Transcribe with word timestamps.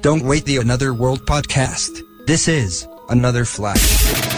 Don't 0.00 0.24
wait 0.24 0.44
the 0.44 0.58
Another 0.58 0.94
World 0.94 1.26
podcast. 1.26 2.06
This 2.24 2.46
is 2.46 2.86
Another 3.08 3.44
Flash. 3.44 4.31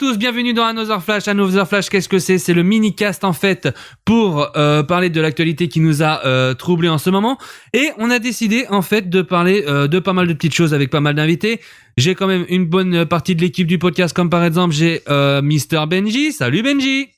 Tous, 0.00 0.16
bienvenue 0.16 0.54
dans 0.54 0.64
Another 0.64 1.02
Flash. 1.02 1.28
Another 1.28 1.68
Flash, 1.68 1.90
qu'est-ce 1.90 2.08
que 2.08 2.18
c'est? 2.18 2.38
C'est 2.38 2.54
le 2.54 2.62
mini-cast 2.62 3.22
en 3.22 3.34
fait 3.34 3.68
pour 4.06 4.56
euh, 4.56 4.82
parler 4.82 5.10
de 5.10 5.20
l'actualité 5.20 5.68
qui 5.68 5.78
nous 5.78 6.02
a 6.02 6.24
euh, 6.24 6.54
troublé 6.54 6.88
en 6.88 6.96
ce 6.96 7.10
moment. 7.10 7.36
Et 7.74 7.90
on 7.98 8.08
a 8.08 8.18
décidé 8.18 8.64
en 8.70 8.80
fait 8.80 9.10
de 9.10 9.20
parler 9.20 9.62
euh, 9.68 9.88
de 9.88 9.98
pas 9.98 10.14
mal 10.14 10.26
de 10.26 10.32
petites 10.32 10.54
choses 10.54 10.72
avec 10.72 10.88
pas 10.88 11.00
mal 11.00 11.16
d'invités. 11.16 11.60
J'ai 11.98 12.14
quand 12.14 12.26
même 12.26 12.46
une 12.48 12.64
bonne 12.64 13.04
partie 13.04 13.34
de 13.34 13.42
l'équipe 13.42 13.66
du 13.66 13.78
podcast, 13.78 14.16
comme 14.16 14.30
par 14.30 14.42
exemple 14.42 14.72
j'ai 14.72 15.02
euh, 15.10 15.42
Mister 15.42 15.82
Benji. 15.86 16.32
Salut 16.32 16.62
Benji 16.62 17.10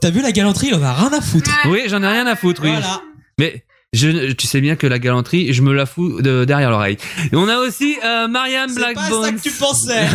T'as 0.00 0.10
vu 0.10 0.22
la 0.22 0.30
galanterie, 0.30 0.68
il 0.68 0.76
en 0.76 0.82
a 0.84 0.92
rien 0.92 1.12
à 1.12 1.20
foutre. 1.20 1.50
Oui, 1.68 1.82
j'en 1.88 2.00
ai 2.00 2.06
rien 2.06 2.28
à 2.28 2.36
foutre, 2.36 2.62
oui. 2.62 2.70
Voilà. 2.70 3.02
Mais 3.40 3.64
je, 3.92 4.30
tu 4.32 4.46
sais 4.46 4.60
bien 4.60 4.76
que 4.76 4.86
la 4.86 5.00
galanterie, 5.00 5.52
je 5.52 5.62
me 5.62 5.72
la 5.72 5.84
fous 5.84 6.22
de, 6.22 6.44
derrière 6.44 6.70
l'oreille. 6.70 6.96
Et 7.32 7.36
on 7.36 7.48
a 7.48 7.56
aussi 7.56 7.98
euh, 8.04 8.28
Mariam 8.28 8.68
C'est 8.68 8.94
pas 8.94 9.08
ça 9.08 9.32
que 9.32 9.40
tu 9.40 9.50
pensais. 9.50 10.06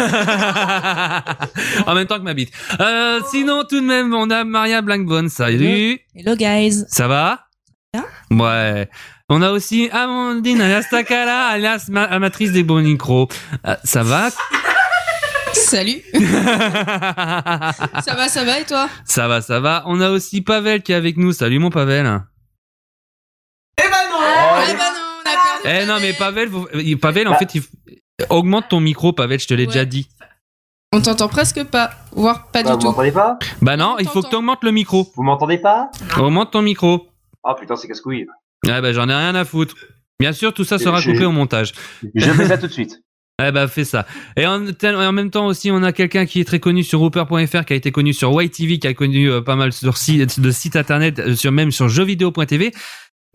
en 1.86 1.94
même 1.94 2.08
temps 2.08 2.18
que 2.18 2.24
ma 2.24 2.34
bite. 2.34 2.54
Euh, 2.80 3.20
sinon, 3.30 3.64
tout 3.68 3.82
de 3.82 3.86
même, 3.86 4.14
on 4.14 4.30
a 4.30 4.46
Maria 4.46 4.82
Blackbone. 4.82 5.28
Salut. 5.28 6.00
Hello 6.16 6.38
guys. 6.38 6.86
Ça 6.88 7.10
va? 7.10 7.48
Ouais. 8.32 8.90
On 9.28 9.42
a 9.42 9.52
aussi 9.52 9.90
Amandine 9.92 10.62
Alastakala, 10.62 11.48
alias 11.48 11.88
ma- 11.90 12.04
amatrice 12.04 12.54
des 12.54 12.64
bons 12.64 12.82
micros. 12.82 13.28
Euh, 13.68 13.76
ça 13.84 14.04
va? 14.04 14.30
Salut. 15.52 16.02
ça 16.14 16.20
va, 18.16 18.30
ça 18.30 18.46
va 18.46 18.60
et 18.60 18.66
toi? 18.66 18.88
Ça 19.04 19.28
va, 19.28 19.42
ça 19.42 19.60
va. 19.60 19.84
On 19.88 20.00
a 20.00 20.12
aussi 20.12 20.42
Pavel 20.42 20.82
qui 20.82 20.94
est 20.94 20.96
avec 20.96 21.18
nous. 21.18 21.34
Salut 21.34 21.60
mon 21.60 21.72
Pavel. 21.72 22.22
Eh 23.78 23.84
ben 23.84 23.90
non, 24.12 24.18
on 24.18 25.30
a 25.30 25.64
perdu. 25.64 25.82
Eh 25.82 25.86
non, 25.86 25.98
mais 26.02 26.14
Pavel, 26.14 26.50
faut- 26.50 26.68
euh, 26.74 26.96
Pavel, 26.98 27.28
en 27.28 27.36
fait, 27.36 27.56
il 27.56 27.62
f- 27.62 27.70
augmente 28.30 28.70
ton 28.70 28.80
micro, 28.80 29.14
Pavel, 29.14 29.40
je 29.40 29.48
te 29.48 29.54
l'ai 29.54 29.64
Ouais. 29.64 29.68
déjà 29.68 29.86
dit. 29.86 30.08
On 30.94 31.02
t'entend 31.02 31.28
presque 31.28 31.64
pas, 31.66 31.92
voire 32.14 32.48
pas 32.52 32.60
Ah, 32.60 32.64
du 32.64 32.70
vous 32.72 32.78
tout. 32.78 32.86
m'entendez 32.88 33.12
pas? 33.12 33.38
Bah 33.62 33.76
non, 33.76 33.96
On 33.96 33.98
il 34.00 34.06
faut 34.06 34.20
que 34.20 34.26
t'entend. 34.26 34.30
tu 34.30 34.36
augmentes 34.38 34.64
le 34.64 34.72
micro. 34.72 35.12
Vous 35.16 35.24
m'entendez 35.24 35.58
pas? 35.58 35.90
Augmente 36.18 36.52
ton 36.52 36.62
micro. 36.62 37.08
Ah 37.44 37.54
putain, 37.60 37.76
c'est 37.76 37.88
casse-couille. 37.88 38.28
Ouais, 38.66 38.82
bah 38.82 38.94
j'en 38.94 39.10
ai 39.10 39.14
rien 39.14 39.36
à 39.36 39.44
foutre. 39.46 39.76
Bien 40.20 40.32
sûr, 40.32 40.54
tout 40.54 40.64
ça 40.64 40.80
sera 40.80 41.02
coupé 41.02 41.26
au 41.26 41.32
montage. 41.32 41.74
Je 42.16 42.32
fais 42.32 42.48
ça 42.48 42.58
tout 42.58 42.68
de 42.68 42.72
suite. 42.72 43.02
Eh 43.46 43.52
bah 43.52 43.68
fais 43.68 43.84
ça. 43.84 44.06
Et 44.38 44.48
en, 44.48 44.72
tel- 44.72 44.96
en 44.96 45.12
même 45.12 45.30
temps 45.30 45.46
aussi, 45.48 45.70
on 45.70 45.84
a 45.84 45.92
quelqu'un 45.92 46.26
qui 46.26 46.40
est 46.40 46.46
très 46.46 46.62
connu 46.62 46.86
sur 46.86 47.02
Hooper.fr, 47.02 47.66
qui 47.66 47.74
a 47.74 47.76
été 47.76 47.92
connu 47.92 48.14
sur 48.14 48.32
YTV, 48.42 48.80
qui 48.80 48.88
a 48.88 48.94
connu 48.94 49.30
euh, 49.30 49.42
pas 49.42 49.58
mal 49.58 49.74
sur 49.74 49.98
si- 49.98 50.26
de 50.26 50.52
sites 50.52 50.78
internet, 50.78 51.20
euh, 51.20 51.36
sur 51.36 51.52
même 51.52 51.70
sur 51.74 51.90
jeuxvideo.tv. 51.90 52.72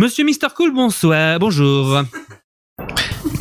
Monsieur 0.00 0.24
Mister 0.24 0.46
Cool, 0.56 0.72
bonsoir, 0.72 1.38
bonjour. 1.38 2.00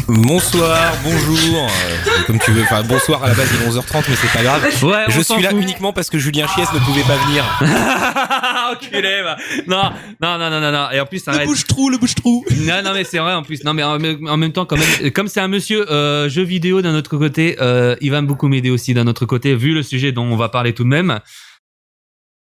Bonsoir, 0.10 0.94
bonjour, 1.06 1.56
euh, 1.70 2.24
comme 2.28 2.38
tu 2.40 2.52
veux. 2.52 2.64
Enfin, 2.64 2.84
bonsoir 2.84 3.24
à 3.24 3.30
la 3.30 3.34
base 3.34 3.48
il 3.54 3.66
est 3.66 3.70
11h30, 3.72 4.04
mais 4.10 4.16
c'est 4.18 4.34
pas 4.38 4.44
grave. 4.44 4.64
Ouais, 4.84 5.06
Je 5.08 5.22
suis 5.22 5.42
là 5.42 5.52
fout. 5.52 5.62
uniquement 5.62 5.94
parce 5.94 6.10
que 6.10 6.18
Julien 6.18 6.48
Chies 6.48 6.60
ne 6.74 6.80
pouvait 6.80 7.04
pas 7.04 7.16
venir. 7.28 7.46
Enculé, 8.74 9.22
va. 9.22 9.38
Non, 9.68 9.92
non, 10.22 10.38
non, 10.38 10.50
non, 10.50 10.60
non, 10.60 10.72
non. 10.74 10.92
Et 10.92 11.00
en 11.00 11.06
plus, 11.06 11.24
Le 11.28 11.34
arrête. 11.34 11.48
bouche-trou, 11.48 11.90
le 11.92 11.98
bouche-trou. 11.98 12.44
Non, 12.58 12.82
non, 12.84 12.92
mais 12.94 13.06
c'est 13.06 13.20
vrai 13.20 13.34
en 13.36 13.44
plus. 13.44 13.64
Non, 13.64 13.74
mais 13.74 13.84
en, 13.84 13.98
même- 13.98 14.28
en 14.28 14.36
même 14.36 14.52
temps, 14.52 14.66
quand 14.66 14.76
même, 14.78 15.12
comme 15.12 15.30
c'est 15.30 15.40
un 15.40 15.48
monsieur 15.48 15.90
euh, 15.90 16.28
jeu 16.28 16.44
vidéo 16.44 16.82
d'un 16.82 16.94
autre 16.96 17.16
côté, 17.18 17.56
euh, 17.62 17.96
il 18.02 18.12
va 18.12 18.22
beaucoup 18.22 18.50
m'aider 18.50 18.70
aussi 18.70 18.94
d'un 18.94 19.08
autre 19.08 19.26
côté, 19.26 19.56
vu 19.56 19.74
le 19.74 19.82
sujet 19.84 20.12
dont 20.12 20.24
on 20.26 20.36
va 20.36 20.50
parler 20.50 20.74
tout 20.74 20.84
de 20.84 20.90
même. 20.90 21.20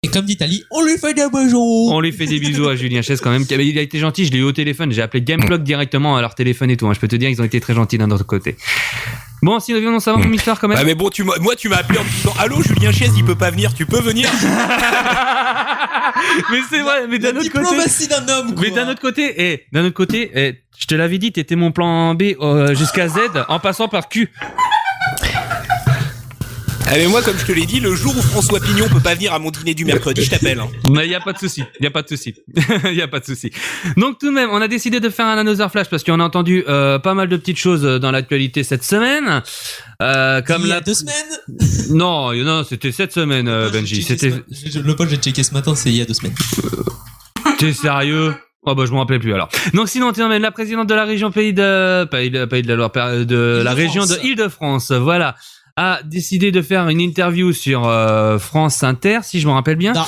Et 0.05 0.09
comme 0.09 0.27
dit 0.27 0.37
Ali, 0.41 0.63
on 0.71 0.85
lui 0.85 0.97
fait 0.97 1.13
des 1.13 1.29
besos. 1.29 1.91
On 1.93 2.01
lui 2.01 2.13
fait 2.13 2.27
des 2.27 2.39
bisous 2.39 2.69
à 2.69 2.77
Julien 2.77 3.03
Chess 3.03 3.21
quand 3.21 3.31
même. 3.33 3.45
Il 3.51 3.79
a 3.79 3.83
été 3.83 3.99
gentil, 3.99 4.27
je 4.27 4.31
l'ai 4.31 4.39
eu 4.39 4.43
au 4.45 4.53
téléphone. 4.53 4.93
J'ai 4.93 5.03
appelé 5.03 5.23
Gameplug 5.25 5.65
directement 5.65 6.17
à 6.17 6.21
leur 6.21 6.37
téléphone 6.37 6.71
et 6.71 6.77
tout. 6.77 6.87
hein. 6.87 6.93
Je 6.95 7.01
peux 7.01 7.09
te 7.09 7.17
dire, 7.17 7.29
ils 7.29 7.41
ont 7.43 7.45
été 7.45 7.59
très 7.61 7.75
gentils 7.75 7.99
d'un 7.99 8.09
autre 8.13 8.25
côté. 8.25 8.57
Bon, 9.43 9.59
si 9.59 9.73
nous 9.73 9.81
viens, 9.81 9.99
ça 9.99 10.13
va, 10.13 10.19
mon 10.19 10.29
Mister, 10.29 10.53
quand 10.61 10.69
même. 10.69 10.79
Ah 10.81 10.85
mais 10.85 10.95
bon, 10.95 11.11
tu 11.11 11.25
m'as- 11.25 11.39
moi 11.41 11.57
tu 11.57 11.69
m'as 11.69 11.79
appelé 11.79 11.99
en 11.99 12.05
me 12.05 12.09
disant 12.11 12.33
Allô 12.39 12.63
Julien 12.63 12.93
Chies, 12.93 13.11
il 13.17 13.25
peut 13.25 13.35
pas 13.35 13.51
venir, 13.51 13.75
tu 13.75 13.87
peux 13.87 14.01
venir? 14.01 14.29
Mais 16.51 16.59
c'est 16.71 16.81
vrai, 16.81 17.07
mais 17.09 17.19
d'un 17.19 17.31
autre 17.37 17.49
côté. 17.51 17.65
diplomatie 17.65 18.09
d'un 18.09 18.29
homme, 18.29 18.55
quoi. 18.55 18.63
Mais 18.65 18.71
d'un 18.71 18.89
autre 18.89 19.01
côté, 19.01 19.35
eh, 19.37 19.65
d'un 19.73 19.85
autre 19.85 19.95
côté, 19.95 20.31
eh, 20.35 20.55
je 20.79 20.87
te 20.87 20.95
l'avais 20.95 21.19
dit, 21.19 21.31
t'étais 21.33 21.55
mon 21.55 21.71
plan 21.71 22.15
B 22.15 22.35
euh, 22.41 22.75
jusqu'à 22.75 23.09
Z 23.09 23.19
en 23.49 23.61
passant 23.61 23.89
par 23.89 24.09
Q. 24.09 24.31
Ah 26.91 26.95
mais 26.97 27.07
moi 27.07 27.21
comme 27.23 27.37
je 27.37 27.45
te 27.45 27.53
l'ai 27.53 27.67
dit, 27.67 27.81
le 27.81 27.95
jour 27.95 28.17
où 28.17 28.23
François 28.23 28.61
Pignon 28.61 28.89
peut 28.89 29.01
pas 29.01 29.15
venir 29.15 29.35
à 29.35 29.39
mon 29.39 29.51
dîner 29.51 29.75
du 29.75 29.85
mercredi, 29.85 30.25
je 30.25 30.31
t'appelle. 30.31 30.59
hein. 30.59 30.69
Mais 30.91 31.07
y 31.07 31.15
a 31.15 31.21
pas 31.21 31.35
de 31.35 31.39
souci, 31.39 31.63
y 31.81 31.87
a 31.87 31.91
pas 31.91 32.01
de 32.01 32.09
souci, 32.09 32.35
y 32.93 33.03
a 33.03 33.09
pas 33.09 33.21
de 33.21 33.27
souci. 33.27 33.51
Donc 33.99 34.19
tout 34.19 34.27
de 34.29 34.33
même, 34.33 34.49
on 34.51 34.61
a 34.63 34.69
décidé 34.69 34.99
de 34.99 35.11
faire 35.11 35.27
un 35.27 35.37
Another 35.37 35.71
Flash 35.71 35.89
parce 35.91 36.03
qu'on 36.03 36.19
a 36.19 36.25
entendu 36.25 36.65
euh, 36.67 36.99
pas 36.99 37.13
mal 37.13 37.29
de 37.29 37.37
petites 37.37 37.59
choses 37.59 37.83
dans 37.83 38.11
l'actualité 38.11 38.65
cette 38.65 38.85
semaine. 38.85 39.43
Euh, 40.01 40.41
comme 40.41 40.63
Il 40.63 40.67
y 40.69 40.71
la 40.71 40.77
a 40.77 40.81
deux 40.81 40.95
semaines. 40.95 41.15
non, 41.91 42.33
non, 42.33 42.65
c'était 42.65 42.93
cette 42.93 43.13
semaine, 43.13 43.49
euh, 43.49 43.67
J'ai 43.71 43.79
Benji. 43.81 44.03
C'était, 44.03 44.31
Le 44.31 44.97
pote, 44.97 45.11
j'ai 45.11 45.17
checké 45.19 45.43
ce 45.43 45.53
matin, 45.53 45.75
c'est 45.75 45.91
il 45.91 45.97
y 45.97 46.01
a 46.03 46.07
deux 46.07 46.15
semaines. 46.15 46.35
t'es 47.59 47.73
sérieux? 47.75 48.35
Oh 48.65 48.75
bah 48.75 48.85
je 48.87 48.93
m'en 48.93 48.99
rappelais 49.01 49.19
plus 49.19 49.33
alors. 49.33 49.49
Donc 49.73 49.89
sinon, 49.89 50.13
tiens, 50.13 50.29
mais 50.29 50.39
la 50.39 50.51
présidente 50.51 50.89
de 50.89 50.95
la 50.95 51.05
région 51.05 51.31
Pays 51.31 51.53
de 51.53 52.05
Pays 52.11 52.31
de, 52.31 52.45
Pays 52.45 52.63
de 52.63 52.69
la 52.69 52.75
Loire, 52.75 52.91
de 52.93 53.63
la 53.65 53.73
région 53.73 54.05
de. 54.05 54.15
Île-de-France, 54.25 54.91
voilà, 54.93 55.37
a 55.79 56.01
décidé 56.03 56.51
de 56.51 56.61
faire 56.61 56.89
une 56.89 57.01
interview 57.01 57.53
sur 57.53 57.87
euh, 57.87 58.39
France 58.41 58.83
Inter, 58.83 59.21
si 59.23 59.39
je 59.39 59.47
me 59.47 59.53
rappelle 59.53 59.77
bien. 59.77 59.93
Non. 59.93 60.05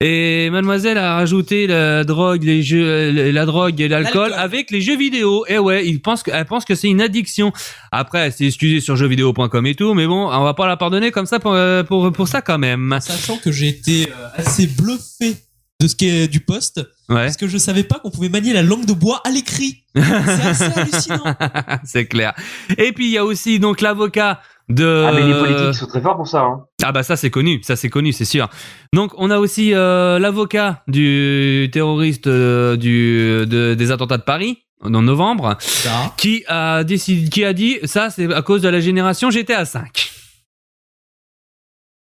Et 0.00 0.50
mademoiselle 0.50 0.98
a 0.98 1.14
rajouté 1.14 1.66
la 1.66 2.04
drogue, 2.04 2.42
les 2.42 2.62
jeux, 2.62 2.84
euh, 2.84 3.32
la 3.32 3.46
drogue 3.46 3.80
et 3.80 3.88
l'alcool 3.88 4.22
L'alcool. 4.28 4.38
avec 4.38 4.70
les 4.70 4.82
jeux 4.82 4.98
vidéo. 4.98 5.46
Et 5.48 5.56
ouais, 5.56 5.86
il 5.86 6.02
pense 6.02 6.22
que, 6.22 6.30
elle 6.30 6.44
pense 6.44 6.66
que 6.66 6.74
c'est 6.74 6.88
une 6.88 7.00
addiction. 7.00 7.52
Après, 7.90 8.18
elle 8.26 8.32
s'est 8.32 8.44
excusée 8.46 8.80
sur 8.80 8.96
jeuxvideo.com 8.96 9.66
et 9.66 9.74
tout, 9.74 9.94
mais 9.94 10.06
bon, 10.06 10.28
on 10.30 10.44
va 10.44 10.52
pas 10.52 10.66
la 10.66 10.76
pardonner 10.76 11.10
comme 11.10 11.26
ça 11.26 11.38
pour, 11.40 11.54
euh, 11.54 11.82
pour, 11.84 12.12
pour 12.12 12.28
ça 12.28 12.42
quand 12.42 12.58
même. 12.58 12.94
Sachant 13.00 13.38
que 13.38 13.50
j'ai 13.50 13.68
été 13.68 14.08
euh, 14.10 14.28
assez 14.36 14.66
bluffé 14.66 15.36
de 15.80 15.88
ce 15.88 15.96
qui 15.96 16.08
est 16.08 16.28
du 16.28 16.40
poste, 16.40 16.82
Ouais, 17.10 17.16
parce 17.16 17.36
que 17.36 17.48
je 17.48 17.58
savais 17.58 17.84
pas 17.84 17.98
qu'on 17.98 18.10
pouvait 18.10 18.30
manier 18.30 18.54
la 18.54 18.62
langue 18.62 18.86
de 18.86 18.94
bois 18.94 19.20
à 19.24 19.30
l'écrit. 19.30 19.84
C'est 19.94 20.02
assez 20.02 20.64
hallucinant. 20.64 21.36
c'est 21.84 22.06
clair. 22.06 22.32
Et 22.78 22.92
puis 22.92 23.06
il 23.06 23.10
y 23.12 23.18
a 23.18 23.24
aussi 23.26 23.58
donc 23.58 23.82
l'avocat 23.82 24.40
de. 24.68 25.04
Ah 25.08 25.12
mais 25.12 25.26
les 25.26 25.34
politiques 25.34 25.74
sont 25.74 25.86
très 25.86 26.00
forts 26.00 26.16
pour 26.16 26.26
ça. 26.28 26.40
Hein. 26.42 26.64
Ah 26.82 26.92
bah 26.92 27.02
ça 27.02 27.16
c'est 27.16 27.30
connu, 27.30 27.60
ça 27.62 27.76
c'est 27.76 27.88
connu, 27.90 28.12
c'est 28.12 28.24
sûr. 28.24 28.48
Donc 28.92 29.12
on 29.16 29.30
a 29.30 29.38
aussi 29.38 29.74
euh, 29.74 30.18
l'avocat 30.18 30.82
du 30.88 31.68
terroriste 31.72 32.26
euh, 32.26 32.76
du 32.76 33.46
de- 33.46 33.74
des 33.74 33.90
attentats 33.90 34.18
de 34.18 34.22
Paris 34.22 34.58
en 34.82 34.90
novembre 35.02 35.56
Ça. 35.60 36.12
qui 36.16 36.44
a 36.48 36.84
décidé 36.84 37.28
qui 37.30 37.44
a 37.44 37.52
dit 37.52 37.78
ça 37.84 38.10
c'est 38.10 38.32
à 38.32 38.42
cause 38.42 38.62
de 38.62 38.68
la 38.68 38.80
génération 38.80 39.30
GTA 39.30 39.64
5. 39.64 40.10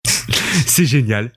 c'est 0.66 0.86
génial. 0.86 1.32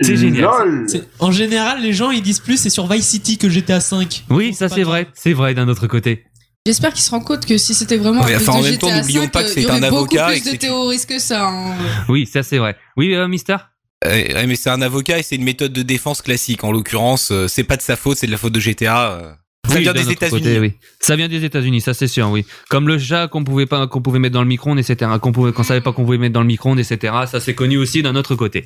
C'est 0.00 0.16
génial. 0.16 0.84
C'est- 0.86 1.08
En 1.18 1.32
général, 1.32 1.82
les 1.82 1.92
gens 1.92 2.10
ils 2.10 2.22
disent 2.22 2.40
plus 2.40 2.56
c'est 2.56 2.70
sur 2.70 2.86
Vice 2.86 3.06
City 3.06 3.36
que 3.38 3.48
GTA 3.48 3.80
5. 3.80 4.24
Oui, 4.30 4.54
ça 4.54 4.68
c'est 4.68 4.82
vrai, 4.84 5.08
c'est 5.14 5.32
vrai 5.32 5.54
d'un 5.54 5.68
autre 5.68 5.86
côté. 5.88 6.24
J'espère 6.66 6.92
qu'il 6.92 7.02
se 7.02 7.10
rend 7.10 7.20
compte 7.20 7.46
que 7.46 7.56
si 7.56 7.74
c'était 7.74 7.96
vraiment 7.96 8.22
Ouais, 8.22 8.34
cause 8.34 8.48
enfin, 8.48 8.58
en 8.58 8.62
même 8.62 8.76
temps, 8.78 8.88
GTA 8.88 9.00
n'oublions 9.00 9.22
5, 9.22 9.32
pas 9.32 9.42
que 9.42 9.48
euh, 9.48 9.52
c'est 9.54 9.60
il 9.62 9.66
y 9.66 9.70
un 9.70 9.78
aurait 9.78 9.90
beaucoup 9.90 10.16
avocat 10.18 10.36
et 10.36 10.40
plus 10.40 10.52
de 10.52 10.56
terroristes 10.56 11.08
que 11.08 11.18
ça. 11.18 11.46
hein. 11.48 11.74
Oui, 12.08 12.26
ça 12.26 12.42
c'est 12.42 12.58
vrai. 12.58 12.76
Oui, 12.96 13.14
euh, 13.14 13.26
Mister? 13.26 13.56
Euh, 14.04 14.46
mais 14.46 14.54
c'est 14.54 14.70
un 14.70 14.82
avocat 14.82 15.18
et 15.18 15.22
c'est 15.22 15.36
une 15.36 15.44
méthode 15.44 15.72
de 15.72 15.82
défense 15.82 16.22
classique. 16.22 16.62
En 16.64 16.70
l'occurrence, 16.72 17.30
euh, 17.32 17.48
c'est 17.48 17.64
pas 17.64 17.76
de 17.76 17.82
sa 17.82 17.96
faute, 17.96 18.18
c'est 18.18 18.26
de 18.26 18.32
la 18.32 18.38
faute 18.38 18.52
de 18.52 18.60
GTA. 18.60 19.38
Ça 19.66 19.74
Oui, 19.74 19.82
vient 19.82 19.92
des 19.92 20.10
États-Unis. 20.10 20.58
oui. 20.60 20.72
Ça 21.00 21.14
vient 21.16 21.28
des 21.28 21.44
États-Unis, 21.44 21.80
ça 21.82 21.92
c'est 21.92 22.06
sûr, 22.06 22.30
oui. 22.30 22.46
Comme 22.70 22.88
le 22.88 22.98
chat 22.98 23.28
qu'on 23.28 23.44
pouvait 23.44 23.66
pas, 23.66 23.86
qu'on 23.86 24.00
pouvait 24.00 24.18
mettre 24.18 24.32
dans 24.34 24.40
le 24.42 24.48
micro-ondes, 24.48 24.78
etc. 24.78 25.10
Qu'on 25.20 25.32
pouvait, 25.32 25.52
qu'on 25.52 25.62
savait 25.62 25.80
pas 25.82 25.92
qu'on 25.92 26.04
pouvait 26.04 26.16
mettre 26.16 26.32
dans 26.32 26.40
le 26.40 26.46
micro-ondes, 26.46 26.78
etc. 26.78 27.12
Ça 27.26 27.38
c'est 27.40 27.54
connu 27.54 27.76
aussi 27.76 28.02
d'un 28.02 28.16
autre 28.16 28.34
côté. 28.34 28.64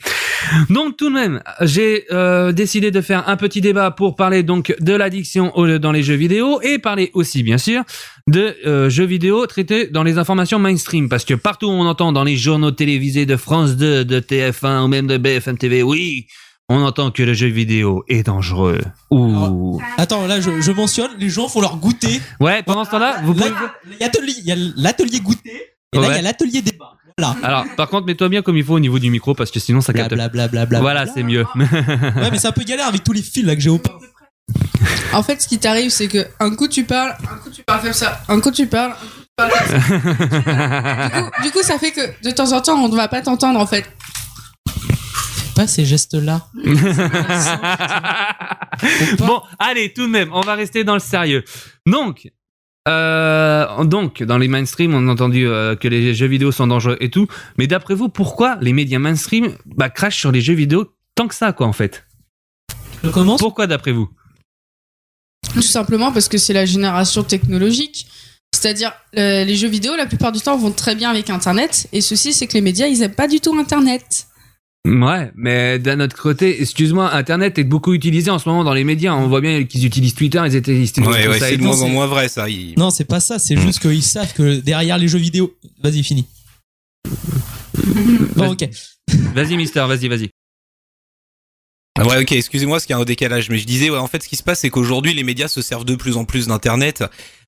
Donc 0.70 0.96
tout 0.96 1.08
de 1.08 1.14
même, 1.14 1.42
j'ai 1.62 2.04
euh, 2.12 2.52
décidé 2.52 2.90
de 2.92 3.00
faire 3.00 3.28
un 3.28 3.36
petit 3.36 3.60
débat 3.60 3.90
pour 3.90 4.14
parler 4.14 4.42
donc 4.44 4.74
de 4.80 4.92
l'addiction 4.94 5.52
dans 5.80 5.92
les 5.92 6.02
jeux 6.04 6.14
vidéo 6.14 6.60
et 6.62 6.78
parler 6.78 7.10
aussi 7.14 7.42
bien 7.42 7.58
sûr 7.58 7.82
de 8.28 8.54
euh, 8.66 8.88
jeux 8.88 9.06
vidéo 9.06 9.46
traités 9.46 9.88
dans 9.88 10.04
les 10.04 10.18
informations 10.18 10.60
mainstream 10.60 11.08
parce 11.08 11.24
que 11.24 11.34
partout 11.34 11.66
où 11.66 11.70
on 11.70 11.86
entend 11.86 12.12
dans 12.12 12.24
les 12.24 12.36
journaux 12.36 12.70
télévisés 12.70 13.26
de 13.26 13.36
France 13.36 13.76
2, 13.76 14.04
de 14.04 14.20
TF1 14.20 14.84
ou 14.84 14.88
même 14.88 15.08
de 15.08 15.16
BFM 15.16 15.58
TV, 15.58 15.82
oui, 15.82 16.26
on 16.72 16.84
entend 16.84 17.10
que 17.10 17.22
le 17.22 17.34
jeu 17.34 17.48
vidéo 17.48 18.04
est 18.08 18.22
dangereux. 18.24 18.80
Ouh. 19.10 19.80
Attends, 19.98 20.26
là 20.26 20.40
je, 20.40 20.60
je 20.60 20.72
mentionne, 20.72 21.10
les 21.19 21.28
gens 21.28 21.48
font 21.48 21.60
leur 21.60 21.76
goûter. 21.76 22.20
Ouais, 22.40 22.62
pendant 22.62 22.84
ce 22.84 22.90
temps-là, 22.90 23.20
vous 23.24 23.34
Là, 23.34 23.46
pouvez. 23.46 23.54
Il 23.86 24.00
y 24.00 24.04
a 24.04 24.06
l'atelier- 24.06 24.34
il 24.38 24.44
y 24.46 24.52
a 24.52 24.56
l'atelier 24.76 25.20
goûter 25.20 25.62
et 25.92 25.98
là 25.98 26.08
il 26.10 26.14
y 26.16 26.19
a 26.19 26.22
l'atelier 26.22 26.62
débat. 26.62 26.94
Voilà. 27.19 27.36
Alors, 27.42 27.64
par 27.76 27.88
contre, 27.90 28.06
mets-toi 28.06 28.28
bien 28.30 28.40
comme 28.42 28.56
il 28.56 28.64
faut 28.64 28.72
au 28.74 28.80
niveau 28.80 28.98
du 28.98 29.10
micro 29.10 29.34
parce 29.34 29.50
que 29.50 29.60
sinon 29.60 29.80
ça 29.82 29.92
capte. 29.92 30.14
Blablabla. 30.14 30.80
Voilà, 30.80 31.06
c'est 31.06 31.22
mieux. 31.22 31.44
Ouais, 31.56 32.30
mais 32.30 32.38
c'est 32.38 32.48
un 32.48 32.52
peu 32.52 32.62
galère 32.64 32.86
avec 32.86 33.04
tous 33.04 33.12
les 33.12 33.22
fils 33.22 33.44
là 33.44 33.54
que 33.54 33.60
j'ai 33.60 33.70
au 33.70 33.78
pas. 33.78 33.98
En 35.12 35.22
fait, 35.22 35.42
ce 35.42 35.46
qui 35.48 35.58
t'arrive, 35.58 35.90
c'est 35.90 36.08
que 36.08 36.26
un 36.40 36.54
coup 36.54 36.69
tu 36.69 36.84
parles, 36.84 37.14
un 37.30 37.36
coup 37.36 37.50
tu 37.50 37.62
parles 37.62 37.82
comme 37.82 37.92
ça, 37.92 38.22
un 38.28 38.40
coup 38.40 38.50
tu 38.50 38.66
parles, 38.66 38.92
un 38.92 38.94
coup 38.94 39.22
tu 39.26 39.30
parles 39.36 39.50
comme 39.52 39.69
ça. 39.69 41.08
du, 41.08 41.22
coup, 41.22 41.42
du 41.42 41.50
coup, 41.50 41.62
ça 41.62 41.78
fait 41.78 41.90
que 41.92 42.00
de 42.24 42.30
temps 42.30 42.50
en 42.52 42.60
temps, 42.62 42.82
on 42.82 42.88
ne 42.88 42.96
va 42.96 43.08
pas 43.08 43.20
t'entendre 43.20 43.60
en 43.60 43.66
fait. 43.66 43.84
Pas 45.54 45.66
ces 45.66 45.84
gestes-là. 45.84 46.46
bon, 49.19 49.43
allez, 49.58 49.93
tout 49.93 50.06
de 50.06 50.10
même, 50.10 50.31
on 50.32 50.40
va 50.40 50.54
rester 50.54 50.84
dans 50.84 50.94
le 50.94 51.00
sérieux. 51.00 51.44
Donc, 51.87 52.31
euh, 52.88 53.84
donc, 53.84 54.22
dans 54.22 54.38
les 54.38 54.49
mainstream, 54.49 54.94
on 54.94 55.08
a 55.08 55.12
entendu 55.12 55.46
euh, 55.46 55.76
que 55.76 55.88
les 55.88 56.14
jeux 56.14 56.26
vidéo 56.26 56.52
sont 56.52 56.66
dangereux 56.66 56.96
et 57.00 57.10
tout. 57.10 57.26
Mais 57.58 57.66
d'après 57.66 57.94
vous, 57.94 58.08
pourquoi 58.08 58.56
les 58.60 58.72
médias 58.72 58.99
mainstream 58.99 59.54
bah, 59.66 59.90
crachent 59.90 60.19
sur 60.19 60.32
les 60.32 60.40
jeux 60.40 60.54
vidéo 60.54 60.93
tant 61.14 61.28
que 61.28 61.34
ça, 61.34 61.52
quoi, 61.52 61.66
en 61.66 61.72
fait? 61.72 62.05
Je 63.05 63.10
commence 63.10 63.40
Pourquoi 63.40 63.66
d'après 63.66 63.93
vous? 63.93 64.08
Tout 65.55 65.62
simplement 65.62 66.12
parce 66.12 66.28
que 66.28 66.38
c'est 66.38 66.52
la 66.52 66.66
génération 66.66 67.22
technologique. 67.22 68.06
C'est-à-dire, 68.55 68.93
euh, 69.16 69.44
les 69.44 69.56
jeux 69.56 69.69
vidéo, 69.69 69.96
la 69.96 70.06
plupart 70.06 70.32
du 70.32 70.40
temps, 70.40 70.56
vont 70.56 70.72
très 70.72 70.94
bien 70.94 71.10
avec 71.10 71.31
Internet. 71.31 71.88
Et 71.93 72.00
ceci, 72.00 72.32
c'est 72.32 72.46
que 72.46 72.55
les 72.55 72.60
médias, 72.60 72.87
ils 72.87 73.02
aiment 73.02 73.14
pas 73.14 73.28
du 73.28 73.40
tout 73.40 73.56
Internet. 73.56 74.26
Ouais, 74.84 75.31
mais 75.37 75.79
d'un 75.79 76.00
autre 76.00 76.17
côté, 76.17 76.61
excuse-moi, 76.61 77.14
Internet 77.14 77.56
est 77.58 77.64
beaucoup 77.64 77.94
utilisé 77.94 78.31
en 78.32 78.40
ce 78.40 78.49
moment 78.49 78.64
dans 78.64 78.75
les 78.75 78.82
médias. 78.82 79.14
On 79.14 79.29
voit 79.29 79.40
bien 79.40 79.62
qu'ils 79.64 79.87
utilisent 79.87 80.14
Twitter, 80.14 80.43
ils 80.44 80.56
étaient 80.56 80.75
ils 80.76 81.00
Ouais, 81.05 81.29
ouais, 81.29 81.38
ça 81.38 81.49
c'est 81.49 81.56
de 81.56 81.62
moins 81.62 81.81
en 81.82 81.88
moins 81.88 82.06
vrai 82.08 82.29
ça. 82.29 82.49
Il- 82.49 82.75
Non, 82.76 82.90
c'est 82.90 83.05
pas 83.05 83.20
ça, 83.20 83.38
c'est 83.38 83.56
juste 83.56 83.79
qu'ils 83.79 84.02
savent 84.02 84.32
que 84.32 84.56
derrière 84.61 84.99
les 84.99 85.06
jeux 85.06 85.19
vidéo. 85.20 85.55
Vas-y, 85.84 86.02
fini. 86.02 86.26
Bon, 88.34 88.50
ok. 88.52 88.69
Vas-y, 89.34 89.56
Mister, 89.56 89.84
vas-y, 89.87 90.08
vas-y. 90.08 90.31
Ah 91.99 92.06
Ouais, 92.06 92.20
ok, 92.23 92.32
excusez-moi, 92.32 92.81
qu'il 92.81 92.90
y 92.90 92.93
a 92.94 92.99
un 92.99 93.05
décalage, 93.05 93.50
mais 93.50 93.58
je 93.58 93.67
disais, 93.67 93.90
ouais, 93.90 93.99
en 93.99 94.08
fait, 94.08 94.23
ce 94.23 94.29
qui 94.29 94.37
se 94.37 94.43
passe, 94.43 94.61
c'est 94.61 94.70
qu'aujourd'hui, 94.70 95.14
les 95.14 95.23
médias 95.25 95.46
se 95.49 95.62
servent 95.62 95.84
de 95.84 95.94
plus 95.94 96.17
en 96.17 96.25
plus 96.25 96.46
d'Internet. 96.49 97.05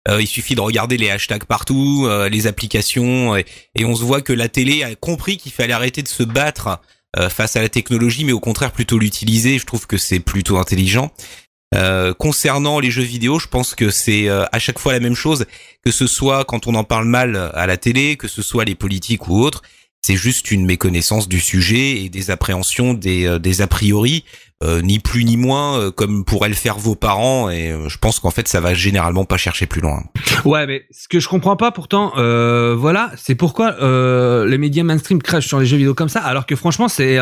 Euh, 0.06 0.20
il 0.20 0.26
suffit 0.26 0.54
de 0.54 0.60
regarder 0.60 0.98
les 0.98 1.10
hashtags 1.10 1.44
partout, 1.46 2.04
euh, 2.06 2.28
les 2.28 2.46
applications, 2.46 3.34
et, 3.36 3.46
et 3.74 3.84
on 3.86 3.96
se 3.96 4.04
voit 4.04 4.20
que 4.20 4.34
la 4.34 4.48
télé 4.50 4.82
a 4.84 4.94
compris 4.94 5.38
qu'il 5.38 5.50
fallait 5.50 5.72
arrêter 5.72 6.02
de 6.02 6.08
se 6.08 6.22
battre 6.22 6.66
euh, 6.68 6.76
face 7.30 7.56
à 7.56 7.62
la 7.62 7.68
technologie, 7.68 8.24
mais 8.24 8.32
au 8.32 8.40
contraire 8.40 8.72
plutôt 8.72 8.98
l'utiliser. 8.98 9.58
Je 9.58 9.66
trouve 9.66 9.86
que 9.86 9.96
c'est 9.96 10.20
plutôt 10.20 10.58
intelligent. 10.58 11.12
Euh, 11.74 12.14
concernant 12.14 12.78
les 12.78 12.90
jeux 12.90 13.02
vidéo, 13.02 13.38
je 13.38 13.48
pense 13.48 13.74
que 13.74 13.90
c'est 13.90 14.28
euh, 14.28 14.44
à 14.52 14.58
chaque 14.58 14.78
fois 14.78 14.92
la 14.92 15.00
même 15.00 15.16
chose, 15.16 15.46
que 15.84 15.90
ce 15.90 16.06
soit 16.06 16.44
quand 16.44 16.66
on 16.66 16.74
en 16.74 16.84
parle 16.84 17.06
mal 17.06 17.50
à 17.54 17.66
la 17.66 17.76
télé, 17.76 18.16
que 18.16 18.28
ce 18.28 18.42
soit 18.42 18.64
les 18.64 18.74
politiques 18.74 19.28
ou 19.28 19.40
autres. 19.40 19.62
C'est 20.02 20.16
juste 20.16 20.50
une 20.50 20.66
méconnaissance 20.66 21.28
du 21.28 21.40
sujet 21.40 22.02
et 22.02 22.08
des 22.10 22.30
appréhensions, 22.30 22.98
euh, 23.06 23.38
des 23.38 23.62
a 23.62 23.66
priori, 23.66 24.24
euh, 24.62 24.80
ni 24.82 24.98
plus 24.98 25.24
ni 25.24 25.36
moins, 25.36 25.78
euh, 25.78 25.90
comme 25.90 26.24
pourraient 26.24 26.48
le 26.48 26.54
faire 26.54 26.78
vos 26.78 26.94
parents. 26.94 27.50
Et 27.50 27.72
euh, 27.72 27.88
je 27.88 27.98
pense 27.98 28.20
qu'en 28.20 28.30
fait, 28.30 28.46
ça 28.48 28.60
va 28.60 28.72
généralement 28.72 29.24
pas 29.24 29.36
chercher 29.36 29.66
plus 29.66 29.80
loin. 29.80 30.02
Ouais, 30.44 30.66
mais 30.66 30.84
ce 30.90 31.08
que 31.08 31.20
je 31.20 31.28
comprends 31.28 31.56
pas 31.56 31.70
pourtant, 31.72 32.12
voilà, 32.76 33.10
c'est 33.16 33.34
pourquoi 33.34 33.76
les 34.46 34.58
médias 34.58 34.84
mainstream 34.84 35.20
crachent 35.22 35.46
sur 35.48 35.58
les 35.60 35.66
jeux 35.66 35.76
vidéo 35.76 35.94
comme 35.94 36.08
ça, 36.08 36.20
alors 36.20 36.46
que 36.46 36.54
franchement 36.56 36.88
c'est 36.88 37.18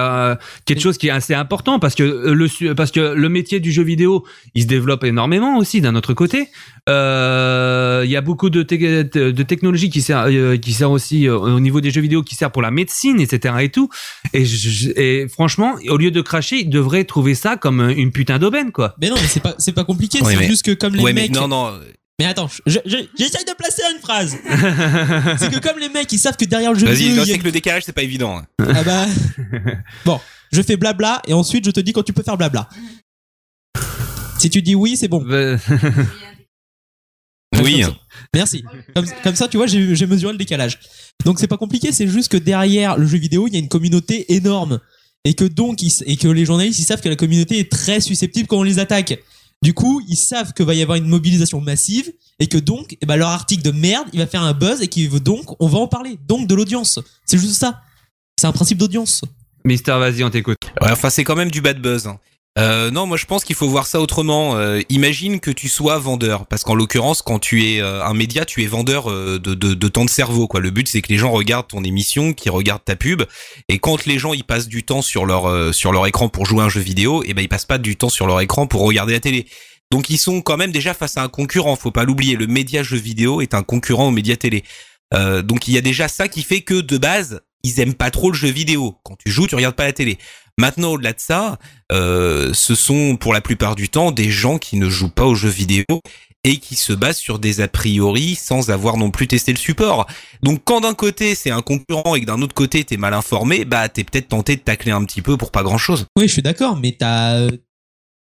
quelque 0.64 0.80
chose 0.80 0.98
qui 0.98 1.08
est 1.08 1.10
assez 1.10 1.34
important 1.34 1.78
parce 1.78 1.94
que 1.94 2.02
le 2.02 2.74
parce 2.74 2.90
que 2.90 3.14
le 3.14 3.28
métier 3.28 3.60
du 3.60 3.70
jeu 3.72 3.82
vidéo, 3.82 4.24
il 4.54 4.62
se 4.62 4.66
développe 4.66 5.04
énormément 5.04 5.58
aussi 5.58 5.80
d'un 5.80 5.94
autre 5.94 6.14
côté. 6.14 6.48
Il 6.88 8.10
y 8.10 8.16
a 8.16 8.20
beaucoup 8.20 8.50
de, 8.50 8.62
te- 8.62 9.30
de 9.30 9.42
technologies 9.42 9.90
qui 9.90 10.02
sert 10.02 10.28
qui 10.60 10.72
sert 10.72 10.90
aussi 10.90 11.28
au 11.28 11.60
niveau 11.60 11.80
des 11.80 11.90
jeux 11.90 12.00
vidéo 12.00 12.22
qui 12.22 12.34
sert 12.34 12.50
pour 12.50 12.62
la 12.62 12.70
médecine, 12.70 13.20
etc. 13.20 13.54
et 13.60 13.68
tout. 13.68 13.88
Et, 14.32 14.44
et 14.96 15.28
franchement, 15.28 15.76
au 15.88 15.96
lieu 15.96 16.10
de 16.10 16.20
cracher, 16.20 16.56
ils 16.56 16.70
devraient 16.70 17.04
trouver 17.04 17.21
ça 17.34 17.56
comme 17.56 17.80
une 17.90 18.12
putain 18.12 18.38
d'aubaine 18.38 18.72
quoi. 18.72 18.94
Mais 19.00 19.08
non, 19.08 19.16
mais 19.20 19.26
c'est 19.28 19.40
pas, 19.40 19.54
c'est 19.58 19.72
pas 19.72 19.84
compliqué, 19.84 20.20
Ouais, 20.22 20.32
c'est 20.34 20.40
mais- 20.40 20.46
juste 20.48 20.64
que 20.64 20.72
comme 20.72 20.94
les 20.94 21.02
ouais, 21.02 21.12
mecs. 21.12 21.30
mais 21.32 21.38
non, 21.40 21.48
non. 21.48 21.78
Mais 22.18 22.26
attends, 22.26 22.48
je- 22.66 22.78
je- 22.84 22.96
j'essaye 23.18 23.44
de 23.44 23.54
placer 23.56 23.82
une 23.94 24.00
phrase. 24.00 24.36
c'est 25.38 25.50
que 25.50 25.58
comme 25.60 25.78
les 25.78 25.88
mecs, 25.88 26.12
ils 26.12 26.18
savent 26.18 26.36
que 26.36 26.44
derrière 26.44 26.72
le 26.72 26.78
jeu 26.78 26.86
Vas-y, 26.86 27.38
que 27.38 27.44
le 27.44 27.50
décalage, 27.52 27.84
c'est 27.84 27.92
pas 27.92 28.02
évident. 28.02 28.38
hein. 28.38 28.46
Ah 28.74 28.82
bah. 28.84 29.06
Bon, 30.04 30.20
je 30.52 30.60
fais 30.62 30.76
blabla 30.76 31.22
et 31.26 31.32
ensuite 31.32 31.64
je 31.64 31.70
te 31.70 31.80
dis 31.80 31.92
quand 31.92 32.02
tu 32.02 32.12
peux 32.12 32.22
faire 32.22 32.36
blabla. 32.36 32.68
Si 34.38 34.50
tu 34.50 34.60
dis 34.62 34.74
oui, 34.74 34.96
c'est 34.96 35.08
bon. 35.08 35.24
Euh, 35.30 35.56
Oui. 37.62 37.82
Merci. 38.34 38.64
Comme, 38.94 39.06
comme 39.22 39.34
ça, 39.36 39.46
tu 39.46 39.56
vois, 39.56 39.66
j'ai 39.66 39.94
j'ai 39.94 40.06
mesuré 40.06 40.32
le 40.32 40.38
décalage. 40.38 40.78
Donc 41.24 41.38
c'est 41.38 41.46
pas 41.46 41.58
compliqué, 41.58 41.92
c'est 41.92 42.08
juste 42.08 42.30
que 42.32 42.36
derrière 42.38 42.96
le 42.96 43.06
jeu 43.06 43.18
vidéo, 43.18 43.46
il 43.46 43.52
y 43.52 43.56
a 43.56 43.58
une 43.60 43.68
communauté 43.68 44.32
énorme. 44.34 44.80
Et 45.24 45.34
que 45.34 45.44
donc, 45.44 45.82
ils- 45.82 46.02
et 46.06 46.16
que 46.16 46.28
les 46.28 46.44
journalistes, 46.44 46.78
ils 46.80 46.84
savent 46.84 47.00
que 47.00 47.08
la 47.08 47.16
communauté 47.16 47.58
est 47.58 47.70
très 47.70 48.00
susceptible 48.00 48.48
quand 48.48 48.58
on 48.58 48.62
les 48.64 48.78
attaque. 48.78 49.18
Du 49.62 49.72
coup, 49.74 50.02
ils 50.08 50.16
savent 50.16 50.52
que 50.52 50.64
va 50.64 50.74
y 50.74 50.82
avoir 50.82 50.98
une 50.98 51.06
mobilisation 51.06 51.60
massive 51.60 52.12
et 52.40 52.48
que 52.48 52.58
donc, 52.58 52.96
eh 53.00 53.06
ben, 53.06 53.14
leur 53.16 53.28
article 53.28 53.62
de 53.62 53.70
merde, 53.70 54.08
il 54.12 54.18
va 54.18 54.26
faire 54.26 54.42
un 54.42 54.52
buzz 54.52 54.82
et 54.82 54.88
qui 54.88 55.06
donc, 55.08 55.54
on 55.60 55.68
va 55.68 55.78
en 55.78 55.86
parler. 55.86 56.18
Donc 56.26 56.48
de 56.48 56.54
l'audience. 56.56 56.98
C'est 57.24 57.38
juste 57.38 57.54
ça. 57.60 57.82
C'est 58.40 58.48
un 58.48 58.52
principe 58.52 58.78
d'audience. 58.78 59.20
Mister, 59.64 59.92
vas-y, 59.92 60.24
on 60.24 60.30
t'écoute. 60.30 60.56
Ouais, 60.80 60.90
enfin, 60.90 61.08
c'est 61.10 61.22
quand 61.22 61.36
même 61.36 61.52
du 61.52 61.60
bad 61.60 61.80
buzz. 61.80 62.08
hein. 62.08 62.18
Euh, 62.58 62.90
non, 62.90 63.06
moi 63.06 63.16
je 63.16 63.24
pense 63.24 63.44
qu'il 63.44 63.56
faut 63.56 63.68
voir 63.68 63.86
ça 63.86 63.98
autrement. 63.98 64.56
Euh, 64.56 64.82
imagine 64.90 65.40
que 65.40 65.50
tu 65.50 65.68
sois 65.68 65.98
vendeur, 65.98 66.46
parce 66.46 66.64
qu'en 66.64 66.74
l'occurrence, 66.74 67.22
quand 67.22 67.38
tu 67.38 67.64
es 67.64 67.80
euh, 67.80 68.04
un 68.04 68.12
média, 68.12 68.44
tu 68.44 68.62
es 68.62 68.66
vendeur 68.66 69.10
euh, 69.10 69.38
de, 69.38 69.54
de, 69.54 69.72
de 69.72 69.88
temps 69.88 70.04
de 70.04 70.10
cerveau. 70.10 70.46
Quoi. 70.46 70.60
Le 70.60 70.70
but, 70.70 70.86
c'est 70.86 71.00
que 71.00 71.08
les 71.08 71.16
gens 71.16 71.30
regardent 71.30 71.68
ton 71.68 71.82
émission, 71.82 72.34
qu'ils 72.34 72.50
regardent 72.50 72.84
ta 72.84 72.94
pub, 72.94 73.22
et 73.68 73.78
quand 73.78 74.04
les 74.04 74.18
gens 74.18 74.34
ils 74.34 74.44
passent 74.44 74.68
du 74.68 74.82
temps 74.84 75.00
sur 75.00 75.24
leur 75.24 76.06
écran 76.06 76.28
pour 76.28 76.44
jouer 76.44 76.60
à 76.60 76.64
un 76.64 76.68
jeu 76.68 76.82
vidéo, 76.82 77.22
et 77.24 77.32
ben 77.32 77.40
ils 77.40 77.48
passent 77.48 77.64
pas 77.64 77.78
du 77.78 77.96
temps 77.96 78.10
sur 78.10 78.26
leur 78.26 78.40
écran 78.42 78.66
pour 78.66 78.82
regarder 78.82 79.14
la 79.14 79.20
télé. 79.20 79.46
Donc 79.90 80.10
ils 80.10 80.18
sont 80.18 80.42
quand 80.42 80.58
même 80.58 80.72
déjà 80.72 80.92
face 80.92 81.16
à 81.16 81.22
un 81.22 81.28
concurrent. 81.28 81.76
Faut 81.76 81.90
pas 81.90 82.04
l'oublier. 82.04 82.36
Le 82.36 82.46
média 82.46 82.82
jeu 82.82 82.98
vidéo 82.98 83.40
est 83.40 83.54
un 83.54 83.62
concurrent 83.62 84.08
au 84.08 84.10
média 84.10 84.36
télé. 84.36 84.62
Donc 85.12 85.68
il 85.68 85.74
y 85.74 85.78
a 85.78 85.82
déjà 85.82 86.08
ça 86.08 86.28
qui 86.28 86.42
fait 86.42 86.62
que 86.62 86.80
de 86.80 86.96
base, 86.96 87.42
ils 87.62 87.80
aiment 87.80 87.94
pas 87.94 88.10
trop 88.10 88.30
le 88.30 88.36
jeu 88.36 88.48
vidéo. 88.50 88.96
Quand 89.04 89.16
tu 89.24 89.30
joues, 89.30 89.46
tu 89.46 89.54
regardes 89.54 89.74
pas 89.76 89.84
la 89.84 89.92
télé. 89.92 90.18
Maintenant, 90.58 90.92
au-delà 90.92 91.12
de 91.12 91.20
ça, 91.20 91.58
euh, 91.92 92.52
ce 92.52 92.74
sont 92.74 93.16
pour 93.16 93.32
la 93.32 93.40
plupart 93.40 93.74
du 93.74 93.88
temps 93.88 94.10
des 94.12 94.30
gens 94.30 94.58
qui 94.58 94.76
ne 94.76 94.88
jouent 94.90 95.08
pas 95.10 95.24
aux 95.24 95.34
jeux 95.34 95.48
vidéo 95.48 95.84
et 96.44 96.56
qui 96.58 96.74
se 96.74 96.92
basent 96.92 97.18
sur 97.18 97.38
des 97.38 97.60
a 97.60 97.68
priori 97.68 98.34
sans 98.34 98.70
avoir 98.70 98.96
non 98.96 99.10
plus 99.12 99.28
testé 99.28 99.52
le 99.52 99.58
support. 99.58 100.06
Donc 100.42 100.62
quand 100.64 100.80
d'un 100.80 100.92
côté 100.94 101.34
c'est 101.36 101.50
un 101.52 101.62
concurrent 101.62 102.16
et 102.16 102.20
que 102.20 102.26
d'un 102.26 102.42
autre 102.42 102.54
côté 102.54 102.82
t'es 102.84 102.96
mal 102.96 103.14
informé, 103.14 103.64
bah 103.64 103.88
t'es 103.88 104.02
peut-être 104.02 104.28
tenté 104.28 104.56
de 104.56 104.60
tacler 104.60 104.90
un 104.90 105.04
petit 105.04 105.22
peu 105.22 105.36
pour 105.36 105.52
pas 105.52 105.62
grand-chose. 105.62 106.06
Oui, 106.18 106.26
je 106.26 106.32
suis 106.32 106.42
d'accord, 106.42 106.76
mais 106.76 106.96
t'as. 106.98 107.34
euh, 107.36 107.50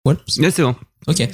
Voilà. 0.04 0.18
Ouais, 0.38 0.50
c'est 0.50 0.62
bon. 0.62 0.74
Ok. 1.06 1.26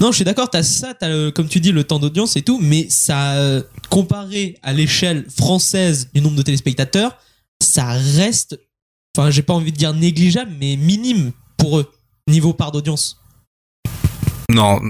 Non, 0.00 0.10
je 0.10 0.16
suis 0.16 0.24
d'accord, 0.24 0.48
t'as 0.48 0.62
ça, 0.62 0.94
t'as, 0.94 1.08
le- 1.08 1.30
comme 1.32 1.48
tu 1.48 1.60
dis, 1.60 1.70
le 1.72 1.84
temps 1.84 1.98
d'audience 1.98 2.36
et 2.36 2.42
tout, 2.42 2.58
mais 2.62 2.88
ça, 2.88 3.34
euh, 3.34 3.62
comparé 3.90 4.56
à 4.62 4.72
l'échelle 4.72 5.26
française 5.28 6.08
du 6.14 6.20
nombre 6.22 6.36
de 6.36 6.42
téléspectateurs, 6.42 7.16
ça 7.62 7.86
reste, 7.86 8.58
enfin, 9.16 9.30
j'ai 9.30 9.42
pas 9.42 9.54
envie 9.54 9.72
de 9.72 9.76
dire 9.76 9.94
négligeable, 9.94 10.52
mais 10.60 10.76
minime 10.76 11.32
pour 11.56 11.78
eux, 11.78 11.90
niveau 12.28 12.52
part 12.52 12.72
d'audience. 12.72 13.18
Non, 14.50 14.80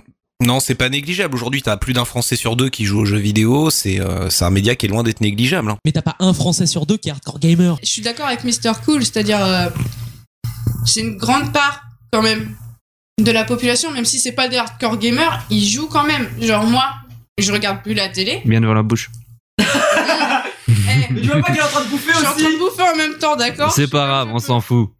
non, 0.42 0.58
c'est 0.58 0.74
pas 0.74 0.88
négligeable. 0.88 1.34
Aujourd'hui, 1.34 1.62
t'as 1.62 1.76
plus 1.76 1.92
d'un 1.92 2.04
Français 2.04 2.34
sur 2.36 2.56
deux 2.56 2.68
qui 2.68 2.84
joue 2.84 3.00
aux 3.00 3.04
jeux 3.04 3.18
vidéo. 3.18 3.70
C'est 3.70 4.00
euh, 4.00 4.28
c'est 4.28 4.44
un 4.44 4.50
média 4.50 4.74
qui 4.74 4.86
est 4.86 4.88
loin 4.88 5.02
d'être 5.04 5.20
négligeable. 5.20 5.70
hein. 5.70 5.76
Mais 5.84 5.92
t'as 5.92 6.02
pas 6.02 6.16
un 6.18 6.32
Français 6.32 6.66
sur 6.66 6.84
deux 6.86 6.96
qui 6.96 7.08
est 7.08 7.12
hardcore 7.12 7.38
gamer. 7.38 7.78
Je 7.82 7.88
suis 7.88 8.02
d'accord 8.02 8.26
avec 8.26 8.42
Mr. 8.44 8.72
Cool, 8.84 9.04
c'est-à-dire 9.04 9.44
euh, 9.44 9.68
c'est 10.84 11.00
une 11.00 11.16
grande 11.16 11.52
part 11.52 11.82
quand 12.12 12.22
même 12.22 12.56
de 13.22 13.30
la 13.30 13.44
population, 13.44 13.92
même 13.92 14.04
si 14.04 14.18
c'est 14.18 14.32
pas 14.32 14.48
des 14.48 14.56
hardcore 14.56 14.98
gamers, 14.98 15.44
ils 15.50 15.64
jouent 15.64 15.86
quand 15.86 16.04
même. 16.04 16.28
Genre 16.40 16.64
moi, 16.66 16.86
je 17.38 17.52
regarde 17.52 17.82
plus 17.82 17.94
la 17.94 18.08
télé. 18.08 18.42
Bien 18.44 18.60
devant 18.60 18.74
la 18.74 18.82
bouche. 18.82 19.10
Eh, 21.16 21.20
Tu 21.20 21.26
vois 21.28 21.36
pas 21.40 21.46
qu'elle 21.48 21.56
est 21.58 21.62
en 21.62 21.68
train 21.68 21.84
de 21.84 21.90
bouffer 21.90 22.12
je 22.12 22.18
suis 22.18 22.26
en 22.26 22.32
train 22.32 22.52
de 22.52 22.58
bouffer 22.58 22.82
en 22.82 22.96
même 22.96 23.18
temps, 23.18 23.36
d'accord 23.36 23.72
C'est 23.72 23.88
pas 23.90 24.06
grave, 24.06 24.28
on 24.32 24.38
s'en 24.38 24.60
fout. 24.60 24.90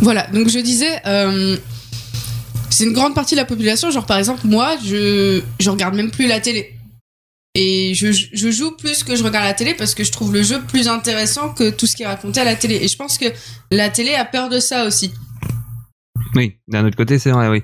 Voilà, 0.00 0.26
donc 0.28 0.48
je 0.48 0.58
disais, 0.58 1.00
euh, 1.06 1.56
c'est 2.70 2.84
une 2.84 2.92
grande 2.92 3.14
partie 3.14 3.34
de 3.34 3.40
la 3.40 3.46
population. 3.46 3.90
Genre 3.90 4.06
par 4.06 4.18
exemple, 4.18 4.42
moi, 4.46 4.76
je, 4.84 5.40
je 5.60 5.70
regarde 5.70 5.94
même 5.94 6.10
plus 6.10 6.26
la 6.26 6.40
télé. 6.40 6.74
Et 7.56 7.94
je, 7.94 8.10
je 8.10 8.50
joue 8.50 8.72
plus 8.76 9.04
que 9.04 9.14
je 9.14 9.22
regarde 9.22 9.44
la 9.44 9.54
télé 9.54 9.74
parce 9.74 9.94
que 9.94 10.02
je 10.02 10.10
trouve 10.10 10.32
le 10.34 10.42
jeu 10.42 10.60
plus 10.66 10.88
intéressant 10.88 11.50
que 11.54 11.70
tout 11.70 11.86
ce 11.86 11.94
qui 11.94 12.02
est 12.02 12.06
raconté 12.06 12.40
à 12.40 12.44
la 12.44 12.56
télé. 12.56 12.80
Et 12.82 12.88
je 12.88 12.96
pense 12.96 13.16
que 13.16 13.26
la 13.70 13.90
télé 13.90 14.14
a 14.14 14.24
peur 14.24 14.48
de 14.48 14.58
ça 14.58 14.84
aussi. 14.86 15.12
Oui, 16.34 16.56
d'un 16.66 16.84
autre 16.84 16.96
côté, 16.96 17.20
c'est 17.20 17.30
vrai, 17.30 17.48
oui. 17.48 17.62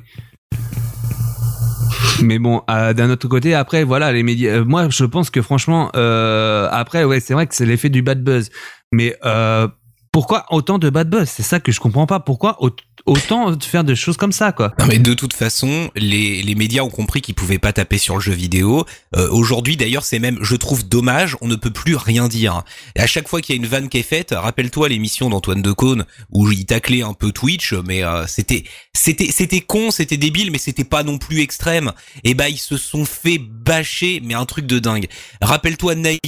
Mais 2.23 2.39
bon, 2.39 2.63
euh, 2.71 2.93
d'un 2.93 3.11
autre 3.11 3.29
côté, 3.29 3.55
après, 3.55 3.85
voilà, 3.85 4.13
les 4.13 4.23
médias. 4.23 4.53
euh, 4.59 4.65
moi, 4.65 4.89
je 4.91 5.05
pense 5.05 5.31
que 5.31 5.43
franchement, 5.43 5.91
euh, 5.97 6.69
après, 6.71 7.05
ouais, 7.05 7.21
c'est 7.21 7.35
vrai 7.35 7.47
que 7.47 7.55
c'est 7.55 7.67
l'effet 7.67 7.89
du 7.89 8.03
bad 8.03 8.23
buzz. 8.23 8.51
Mais 8.93 9.17
euh, 9.25 9.69
pourquoi 10.13 10.45
autant 10.51 10.79
de 10.79 10.91
bad 10.91 11.09
buzz? 11.09 11.29
C'est 11.29 11.43
ça 11.45 11.61
que 11.61 11.71
je 11.71 11.79
comprends 11.79 12.07
pas. 12.07 12.19
Pourquoi 12.19 12.63
au- 12.63 12.71
autant 13.07 13.57
faire 13.61 13.85
de 13.85 13.95
choses 13.95 14.17
comme 14.17 14.33
ça, 14.33 14.51
quoi? 14.53 14.73
Non 14.79 14.87
mais 14.87 14.99
de 14.99 15.15
toute 15.15 15.33
façon, 15.33 15.91
les, 15.95 16.43
les 16.43 16.55
médias 16.57 16.83
ont 16.83 16.91
compris 16.91 17.21
qu'ils 17.21 17.35
pouvaient 17.37 17.59
pas 17.61 17.73
taper 17.73 17.97
sur 17.97 18.17
le 18.17 18.21
jeu 18.21 18.33
vidéo. 18.33 18.85
Euh, 19.17 19.29
Aujourd'hui 19.31 19.77
d'ailleurs 19.77 20.05
c'est 20.05 20.19
même, 20.19 20.39
je 20.43 20.57
trouve 20.57 20.89
dommage, 20.89 21.37
on 21.41 21.47
ne 21.49 21.55
peut 21.55 21.71
plus 21.71 21.95
rien 21.95 22.27
dire. 22.29 22.63
À 22.99 23.07
chaque 23.07 23.29
fois 23.29 23.41
qu'il 23.41 23.55
y 23.55 23.59
a 23.59 23.63
une 23.63 23.69
vanne 23.69 23.89
qui 23.89 23.99
est 23.99 24.03
faite, 24.03 24.35
rappelle-toi 24.37 24.89
l'émission 24.89 25.31
d'Antoine 25.31 25.63
Decaune 25.63 26.05
où 26.31 26.51
il 26.51 26.67
taclait 26.67 27.03
un 27.03 27.15
peu 27.15 27.31
Twitch, 27.31 27.73
mais 27.87 28.03
euh, 28.05 28.27
c'était 28.27 28.65
c'était 28.93 29.31
c'était 29.31 29.61
con, 29.61 29.91
c'était 29.93 30.17
débile, 30.17 30.51
mais 30.51 30.59
c'était 30.59 30.85
pas 30.85 31.05
non 31.05 31.19
plus 31.19 31.41
extrême. 31.41 31.93
Et 32.25 32.35
bah 32.35 32.49
ils 32.49 32.59
se 32.59 32.77
sont 32.77 33.05
fait 33.05 33.39
bâcher, 33.39 34.21
mais 34.25 34.35
un 34.35 34.45
truc 34.45 34.67
de 34.67 34.79
dingue. 34.81 35.07
Rappelle-toi 35.41 35.95
Naï 35.95 36.19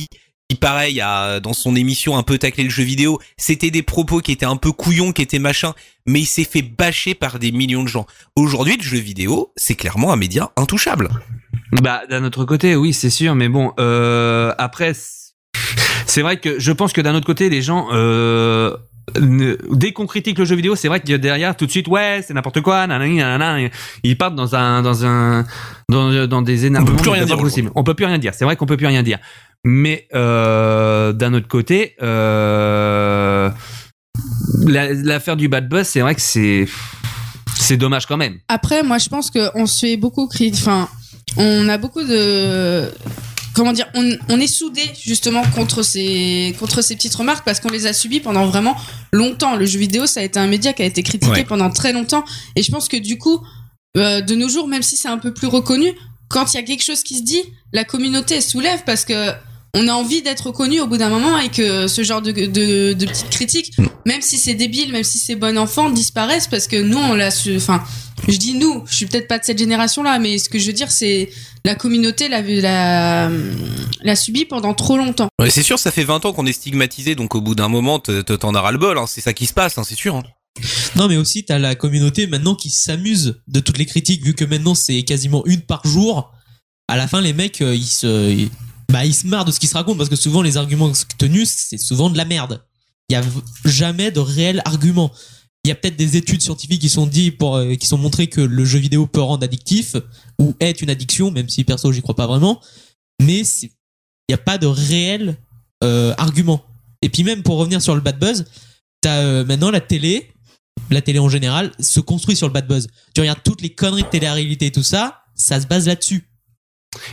pareil 0.54 1.00
a 1.00 1.40
dans 1.40 1.52
son 1.52 1.74
émission 1.76 2.16
un 2.16 2.22
peu 2.22 2.38
taclé 2.38 2.64
le 2.64 2.70
jeu 2.70 2.82
vidéo, 2.82 3.18
c'était 3.36 3.70
des 3.70 3.82
propos 3.82 4.20
qui 4.20 4.32
étaient 4.32 4.46
un 4.46 4.56
peu 4.56 4.72
couillons, 4.72 5.12
qui 5.12 5.22
étaient 5.22 5.38
machin, 5.38 5.74
mais 6.06 6.20
il 6.20 6.26
s'est 6.26 6.44
fait 6.44 6.62
bâcher 6.62 7.14
par 7.14 7.38
des 7.38 7.52
millions 7.52 7.82
de 7.82 7.88
gens. 7.88 8.06
Aujourd'hui, 8.36 8.76
le 8.76 8.82
jeu 8.82 8.98
vidéo, 8.98 9.52
c'est 9.56 9.74
clairement 9.74 10.12
un 10.12 10.16
média 10.16 10.50
intouchable. 10.56 11.08
Bah 11.82 12.02
d'un 12.08 12.24
autre 12.24 12.44
côté, 12.44 12.76
oui, 12.76 12.92
c'est 12.92 13.10
sûr, 13.10 13.34
mais 13.34 13.48
bon, 13.48 13.72
euh, 13.78 14.52
après, 14.58 14.92
c'est- 16.06 16.22
vrai 16.22 16.38
que 16.38 16.58
je 16.60 16.72
pense 16.72 16.92
que 16.92 17.00
d'un 17.00 17.14
autre 17.14 17.26
côté, 17.26 17.48
les 17.48 17.62
gens, 17.62 17.88
euh, 17.92 18.76
dès 19.18 19.92
qu'on 19.92 20.06
critique 20.06 20.38
le 20.38 20.44
jeu 20.44 20.54
vidéo, 20.56 20.76
c'est 20.76 20.88
vrai 20.88 21.00
que 21.00 21.16
derrière, 21.16 21.56
tout 21.56 21.66
de 21.66 21.70
suite, 21.70 21.88
ouais, 21.88 22.22
c'est 22.26 22.34
n'importe 22.34 22.60
quoi, 22.60 22.86
nanani, 22.86 23.16
nanana, 23.16 23.68
ils 24.02 24.16
partent 24.16 24.34
dans 24.36 24.54
un, 24.54 24.82
dans 24.82 25.04
un, 25.04 25.44
dans, 25.88 26.26
dans 26.26 26.42
des 26.42 26.66
énervements. 26.66 26.96
plus 26.96 27.10
rien 27.10 27.22
c'est 27.22 27.28
pas 27.30 27.34
dire 27.36 27.42
possible. 27.42 27.70
On 27.74 27.84
peut 27.84 27.94
plus 27.94 28.04
rien 28.06 28.18
dire. 28.18 28.32
C'est 28.34 28.44
vrai 28.44 28.56
qu'on 28.56 28.66
peut 28.66 28.76
plus 28.76 28.86
rien 28.86 29.02
dire. 29.02 29.18
Mais 29.64 30.08
euh, 30.14 31.12
d'un 31.12 31.34
autre 31.34 31.48
côté, 31.48 31.94
euh, 32.02 33.50
la- 34.66 34.92
l'affaire 34.92 35.36
du 35.36 35.48
bad 35.48 35.68
buzz, 35.68 35.86
c'est 35.86 36.00
vrai 36.00 36.14
que 36.14 36.20
c'est, 36.20 36.66
c'est 37.56 37.76
dommage 37.76 38.06
quand 38.06 38.16
même. 38.16 38.38
Après, 38.48 38.82
moi, 38.82 38.98
je 38.98 39.08
pense 39.08 39.30
qu'on 39.30 39.66
se 39.66 39.78
fait 39.86 39.96
beaucoup 39.96 40.26
critiquer. 40.28 40.58
Enfin, 40.62 40.88
on 41.36 41.68
a 41.68 41.78
beaucoup 41.78 42.02
de. 42.02 42.88
Comment 43.54 43.72
dire 43.72 43.86
on, 43.94 44.16
on 44.30 44.40
est 44.40 44.46
soudés 44.46 44.90
justement 45.04 45.42
contre 45.54 45.82
ces 45.82 46.54
contre 46.58 46.80
ces 46.80 46.96
petites 46.96 47.14
remarques 47.14 47.44
parce 47.44 47.60
qu'on 47.60 47.68
les 47.68 47.86
a 47.86 47.92
subies 47.92 48.20
pendant 48.20 48.46
vraiment 48.46 48.76
longtemps. 49.12 49.56
Le 49.56 49.66
jeu 49.66 49.78
vidéo, 49.78 50.06
ça 50.06 50.20
a 50.20 50.22
été 50.22 50.38
un 50.38 50.46
média 50.46 50.72
qui 50.72 50.82
a 50.82 50.86
été 50.86 51.02
critiqué 51.02 51.32
Ouais. 51.32 51.44
pendant 51.44 51.70
très 51.70 51.92
longtemps. 51.92 52.24
Et 52.56 52.62
je 52.62 52.70
pense 52.70 52.88
que 52.88 52.96
du 52.96 53.18
coup, 53.18 53.40
euh, 53.96 54.20
de 54.22 54.34
nos 54.34 54.48
jours, 54.48 54.68
même 54.68 54.82
si 54.82 54.96
c'est 54.96 55.08
un 55.08 55.18
peu 55.18 55.34
plus 55.34 55.48
reconnu, 55.48 55.92
quand 56.28 56.54
il 56.54 56.56
y 56.56 56.60
a 56.60 56.62
quelque 56.62 56.82
chose 56.82 57.02
qui 57.02 57.18
se 57.18 57.22
dit, 57.22 57.42
la 57.74 57.84
communauté 57.84 58.40
soulève 58.40 58.82
parce 58.86 59.04
que 59.04 59.32
on 59.74 59.88
a 59.88 59.92
envie 59.92 60.20
d'être 60.22 60.48
reconnu 60.48 60.80
au 60.80 60.86
bout 60.86 60.98
d'un 60.98 61.08
moment 61.08 61.38
et 61.38 61.48
que 61.48 61.88
ce 61.88 62.02
genre 62.04 62.20
de, 62.20 62.30
de, 62.30 62.92
de 62.92 63.06
petites 63.06 63.30
critiques, 63.30 63.72
Mm. 63.78 63.86
même 64.06 64.20
si 64.22 64.36
c'est 64.36 64.54
débile, 64.54 64.92
même 64.92 65.04
si 65.04 65.18
c'est 65.18 65.34
bon 65.36 65.56
enfant, 65.56 65.88
disparaissent 65.90 66.46
parce 66.48 66.66
que 66.68 66.76
nous, 66.82 66.98
on 66.98 67.14
l'a 67.14 67.30
su. 67.30 67.56
Enfin, 67.56 67.82
je 68.28 68.36
dis 68.36 68.54
nous, 68.54 68.82
je 68.86 68.94
suis 68.94 69.06
peut-être 69.06 69.28
pas 69.28 69.38
de 69.38 69.44
cette 69.44 69.58
génération-là, 69.58 70.18
mais 70.18 70.36
ce 70.38 70.48
que 70.50 70.58
je 70.58 70.66
veux 70.66 70.72
dire, 70.74 70.90
c'est 70.90 71.30
la 71.64 71.74
communauté 71.74 72.28
l'a 72.28 72.42
l'a 72.42 73.30
l'a 74.02 74.16
subi 74.16 74.44
pendant 74.44 74.74
trop 74.74 74.96
longtemps. 74.98 75.28
Ouais, 75.40 75.48
c'est 75.50 75.62
sûr, 75.62 75.78
ça 75.78 75.90
fait 75.90 76.04
20 76.04 76.24
ans 76.26 76.32
qu'on 76.34 76.44
est 76.46 76.52
stigmatisé, 76.52 77.14
donc 77.14 77.34
au 77.34 77.40
bout 77.40 77.54
d'un 77.54 77.68
moment, 77.68 77.98
te- 77.98 78.20
te- 78.20 78.32
t'en 78.34 78.54
auras 78.54 78.72
le 78.72 78.78
bol. 78.78 78.98
Hein, 78.98 79.06
c'est 79.08 79.20
ça 79.22 79.32
qui 79.32 79.46
se 79.46 79.54
passe, 79.54 79.78
hein, 79.78 79.84
c'est 79.88 79.94
sûr. 79.96 80.16
hein. 80.16 80.22
Non, 80.96 81.08
mais 81.08 81.16
aussi, 81.16 81.44
t'as 81.46 81.58
la 81.58 81.74
communauté 81.74 82.26
maintenant 82.26 82.54
qui 82.54 82.68
s'amuse 82.68 83.40
de 83.48 83.60
toutes 83.60 83.78
les 83.78 83.86
critiques, 83.86 84.22
vu 84.22 84.34
que 84.34 84.44
maintenant 84.44 84.74
c'est 84.74 85.02
quasiment 85.02 85.42
une 85.46 85.62
par 85.62 85.80
jour. 85.86 86.30
À 86.88 86.96
la 86.98 87.08
fin, 87.08 87.22
les 87.22 87.32
mecs, 87.32 87.62
euh, 87.62 87.74
ils 87.74 87.86
se, 87.86 88.30
ils- 88.30 88.50
bah, 88.92 89.06
ils 89.06 89.14
se 89.14 89.26
marrent 89.26 89.46
de 89.46 89.52
ce 89.52 89.58
qui 89.58 89.66
se 89.66 89.74
raconte 89.74 89.96
parce 89.96 90.10
que 90.10 90.16
souvent 90.16 90.42
les 90.42 90.58
arguments 90.58 90.92
tenus, 91.16 91.48
c'est 91.48 91.78
souvent 91.78 92.10
de 92.10 92.16
la 92.18 92.26
merde. 92.26 92.62
Il 93.08 93.14
y 93.14 93.16
a 93.16 93.22
jamais 93.64 94.10
de 94.10 94.20
réels 94.20 94.60
arguments. 94.66 95.10
Il 95.64 95.68
y 95.68 95.72
a 95.72 95.74
peut-être 95.74 95.96
des 95.96 96.16
études 96.16 96.42
scientifiques 96.42 96.80
qui 96.80 96.90
sont 96.90 97.06
dit 97.06 97.30
pour, 97.30 97.56
euh, 97.56 97.74
qui 97.76 97.86
sont 97.86 97.96
montrées 97.96 98.26
que 98.26 98.40
le 98.40 98.64
jeu 98.64 98.78
vidéo 98.78 99.06
peut 99.06 99.22
rendre 99.22 99.44
addictif 99.44 99.96
ou 100.38 100.54
est 100.60 100.82
une 100.82 100.90
addiction, 100.90 101.30
même 101.30 101.48
si 101.48 101.64
perso 101.64 101.90
j'y 101.90 102.02
crois 102.02 102.16
pas 102.16 102.26
vraiment. 102.26 102.60
Mais 103.20 103.40
il 103.62 103.70
n'y 104.28 104.34
a 104.34 104.38
pas 104.38 104.58
de 104.58 104.66
réels 104.66 105.38
euh, 105.82 106.14
arguments. 106.18 106.62
Et 107.00 107.08
puis 107.08 107.24
même 107.24 107.42
pour 107.42 107.56
revenir 107.58 107.80
sur 107.80 107.94
le 107.94 108.00
bad 108.02 108.18
buzz, 108.18 108.44
t'as 109.00 109.22
euh, 109.22 109.44
maintenant 109.44 109.70
la 109.70 109.80
télé, 109.80 110.32
la 110.90 111.00
télé 111.00 111.18
en 111.18 111.28
général, 111.28 111.72
se 111.80 112.00
construit 112.00 112.36
sur 112.36 112.46
le 112.46 112.52
bad 112.52 112.66
buzz. 112.66 112.88
Tu 113.14 113.22
regardes 113.22 113.42
toutes 113.42 113.62
les 113.62 113.70
conneries 113.70 114.02
de 114.02 114.08
télé-réalité 114.08 114.66
et 114.66 114.72
tout 114.72 114.82
ça, 114.82 115.22
ça 115.34 115.60
se 115.60 115.66
base 115.66 115.86
là-dessus. 115.86 116.28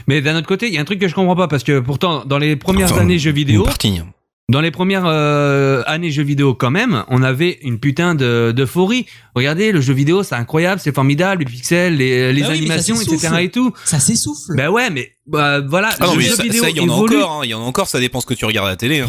Mais 0.07 0.21
d'un 0.21 0.35
autre 0.37 0.47
côté, 0.47 0.67
il 0.67 0.73
y 0.73 0.77
a 0.77 0.81
un 0.81 0.85
truc 0.85 0.99
que 0.99 1.07
je 1.07 1.15
comprends 1.15 1.35
pas 1.35 1.47
parce 1.47 1.63
que 1.63 1.79
pourtant, 1.79 2.23
dans 2.25 2.37
les 2.37 2.55
premières 2.55 2.91
Enfin, 2.91 3.01
années 3.01 3.19
jeux 3.19 3.31
vidéo, 3.31 3.65
dans 4.49 4.61
les 4.61 4.71
premières 4.71 5.03
euh, 5.05 5.83
années 5.85 6.09
jeux 6.09 6.23
vidéo 6.23 6.55
quand 6.55 6.71
même, 6.71 7.03
on 7.09 7.21
avait 7.21 7.59
une 7.61 7.79
putain 7.79 8.15
de 8.15 8.51
d'euphorie. 8.55 9.05
Regardez, 9.35 9.71
le 9.71 9.79
jeu 9.79 9.93
vidéo, 9.93 10.23
c'est 10.23 10.33
incroyable, 10.35 10.81
c'est 10.83 10.93
formidable, 10.93 11.43
les 11.43 11.51
pixels, 11.51 11.97
les, 11.97 12.33
les 12.33 12.41
Bah 12.41 12.47
oui, 12.51 12.57
animations, 12.57 12.99
etc. 12.99 13.29
et 13.41 13.49
tout. 13.49 13.71
Ça 13.85 13.99
s'essouffle. 13.99 14.55
Bah 14.57 14.71
ouais, 14.71 14.89
mais 14.89 15.11
bah, 15.27 15.59
voilà, 15.61 15.89
Ah 15.99 16.07
non, 16.07 16.13
le 16.13 16.17
mais 16.17 16.23
jeu 16.25 16.35
ça, 16.35 16.43
vidéo 16.43 16.63
ça, 16.63 16.69
il 16.71 16.77
y 16.77 16.79
en 16.79 16.89
a 16.89 16.95
évolue. 16.95 17.17
encore, 17.17 17.31
hein, 17.31 17.41
il 17.43 17.49
y 17.49 17.53
en 17.53 17.61
a 17.61 17.63
encore, 17.63 17.87
ça 17.87 17.99
dépend 17.99 18.21
ce 18.21 18.25
que 18.25 18.33
tu 18.33 18.45
regardes 18.45 18.67
à 18.67 18.71
la 18.71 18.75
télé. 18.75 19.01
Hein. 19.01 19.07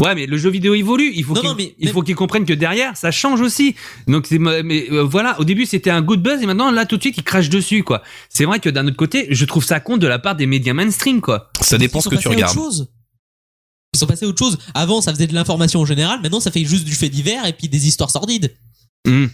Ouais, 0.00 0.14
mais 0.14 0.26
le 0.26 0.36
jeu 0.36 0.50
vidéo 0.50 0.74
évolue. 0.74 1.12
Il 1.14 1.24
faut 1.24 1.34
Non, 1.34 1.40
qu'il 1.40 1.50
non, 1.50 1.56
mais 1.56 1.74
il 1.78 1.86
même- 1.86 1.94
faut 1.94 2.02
qu'ils 2.02 2.14
comprennent 2.14 2.44
que 2.44 2.52
derrière, 2.52 2.96
ça 2.96 3.10
change 3.10 3.40
aussi. 3.40 3.74
Donc 4.06 4.26
c'est 4.26 4.38
mais 4.38 4.86
euh, 4.90 5.02
voilà, 5.02 5.38
au 5.40 5.44
début 5.44 5.66
c'était 5.66 5.90
un 5.90 6.02
good 6.02 6.22
buzz 6.22 6.42
et 6.42 6.46
maintenant 6.46 6.70
là 6.70 6.84
tout 6.86 6.96
de 6.96 7.02
suite 7.02 7.16
ils 7.16 7.24
crachent 7.24 7.48
dessus 7.48 7.82
quoi. 7.82 8.02
C'est 8.28 8.44
vrai 8.44 8.60
que 8.60 8.68
d'un 8.68 8.86
autre 8.86 8.96
côté, 8.96 9.26
je 9.30 9.44
trouve 9.44 9.64
ça 9.64 9.80
con 9.80 9.96
de 9.96 10.06
la 10.06 10.18
part 10.18 10.36
des 10.36 10.46
médias 10.46 10.74
mainstream 10.74 11.20
quoi. 11.20 11.50
Ça 11.60 11.78
dépend 11.78 11.98
Ils 11.98 12.02
ce 12.02 12.04
sont 12.04 12.10
que 12.10 12.16
tu 12.16 12.28
passés 12.28 12.42
à 12.42 12.46
autre 12.46 12.50
regardes. 12.52 12.54
chose. 12.72 12.88
Ils 13.94 13.98
sont 13.98 14.06
passés 14.06 14.24
à 14.26 14.28
autre 14.28 14.38
chose. 14.38 14.58
Avant, 14.74 15.00
ça 15.00 15.12
faisait 15.14 15.26
de 15.26 15.34
l'information 15.34 15.80
en 15.80 15.86
général. 15.86 16.20
Maintenant, 16.20 16.40
ça 16.40 16.50
fait 16.50 16.64
juste 16.64 16.84
du 16.84 16.92
fait 16.94 17.08
divers 17.08 17.46
et 17.46 17.52
puis 17.54 17.68
des 17.68 17.86
histoires 17.88 18.10
sordides. 18.10 18.54
Hmm. 19.06 19.26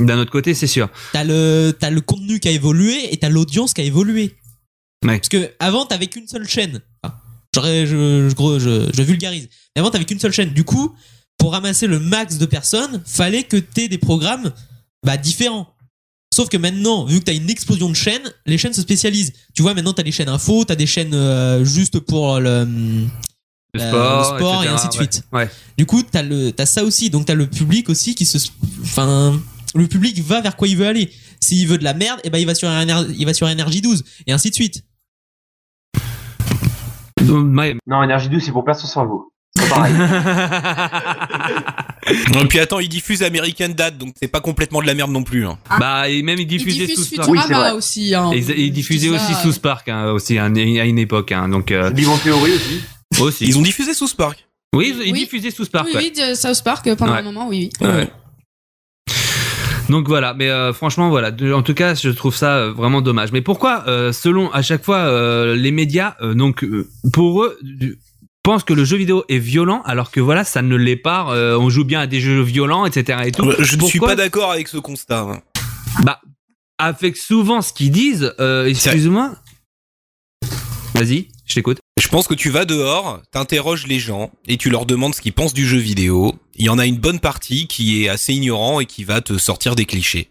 D'un 0.00 0.18
autre 0.18 0.30
côté, 0.32 0.52
c'est 0.54 0.66
sûr. 0.66 0.90
T'as 1.12 1.24
le, 1.24 1.72
t'as 1.78 1.88
le 1.88 2.00
contenu 2.02 2.40
qui 2.40 2.48
a 2.48 2.50
évolué 2.50 3.12
et 3.12 3.16
t'as 3.16 3.28
l'audience 3.30 3.72
qui 3.72 3.80
a 3.80 3.84
évolué. 3.84 4.34
Ouais. 5.06 5.16
Parce 5.18 5.28
que 5.28 5.50
avant, 5.58 5.86
t'avais 5.86 6.08
qu'une 6.08 6.26
seule 6.26 6.46
chaîne. 6.46 6.82
Enfin, 7.02 7.14
je, 7.62 7.86
je, 8.28 8.34
gros, 8.34 8.58
je, 8.58 8.88
je 8.92 9.02
vulgarise. 9.02 9.48
Mais 9.74 9.80
avant, 9.80 9.90
t'avais 9.90 10.04
qu'une 10.04 10.18
seule 10.20 10.32
chaîne. 10.32 10.50
Du 10.50 10.64
coup, 10.64 10.94
pour 11.38 11.52
ramasser 11.52 11.86
le 11.86 11.98
max 11.98 12.38
de 12.38 12.46
personnes, 12.46 13.02
fallait 13.06 13.42
que 13.42 13.56
t'aies 13.56 13.88
des 13.88 13.98
programmes 13.98 14.52
bah, 15.04 15.16
différents. 15.16 15.68
Sauf 16.34 16.48
que 16.48 16.56
maintenant, 16.56 17.04
vu 17.04 17.20
que 17.20 17.24
t'as 17.24 17.34
une 17.34 17.48
explosion 17.50 17.88
de 17.88 17.94
chaînes, 17.94 18.32
les 18.46 18.58
chaînes 18.58 18.72
se 18.72 18.80
spécialisent. 18.80 19.32
Tu 19.54 19.62
vois, 19.62 19.74
maintenant, 19.74 19.92
t'as 19.92 20.02
des 20.02 20.10
chaînes 20.12 20.28
info, 20.28 20.64
t'as 20.64 20.74
des 20.74 20.86
chaînes 20.86 21.14
euh, 21.14 21.64
juste 21.64 22.00
pour 22.00 22.40
le, 22.40 22.64
Le 23.74 23.80
euh, 23.80 23.88
sport, 23.88 24.32
le 24.32 24.38
sport 24.38 24.64
et 24.64 24.68
ainsi 24.68 24.88
de 24.88 24.92
ouais. 24.92 24.98
suite. 24.98 25.22
Ouais. 25.32 25.48
Du 25.78 25.86
coup, 25.86 26.02
t'as 26.02 26.22
le, 26.22 26.50
t'as 26.50 26.66
ça 26.66 26.82
aussi. 26.82 27.08
Donc 27.10 27.26
t'as 27.26 27.34
le 27.34 27.46
public 27.46 27.88
aussi 27.88 28.16
qui 28.16 28.26
se, 28.26 28.38
enfin, 28.82 29.40
le 29.76 29.86
public 29.86 30.20
va 30.22 30.40
vers 30.40 30.56
quoi 30.56 30.66
il 30.66 30.76
veut 30.76 30.86
aller. 30.86 31.12
S'il 31.40 31.68
veut 31.68 31.78
de 31.78 31.84
la 31.84 31.94
merde, 31.94 32.20
et 32.24 32.30
ben 32.30 32.38
il 32.38 32.46
va 32.46 32.54
sur 32.54 32.68
Éner- 32.68 33.14
il 33.16 33.26
va 33.26 33.34
sur 33.34 33.48
énergie 33.48 33.80
12 33.82 34.02
et 34.26 34.32
ainsi 34.32 34.50
de 34.50 34.54
suite. 34.54 34.82
Non, 37.24 38.02
énergie 38.02 38.28
douce, 38.28 38.44
c'est 38.44 38.52
pour 38.52 38.64
perdre 38.64 38.80
son 38.80 38.86
cerveau. 38.86 39.32
C'est 39.56 39.68
pas 39.68 39.76
pareil. 39.76 39.94
Et 42.42 42.46
puis 42.48 42.58
attends, 42.58 42.80
ils 42.80 42.88
diffusent 42.88 43.22
American 43.22 43.68
Dad, 43.70 43.96
donc 43.96 44.14
c'est 44.20 44.28
pas 44.28 44.40
complètement 44.40 44.82
de 44.82 44.86
la 44.86 44.94
merde 44.94 45.10
non 45.10 45.22
plus. 45.22 45.46
Hein. 45.46 45.58
bah 45.78 46.08
et 46.08 46.22
même 46.22 46.38
ils 46.38 46.46
diffusaient 46.46 46.86
South 46.94 47.16
Park. 47.16 47.30
Oui, 47.30 47.38
aussi. 47.74 48.14
Hein. 48.14 48.30
Et 48.32 48.38
ils, 48.38 48.50
ils 48.58 48.72
diffusaient 48.72 49.08
aussi 49.08 49.32
ça, 49.32 49.42
South 49.42 49.58
Park 49.60 49.88
hein, 49.88 50.10
aussi 50.10 50.38
hein, 50.38 50.54
à 50.54 50.84
une 50.84 50.98
époque 50.98 51.32
hein, 51.32 51.48
donc 51.48 51.72
euh, 51.72 51.90
Big 51.90 52.06
Bang 52.06 52.20
Theory 52.22 52.52
aussi. 52.52 52.82
aussi. 53.20 53.44
Ils 53.46 53.58
ont 53.58 53.62
diffusé 53.62 53.94
South 53.94 54.14
Park. 54.16 54.46
Oui, 54.74 54.94
ils, 55.04 55.12
Oui. 55.12 55.20
diffusaient 55.20 55.50
South 55.50 55.70
Park. 55.70 55.86
Oui, 55.88 55.94
ouais. 55.94 56.12
oui, 56.16 56.28
de 56.30 56.34
South 56.34 56.62
Park 56.64 56.92
pendant 56.96 57.12
Ouais. 57.12 57.18
un 57.20 57.22
moment, 57.22 57.48
oui, 57.48 57.70
oui. 57.80 57.86
Ouais. 57.86 58.10
Donc 59.90 60.08
voilà, 60.08 60.32
mais 60.34 60.48
euh, 60.48 60.72
franchement 60.72 61.10
voilà, 61.10 61.30
en 61.54 61.62
tout 61.62 61.74
cas 61.74 61.94
je 61.94 62.08
trouve 62.08 62.34
ça 62.34 62.56
euh, 62.56 62.72
vraiment 62.72 63.02
dommage. 63.02 63.32
Mais 63.32 63.42
pourquoi, 63.42 63.84
euh, 63.86 64.12
selon 64.12 64.50
à 64.52 64.62
chaque 64.62 64.82
fois 64.84 64.96
euh, 64.98 65.54
les 65.56 65.70
médias, 65.70 66.14
donc 66.34 66.64
pour 67.12 67.42
eux 67.44 67.58
du- 67.62 67.98
pensent 68.42 68.64
que 68.64 68.72
le 68.74 68.84
jeu 68.84 68.96
vidéo 68.96 69.24
est 69.28 69.38
violent, 69.38 69.82
alors 69.84 70.10
que 70.10 70.20
voilà 70.20 70.44
ça 70.44 70.62
ne 70.62 70.76
l'est 70.76 70.96
pas. 70.96 71.26
on 71.58 71.68
joue 71.70 71.84
bien 71.84 72.00
à 72.00 72.06
des 72.06 72.20
jeux 72.20 72.42
violents, 72.42 72.86
etc. 72.86 73.18
Et 73.26 73.32
tout. 73.32 73.50
Je 73.58 73.76
ne 73.76 73.82
suis 73.84 74.00
pas 74.00 74.16
d'accord 74.16 74.50
avec 74.52 74.68
ce 74.68 74.78
constat. 74.78 75.20
hein. 75.20 75.40
Bah 76.02 76.20
avec 76.78 77.16
souvent 77.16 77.60
ce 77.62 77.72
qu'ils 77.72 77.90
disent. 77.90 78.34
Excuse-moi. 78.66 79.34
Vas-y, 80.94 81.28
je 81.46 81.54
t'écoute. 81.54 81.78
Je 82.00 82.08
pense 82.08 82.26
que 82.28 82.34
tu 82.34 82.50
vas 82.50 82.64
dehors, 82.64 83.20
t'interroges 83.32 83.86
les 83.86 83.98
gens 83.98 84.30
et 84.46 84.56
tu 84.56 84.70
leur 84.70 84.86
demandes 84.86 85.14
ce 85.14 85.20
qu'ils 85.20 85.32
pensent 85.32 85.54
du 85.54 85.66
jeu 85.66 85.78
vidéo. 85.78 86.34
Il 86.56 86.64
y 86.64 86.68
en 86.68 86.78
a 86.78 86.86
une 86.86 86.98
bonne 86.98 87.20
partie 87.20 87.66
qui 87.66 88.02
est 88.04 88.08
assez 88.08 88.32
ignorant 88.32 88.80
et 88.80 88.86
qui 88.86 89.04
va 89.04 89.20
te 89.20 89.38
sortir 89.38 89.74
des 89.76 89.84
clichés. 89.86 90.28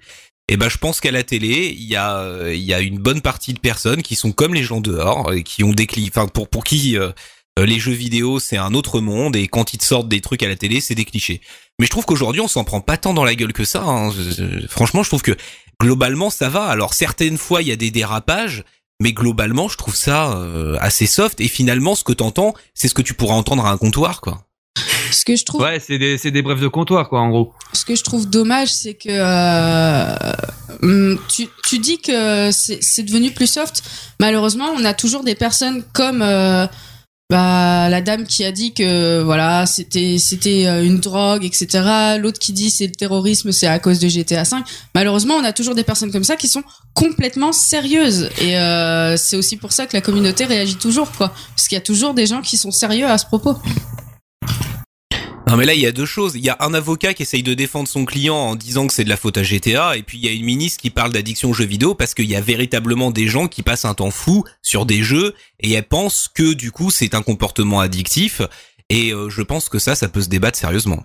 Et 0.50 0.58
ben 0.58 0.70
je 0.70 0.78
pense 0.78 1.00
qu'à 1.00 1.12
la 1.12 1.24
télé, 1.24 1.74
il 1.78 1.88
y 1.88 1.96
a 1.96 2.18
euh, 2.18 2.54
il 2.54 2.64
y 2.64 2.74
a 2.74 2.82
une 2.82 2.98
bonne 3.00 3.22
partie 3.22 3.54
de 3.54 3.60
personnes 3.60 4.02
qui 4.04 4.16
sont 4.16 4.32
comme 4.34 4.54
les 4.54 4.64
gens 4.64 4.82
dehors 4.82 5.32
et 5.34 5.44
qui 5.44 5.64
ont 5.64 5.72
des 5.72 5.88
clichés 5.88 6.12
enfin 6.14 6.28
pour 6.28 6.50
pour 6.50 6.64
qui 6.66 6.98
euh, 6.98 7.12
euh, 7.60 7.66
les 7.66 7.80
jeux 7.80 7.94
vidéo 7.94 8.40
c'est 8.40 8.58
un 8.58 8.74
autre 8.74 9.00
monde 9.00 9.36
et 9.38 9.48
quand 9.48 9.74
ils 9.74 9.78
te 9.78 9.86
sortent 9.86 10.10
des 10.10 10.20
trucs 10.22 10.44
à 10.44 10.48
la 10.50 10.56
télé, 10.58 10.82
c'est 10.82 10.96
des 10.96 11.06
clichés. 11.06 11.40
Mais 11.80 11.86
je 11.86 11.92
trouve 11.92 12.06
qu'aujourd'hui, 12.06 12.42
on 12.42 12.48
s'en 12.48 12.64
prend 12.66 12.82
pas 12.82 12.98
tant 12.98 13.14
dans 13.14 13.24
la 13.24 13.36
gueule 13.36 13.54
que 13.54 13.64
ça. 13.66 13.84
hein. 13.84 14.12
Franchement, 14.68 15.02
je 15.04 15.10
trouve 15.10 15.22
que 15.22 15.36
globalement 15.82 16.30
ça 16.30 16.50
va. 16.50 16.66
Alors 16.66 16.94
certaines 16.94 17.38
fois, 17.38 17.62
il 17.62 17.68
y 17.70 17.72
a 17.72 17.76
des 17.78 17.90
dérapages, 17.92 18.64
mais 19.02 19.14
globalement, 19.14 19.70
je 19.70 19.78
trouve 19.78 19.96
ça 19.96 20.34
euh, 20.38 20.78
assez 20.82 21.06
soft. 21.06 21.42
Et 21.42 21.48
finalement, 21.48 21.96
ce 21.96 22.04
que 22.04 22.14
t'entends, 22.14 22.54
c'est 22.74 22.88
ce 22.88 22.94
que 22.94 23.02
tu 23.02 23.14
pourras 23.14 23.36
entendre 23.36 23.66
à 23.66 23.72
un 23.72 23.78
comptoir, 23.78 24.22
quoi. 24.22 24.46
Ce 25.14 25.26
que 25.26 25.36
je 25.36 25.46
trouve, 25.46 25.62
Ouais, 25.62 25.80
c'est 25.80 25.98
des, 25.98 26.18
des 26.18 26.42
brefs 26.42 26.60
de 26.60 26.68
comptoir, 26.68 27.10
quoi, 27.10 27.22
en 27.22 27.30
gros. 27.30 27.54
ce 27.74 27.86
que 27.86 27.96
je 27.96 28.04
trouve 28.04 28.30
dommage, 28.30 28.70
c'est 28.70 28.94
que 28.96 29.10
euh, 29.10 30.16
hum, 30.82 31.20
tu, 31.30 31.48
tu 31.68 31.80
dis 31.80 32.00
que 32.00 32.50
c'est 32.52 33.04
devenu 33.04 33.32
plus 33.32 33.48
soft. 33.48 33.84
Malheureusement, 34.20 34.70
on 34.76 34.84
a 34.86 34.94
toujours 34.94 35.24
des 35.24 35.36
personnes 35.36 35.84
comme 35.94 36.22
euh, 36.22 36.66
bah, 37.30 37.90
la 37.90 38.02
dame 38.02 38.26
qui 38.26 38.44
a 38.44 38.52
dit 38.52 38.74
que 38.74 39.22
voilà, 39.24 39.66
c'était 39.66 40.18
c'était 40.20 40.68
euh, 40.68 40.84
une 40.84 41.00
drogue, 41.00 41.44
etc. 41.46 42.18
L'autre 42.20 42.38
qui 42.38 42.54
dit 42.54 42.70
c'est 42.70 42.86
le 42.86 42.94
terrorisme, 42.94 43.52
c'est 43.52 43.66
à 43.66 43.80
cause 43.80 44.00
de 44.00 44.08
GTA 44.08 44.46
5. 44.46 44.64
Malheureusement, 44.94 45.36
on 45.36 45.44
a 45.44 45.54
toujours 45.54 45.74
des 45.74 45.84
personnes 45.84 46.12
comme 46.12 46.24
ça 46.24 46.36
qui 46.36 46.48
sont 46.48 46.64
complètement 46.94 47.52
sérieuses. 47.52 48.30
Et 48.40 48.58
euh, 48.58 49.18
c'est 49.18 49.36
aussi 49.36 49.58
pour 49.58 49.72
ça 49.72 49.88
que 49.88 49.96
la 49.96 50.02
communauté 50.02 50.46
réagit 50.46 50.76
toujours, 50.76 51.12
quoi. 51.12 51.34
Parce 51.56 51.68
qu'il 51.68 51.76
y 51.76 51.82
a 51.82 51.84
toujours 51.84 52.14
des 52.14 52.28
gens 52.28 52.42
qui 52.42 52.58
sont 52.58 52.72
sérieux 52.72 53.08
à 53.08 53.18
ce 53.18 53.26
propos. 53.26 53.56
Non 55.48 55.58
mais 55.58 55.66
là 55.66 55.74
il 55.74 55.82
y 55.82 55.86
a 55.86 55.92
deux 55.92 56.06
choses. 56.06 56.36
Il 56.36 56.44
y 56.44 56.50
a 56.50 56.58
un 56.62 56.74
avocat 56.74 57.14
qui 57.14 57.24
essaye 57.24 57.44
de 57.44 57.54
défendre 57.54 57.88
son 57.88 58.06
client 58.06 58.36
en 58.36 58.56
disant 58.56 58.88
que 58.88 58.94
c'est 58.94 59.04
de 59.04 59.10
la 59.10 59.18
faute 59.18 59.38
à 59.38 59.44
GTA, 59.44 59.98
et 59.98 60.04
puis 60.04 60.18
il 60.18 60.26
y 60.26 60.30
a 60.30 60.32
une 60.32 60.46
ministre 60.46 60.82
qui 60.82 60.90
parle 60.90 61.12
d'addiction 61.12 61.50
aux 61.50 61.54
jeux 61.54 61.66
vidéo 61.66 61.96
parce 61.96 62.14
qu'il 62.14 62.30
y 62.30 62.36
a 62.36 62.42
véritablement 62.42 63.12
des 63.12 63.28
gens 63.28 63.48
qui 63.48 63.62
passent 63.62 63.86
un 63.86 63.94
temps 63.94 64.12
fou 64.12 64.44
sur 64.62 64.86
des 64.86 65.04
jeux 65.04 65.34
et 65.60 65.74
elles 65.74 65.84
pensent 65.84 66.28
que 66.28 66.54
du 66.54 66.72
coup 66.72 66.90
c'est 66.90 67.14
un 67.14 67.22
comportement 67.22 67.82
addictif. 67.82 68.42
Et 68.90 69.12
euh, 69.12 69.30
je 69.30 69.42
pense 69.42 69.70
que 69.70 69.80
ça, 69.80 69.96
ça 69.96 70.08
peut 70.08 70.22
se 70.22 70.30
débattre 70.30 70.58
sérieusement. 70.58 71.04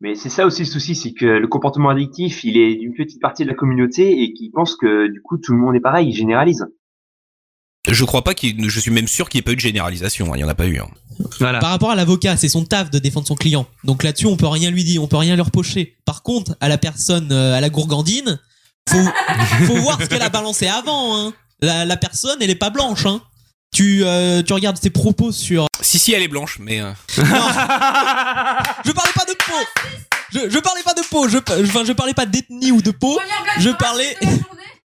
Mais 0.00 0.14
c'est 0.14 0.28
ça 0.28 0.46
aussi 0.46 0.62
le 0.62 0.68
souci, 0.68 0.94
c'est 0.94 1.14
que 1.14 1.24
le 1.24 1.48
comportement 1.48 1.88
addictif, 1.88 2.44
il 2.44 2.58
est 2.58 2.76
d'une 2.76 2.94
petite 2.94 3.20
partie 3.20 3.44
de 3.44 3.48
la 3.48 3.54
communauté 3.54 4.22
et 4.22 4.32
qui 4.32 4.50
pense 4.50 4.76
que 4.76 5.06
du 5.10 5.22
coup 5.22 5.38
tout 5.38 5.52
le 5.52 5.58
monde 5.58 5.74
est 5.74 5.80
pareil, 5.80 6.08
il 6.08 6.14
généralise. 6.14 6.66
Je 7.88 8.04
crois 8.04 8.24
pas 8.24 8.34
qu'il, 8.34 8.68
je 8.70 8.80
suis 8.80 8.90
même 8.90 9.08
sûr 9.08 9.28
qu'il 9.28 9.38
n'y 9.38 9.40
ait 9.40 9.44
pas 9.44 9.52
eu 9.52 9.56
de 9.56 9.60
généralisation. 9.60 10.32
hein, 10.32 10.36
Il 10.36 10.40
y 10.40 10.44
en 10.44 10.48
a 10.48 10.54
pas 10.54 10.66
eu. 10.66 10.78
hein. 10.78 10.88
Voilà. 11.38 11.58
Par 11.60 11.70
rapport 11.70 11.90
à 11.90 11.94
l'avocat, 11.94 12.36
c'est 12.36 12.48
son 12.48 12.64
taf 12.64 12.90
de 12.90 12.98
défendre 12.98 13.26
son 13.26 13.34
client. 13.36 13.66
Donc 13.84 14.02
là-dessus, 14.02 14.26
on 14.26 14.36
peut 14.36 14.48
rien 14.48 14.70
lui 14.70 14.84
dire, 14.84 15.02
on 15.02 15.06
peut 15.06 15.16
rien 15.18 15.34
lui 15.34 15.42
reprocher. 15.42 15.96
Par 16.04 16.22
contre, 16.22 16.56
à 16.60 16.68
la 16.68 16.78
personne, 16.78 17.30
euh, 17.30 17.54
à 17.54 17.60
la 17.60 17.68
gourgandine, 17.70 18.40
faut, 18.88 18.98
faut 19.66 19.76
voir 19.76 19.98
ce 20.00 20.06
qu'elle 20.06 20.22
a 20.22 20.28
balancé 20.30 20.66
avant. 20.66 21.16
Hein. 21.16 21.32
La, 21.60 21.84
la 21.84 21.96
personne, 21.96 22.38
elle 22.40 22.50
est 22.50 22.54
pas 22.56 22.70
blanche. 22.70 23.06
Hein. 23.06 23.20
Tu, 23.74 24.02
euh, 24.04 24.42
tu 24.42 24.52
regardes 24.52 24.78
ses 24.80 24.90
propos 24.90 25.30
sur. 25.32 25.66
Si 25.80 25.98
si, 25.98 26.12
elle 26.12 26.22
est 26.22 26.28
blanche, 26.28 26.58
mais 26.60 26.80
euh, 26.80 26.90
Non. 27.18 27.24
je 28.84 28.92
parlais 28.92 29.12
pas 29.14 29.24
de 29.26 29.34
peau. 29.36 29.92
Je, 30.32 30.50
je 30.50 30.58
parlais 30.58 30.82
pas 30.82 30.94
de 30.94 31.02
peau. 31.10 31.28
Je, 31.28 31.38
enfin, 31.38 31.84
je 31.84 31.92
parlais 31.92 32.14
pas 32.14 32.26
d'ethnie 32.26 32.72
ou 32.72 32.80
de 32.82 32.90
peau. 32.90 33.18
Je 33.60 33.70
parlais. 33.70 34.16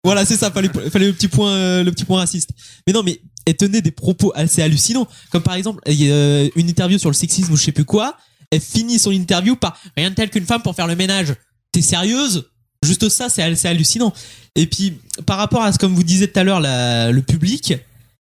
Voilà, 0.04 0.26
c'est 0.26 0.38
ça, 0.38 0.50
fallait, 0.50 0.70
fallait 0.90 1.08
le 1.08 1.14
petit 1.14 1.28
point, 1.28 1.52
euh, 1.52 1.84
le 1.84 1.92
petit 1.92 2.06
point 2.06 2.20
raciste. 2.20 2.52
Mais 2.88 2.94
non, 2.94 3.04
mais 3.04 3.22
elle 3.46 3.58
tenait 3.58 3.82
des 3.82 3.92
propos 3.92 4.32
assez 4.34 4.62
hallucinants. 4.62 5.08
Comme 5.32 5.44
par 5.44 5.56
exemple, 5.56 5.82
euh, 5.88 6.50
une 6.56 6.70
interview 6.70 6.98
sur 6.98 7.10
le 7.10 7.16
sexisme 7.16 7.52
ou 7.52 7.58
je 7.58 7.64
sais 7.64 7.72
plus 7.72 7.86
quoi. 7.86 8.16
Elle 8.52 8.62
finit 8.62 8.98
son 8.98 9.12
interview 9.12 9.56
par 9.56 9.78
rien 9.98 10.10
de 10.10 10.16
tel 10.16 10.30
qu'une 10.30 10.46
femme 10.46 10.62
pour 10.62 10.76
faire 10.76 10.88
le 10.88 10.96
ménage. 10.96 11.36
T'es 11.72 11.82
sérieuse? 11.82 12.50
Juste 12.82 13.10
ça, 13.10 13.28
c'est 13.30 13.44
hallucinant. 13.66 14.14
Et 14.56 14.66
puis, 14.66 15.00
par 15.26 15.38
rapport 15.38 15.62
à 15.64 15.74
ce 15.74 15.78
comme 15.78 15.94
vous 15.94 16.04
disiez 16.04 16.32
tout 16.32 16.40
à 16.40 16.44
l'heure, 16.44 16.62
le 16.62 17.20
public, 17.20 17.74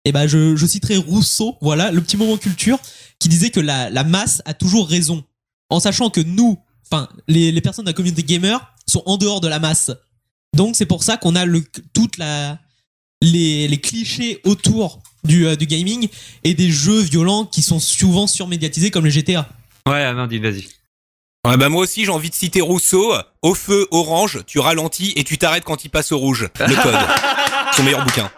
eh 0.04 0.12
ben, 0.12 0.28
je, 0.28 0.66
citerai 0.66 0.98
Rousseau, 0.98 1.58
voilà, 1.62 1.92
le 1.92 2.01
petit 2.01 2.18
moment 2.18 2.38
culture, 2.38 2.78
qui 3.18 3.30
disait 3.30 3.50
que 3.50 3.62
la, 3.62 3.90
la 3.90 4.04
masse 4.04 4.42
a 4.46 4.54
toujours 4.54 4.90
raison. 4.90 5.24
En 5.70 5.80
sachant 5.80 6.10
que 6.10 6.20
nous, 6.20 6.60
enfin, 6.92 7.08
les, 7.30 7.51
les 7.51 7.62
personnes 7.62 7.86
de 7.86 7.90
la 7.90 7.94
communauté 7.94 8.24
gamer 8.24 8.60
sont 8.88 9.04
en 9.06 9.18
dehors 9.18 9.40
de 9.40 9.48
la 9.48 9.60
masse. 9.60 9.92
Donc 10.55 10.75
c'est 10.75 10.86
pour 10.86 11.03
ça 11.03 11.17
qu'on 11.17 11.36
a 11.36 11.46
le 11.46 11.63
toute 11.93 12.17
la 12.17 12.60
les, 13.22 13.67
les 13.67 13.77
clichés 13.79 14.41
autour 14.43 15.00
du, 15.24 15.46
euh, 15.46 15.55
du 15.55 15.65
gaming 15.67 16.10
et 16.43 16.53
des 16.53 16.72
jeux 16.72 17.01
violents 17.01 17.46
qui 17.46 17.62
sont 17.62 17.79
souvent 17.79 18.27
surmédiatisés 18.27 18.89
comme 18.91 19.05
les 19.05 19.12
GTA. 19.12 19.48
Ouais, 19.88 20.03
Amandine, 20.03 20.41
vas-y. 20.41 20.67
Ouais, 21.48 21.58
bah 21.58 21.70
moi 21.70 21.81
aussi 21.81 22.05
j'ai 22.05 22.12
envie 22.12 22.29
de 22.29 22.36
citer 22.36 22.62
Rousseau. 22.62 23.13
Au 23.41 23.55
feu, 23.55 23.88
orange, 23.91 24.41
tu 24.46 24.60
ralentis 24.60 25.13
et 25.15 25.24
tu 25.24 25.38
t'arrêtes 25.38 25.63
quand 25.63 25.86
il 25.86 25.89
passe 25.89 26.12
au 26.12 26.17
rouge. 26.20 26.50
Le 26.60 26.75
code. 26.81 26.96
Son 27.75 27.84
meilleur 27.84 28.03
bouquin. 28.03 28.29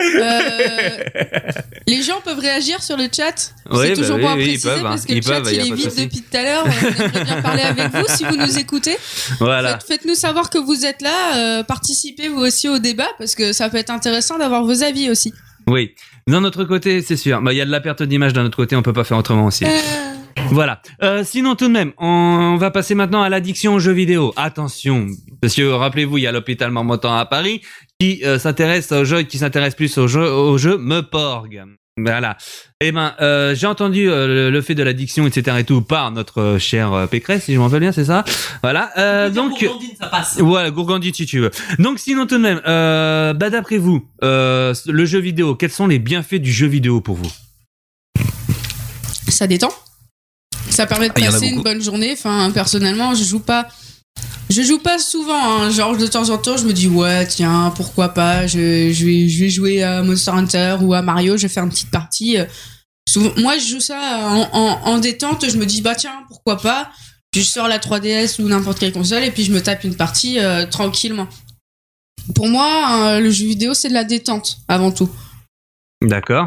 Euh, 0.00 0.88
les 1.86 2.02
gens 2.02 2.20
peuvent 2.24 2.38
réagir 2.38 2.82
sur 2.82 2.96
le 2.96 3.04
chat. 3.14 3.54
Ouais, 3.70 3.88
c'est 3.88 3.88
bah 3.90 3.96
toujours 3.96 4.16
oui, 4.16 4.22
bon 4.22 4.28
à 4.28 4.34
oui, 4.34 4.40
ils 4.42 4.46
préciser 4.48 4.68
peuvent, 4.68 4.78
hein. 4.86 4.88
parce 4.90 5.04
que 5.06 5.12
Ils 5.12 5.16
le 5.16 5.22
chat 5.22 5.40
peuvent, 5.40 5.52
il 5.52 5.58
est 5.60 5.74
vide 5.74 5.92
depuis 5.96 6.22
tout 6.22 6.36
à 6.36 6.42
l'heure. 6.42 6.64
On 6.66 6.70
aimerait 7.00 7.24
bien 7.24 7.42
parler 7.42 7.62
avec 7.62 7.88
vous 7.92 8.04
si 8.08 8.24
vous 8.24 8.36
nous 8.36 8.58
écoutez. 8.58 8.96
Voilà. 9.38 9.78
Faites- 9.78 9.86
Faites-nous 9.88 10.14
savoir 10.14 10.50
que 10.50 10.58
vous 10.58 10.84
êtes 10.84 11.02
là. 11.02 11.36
euh, 11.36 11.62
participez 11.62 12.28
vous 12.28 12.40
aussi 12.40 12.68
au 12.68 12.78
débat 12.78 13.08
parce 13.18 13.34
que 13.34 13.52
ça 13.52 13.68
peut 13.70 13.78
être 13.78 13.90
intéressant 13.90 14.38
d'avoir 14.38 14.64
vos 14.64 14.82
avis 14.82 15.10
aussi. 15.10 15.32
Oui. 15.68 15.94
D'un 16.28 16.44
autre 16.44 16.64
côté, 16.64 17.02
c'est 17.02 17.16
sûr. 17.16 17.40
Bah, 17.40 17.52
il 17.52 17.56
y 17.56 17.60
a 17.60 17.64
de 17.64 17.70
la 17.70 17.80
perte 17.80 18.02
d'image 18.02 18.32
d'un 18.32 18.44
autre 18.44 18.56
côté, 18.56 18.76
on 18.76 18.82
peut 18.82 18.92
pas 18.92 19.04
faire 19.04 19.18
autrement 19.18 19.46
aussi. 19.46 19.64
Euh, 19.64 19.68
Voilà. 20.50 20.80
Euh, 21.02 21.24
sinon, 21.24 21.54
tout 21.56 21.66
de 21.66 21.72
même, 21.72 21.92
on 21.98 22.56
va 22.56 22.70
passer 22.70 22.94
maintenant 22.94 23.22
à 23.22 23.28
l'addiction 23.28 23.74
aux 23.74 23.78
jeux 23.78 23.92
vidéo. 23.92 24.32
Attention, 24.36 25.06
parce 25.40 25.54
que 25.54 25.62
rappelez-vous, 25.62 26.18
il 26.18 26.22
y 26.22 26.26
a 26.26 26.32
l'hôpital 26.32 26.70
Marmottan 26.70 27.16
à 27.16 27.24
Paris 27.26 27.62
qui 28.00 28.22
euh, 28.24 28.38
s'intéresse 28.38 28.92
aux 28.92 29.04
jeux, 29.04 29.22
qui 29.22 29.38
s'intéresse 29.38 29.74
plus 29.74 29.96
aux 29.98 30.06
jeux, 30.08 30.30
aux 30.30 30.58
jeux 30.58 30.78
Meporg. 30.78 31.64
Voilà. 31.98 32.36
Eh 32.82 32.92
ben, 32.92 33.14
euh, 33.22 33.54
j'ai 33.54 33.66
entendu 33.66 34.10
euh, 34.10 34.26
le, 34.26 34.50
le 34.50 34.60
fait 34.60 34.74
de 34.74 34.82
l'addiction, 34.82 35.26
etc. 35.26 35.56
et 35.60 35.64
tout 35.64 35.80
par 35.80 36.10
notre 36.10 36.42
euh, 36.42 36.58
cher 36.58 36.92
euh, 36.92 37.06
Pécresse, 37.06 37.44
si 37.44 37.54
je 37.54 37.58
m'en 37.58 37.64
rappelle 37.64 37.80
bien, 37.80 37.92
c'est 37.92 38.04
ça? 38.04 38.22
Voilà. 38.62 38.90
Euh, 38.98 39.30
donc. 39.30 39.66
ça 39.98 40.08
passe. 40.08 40.38
Voilà, 40.38 40.70
Gourgandine 40.70 41.14
si 41.14 41.24
tu 41.24 41.40
veux. 41.40 41.50
Donc 41.78 41.98
sinon 41.98 42.26
tout 42.26 42.36
de 42.36 42.42
même, 42.42 42.60
euh, 42.66 43.32
bah 43.32 43.48
d'après 43.48 43.78
vous, 43.78 44.06
euh, 44.22 44.74
le 44.84 45.04
jeu 45.06 45.20
vidéo, 45.20 45.54
quels 45.54 45.70
sont 45.70 45.86
les 45.86 45.98
bienfaits 45.98 46.34
du 46.34 46.52
jeu 46.52 46.66
vidéo 46.66 47.00
pour 47.00 47.16
vous? 47.16 47.32
Ça 49.28 49.46
détend. 49.46 49.72
Ça 50.68 50.86
permet 50.86 51.08
de 51.08 51.14
Ah, 51.16 51.20
passer 51.30 51.46
une 51.46 51.62
bonne 51.62 51.80
journée. 51.80 52.12
Enfin, 52.12 52.50
personnellement, 52.52 53.14
je 53.14 53.24
joue 53.24 53.40
pas. 53.40 53.68
Je 54.48 54.62
joue 54.62 54.78
pas 54.78 54.98
souvent, 54.98 55.62
hein. 55.62 55.70
genre 55.70 55.96
de 55.96 56.06
temps 56.06 56.30
en 56.30 56.38
temps, 56.38 56.56
je 56.56 56.64
me 56.66 56.72
dis 56.72 56.86
ouais 56.86 57.26
tiens 57.26 57.72
pourquoi 57.76 58.10
pas, 58.10 58.46
je, 58.46 58.92
je 58.92 59.04
vais 59.06 59.28
je 59.28 59.40
vais 59.40 59.50
jouer 59.50 59.82
à 59.82 60.02
Monster 60.04 60.30
Hunter 60.30 60.76
ou 60.82 60.94
à 60.94 61.02
Mario, 61.02 61.36
je 61.36 61.42
vais 61.42 61.48
faire 61.48 61.64
une 61.64 61.70
petite 61.70 61.90
partie. 61.90 62.36
Souvent- 63.08 63.32
moi 63.38 63.58
je 63.58 63.66
joue 63.66 63.80
ça 63.80 63.98
en, 64.28 64.48
en, 64.52 64.80
en 64.84 64.98
détente, 64.98 65.48
je 65.50 65.56
me 65.56 65.66
dis 65.66 65.82
bah 65.82 65.96
tiens 65.96 66.22
pourquoi 66.28 66.58
pas, 66.58 66.90
puis 67.32 67.42
je 67.42 67.48
sors 67.48 67.66
la 67.66 67.78
3DS 67.78 68.40
ou 68.40 68.48
n'importe 68.48 68.78
quelle 68.78 68.92
console 68.92 69.24
et 69.24 69.32
puis 69.32 69.42
je 69.42 69.52
me 69.52 69.60
tape 69.60 69.82
une 69.82 69.96
partie 69.96 70.38
euh, 70.38 70.64
tranquillement. 70.66 71.26
Pour 72.34 72.48
moi, 72.48 72.98
euh, 73.16 73.20
le 73.20 73.30
jeu 73.30 73.46
vidéo 73.46 73.74
c'est 73.74 73.88
de 73.88 73.94
la 73.94 74.04
détente 74.04 74.58
avant 74.68 74.92
tout. 74.92 75.10
D'accord. 76.02 76.46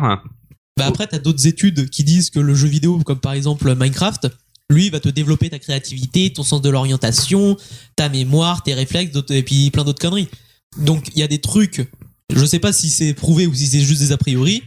Bah 0.78 0.86
après, 0.88 1.08
t'as 1.08 1.20
d'autres 1.20 1.48
études 1.48 1.90
qui 1.90 2.06
disent 2.06 2.30
que 2.30 2.40
le 2.40 2.56
jeu 2.56 2.70
vidéo, 2.70 2.98
comme 3.06 3.20
par 3.20 3.34
exemple 3.34 3.76
Minecraft, 3.76 4.30
lui 4.70 4.90
va 4.90 5.00
te 5.00 5.10
développer 5.10 5.50
ta 5.50 5.60
créativité, 5.60 6.32
ton 6.32 6.44
sens 6.44 6.62
de 6.62 6.70
l'orientation, 6.70 7.58
ta 7.96 8.10
mémoire, 8.10 8.64
tes 8.64 8.74
réflexes, 8.74 9.18
et 9.30 9.44
puis 9.44 9.72
plein 9.72 9.84
d'autres 9.84 10.02
conneries. 10.02 10.28
Donc 10.78 11.10
il 11.14 11.20
y 11.20 11.24
a 11.24 11.28
des 11.28 11.40
trucs, 11.40 11.90
je 12.34 12.46
sais 12.46 12.60
pas 12.60 12.72
si 12.72 12.90
c'est 12.90 13.14
prouvé 13.14 13.48
ou 13.48 13.54
si 13.54 13.68
c'est 13.68 13.82
juste 13.82 14.02
des 14.02 14.12
a 14.12 14.18
priori, 14.18 14.64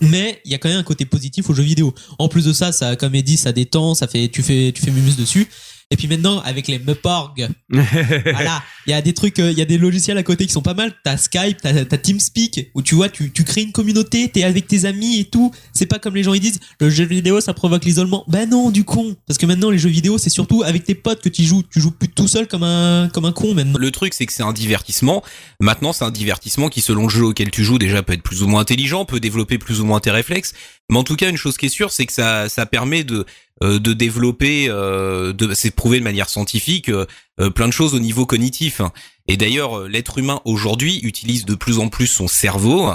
mais 0.00 0.40
il 0.44 0.52
y 0.52 0.54
a 0.54 0.58
quand 0.58 0.68
même 0.68 0.78
un 0.78 0.84
côté 0.84 1.04
positif 1.04 1.50
au 1.50 1.54
jeu 1.54 1.62
vidéo. 1.62 1.94
En 2.18 2.28
plus 2.28 2.44
de 2.44 2.52
ça, 2.52 2.72
ça, 2.72 2.96
comme 2.96 3.14
est 3.14 3.22
dit, 3.22 3.36
ça 3.36 3.52
détend, 3.52 3.94
ça 3.94 4.06
fait, 4.06 4.28
tu 4.28 4.42
fais, 4.42 4.72
tu 4.72 4.82
fais 4.82 4.90
mumus 4.90 5.16
dessus. 5.16 5.48
Et 5.90 5.96
puis 5.96 6.08
maintenant, 6.08 6.40
avec 6.40 6.68
les 6.68 6.78
Meporg, 6.78 7.48
voilà, 7.68 8.62
il 8.86 8.90
y 8.90 8.94
a 8.94 9.02
des 9.02 9.12
trucs, 9.14 9.38
euh, 9.38 9.50
il 9.50 9.58
y 9.58 9.62
a 9.62 9.64
des 9.64 9.78
logiciels 9.78 10.18
à 10.18 10.22
côté 10.22 10.46
qui 10.46 10.52
sont 10.52 10.62
pas 10.62 10.74
mal. 10.74 10.92
T'as 11.04 11.16
Skype, 11.16 11.58
t'as 11.62 11.84
t'as 11.84 11.98
TeamSpeak, 11.98 12.70
où 12.74 12.82
tu 12.82 12.94
vois, 12.94 13.08
tu, 13.08 13.30
tu 13.30 13.44
crées 13.44 13.62
une 13.62 13.72
communauté, 13.72 14.28
t'es 14.28 14.44
avec 14.44 14.66
tes 14.66 14.84
amis 14.84 15.18
et 15.20 15.24
tout. 15.24 15.52
C'est 15.72 15.86
pas 15.86 15.98
comme 15.98 16.14
les 16.14 16.22
gens 16.22 16.34
ils 16.34 16.40
disent, 16.40 16.60
le 16.80 16.90
jeu 16.90 17.04
vidéo 17.04 17.40
ça 17.40 17.54
provoque 17.54 17.84
l'isolement. 17.84 18.24
Ben 18.28 18.48
non, 18.48 18.70
du 18.70 18.84
con. 18.84 19.16
Parce 19.26 19.38
que 19.38 19.46
maintenant 19.46 19.70
les 19.70 19.78
jeux 19.78 19.90
vidéo 19.90 20.18
c'est 20.18 20.30
surtout 20.30 20.62
avec 20.62 20.84
tes 20.84 20.94
potes 20.94 21.20
que 21.20 21.28
tu 21.28 21.44
joues. 21.44 21.62
Tu 21.70 21.80
joues 21.80 21.90
plus 21.90 22.08
tout 22.08 22.28
seul 22.28 22.48
comme 22.48 22.62
un 22.62 23.08
comme 23.12 23.24
un 23.24 23.32
con 23.32 23.54
maintenant. 23.54 23.78
Le 23.78 23.90
truc, 23.90 24.14
c'est 24.14 24.26
que 24.26 24.32
c'est 24.32 24.42
un 24.42 24.52
divertissement. 24.52 25.22
Maintenant, 25.60 25.92
c'est 25.92 26.04
un 26.04 26.10
divertissement 26.10 26.68
qui, 26.68 26.80
selon 26.80 27.04
le 27.04 27.08
jeu 27.08 27.24
auquel 27.24 27.50
tu 27.50 27.64
joues, 27.64 27.78
déjà 27.78 28.02
peut 28.02 28.12
être 28.12 28.22
plus 28.22 28.42
ou 28.42 28.48
moins 28.48 28.60
intelligent, 28.60 29.04
peut 29.04 29.20
développer 29.20 29.58
plus 29.58 29.80
ou 29.80 29.84
moins 29.84 30.00
tes 30.00 30.10
réflexes. 30.10 30.52
Mais 30.90 30.98
en 30.98 31.04
tout 31.04 31.16
cas, 31.16 31.30
une 31.30 31.36
chose 31.36 31.56
qui 31.56 31.66
est 31.66 31.70
sûre, 31.70 31.92
c'est 31.92 32.06
que 32.06 32.12
ça, 32.12 32.48
ça 32.48 32.66
permet 32.66 33.04
de 33.04 33.24
de 33.62 33.92
développer, 33.92 34.66
euh, 34.68 35.32
de, 35.32 35.54
c'est 35.54 35.74
de 35.74 36.00
manière 36.00 36.28
scientifique, 36.28 36.88
euh, 36.88 37.06
euh, 37.40 37.50
plein 37.50 37.68
de 37.68 37.72
choses 37.72 37.94
au 37.94 38.00
niveau 38.00 38.26
cognitif. 38.26 38.80
Et 39.28 39.36
d'ailleurs, 39.36 39.78
euh, 39.80 39.88
l'être 39.88 40.18
humain 40.18 40.40
aujourd'hui 40.44 41.00
utilise 41.02 41.44
de 41.44 41.54
plus 41.54 41.78
en 41.78 41.88
plus 41.88 42.06
son 42.06 42.28
cerveau. 42.28 42.90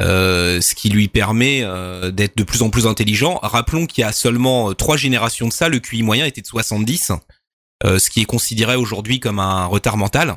euh, 0.00 0.60
ce 0.60 0.74
qui 0.74 0.88
lui 0.88 1.08
permet 1.08 1.60
euh, 1.62 2.10
d'être 2.10 2.36
de 2.36 2.44
plus 2.44 2.62
en 2.62 2.70
plus 2.70 2.86
intelligent. 2.86 3.38
Rappelons 3.42 3.86
qu'il 3.86 4.02
y 4.02 4.04
a 4.04 4.12
seulement 4.12 4.70
euh, 4.70 4.74
trois 4.74 4.96
générations 4.96 5.48
de 5.48 5.52
ça, 5.52 5.68
le 5.68 5.78
QI 5.78 6.02
moyen 6.02 6.26
était 6.26 6.40
de 6.40 6.46
70, 6.46 7.12
euh, 7.84 7.98
ce 7.98 8.10
qui 8.10 8.20
est 8.20 8.24
considéré 8.24 8.76
aujourd'hui 8.76 9.20
comme 9.20 9.38
un 9.38 9.66
retard 9.66 9.96
mental. 9.96 10.36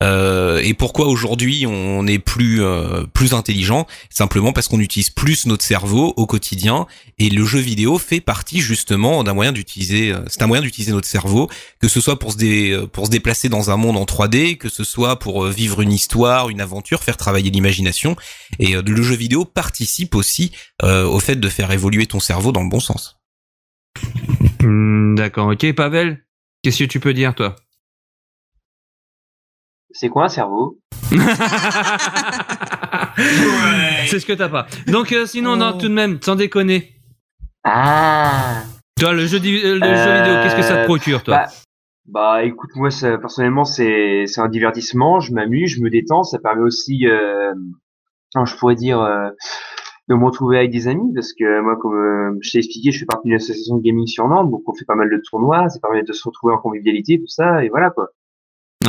Euh, 0.00 0.60
et 0.62 0.74
pourquoi 0.74 1.06
aujourd'hui 1.08 1.66
on 1.66 2.06
est 2.06 2.20
plus 2.20 2.62
euh, 2.62 3.04
plus 3.12 3.34
intelligent? 3.34 3.86
Simplement 4.10 4.52
parce 4.52 4.68
qu'on 4.68 4.78
utilise 4.78 5.10
plus 5.10 5.46
notre 5.46 5.64
cerveau 5.64 6.14
au 6.16 6.24
quotidien 6.26 6.86
et 7.18 7.30
le 7.30 7.44
jeu 7.44 7.58
vidéo 7.58 7.98
fait 7.98 8.20
partie 8.20 8.60
justement 8.60 9.24
d'un 9.24 9.34
moyen 9.34 9.50
d'utiliser. 9.50 10.12
euh, 10.12 10.20
C'est 10.28 10.42
un 10.42 10.46
moyen 10.46 10.62
d'utiliser 10.62 10.92
notre 10.92 11.08
cerveau, 11.08 11.50
que 11.80 11.88
ce 11.88 12.00
soit 12.00 12.18
pour 12.18 12.30
se 12.32 12.36
dé- 12.36 12.70
euh, 12.70 12.86
pour 12.86 13.06
se 13.06 13.10
déplacer 13.10 13.48
dans 13.48 13.70
un 13.72 13.76
monde 13.76 13.96
en 13.96 14.04
3D, 14.04 14.56
que 14.56 14.68
ce 14.68 14.84
soit 14.84 15.18
pour 15.18 15.46
vivre 15.46 15.80
une 15.80 15.92
histoire, 15.92 16.48
une 16.48 16.60
aventure, 16.60 17.02
faire 17.02 17.16
travailler 17.16 17.50
l'imagination. 17.50 18.14
Et 18.60 18.74
le 18.80 19.02
jeu 19.02 19.16
vidéo 19.16 19.44
participe 19.44 20.14
aussi 20.14 20.52
au 20.82 21.18
fait 21.20 21.36
de 21.36 21.48
faire 21.48 21.70
évoluer 21.72 22.06
ton 22.06 22.20
cerveau 22.20 22.52
dans 22.52 22.62
le 22.62 22.68
bon 22.68 22.80
sens. 22.80 23.16
Hmm, 24.60 25.14
D'accord, 25.16 25.48
ok. 25.48 25.72
Pavel, 25.74 26.24
qu'est-ce 26.62 26.78
que 26.78 26.84
tu 26.84 27.00
peux 27.00 27.14
dire, 27.14 27.34
toi? 27.34 27.56
C'est 29.90 30.08
quoi 30.08 30.24
un 30.24 30.28
cerveau 30.28 30.78
C'est 34.06 34.18
ce 34.20 34.26
que 34.26 34.32
t'as 34.32 34.48
pas. 34.48 34.66
Donc, 34.86 35.12
euh, 35.12 35.26
sinon, 35.26 35.56
non, 35.56 35.72
tout 35.76 35.88
de 35.88 35.92
même, 35.94 36.18
sans 36.22 36.36
déconner. 36.36 36.92
Ah 37.64 38.62
Toi, 39.00 39.12
le 39.12 39.26
jeu, 39.26 39.38
di- 39.40 39.60
euh, 39.64 39.78
le 39.78 39.84
Euh, 39.86 40.04
jeu 40.04 40.14
vidéo, 40.22 40.34
qu'est-ce 40.42 40.56
que 40.56 40.62
ça 40.62 40.78
te 40.78 40.84
procure, 40.84 41.22
toi 41.22 41.34
bah, 41.36 41.46
bah 42.06 42.44
écoute, 42.44 42.70
moi 42.74 42.90
ça, 42.90 43.18
personnellement 43.18 43.64
c'est 43.66 44.24
c'est 44.26 44.40
un 44.40 44.48
divertissement, 44.48 45.20
je 45.20 45.32
m'amuse, 45.34 45.74
je 45.76 45.80
me 45.82 45.90
détends, 45.90 46.22
ça 46.22 46.38
permet 46.38 46.62
aussi, 46.62 47.06
euh, 47.06 47.52
je 48.34 48.56
pourrais 48.56 48.76
dire, 48.76 49.00
euh, 49.00 49.28
de 50.08 50.14
me 50.14 50.24
retrouver 50.24 50.56
avec 50.56 50.70
des 50.70 50.88
amis, 50.88 51.12
parce 51.14 51.34
que 51.34 51.60
moi 51.60 51.76
comme 51.76 51.94
euh, 51.94 52.38
je 52.40 52.50
t'ai 52.50 52.58
expliqué, 52.58 52.92
je 52.92 53.00
fais 53.00 53.04
partie 53.04 53.28
d'une 53.28 53.36
association 53.36 53.76
de 53.76 53.82
gaming 53.82 54.06
sur 54.06 54.26
Nantes, 54.26 54.50
donc 54.50 54.62
on 54.66 54.72
fait 54.74 54.86
pas 54.86 54.94
mal 54.94 55.10
de 55.10 55.20
tournois, 55.28 55.68
ça 55.68 55.78
permet 55.80 56.02
de 56.02 56.12
se 56.14 56.22
retrouver 56.26 56.54
en 56.54 56.58
convivialité, 56.58 57.18
tout 57.20 57.26
ça, 57.28 57.62
et 57.62 57.68
voilà 57.68 57.90
quoi. 57.90 58.08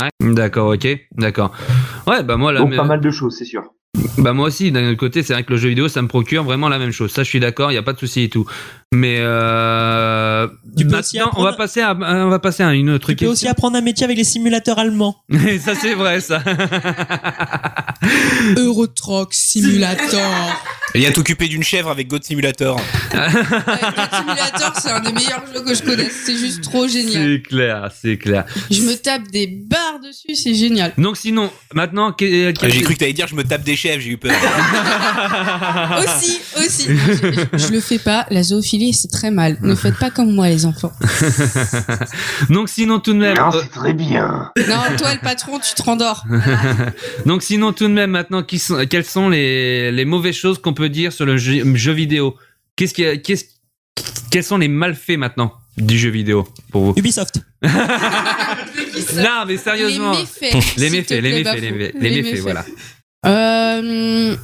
Ouais. 0.01 0.33
D'accord, 0.33 0.73
ok, 0.73 0.87
d'accord. 1.17 1.51
Ouais, 2.07 2.23
bah 2.23 2.37
moi, 2.37 2.51
la 2.51 2.59
Donc 2.59 2.69
même- 2.69 2.77
pas 2.77 2.83
mal 2.85 3.01
de 3.01 3.11
choses, 3.11 3.35
c'est 3.37 3.45
sûr. 3.45 3.63
Bah 4.19 4.33
moi 4.33 4.47
aussi, 4.47 4.71
d'un 4.71 4.87
autre 4.87 4.99
côté, 4.99 5.23
c'est 5.23 5.33
vrai 5.33 5.43
que 5.43 5.51
le 5.51 5.57
jeu 5.57 5.69
vidéo, 5.69 5.87
ça 5.87 6.01
me 6.03 6.07
procure 6.07 6.43
vraiment 6.43 6.69
la 6.69 6.77
même 6.77 6.91
chose. 6.91 7.11
Ça, 7.11 7.23
je 7.23 7.29
suis 7.29 7.39
d'accord, 7.39 7.71
il 7.71 7.75
y 7.75 7.77
a 7.77 7.81
pas 7.83 7.93
de 7.93 7.99
souci 7.99 8.21
et 8.21 8.29
tout. 8.29 8.45
Mais 8.93 9.17
euh, 9.19 10.47
Tu 10.77 10.85
peux 10.85 10.99
aussi 10.99 11.17
maintenant, 11.17 11.31
on 11.37 11.43
va 11.43 11.53
passer 11.53 11.81
à, 11.81 11.95
on 11.95 12.29
va 12.29 12.39
passer 12.39 12.61
à 12.63 12.73
une 12.73 12.89
autre 12.91 13.07
Tu 13.09 13.15
peux 13.15 13.25
aussi 13.27 13.47
apprendre 13.47 13.77
un 13.77 13.81
métier 13.81 14.03
avec 14.03 14.17
les 14.17 14.23
simulateurs 14.23 14.77
allemands. 14.77 15.15
ça, 15.59 15.73
c'est 15.73 15.95
vrai, 15.95 16.21
ça. 16.21 16.43
Eurotruck 18.57 19.33
Simulator. 19.33 20.55
Il 20.95 21.01
y 21.01 21.05
a 21.05 21.11
t'occuper 21.11 21.47
d'une 21.47 21.61
chèvre 21.63 21.89
avec 21.89 22.07
God 22.07 22.23
Simulator. 22.23 22.79
Ouais, 23.11 23.25
God 23.95 24.09
Simulator, 24.13 24.73
c'est 24.79 24.91
un 24.91 24.99
des 25.01 25.11
meilleurs 25.11 25.43
jeux 25.53 25.61
que 25.63 25.73
je 25.75 25.81
connaisse. 25.83 26.13
C'est 26.25 26.37
juste 26.37 26.61
trop 26.63 26.87
génial. 26.87 27.23
c'est 27.23 27.41
clair, 27.41 27.91
c'est 28.01 28.17
clair. 28.17 28.45
Je 28.71 28.81
me 28.83 28.95
tape 28.95 29.27
des 29.31 29.47
barres 29.47 29.99
dessus, 30.03 30.35
c'est 30.35 30.53
génial. 30.53 30.93
Donc 30.97 31.17
sinon, 31.17 31.51
maintenant, 31.73 32.15
Euh, 32.21 32.53
J'ai 32.67 32.81
cru 32.81 32.93
que 32.93 32.99
t'allais 32.99 33.13
dire 33.13 33.27
je 33.27 33.35
me 33.35 33.43
tape 33.43 33.63
des 33.63 33.75
chèvres, 33.79 34.01
j'ai 34.01 34.09
eu 34.11 34.17
peur. 34.17 34.31
Aussi, 35.99 36.39
aussi. 36.57 36.89
Non, 36.89 36.99
je, 37.07 37.13
je- 37.57 37.57
je 37.67 37.71
le 37.71 37.79
fais 37.79 37.99
pas. 37.99 38.25
La 38.29 38.43
zoophilie, 38.43 38.93
c'est 38.93 39.07
très 39.09 39.31
mal. 39.31 39.57
Ne 39.61 39.75
faites 39.75 39.97
pas 39.97 40.09
comme 40.11 40.31
moi, 40.33 40.49
les 40.49 40.65
enfants. 40.65 40.91
Donc 42.49 42.69
sinon, 42.69 42.99
tout 42.99 43.13
de 43.13 43.19
même. 43.19 43.37
Non, 43.37 43.49
euh, 43.53 43.61
c'est 43.63 43.69
très 43.71 43.93
bien. 43.93 44.51
Non, 44.67 44.95
toi, 44.97 45.13
le 45.13 45.19
patron, 45.21 45.59
tu 45.59 45.73
te 45.75 45.81
rendors. 45.83 46.23
Donc 47.25 47.43
sinon, 47.43 47.73
tout 47.73 47.87
de 47.87 47.93
même, 47.93 48.11
maintenant, 48.11 48.43
qui 48.43 48.59
sont, 48.59 48.85
quelles 48.89 49.05
sont 49.05 49.29
les, 49.29 49.91
les 49.91 50.05
mauvaises 50.05 50.35
choses 50.35 50.59
qu'on 50.61 50.73
peut 50.73 50.89
dire 50.89 51.11
sur 51.13 51.25
le 51.25 51.37
jeu, 51.37 51.63
jeu 51.75 51.91
vidéo? 51.93 52.35
Qu'est-ce 52.75 52.93
qui, 52.93 53.21
qu'est-ce, 53.21 53.45
quels 54.31 54.43
sont 54.43 54.57
les 54.57 54.67
malfaits 54.67 55.17
maintenant 55.17 55.53
du 55.77 55.97
jeu 55.97 56.09
vidéo 56.09 56.47
pour 56.71 56.83
vous? 56.83 56.93
Ubisoft. 56.97 57.35
Non, 57.63 59.43
mais 59.47 59.57
sérieusement. 59.57 60.11
Les 60.13 60.19
méfaits. 60.19 60.77
Les 60.77 60.89
méfaits, 60.89 61.09
les 61.21 61.43
méfaits, 61.43 61.93
les 61.99 62.21
méfaits, 62.21 62.39
voilà. 62.41 62.65
Euh, 63.25 64.35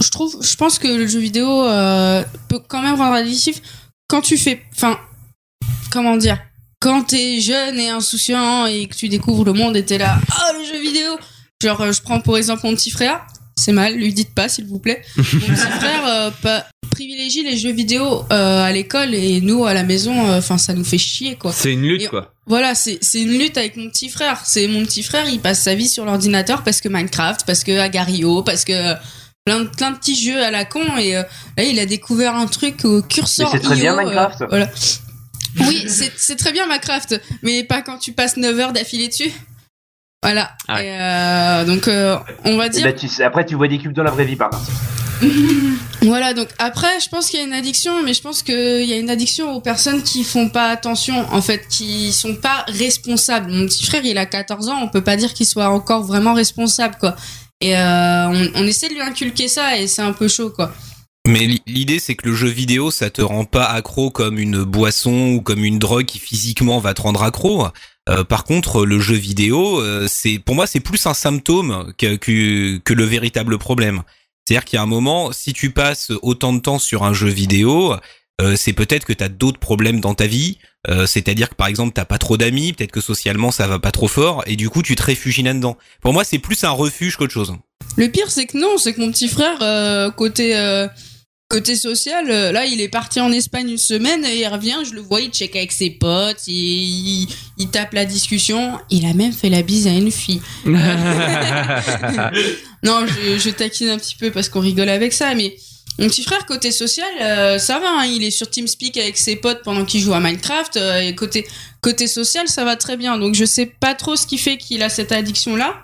je 0.00 0.08
trouve, 0.10 0.38
je 0.42 0.56
pense 0.56 0.78
que 0.78 0.88
le 0.88 1.06
jeu 1.06 1.18
vidéo 1.20 1.64
euh, 1.64 2.22
peut 2.48 2.60
quand 2.66 2.82
même 2.82 2.94
rendre 2.96 3.14
addictif 3.14 3.60
quand 4.08 4.20
tu 4.20 4.36
fais, 4.36 4.62
enfin, 4.72 4.98
comment 5.90 6.16
dire, 6.16 6.38
quand 6.80 7.02
t'es 7.04 7.40
jeune 7.40 7.78
et 7.78 7.90
insouciant 7.90 8.66
et 8.66 8.86
que 8.86 8.94
tu 8.94 9.08
découvres 9.08 9.44
le 9.44 9.52
monde 9.52 9.76
et 9.76 9.84
t'es 9.84 9.98
là, 9.98 10.18
ah 10.32 10.52
le 10.58 10.64
jeu 10.64 10.80
vidéo. 10.80 11.16
Genre, 11.62 11.80
euh, 11.82 11.92
je 11.92 12.00
prends 12.00 12.20
pour 12.20 12.38
exemple 12.38 12.62
mon 12.64 12.74
petit 12.74 12.90
frère. 12.90 13.26
C'est 13.56 13.72
mal, 13.72 13.94
lui 13.94 14.14
dites 14.14 14.34
pas 14.34 14.48
s'il 14.48 14.66
vous 14.66 14.78
plaît. 14.78 15.02
Mon 15.16 15.22
petit 15.22 15.54
frère 15.56 16.32
pas- 16.40 16.66
privilégie 17.00 17.42
les 17.42 17.56
jeux 17.56 17.72
vidéo 17.72 18.24
euh, 18.30 18.62
à 18.64 18.70
l'école 18.72 19.14
et 19.14 19.40
nous 19.40 19.64
à 19.64 19.72
la 19.74 19.82
maison, 19.84 20.30
enfin 20.36 20.58
ça 20.58 20.74
nous 20.74 20.84
fait 20.84 20.98
chier 20.98 21.36
quoi. 21.36 21.50
C'est 21.52 21.72
une 21.72 21.82
lutte, 21.82 22.02
Et- 22.02 22.08
quoi. 22.08 22.34
Voilà, 22.46 22.74
c'est 22.74 22.98
c'est 23.00 23.22
une 23.22 23.38
lutte 23.38 23.56
avec 23.56 23.76
mon 23.76 23.88
petit 23.88 24.08
frère. 24.08 24.40
C'est 24.44 24.66
mon 24.66 24.82
petit 24.84 25.02
frère, 25.02 25.28
il 25.28 25.40
passe 25.40 25.62
sa 25.62 25.74
vie 25.74 25.88
sur 25.88 26.04
l'ordinateur 26.04 26.62
parce 26.64 26.80
que 26.80 26.88
Minecraft, 26.88 27.44
parce 27.46 27.62
que 27.64 27.78
Agario, 27.78 28.42
parce 28.42 28.64
que 28.64 28.72
euh, 28.72 28.94
plein 29.44 29.60
de, 29.60 29.68
plein 29.68 29.92
de 29.92 29.96
petits 29.98 30.16
jeux 30.20 30.42
à 30.42 30.50
la 30.50 30.64
con. 30.64 30.82
Et 30.98 31.16
euh, 31.16 31.22
là, 31.56 31.62
il 31.64 31.78
a 31.78 31.86
découvert 31.86 32.34
un 32.34 32.46
truc 32.46 32.84
au 32.84 33.02
curseur. 33.02 33.50
C'est 33.52 33.60
très 33.60 33.76
bien, 33.76 33.94
euh, 33.94 34.02
Minecraft. 34.02 34.44
voilà. 34.48 34.68
Oui, 35.60 35.84
c'est 35.88 36.12
c'est 36.16 36.36
très 36.36 36.52
bien 36.52 36.66
Minecraft, 36.66 37.20
mais 37.42 37.62
pas 37.64 37.82
quand 37.82 37.98
tu 37.98 38.12
passes 38.12 38.36
9 38.36 38.58
heures 38.58 38.72
d'affilée 38.72 39.08
dessus. 39.08 39.30
Voilà. 40.22 40.50
Ah 40.68 40.74
ouais. 40.74 40.86
Et, 40.86 41.00
euh, 41.00 41.64
donc, 41.64 41.88
euh, 41.88 42.16
on 42.44 42.56
va 42.56 42.68
dire. 42.68 42.82
bah, 42.84 42.92
tu 42.92 43.08
sais, 43.08 43.22
après 43.24 43.46
tu 43.46 43.54
vois 43.54 43.68
des 43.68 43.78
cubes 43.78 43.92
dans 43.94 44.02
la 44.02 44.10
vraie 44.10 44.24
vie 44.26 44.36
par 44.36 44.50
contre. 44.50 44.70
Voilà, 46.02 46.32
donc 46.32 46.48
après, 46.58 46.98
je 47.00 47.08
pense 47.08 47.28
qu'il 47.28 47.40
y 47.40 47.42
a 47.42 47.46
une 47.46 47.52
addiction, 47.52 48.02
mais 48.02 48.14
je 48.14 48.22
pense 48.22 48.42
qu'il 48.42 48.84
y 48.84 48.92
a 48.92 48.96
une 48.96 49.10
addiction 49.10 49.54
aux 49.54 49.60
personnes 49.60 50.02
qui 50.02 50.24
font 50.24 50.48
pas 50.48 50.70
attention, 50.70 51.26
en 51.30 51.42
fait, 51.42 51.68
qui 51.68 52.12
sont 52.12 52.36
pas 52.36 52.64
responsables. 52.68 53.50
Mon 53.52 53.66
petit 53.66 53.84
frère, 53.84 54.04
il 54.04 54.16
a 54.16 54.24
14 54.24 54.68
ans, 54.70 54.80
on 54.82 54.88
peut 54.88 55.04
pas 55.04 55.16
dire 55.16 55.34
qu'il 55.34 55.46
soit 55.46 55.68
encore 55.68 56.02
vraiment 56.04 56.32
responsable, 56.32 56.96
quoi. 56.98 57.16
Et 57.60 57.76
euh, 57.76 58.48
on, 58.54 58.64
essaie 58.64 58.88
de 58.88 58.94
lui 58.94 59.02
inculquer 59.02 59.48
ça, 59.48 59.76
et 59.76 59.86
c'est 59.86 60.00
un 60.00 60.14
peu 60.14 60.26
chaud, 60.26 60.50
quoi. 60.50 60.72
Mais 61.28 61.40
li- 61.40 61.62
l'idée, 61.66 61.98
c'est 61.98 62.14
que 62.14 62.26
le 62.26 62.34
jeu 62.34 62.48
vidéo, 62.48 62.90
ça 62.90 63.10
te 63.10 63.20
rend 63.20 63.44
pas 63.44 63.66
accro 63.66 64.10
comme 64.10 64.38
une 64.38 64.64
boisson 64.64 65.34
ou 65.34 65.42
comme 65.42 65.64
une 65.64 65.78
drogue 65.78 66.06
qui 66.06 66.18
physiquement 66.18 66.78
va 66.78 66.94
te 66.94 67.02
rendre 67.02 67.22
accro. 67.22 67.66
Euh, 68.08 68.24
par 68.24 68.44
contre, 68.44 68.86
le 68.86 68.98
jeu 68.98 69.16
vidéo, 69.16 69.82
euh, 69.82 70.06
c'est 70.08 70.38
pour 70.38 70.54
moi, 70.54 70.66
c'est 70.66 70.80
plus 70.80 71.04
un 71.06 71.12
symptôme 71.12 71.92
que 71.98 72.18
le 72.94 73.04
véritable 73.04 73.58
problème. 73.58 74.02
C'est-à-dire 74.50 74.64
qu'il 74.64 74.78
y 74.78 74.80
a 74.80 74.82
un 74.82 74.86
moment, 74.86 75.30
si 75.30 75.52
tu 75.52 75.70
passes 75.70 76.10
autant 76.22 76.52
de 76.52 76.58
temps 76.58 76.80
sur 76.80 77.04
un 77.04 77.12
jeu 77.12 77.28
vidéo, 77.28 77.94
euh, 78.40 78.56
c'est 78.56 78.72
peut-être 78.72 79.04
que 79.04 79.12
tu 79.12 79.22
as 79.22 79.28
d'autres 79.28 79.60
problèmes 79.60 80.00
dans 80.00 80.14
ta 80.14 80.26
vie. 80.26 80.58
Euh, 80.88 81.06
C'est-à-dire 81.06 81.50
que 81.50 81.54
par 81.54 81.68
exemple, 81.68 81.92
t'as 81.94 82.04
pas 82.04 82.18
trop 82.18 82.36
d'amis, 82.36 82.72
peut-être 82.72 82.90
que 82.90 83.00
socialement 83.00 83.52
ça 83.52 83.68
va 83.68 83.78
pas 83.78 83.92
trop 83.92 84.08
fort, 84.08 84.42
et 84.46 84.56
du 84.56 84.68
coup 84.68 84.82
tu 84.82 84.96
te 84.96 85.04
réfugies 85.04 85.44
là-dedans. 85.44 85.78
Pour 86.00 86.12
moi, 86.12 86.24
c'est 86.24 86.40
plus 86.40 86.64
un 86.64 86.70
refuge 86.70 87.16
qu'autre 87.16 87.32
chose. 87.32 87.54
Le 87.96 88.08
pire, 88.08 88.28
c'est 88.28 88.46
que 88.46 88.58
non, 88.58 88.76
c'est 88.76 88.92
que 88.92 89.00
mon 89.00 89.12
petit 89.12 89.28
frère, 89.28 89.58
euh, 89.62 90.10
côté 90.10 90.56
côté 91.50 91.76
social, 91.76 92.30
euh, 92.30 92.52
là, 92.52 92.64
il 92.64 92.80
est 92.80 92.88
parti 92.88 93.20
en 93.20 93.30
Espagne 93.32 93.68
une 93.70 93.76
semaine 93.78 94.24
et 94.24 94.40
il 94.40 94.46
revient. 94.48 94.78
Je 94.88 94.94
le 94.94 95.00
vois, 95.02 95.20
il 95.20 95.30
check 95.30 95.54
avec 95.56 95.72
ses 95.72 95.90
potes, 95.90 96.46
il, 96.46 96.54
il, 97.24 97.28
il 97.58 97.68
tape 97.68 97.92
la 97.92 98.06
discussion. 98.06 98.78
Il 98.88 99.04
a 99.04 99.12
même 99.12 99.32
fait 99.32 99.50
la 99.50 99.60
bise 99.62 99.86
à 99.86 99.90
une 99.90 100.10
fille. 100.10 100.40
Non, 102.82 103.04
je, 103.06 103.38
je 103.38 103.50
taquine 103.50 103.90
un 103.90 103.98
petit 103.98 104.14
peu 104.16 104.30
parce 104.30 104.48
qu'on 104.48 104.60
rigole 104.60 104.88
avec 104.88 105.12
ça, 105.12 105.34
mais 105.34 105.54
mon 105.98 106.06
petit 106.08 106.22
frère 106.22 106.46
côté 106.46 106.72
social, 106.72 107.06
euh, 107.20 107.58
ça 107.58 107.78
va. 107.78 107.88
hein, 108.00 108.06
il 108.06 108.24
est 108.24 108.30
sur 108.30 108.48
TeamSpeak 108.48 108.96
avec 108.96 109.18
ses 109.18 109.36
potes 109.36 109.60
pendant 109.62 109.84
qu'il 109.84 110.00
joue 110.00 110.14
à 110.14 110.20
Minecraft. 110.20 110.76
euh, 110.78 111.00
et 111.00 111.14
côté 111.14 111.46
côté 111.82 112.06
social, 112.06 112.48
ça 112.48 112.64
va 112.64 112.76
très 112.76 112.96
bien. 112.96 113.18
Donc 113.18 113.34
je 113.34 113.44
sais 113.44 113.66
pas 113.66 113.94
trop 113.94 114.16
ce 114.16 114.26
qui 114.26 114.38
fait 114.38 114.56
qu'il 114.56 114.82
a 114.82 114.88
cette 114.88 115.12
addiction 115.12 115.56
là. 115.56 115.82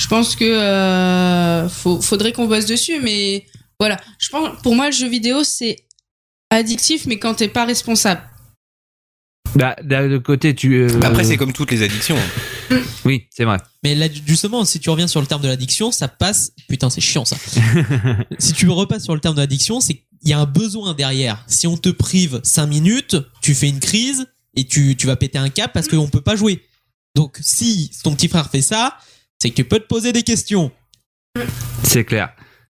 Je 0.00 0.08
pense 0.08 0.36
que 0.36 0.44
euh, 0.44 1.68
faut- 1.68 2.00
faudrait 2.00 2.32
qu'on 2.32 2.46
bosse 2.46 2.66
dessus, 2.66 3.00
mais 3.02 3.44
voilà. 3.78 3.98
Je 4.18 4.28
pense, 4.28 4.60
pour 4.62 4.74
moi, 4.74 4.86
le 4.86 4.92
jeu 4.92 5.08
vidéo 5.08 5.44
c'est 5.44 5.76
addictif, 6.50 7.06
mais 7.06 7.18
quand 7.18 7.34
t'es 7.34 7.48
pas 7.48 7.64
responsable. 7.64 8.22
Bah, 9.54 9.74
d'un 9.82 10.10
autre 10.12 10.24
côté, 10.24 10.54
tu. 10.54 10.74
euh, 10.74 11.00
Après, 11.02 11.24
c'est 11.24 11.36
comme 11.36 11.52
toutes 11.52 11.70
les 11.70 11.82
addictions. 11.82 12.18
Oui, 13.04 13.28
c'est 13.30 13.44
vrai. 13.44 13.58
Mais 13.84 13.94
là, 13.94 14.08
justement, 14.26 14.64
si 14.64 14.80
tu 14.80 14.90
reviens 14.90 15.06
sur 15.06 15.20
le 15.20 15.28
terme 15.28 15.40
de 15.40 15.46
l'addiction, 15.46 15.92
ça 15.92 16.08
passe. 16.08 16.50
Putain, 16.68 16.90
c'est 16.90 17.00
chiant 17.00 17.24
ça. 17.24 17.36
si 18.40 18.52
tu 18.54 18.68
repasses 18.68 19.04
sur 19.04 19.14
le 19.14 19.20
terme 19.20 19.36
de 19.36 19.40
l'addiction, 19.40 19.80
c'est 19.80 19.94
qu'il 19.94 20.30
y 20.30 20.32
a 20.32 20.40
un 20.40 20.46
besoin 20.46 20.92
derrière. 20.92 21.44
Si 21.46 21.68
on 21.68 21.76
te 21.76 21.90
prive 21.90 22.40
5 22.42 22.66
minutes, 22.66 23.16
tu 23.42 23.54
fais 23.54 23.68
une 23.68 23.78
crise 23.78 24.26
et 24.56 24.66
tu, 24.66 24.96
tu 24.96 25.06
vas 25.06 25.14
péter 25.14 25.38
un 25.38 25.48
cap 25.48 25.72
parce 25.72 25.86
qu'on 25.86 26.08
peut 26.08 26.20
pas 26.22 26.34
jouer. 26.34 26.64
Donc, 27.14 27.38
si 27.40 27.92
ton 28.02 28.16
petit 28.16 28.26
frère 28.26 28.50
fait 28.50 28.62
ça, 28.62 28.98
c'est 29.40 29.50
que 29.50 29.54
tu 29.54 29.64
peux 29.64 29.78
te 29.78 29.86
poser 29.86 30.12
des 30.12 30.24
questions. 30.24 30.72
C'est 31.84 32.04
clair. 32.04 32.34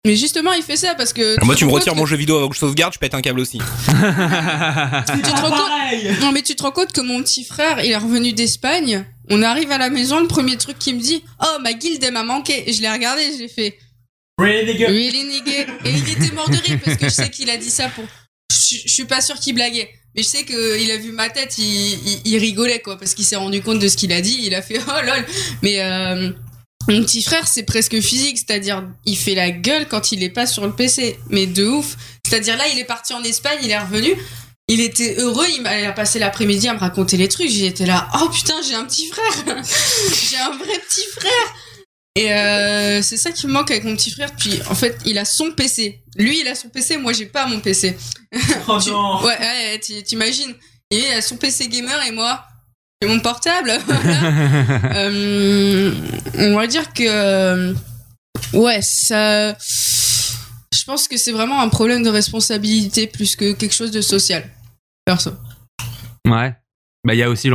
Mais 0.06 0.16
justement, 0.16 0.52
il 0.52 0.62
fait 0.62 0.76
ça 0.76 0.94
parce 0.94 1.12
que. 1.12 1.42
Moi, 1.44 1.54
tu 1.56 1.64
me 1.64 1.70
retires 1.70 1.94
mon 1.96 2.06
jeu 2.06 2.16
vidéo 2.16 2.36
avant 2.38 2.48
que 2.48 2.54
je 2.54 2.60
sauvegarde, 2.60 2.92
je 2.94 2.98
pète 2.98 3.14
un 3.14 3.20
câble 3.20 3.40
aussi. 3.40 3.58
tu 3.88 3.92
te 3.94 5.30
rends 5.40 5.50
compte- 5.50 6.20
Non, 6.20 6.32
mais 6.32 6.42
tu 6.42 6.54
te 6.54 6.62
rends 6.62 6.70
compte 6.70 6.92
que 6.92 7.00
mon 7.00 7.22
petit 7.22 7.44
frère, 7.44 7.82
il 7.84 7.90
est 7.90 7.96
revenu 7.96 8.32
d'Espagne. 8.32 9.04
On 9.28 9.42
arrive 9.42 9.70
à 9.72 9.78
la 9.78 9.90
maison, 9.90 10.20
le 10.20 10.28
premier 10.28 10.56
truc 10.56 10.78
qu'il 10.78 10.96
me 10.96 11.00
dit, 11.00 11.22
oh 11.42 11.58
ma 11.62 11.72
guilde 11.74 12.02
elle 12.02 12.12
m'a 12.14 12.22
manqué. 12.22 12.68
Et 12.68 12.72
je 12.72 12.80
l'ai 12.80 12.90
regardé, 12.90 13.22
je 13.34 13.38
l'ai 13.42 13.48
fait. 13.48 13.76
Really 14.86 15.24
nigga? 15.24 15.62
Et 15.84 15.90
il 15.90 16.08
était 16.10 16.32
mort 16.34 16.48
de 16.48 16.56
rire 16.56 16.78
parce 16.84 16.96
que 16.96 17.06
je 17.06 17.14
sais 17.14 17.28
qu'il 17.30 17.50
a 17.50 17.56
dit 17.56 17.70
ça 17.70 17.88
pour. 17.88 18.04
Je, 18.52 18.76
je 18.86 18.92
suis 18.92 19.04
pas 19.04 19.20
sûr 19.20 19.34
qu'il 19.38 19.54
blaguait, 19.54 19.90
mais 20.14 20.22
je 20.22 20.28
sais 20.28 20.44
qu'il 20.44 20.90
a 20.90 20.96
vu 20.96 21.10
ma 21.12 21.28
tête, 21.28 21.58
il, 21.58 21.64
il- 21.64 22.20
il 22.24 22.38
rigolait 22.38 22.78
quoi, 22.80 22.96
parce 22.96 23.14
qu'il 23.14 23.24
s'est 23.24 23.36
rendu 23.36 23.60
compte 23.62 23.80
de 23.80 23.88
ce 23.88 23.96
qu'il 23.96 24.12
a 24.12 24.20
dit. 24.20 24.38
Il 24.42 24.54
a 24.54 24.62
fait 24.62 24.78
oh 24.86 25.04
lol. 25.06 25.26
Mais 25.62 25.80
euh, 25.82 26.30
mon 26.88 27.02
petit 27.02 27.22
frère, 27.22 27.46
c'est 27.46 27.62
presque 27.64 28.00
physique, 28.00 28.38
c'est-à-dire 28.38 28.88
il 29.04 29.16
fait 29.16 29.34
la 29.34 29.50
gueule 29.50 29.86
quand 29.88 30.12
il 30.12 30.22
est 30.22 30.30
pas 30.30 30.46
sur 30.46 30.66
le 30.66 30.72
PC, 30.74 31.18
mais 31.28 31.46
de 31.46 31.66
ouf. 31.66 31.96
C'est-à-dire 32.26 32.56
là, 32.56 32.66
il 32.68 32.78
est 32.78 32.84
parti 32.84 33.12
en 33.14 33.22
Espagne, 33.22 33.58
il 33.62 33.70
est 33.70 33.78
revenu. 33.78 34.14
Il 34.70 34.80
était 34.82 35.16
heureux, 35.18 35.46
il 35.48 35.66
a 35.66 35.92
passé 35.92 36.18
l'après-midi 36.18 36.68
à 36.68 36.74
me 36.74 36.78
raconter 36.78 37.16
les 37.16 37.28
trucs. 37.28 37.48
J'étais 37.48 37.86
là, 37.86 38.08
oh 38.20 38.28
putain, 38.28 38.54
j'ai 38.66 38.74
un 38.74 38.84
petit 38.84 39.06
frère, 39.06 39.56
j'ai 40.30 40.36
un 40.36 40.50
vrai 40.58 40.78
petit 40.88 41.06
frère. 41.18 41.54
Et 42.14 42.32
euh, 42.34 43.00
c'est 43.00 43.16
ça 43.16 43.30
qui 43.30 43.46
me 43.46 43.52
manque 43.52 43.70
avec 43.70 43.84
mon 43.84 43.94
petit 43.96 44.10
frère. 44.10 44.30
Puis 44.36 44.60
en 44.68 44.74
fait, 44.74 44.98
il 45.06 45.18
a 45.18 45.24
son 45.24 45.52
PC. 45.52 46.02
Lui, 46.16 46.40
il 46.40 46.48
a 46.48 46.54
son 46.54 46.68
PC, 46.68 46.96
moi, 46.96 47.12
j'ai 47.12 47.26
pas 47.26 47.46
mon 47.46 47.60
PC. 47.60 47.96
Oh 48.66 48.78
Tu- 48.82 48.90
non. 48.90 49.22
Ouais, 49.22 49.38
ouais, 49.38 49.78
t'imagines. 49.78 50.54
Il 50.90 51.04
a 51.12 51.22
son 51.22 51.36
PC 51.36 51.68
gamer 51.68 52.02
et 52.06 52.10
moi, 52.12 52.44
j'ai 53.02 53.08
mon 53.08 53.20
portable. 53.20 53.72
Voilà. 53.86 54.96
Euh, 54.96 55.92
on 56.38 56.54
va 56.56 56.66
dire 56.66 56.92
que 56.92 57.74
ouais 58.52 58.80
ça 58.82 59.52
je 59.58 60.84
pense 60.86 61.08
que 61.08 61.16
c'est 61.16 61.32
vraiment 61.32 61.60
un 61.60 61.68
problème 61.68 62.02
de 62.02 62.08
responsabilité 62.08 63.06
plus 63.06 63.36
que 63.36 63.52
quelque 63.52 63.74
chose 63.74 63.90
de 63.90 64.00
social 64.00 64.48
perso 65.04 65.30
Ouais. 66.26 66.54
Bah, 67.06 67.14
il 67.14 67.18
y 67.18 67.22
a 67.22 67.30
aussi 67.30 67.48
le, 67.48 67.54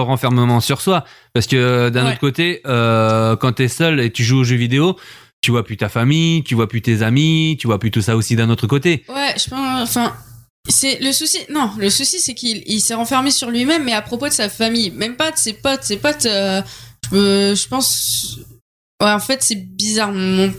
renfermement 0.00 0.60
sur 0.60 0.80
soi. 0.82 1.04
Parce 1.32 1.46
que 1.46 1.56
euh, 1.56 1.90
d'un 1.90 2.04
Ouais. 2.04 2.10
autre 2.12 2.20
côté, 2.20 2.60
euh, 2.66 3.36
quand 3.36 3.52
t'es 3.52 3.68
seul 3.68 4.00
et 4.00 4.10
tu 4.10 4.22
joues 4.24 4.40
aux 4.40 4.44
jeux 4.44 4.56
vidéo, 4.56 4.98
tu 5.40 5.50
vois 5.50 5.64
plus 5.64 5.76
ta 5.78 5.88
famille, 5.88 6.42
tu 6.44 6.54
vois 6.54 6.68
plus 6.68 6.82
tes 6.82 7.00
amis, 7.02 7.56
tu 7.58 7.66
vois 7.68 7.78
plus 7.78 7.90
tout 7.90 8.02
ça 8.02 8.16
aussi 8.16 8.36
d'un 8.36 8.50
autre 8.50 8.66
côté. 8.66 9.04
ouais 9.08 9.34
je 9.38 9.48
pense 9.48 9.82
enfin 9.96 10.14
c'est 10.68 10.98
le 11.00 11.12
souci 11.12 11.38
non 11.50 11.72
le 11.78 11.90
souci 11.90 12.20
c'est 12.20 12.34
qu'il 12.34 12.62
il 12.66 12.80
s'est 12.80 12.94
renfermé 12.94 13.30
sur 13.30 13.50
lui-même 13.50 13.84
mais 13.84 13.92
à 13.94 14.02
propos 14.02 14.28
de 14.28 14.32
sa 14.32 14.48
famille. 14.48 14.90
Même 14.90 15.16
pas 15.16 15.30
de 15.32 15.36
ses 15.38 15.52
potes. 15.54 15.82
Ses 15.84 15.96
potes 15.96 16.26
euh, 16.26 16.62
je, 17.10 17.16
me- 17.16 17.54
je 17.54 17.68
pense 17.68 18.38
ouais 19.02 19.10
en 19.10 19.18
fait 19.20 19.42
c'est 19.42 19.56
bizarre 19.56 20.12
mon 20.12 20.52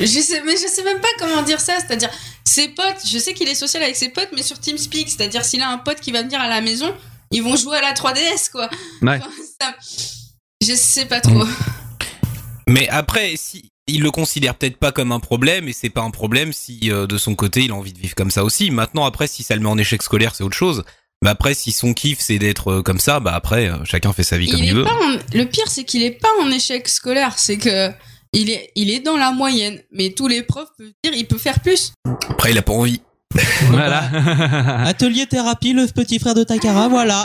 je 0.00 0.06
sais 0.06 0.42
mais 0.44 0.56
je 0.56 0.66
sais 0.66 0.82
même 0.82 1.00
pas 1.00 1.08
comment 1.18 1.42
dire 1.42 1.60
ça. 1.60 1.74
C'est-à-dire 1.78 2.10
ses 2.44 2.68
potes 2.68 3.06
je 3.06 3.18
sais 3.18 3.34
qu'il 3.34 3.48
est 3.48 3.54
social 3.54 3.82
avec 3.82 3.94
ses 3.96 4.08
potes 4.08 4.30
mais 4.34 4.42
sur 4.42 4.58
TeamSpeak 4.58 5.08
c'est-à-dire 5.08 5.44
s'il 5.44 5.62
a 5.62 5.68
un 5.68 5.78
pote 5.78 6.00
qui 6.00 6.10
va 6.12 6.22
venir 6.22 6.40
à 6.40 6.48
la 6.48 6.60
maison 6.60 6.92
ils 7.30 7.42
vont 7.42 7.56
jouer 7.56 7.76
à 7.78 7.80
la 7.80 7.92
3DS 7.94 8.50
quoi. 8.50 8.68
Ouais. 9.02 9.18
Enfin, 9.18 9.30
ça- 9.60 9.74
je 10.62 10.74
sais 10.74 11.06
pas 11.06 11.20
trop. 11.20 11.44
Mais 12.68 12.88
après, 12.88 13.34
si 13.36 13.68
il 13.92 14.02
le 14.02 14.10
considère 14.10 14.54
peut-être 14.54 14.76
pas 14.76 14.92
comme 14.92 15.12
un 15.12 15.20
problème, 15.20 15.68
et 15.68 15.72
c'est 15.72 15.90
pas 15.90 16.02
un 16.02 16.10
problème 16.10 16.52
si 16.52 16.90
euh, 16.90 17.06
de 17.06 17.16
son 17.18 17.34
côté 17.34 17.62
il 17.64 17.70
a 17.70 17.74
envie 17.74 17.92
de 17.92 17.98
vivre 17.98 18.14
comme 18.14 18.30
ça 18.30 18.44
aussi. 18.44 18.70
Maintenant, 18.70 19.04
après, 19.04 19.26
si 19.26 19.42
ça 19.42 19.54
le 19.54 19.60
met 19.62 19.68
en 19.68 19.78
échec 19.78 20.02
scolaire, 20.02 20.34
c'est 20.34 20.44
autre 20.44 20.56
chose. 20.56 20.84
Mais 21.22 21.30
après, 21.30 21.54
si 21.54 21.70
son 21.70 21.94
kiff 21.94 22.18
c'est 22.20 22.38
d'être 22.38 22.68
euh, 22.72 22.82
comme 22.82 22.98
ça, 22.98 23.20
bah 23.20 23.32
après, 23.34 23.68
euh, 23.70 23.76
chacun 23.84 24.12
fait 24.12 24.24
sa 24.24 24.38
vie 24.38 24.50
comme 24.50 24.62
il 24.64 24.74
veut. 24.74 24.84
en- 24.86 25.18
le 25.34 25.44
pire 25.44 25.68
c'est 25.68 25.84
qu'il 25.84 26.02
est 26.02 26.10
pas 26.20 26.28
en 26.42 26.50
échec 26.50 26.88
scolaire 26.88 27.34
c'est 27.38 27.58
que 27.58 27.90
il 28.32 28.50
est, 28.50 28.70
il 28.76 28.90
est 28.90 29.00
dans 29.00 29.16
la 29.16 29.30
moyenne, 29.30 29.78
mais 29.92 30.10
tous 30.10 30.26
les 30.26 30.42
profs 30.42 30.70
peuvent 30.78 30.90
dire 31.04 31.12
il 31.14 31.26
peut 31.28 31.38
faire 31.38 31.60
plus. 31.60 31.92
Après, 32.30 32.50
il 32.50 32.58
a 32.58 32.62
pas 32.62 32.72
envie. 32.72 33.00
Voilà. 33.70 34.02
Atelier 34.86 35.26
thérapie, 35.26 35.72
le 35.72 35.86
petit 35.86 36.18
frère 36.18 36.34
de 36.34 36.42
Takara, 36.44 36.88
voilà. 36.88 37.24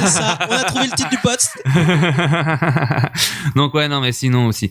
C'est 0.00 0.06
ça. 0.08 0.38
On 0.48 0.52
a 0.52 0.62
trouvé 0.64 0.84
le 0.86 0.92
titre 0.96 1.08
du 1.08 1.18
pote. 1.18 1.44
Donc 3.56 3.74
ouais, 3.74 3.88
non, 3.88 4.00
mais 4.00 4.12
sinon 4.12 4.46
aussi. 4.46 4.70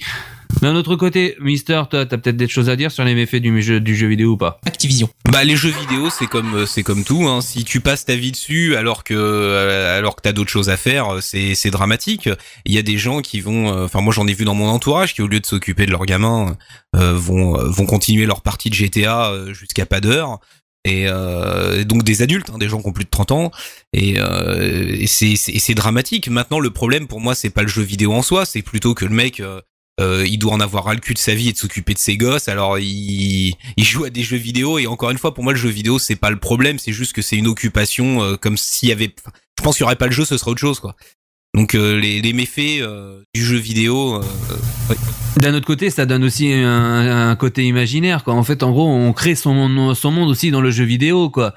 D'un 0.61 0.75
autre 0.75 0.95
côté, 0.95 1.35
Mister, 1.39 1.83
toi, 1.89 2.05
t'as 2.05 2.17
peut-être 2.17 2.35
des 2.35 2.47
choses 2.47 2.69
à 2.69 2.75
dire 2.75 2.91
sur 2.91 3.05
les 3.05 3.15
méfaits 3.15 3.37
du 3.37 3.61
jeu, 3.61 3.79
du 3.79 3.95
jeu 3.95 4.07
vidéo 4.07 4.31
ou 4.31 4.37
pas 4.37 4.59
Activision. 4.65 5.09
Bah 5.31 5.43
les 5.43 5.55
jeux 5.55 5.71
vidéo 5.71 6.09
c'est 6.09 6.25
comme 6.25 6.55
euh, 6.55 6.65
c'est 6.65 6.81
comme 6.81 7.03
tout 7.03 7.27
hein. 7.27 7.41
si 7.41 7.63
tu 7.63 7.81
passes 7.81 8.03
ta 8.03 8.15
vie 8.15 8.31
dessus 8.31 8.75
alors 8.75 9.03
que 9.03 9.13
euh, 9.13 9.97
alors 9.97 10.15
que 10.15 10.21
t'as 10.21 10.31
d'autres 10.31 10.49
choses 10.49 10.69
à 10.69 10.75
faire 10.75 11.13
euh, 11.13 11.21
c'est 11.21 11.53
c'est 11.53 11.69
dramatique 11.69 12.27
il 12.65 12.73
y 12.73 12.79
a 12.79 12.81
des 12.81 12.97
gens 12.97 13.21
qui 13.21 13.39
vont 13.39 13.83
enfin 13.83 14.01
moi 14.01 14.11
j'en 14.11 14.25
ai 14.25 14.33
vu 14.33 14.43
dans 14.43 14.55
mon 14.55 14.67
entourage 14.67 15.13
qui 15.13 15.21
au 15.21 15.27
lieu 15.27 15.39
de 15.39 15.45
s'occuper 15.45 15.85
de 15.85 15.91
leurs 15.91 16.07
gamins 16.07 16.57
euh, 16.95 17.13
vont 17.13 17.53
vont 17.69 17.85
continuer 17.85 18.25
leur 18.25 18.41
partie 18.41 18.71
de 18.71 18.75
GTA 18.75 19.31
jusqu'à 19.53 19.85
pas 19.85 20.01
d'heure 20.01 20.39
et 20.85 21.05
euh, 21.07 21.83
donc 21.83 22.03
des 22.03 22.21
adultes 22.21 22.49
hein, 22.49 22.57
des 22.57 22.69
gens 22.69 22.81
qui 22.81 22.87
ont 22.87 22.93
plus 22.93 23.03
de 23.03 23.09
30 23.09 23.31
ans 23.31 23.51
et, 23.91 24.15
euh, 24.17 25.05
c'est 25.07 25.35
c'est 25.35 25.51
et 25.51 25.59
c'est 25.59 25.73
dramatique 25.73 26.29
maintenant 26.29 26.59
le 26.59 26.69
problème 26.69 27.07
pour 27.07 27.19
moi 27.19 27.35
c'est 27.35 27.49
pas 27.49 27.63
le 27.63 27.67
jeu 27.67 27.81
vidéo 27.81 28.13
en 28.13 28.21
soi 28.21 28.45
c'est 28.45 28.61
plutôt 28.61 28.93
que 28.93 29.05
le 29.05 29.13
mec 29.13 29.41
euh, 29.41 29.61
euh, 29.99 30.25
il 30.27 30.37
doit 30.37 30.53
en 30.53 30.59
avoir 30.59 30.85
ras 30.85 30.93
le 30.93 30.99
cul 30.99 31.13
de 31.13 31.19
sa 31.19 31.35
vie 31.35 31.49
et 31.49 31.51
de 31.51 31.57
s'occuper 31.57 31.93
de 31.93 31.99
ses 31.99 32.17
gosses. 32.17 32.47
Alors 32.47 32.79
il, 32.79 33.53
il 33.77 33.83
joue 33.83 34.05
à 34.05 34.09
des 34.09 34.23
jeux 34.23 34.37
vidéo 34.37 34.79
et 34.79 34.87
encore 34.87 35.11
une 35.11 35.17
fois 35.17 35.33
pour 35.33 35.43
moi 35.43 35.53
le 35.53 35.59
jeu 35.59 35.69
vidéo 35.69 35.99
c'est 35.99 36.15
pas 36.15 36.29
le 36.29 36.39
problème, 36.39 36.79
c'est 36.79 36.93
juste 36.93 37.13
que 37.13 37.21
c'est 37.21 37.35
une 37.35 37.47
occupation 37.47 38.23
euh, 38.23 38.35
comme 38.37 38.57
s'il 38.57 38.89
y 38.89 38.91
avait. 38.91 39.13
je 39.57 39.63
pense 39.63 39.75
qu'il 39.75 39.83
y 39.83 39.85
aurait 39.85 39.95
pas 39.95 40.07
le 40.07 40.13
jeu, 40.13 40.25
ce 40.25 40.37
serait 40.37 40.51
autre 40.51 40.61
chose 40.61 40.79
quoi. 40.79 40.95
Donc 41.55 41.73
euh, 41.73 41.99
les, 41.99 42.21
les 42.21 42.33
méfaits 42.33 42.81
euh, 42.81 43.23
du 43.33 43.43
jeu 43.43 43.57
vidéo. 43.57 44.21
euh, 44.21 44.95
D'un 45.37 45.53
autre 45.55 45.65
côté, 45.65 45.89
ça 45.89 46.05
donne 46.05 46.23
aussi 46.23 46.53
un, 46.53 47.29
un 47.31 47.35
côté 47.35 47.63
imaginaire, 47.65 48.23
quoi. 48.23 48.35
En 48.35 48.43
fait, 48.43 48.61
en 48.61 48.71
gros, 48.71 48.87
on 48.87 49.13
crée 49.13 49.33
son 49.33 49.53
monde, 49.55 49.95
son 49.95 50.11
monde 50.11 50.29
aussi 50.29 50.51
dans 50.51 50.61
le 50.61 50.69
jeu 50.69 50.83
vidéo, 50.83 51.31
quoi. 51.31 51.55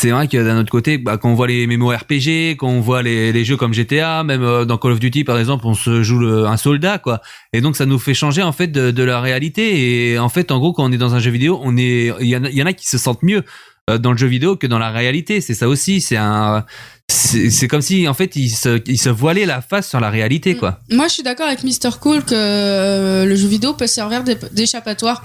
C'est 0.00 0.10
vrai 0.10 0.28
que 0.28 0.36
d'un 0.36 0.60
autre 0.60 0.70
côté, 0.70 0.96
bah, 0.96 1.16
quand 1.16 1.28
on 1.28 1.34
voit 1.34 1.48
les 1.48 1.66
MMORPG, 1.66 2.56
quand 2.56 2.68
on 2.68 2.80
voit 2.80 3.02
les, 3.02 3.44
jeux 3.44 3.56
comme 3.56 3.74
GTA, 3.74 4.22
même 4.22 4.44
euh, 4.44 4.64
dans 4.64 4.78
Call 4.78 4.92
of 4.92 5.00
Duty 5.00 5.24
par 5.24 5.40
exemple, 5.40 5.66
on 5.66 5.74
se 5.74 6.04
joue 6.04 6.24
un 6.24 6.56
soldat, 6.56 6.98
quoi. 6.98 7.20
Et 7.52 7.60
donc 7.60 7.76
ça 7.76 7.84
nous 7.84 7.98
fait 7.98 8.14
changer 8.14 8.44
en 8.44 8.52
fait 8.52 8.68
de, 8.68 9.02
la 9.02 9.20
réalité. 9.20 10.12
Et 10.12 10.18
en 10.20 10.28
fait, 10.28 10.52
en 10.52 10.60
gros, 10.60 10.72
quand 10.72 10.84
on 10.84 10.92
est 10.92 10.98
dans 10.98 11.16
un 11.16 11.18
jeu 11.18 11.32
vidéo, 11.32 11.58
on 11.64 11.76
est, 11.76 12.12
il 12.20 12.26
y, 12.26 12.30
il 12.30 12.54
y 12.54 12.62
en 12.62 12.66
a 12.66 12.72
qui 12.74 12.86
se 12.86 12.96
sentent 12.96 13.24
mieux 13.24 13.42
euh, 13.90 13.98
dans 13.98 14.12
le 14.12 14.18
jeu 14.18 14.28
vidéo 14.28 14.54
que 14.54 14.68
dans 14.68 14.78
la 14.78 14.90
réalité. 14.90 15.40
C'est 15.40 15.54
ça 15.54 15.68
aussi. 15.68 16.00
C'est 16.00 16.16
un, 16.16 16.64
c'est 17.08 17.66
comme 17.66 17.80
si 17.80 18.06
en 18.06 18.14
fait 18.14 18.36
ils 18.36 18.50
se, 18.50 18.80
ils 18.86 18.98
se 18.98 19.08
voilaient 19.08 19.46
la 19.46 19.62
face 19.62 19.88
sur 19.88 19.98
la 19.98 20.10
réalité, 20.10 20.54
quoi. 20.54 20.78
Moi, 20.90 21.08
je 21.08 21.14
suis 21.14 21.22
d'accord 21.24 21.48
avec 21.48 21.64
Mr. 21.64 21.98
Cool 22.00 22.22
que 22.22 22.34
euh, 22.34 23.24
le 23.24 23.34
jeu 23.34 23.48
vidéo 23.48 23.72
peut 23.74 23.88
servir 23.88 24.22
d'échappatoire. 24.52 25.22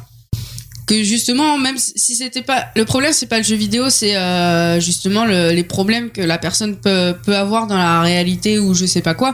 Que 0.85 1.01
justement, 1.03 1.57
même 1.57 1.77
si 1.77 2.15
c'était 2.15 2.41
pas 2.41 2.65
le 2.75 2.83
problème, 2.83 3.13
c'est 3.13 3.27
pas 3.27 3.37
le 3.37 3.43
jeu 3.43 3.55
vidéo, 3.55 3.89
c'est 3.89 4.17
euh, 4.17 4.79
justement 4.81 5.23
le- 5.25 5.51
les 5.51 5.63
problèmes 5.63 6.09
que 6.11 6.21
la 6.21 6.37
personne 6.37 6.75
peut, 6.77 7.15
peut 7.25 7.37
avoir 7.37 7.67
dans 7.67 7.77
la 7.77 8.01
réalité 8.01 8.59
ou 8.59 8.73
je 8.73 8.85
sais 8.85 9.01
pas 9.01 9.13
quoi. 9.13 9.33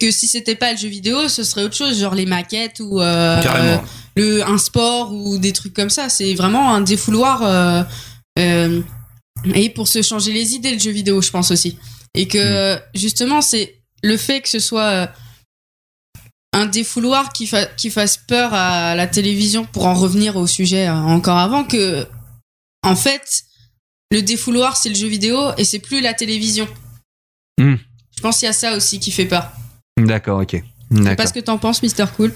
Que 0.00 0.10
si 0.10 0.26
c'était 0.26 0.54
pas 0.54 0.72
le 0.72 0.78
jeu 0.78 0.88
vidéo, 0.88 1.28
ce 1.28 1.42
serait 1.42 1.62
autre 1.62 1.76
chose, 1.76 1.98
genre 1.98 2.14
les 2.14 2.26
maquettes 2.26 2.80
ou 2.80 3.00
euh, 3.00 3.40
le 4.16 4.46
un 4.46 4.58
sport 4.58 5.12
ou 5.14 5.38
des 5.38 5.52
trucs 5.52 5.72
comme 5.74 5.90
ça. 5.90 6.08
C'est 6.10 6.34
vraiment 6.34 6.74
un 6.74 6.80
défouloir 6.82 7.42
euh, 8.38 8.80
et 9.54 9.70
pour 9.70 9.88
se 9.88 10.02
changer 10.02 10.32
les 10.32 10.54
idées 10.54 10.72
le 10.72 10.78
jeu 10.78 10.90
vidéo, 10.90 11.20
je 11.22 11.30
pense 11.30 11.50
aussi. 11.50 11.78
Et 12.14 12.28
que 12.28 12.78
justement, 12.94 13.40
c'est 13.40 13.76
le 14.02 14.16
fait 14.16 14.40
que 14.40 14.48
ce 14.48 14.58
soit 14.58 15.10
un 16.54 16.66
défouloir 16.66 17.32
qui, 17.32 17.46
fa- 17.46 17.66
qui 17.66 17.90
fasse 17.90 18.16
peur 18.16 18.54
à 18.54 18.94
la 18.94 19.06
télévision 19.06 19.64
pour 19.66 19.86
en 19.86 19.94
revenir 19.94 20.36
au 20.36 20.46
sujet 20.46 20.86
euh, 20.88 20.94
encore 20.94 21.36
avant 21.38 21.64
que 21.64 22.06
en 22.82 22.96
fait 22.96 23.42
le 24.10 24.22
défouloir 24.22 24.76
c'est 24.76 24.88
le 24.88 24.94
jeu 24.94 25.08
vidéo 25.08 25.50
et 25.58 25.64
c'est 25.64 25.80
plus 25.80 26.00
la 26.00 26.14
télévision. 26.14 26.68
Hmm. 27.60 27.76
Je 28.16 28.22
pense 28.22 28.38
qu'il 28.38 28.46
y 28.46 28.50
a 28.50 28.52
ça 28.54 28.76
aussi 28.76 29.00
qui 29.00 29.10
fait 29.10 29.26
peur. 29.26 29.50
D'accord, 29.98 30.40
ok. 30.40 30.52
Je 30.90 30.96
sais 30.96 31.02
D'accord. 31.02 31.16
pas 31.16 31.26
ce 31.26 31.32
que 31.32 31.40
t'en 31.40 31.58
penses, 31.58 31.82
Mister 31.82 32.04
Cool. 32.16 32.32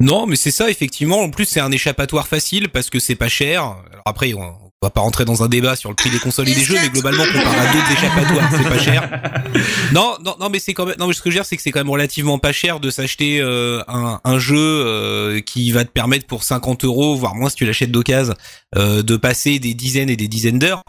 Non, 0.00 0.26
mais 0.26 0.36
c'est 0.36 0.50
ça 0.50 0.68
effectivement. 0.68 1.20
En 1.20 1.30
plus, 1.30 1.46
c'est 1.46 1.60
un 1.60 1.70
échappatoire 1.70 2.26
facile 2.28 2.68
parce 2.68 2.90
que 2.90 2.98
c'est 2.98 3.14
pas 3.14 3.28
cher. 3.28 3.62
Alors 3.62 4.02
après, 4.04 4.34
on, 4.34 4.54
on 4.82 4.86
va 4.86 4.90
pas 4.90 5.00
rentrer 5.00 5.24
dans 5.24 5.42
un 5.42 5.48
débat 5.48 5.76
sur 5.76 5.88
le 5.88 5.94
prix 5.94 6.10
des 6.10 6.18
consoles 6.18 6.48
et 6.48 6.54
des 6.54 6.62
jeux, 6.62 6.76
mais 6.80 6.90
globalement, 6.90 7.24
comparé 7.24 7.56
à 7.56 7.72
d'autres 7.72 7.92
échappatoires, 7.92 8.50
c'est 8.50 8.68
pas 8.68 8.78
cher. 8.78 9.10
Non, 9.92 10.16
non, 10.24 10.34
non, 10.40 10.50
mais 10.50 10.58
c'est 10.58 10.74
quand 10.74 10.86
même. 10.86 10.96
Non, 10.98 11.06
mais 11.06 11.14
ce 11.14 11.22
que 11.22 11.30
je 11.30 11.34
veux 11.34 11.38
dire, 11.38 11.46
c'est 11.46 11.56
que 11.56 11.62
c'est 11.62 11.70
quand 11.70 11.78
même 11.78 11.90
relativement 11.90 12.38
pas 12.38 12.52
cher 12.52 12.80
de 12.80 12.90
s'acheter 12.90 13.40
euh, 13.40 13.80
un, 13.86 14.20
un 14.24 14.38
jeu 14.38 14.56
euh, 14.58 15.40
qui 15.40 15.70
va 15.70 15.84
te 15.84 15.90
permettre 15.90 16.26
pour 16.26 16.42
50 16.42 16.84
euros, 16.84 17.14
voire 17.14 17.34
moins 17.36 17.48
si 17.48 17.56
tu 17.56 17.64
l'achètes 17.64 17.92
d'occasion, 17.92 18.34
euh, 18.76 19.02
de 19.02 19.16
passer 19.16 19.60
des 19.60 19.74
dizaines 19.74 20.10
et 20.10 20.16
des 20.16 20.26
dizaines 20.26 20.58
d'heures. 20.58 20.82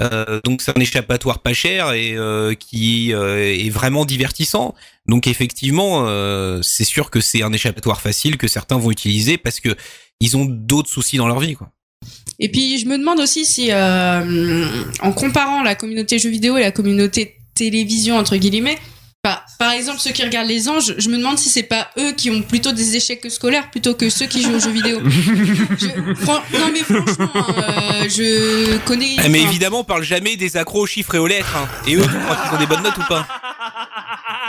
Euh, 0.00 0.40
donc 0.44 0.60
c'est 0.60 0.76
un 0.76 0.80
échappatoire 0.80 1.40
pas 1.40 1.52
cher 1.52 1.92
et 1.92 2.14
euh, 2.16 2.54
qui 2.54 3.12
euh, 3.12 3.54
est 3.54 3.70
vraiment 3.70 4.04
divertissant. 4.04 4.74
Donc 5.06 5.26
effectivement, 5.26 6.04
euh, 6.06 6.60
c'est 6.62 6.84
sûr 6.84 7.10
que 7.10 7.20
c'est 7.20 7.42
un 7.42 7.52
échappatoire 7.52 8.00
facile 8.00 8.36
que 8.36 8.48
certains 8.48 8.78
vont 8.78 8.90
utiliser 8.90 9.38
parce 9.38 9.60
que 9.60 9.76
ils 10.20 10.36
ont 10.36 10.46
d'autres 10.46 10.88
soucis 10.88 11.16
dans 11.16 11.28
leur 11.28 11.38
vie. 11.40 11.54
Quoi. 11.54 11.70
Et 12.40 12.48
puis 12.50 12.78
je 12.78 12.86
me 12.86 12.98
demande 12.98 13.20
aussi 13.20 13.44
si, 13.44 13.68
euh, 13.70 14.66
en 15.00 15.12
comparant 15.12 15.62
la 15.62 15.74
communauté 15.74 16.18
jeux 16.18 16.30
vidéo 16.30 16.56
et 16.56 16.62
la 16.62 16.72
communauté 16.72 17.36
télévision 17.54 18.16
entre 18.16 18.36
guillemets, 18.36 18.76
par, 19.22 19.42
par 19.58 19.70
exemple 19.72 20.00
ceux 20.00 20.10
qui 20.10 20.22
regardent 20.22 20.48
les 20.48 20.68
anges, 20.68 20.94
je 20.98 21.08
me 21.08 21.16
demande 21.16 21.38
si 21.38 21.48
c'est 21.48 21.62
pas 21.62 21.88
eux 21.98 22.12
qui 22.12 22.30
ont 22.30 22.42
plutôt 22.42 22.72
des 22.72 22.96
échecs 22.96 23.24
scolaires 23.30 23.70
plutôt 23.70 23.94
que 23.94 24.10
ceux 24.10 24.26
qui 24.26 24.42
jouent 24.42 24.56
aux 24.56 24.60
jeux 24.60 24.70
vidéo. 24.72 25.00
Je- 25.08 26.14
fran- 26.16 26.42
non 26.52 26.70
mais 26.72 26.80
franchement, 26.80 27.30
euh, 27.36 28.08
je 28.08 28.76
connais. 28.84 29.14
Ah, 29.18 29.28
mais 29.30 29.40
enfin, 29.40 29.48
évidemment, 29.48 29.80
on 29.80 29.84
parle 29.84 30.02
jamais 30.02 30.36
des 30.36 30.56
accros 30.58 30.82
aux 30.82 30.86
chiffres 30.86 31.14
et 31.14 31.18
aux 31.18 31.26
lettres. 31.26 31.56
hein. 31.56 31.66
Et 31.86 31.94
eux, 31.94 32.02
tu 32.02 32.18
crois 32.18 32.36
qu'ils 32.36 32.54
ont 32.54 32.58
des 32.58 32.66
bonnes 32.66 32.82
notes 32.82 32.98
ou 32.98 33.04
pas? 33.08 33.26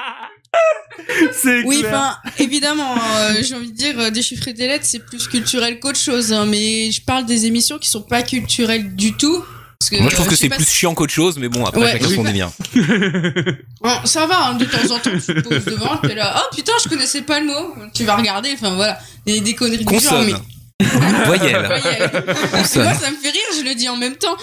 C'est 1.34 1.64
Oui, 1.64 1.84
enfin, 1.86 2.18
évidemment, 2.40 2.96
euh, 2.96 3.36
j'ai 3.42 3.56
envie 3.56 3.72
de 3.72 3.78
dire, 3.78 4.00
euh, 4.00 4.10
déchiffrer 4.10 4.54
des 4.54 4.68
lettres, 4.68 4.86
c'est 4.86 5.06
plus 5.06 5.28
culturel 5.28 5.80
qu'autre 5.80 6.00
chose, 6.00 6.34
hein, 6.34 6.46
mais 6.46 6.92
je 6.92 7.02
parle 7.02 7.26
des 7.26 7.46
émissions 7.46 7.78
qui 7.78 7.90
sont 7.90 8.02
pas 8.02 8.24
culturelles 8.24 8.96
du 8.96 9.14
tout. 9.14 9.44
Parce 9.80 9.90
que, 9.90 9.98
Moi, 9.98 10.10
je 10.10 10.16
trouve 10.16 10.28
euh, 10.28 10.30
que 10.32 10.36
c'est 10.36 10.50
pas 10.50 10.56
plus 10.56 10.70
chiant 10.70 10.94
qu'autre 10.96 11.14
chose, 11.14 11.38
mais 11.38 11.50
bon, 11.50 11.66
après, 11.66 11.82
Ouais, 11.82 11.92
chacun 11.92 12.10
son 12.10 12.24
délire. 12.24 12.50
Bon, 13.82 13.92
ça 14.06 14.26
va, 14.26 14.48
hein, 14.48 14.54
de 14.56 14.66
temps 14.66 14.96
en 14.96 15.00
temps, 15.00 15.12
tu 15.12 15.20
te 15.22 15.40
poses 15.42 15.66
devant, 15.66 15.98
t'es 15.98 16.16
là, 16.16 16.36
oh 16.38 16.56
putain, 16.56 16.72
je 16.84 16.90
connaissais 16.90 17.22
pas 17.22 17.40
le 17.40 17.48
mot. 17.48 17.76
Tu 17.94 18.04
vas 18.04 18.16
regarder, 18.16 18.50
enfin 18.54 18.74
voilà, 18.76 18.98
des, 19.26 19.42
des 19.42 19.54
conneries 19.54 19.86
du 19.86 20.00
genre, 20.00 20.24
mais 20.24 20.34
Voyelle. 21.26 21.66
voyelle. 21.68 22.12
Moi, 22.26 22.94
ça 22.94 23.12
me 23.12 23.16
fait 23.18 23.30
rire, 23.30 23.42
je 23.60 23.64
le 23.64 23.76
dis 23.76 23.88
en 23.88 23.96
même 23.98 24.16
temps. 24.16 24.36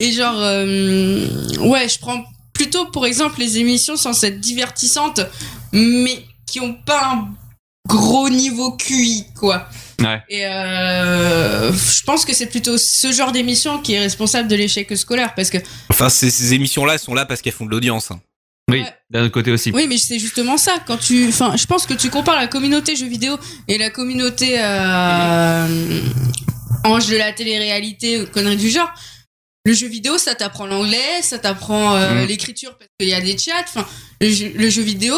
Et 0.00 0.10
genre, 0.12 0.34
euh, 0.36 1.26
ouais, 1.60 1.88
je 1.88 1.98
prends 2.00 2.24
plutôt, 2.62 2.86
pour 2.86 3.06
exemple, 3.06 3.40
les 3.40 3.58
émissions 3.58 3.96
censées 3.96 4.28
être 4.28 4.40
divertissantes, 4.40 5.20
mais 5.72 6.24
qui 6.46 6.60
ont 6.60 6.74
pas 6.74 7.12
un 7.14 7.28
gros 7.88 8.28
niveau 8.28 8.72
QI, 8.76 9.24
quoi. 9.34 9.68
Ouais. 10.00 10.20
Et 10.28 10.46
euh, 10.46 11.72
je 11.72 12.02
pense 12.04 12.24
que 12.24 12.32
c'est 12.34 12.46
plutôt 12.46 12.78
ce 12.78 13.10
genre 13.12 13.32
d'émission 13.32 13.78
qui 13.80 13.94
est 13.94 14.00
responsable 14.00 14.48
de 14.48 14.54
l'échec 14.56 14.96
scolaire, 14.96 15.34
parce 15.34 15.50
que 15.50 15.58
Enfin, 15.90 16.08
ces, 16.08 16.30
ces 16.30 16.54
émissions-là 16.54 16.98
sont 16.98 17.14
là 17.14 17.26
parce 17.26 17.40
qu'elles 17.42 17.52
font 17.52 17.66
de 17.66 17.70
l'audience. 17.70 18.10
hein. 18.10 18.20
Oui, 18.70 18.80
Ouais. 18.82 18.94
d'un 19.10 19.24
autre 19.24 19.32
côté 19.32 19.50
aussi. 19.50 19.72
Oui, 19.72 19.86
mais 19.88 19.98
c'est 19.98 20.20
justement 20.20 20.56
ça. 20.56 20.72
Quand 20.86 20.96
tu, 20.96 21.26
enfin, 21.28 21.56
je 21.56 21.66
pense 21.66 21.84
que 21.84 21.94
tu 21.94 22.10
compares 22.10 22.36
la 22.36 22.46
communauté 22.46 22.94
jeux 22.94 23.08
vidéo 23.08 23.36
et 23.66 23.76
la 23.76 23.90
communauté 23.90 24.54
euh, 24.60 26.00
ange 26.84 27.08
de 27.08 27.16
la 27.16 27.32
télé-réalité 27.32 28.20
ou 28.22 28.26
conneries 28.26 28.56
du 28.56 28.70
genre. 28.70 28.90
Le 29.64 29.72
jeu 29.74 29.86
vidéo, 29.86 30.18
ça 30.18 30.34
t'apprend 30.34 30.66
l'anglais, 30.66 31.22
ça 31.22 31.38
t'apprend 31.38 31.94
euh, 31.94 32.24
Mm. 32.24 32.26
l'écriture 32.26 32.76
parce 32.76 32.90
qu'il 32.98 33.08
y 33.08 33.14
a 33.14 33.20
des 33.20 33.38
chats. 33.38 33.52
Enfin, 33.62 33.86
le 34.20 34.28
jeu, 34.28 34.52
le 34.56 34.68
jeu 34.68 34.82
vidéo, 34.82 35.14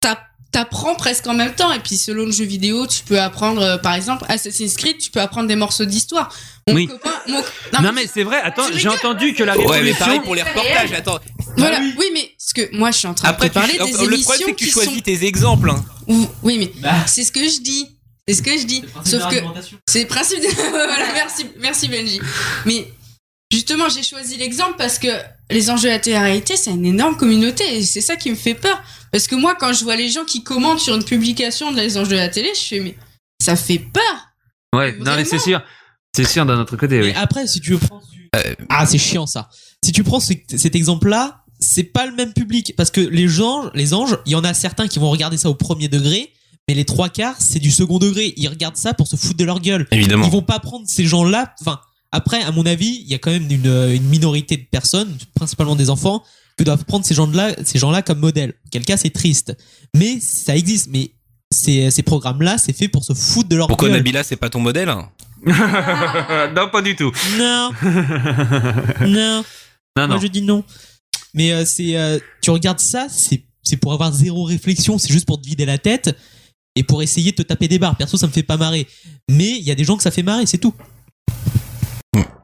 t'app- 0.00 0.26
t'apprends 0.50 0.96
presque 0.96 1.26
en 1.28 1.34
même 1.34 1.54
temps. 1.54 1.70
Et 1.72 1.78
puis, 1.78 1.96
selon 1.96 2.24
le 2.26 2.32
jeu 2.32 2.44
vidéo, 2.44 2.88
tu 2.88 3.04
peux 3.04 3.20
apprendre, 3.20 3.62
euh, 3.62 3.78
par 3.78 3.94
exemple, 3.94 4.24
Assassin's 4.28 4.74
Creed, 4.76 4.98
tu 4.98 5.10
peux 5.12 5.20
apprendre 5.20 5.46
des 5.46 5.54
morceaux 5.54 5.84
d'histoire. 5.84 6.34
Mon 6.66 6.74
Oui. 6.74 6.88
copain, 6.88 7.12
mon- 7.28 7.42
Non, 7.82 7.92
mais 7.92 8.08
c'est 8.12 8.24
vrai, 8.24 8.40
attends, 8.42 8.66
j'ai 8.74 8.88
entendu 8.88 9.32
que 9.32 9.44
la 9.44 9.56
Ouais, 9.56 9.64
mais 9.64 9.72
révolution... 9.74 10.04
pareil 10.06 10.20
pour 10.24 10.34
les 10.34 10.42
reportages. 10.42 10.92
Attends. 10.92 11.20
voilà. 11.56 11.78
Oui, 11.96 12.06
mais 12.12 12.32
ce 12.36 12.52
que 12.52 12.74
moi, 12.76 12.90
je 12.90 12.98
suis 12.98 13.06
en 13.06 13.14
train 13.14 13.28
Après, 13.28 13.46
de 13.48 13.54
te 13.54 13.58
parler 13.58 13.74
des 13.74 13.78
le 13.78 13.84
problème, 13.92 14.12
émissions 14.14 14.34
c'est 14.38 14.44
que 14.52 14.56
tu 14.56 14.64
qui 14.64 14.70
choisis 14.72 14.92
sont 14.94 15.00
tes 15.02 15.24
exemples. 15.24 15.70
hein. 15.70 15.84
Ou- 16.08 16.26
Oui, 16.42 16.58
mais 16.58 16.72
Bah. 16.80 16.94
c'est 17.06 17.22
ce 17.22 17.30
que 17.30 17.44
je 17.48 17.60
dis. 17.60 17.86
C'est 18.26 18.34
ce 18.34 18.42
que 18.42 18.58
je 18.58 18.64
dis. 18.64 18.82
Sauf 19.04 19.28
que 19.28 19.36
c'est 19.88 20.02
le 20.02 20.08
principe. 20.08 20.40
De... 20.40 20.46
voilà, 20.70 21.12
merci, 21.14 21.46
merci 21.60 21.86
Benji. 21.88 22.20
Mais 22.64 22.88
justement, 23.54 23.88
j'ai 23.88 24.02
choisi 24.02 24.36
l'exemple 24.36 24.74
parce 24.76 24.98
que 24.98 25.08
les 25.50 25.70
enjeux 25.70 25.88
de 25.88 25.94
la 25.94 25.98
télé-réalité, 25.98 26.56
c'est 26.56 26.70
une 26.70 26.84
énorme 26.86 27.16
communauté 27.16 27.64
et 27.76 27.82
c'est 27.82 28.00
ça 28.00 28.16
qui 28.16 28.30
me 28.30 28.34
fait 28.34 28.54
peur. 28.54 28.80
Parce 29.12 29.26
que 29.26 29.34
moi, 29.34 29.54
quand 29.58 29.72
je 29.72 29.84
vois 29.84 29.96
les 29.96 30.08
gens 30.10 30.24
qui 30.24 30.42
commentent 30.42 30.80
sur 30.80 30.94
une 30.94 31.04
publication 31.04 31.70
de 31.72 31.76
les 31.78 31.96
enjeux 31.96 32.10
de 32.10 32.16
la 32.16 32.28
télé, 32.28 32.50
je 32.54 32.60
fais 32.60 32.80
mais 32.80 32.96
ça 33.42 33.56
fait 33.56 33.78
peur. 33.78 34.28
Ouais, 34.74 34.96
non 34.98 35.14
mais 35.16 35.24
c'est 35.24 35.38
sûr. 35.38 35.62
C'est 36.16 36.26
sûr 36.26 36.44
d'un 36.46 36.58
autre 36.60 36.76
côté, 36.76 37.00
oui. 37.00 37.06
Mais 37.08 37.14
après, 37.14 37.46
si 37.46 37.60
tu 37.60 37.76
prends. 37.78 38.00
Ah, 38.68 38.86
c'est 38.86 38.98
chiant 38.98 39.26
ça. 39.26 39.48
Si 39.84 39.92
tu 39.92 40.02
prends 40.04 40.20
ce- 40.20 40.32
cet 40.56 40.74
exemple-là, 40.74 41.42
c'est 41.60 41.84
pas 41.84 42.06
le 42.06 42.14
même 42.14 42.32
public. 42.32 42.74
Parce 42.76 42.90
que 42.90 43.00
les 43.00 43.28
gens, 43.28 43.70
les 43.74 43.94
anges, 43.94 44.16
il 44.26 44.32
y 44.32 44.34
en 44.34 44.44
a 44.44 44.54
certains 44.54 44.88
qui 44.88 44.98
vont 44.98 45.10
regarder 45.10 45.36
ça 45.36 45.48
au 45.50 45.54
premier 45.54 45.88
degré, 45.88 46.32
mais 46.68 46.74
les 46.74 46.84
trois 46.84 47.08
quarts, 47.08 47.36
c'est 47.38 47.58
du 47.60 47.70
second 47.70 47.98
degré. 47.98 48.32
Ils 48.36 48.48
regardent 48.48 48.76
ça 48.76 48.94
pour 48.94 49.06
se 49.06 49.16
foutre 49.16 49.36
de 49.36 49.44
leur 49.44 49.60
gueule. 49.60 49.86
Évidemment. 49.92 50.26
Ils 50.26 50.32
vont 50.32 50.42
pas 50.42 50.58
prendre 50.58 50.84
ces 50.88 51.04
gens-là. 51.04 51.54
Enfin, 51.60 51.80
après, 52.14 52.40
à 52.42 52.52
mon 52.52 52.64
avis, 52.64 53.00
il 53.02 53.10
y 53.10 53.14
a 53.14 53.18
quand 53.18 53.32
même 53.32 53.50
une, 53.50 53.66
une 53.66 54.04
minorité 54.04 54.56
de 54.56 54.62
personnes, 54.62 55.18
principalement 55.34 55.74
des 55.74 55.90
enfants, 55.90 56.22
que 56.56 56.62
doivent 56.62 56.84
prendre 56.84 57.04
ces 57.04 57.12
gens-là, 57.12 57.56
ces 57.64 57.80
gens-là 57.80 58.02
comme 58.02 58.20
modèle. 58.20 58.54
Quel 58.70 58.84
cas, 58.84 58.96
c'est 58.96 59.10
triste. 59.10 59.56
Mais 59.96 60.20
ça 60.20 60.56
existe. 60.56 60.90
Mais 60.92 61.10
ces, 61.50 61.90
ces 61.90 62.04
programmes-là, 62.04 62.56
c'est 62.56 62.72
fait 62.72 62.86
pour 62.86 63.04
se 63.04 63.14
foutre 63.14 63.48
de 63.48 63.56
leur 63.56 63.66
Pourquoi 63.66 63.88
gueule. 63.88 63.96
Nabila, 63.96 64.22
c'est 64.22 64.36
pas 64.36 64.48
ton 64.48 64.60
modèle? 64.60 64.94
Non, 65.46 66.70
pas 66.70 66.82
du 66.82 66.94
tout. 66.94 67.10
Non, 67.36 67.70
non. 69.00 69.08
Non, 69.08 69.44
non. 69.96 70.06
Moi, 70.06 70.18
je 70.22 70.28
dis 70.28 70.40
non. 70.42 70.62
Mais 71.34 71.52
euh, 71.52 71.64
c'est, 71.64 71.96
euh, 71.96 72.20
tu 72.40 72.50
regardes 72.50 72.78
ça, 72.78 73.08
c'est, 73.10 73.42
c'est 73.64 73.76
pour 73.76 73.92
avoir 73.92 74.12
zéro 74.12 74.44
réflexion, 74.44 74.98
c'est 74.98 75.12
juste 75.12 75.26
pour 75.26 75.40
te 75.42 75.46
vider 75.46 75.66
la 75.66 75.78
tête 75.78 76.16
et 76.76 76.84
pour 76.84 77.02
essayer 77.02 77.32
de 77.32 77.36
te 77.36 77.42
taper 77.42 77.66
des 77.66 77.80
barres. 77.80 77.96
Perso, 77.96 78.16
ça 78.16 78.28
me 78.28 78.32
fait 78.32 78.44
pas 78.44 78.56
marrer. 78.56 78.86
Mais 79.28 79.50
il 79.50 79.64
y 79.64 79.72
a 79.72 79.74
des 79.74 79.84
gens 79.84 79.96
que 79.96 80.02
ça 80.04 80.12
fait 80.12 80.22
marrer, 80.22 80.46
c'est 80.46 80.58
tout. 80.58 80.74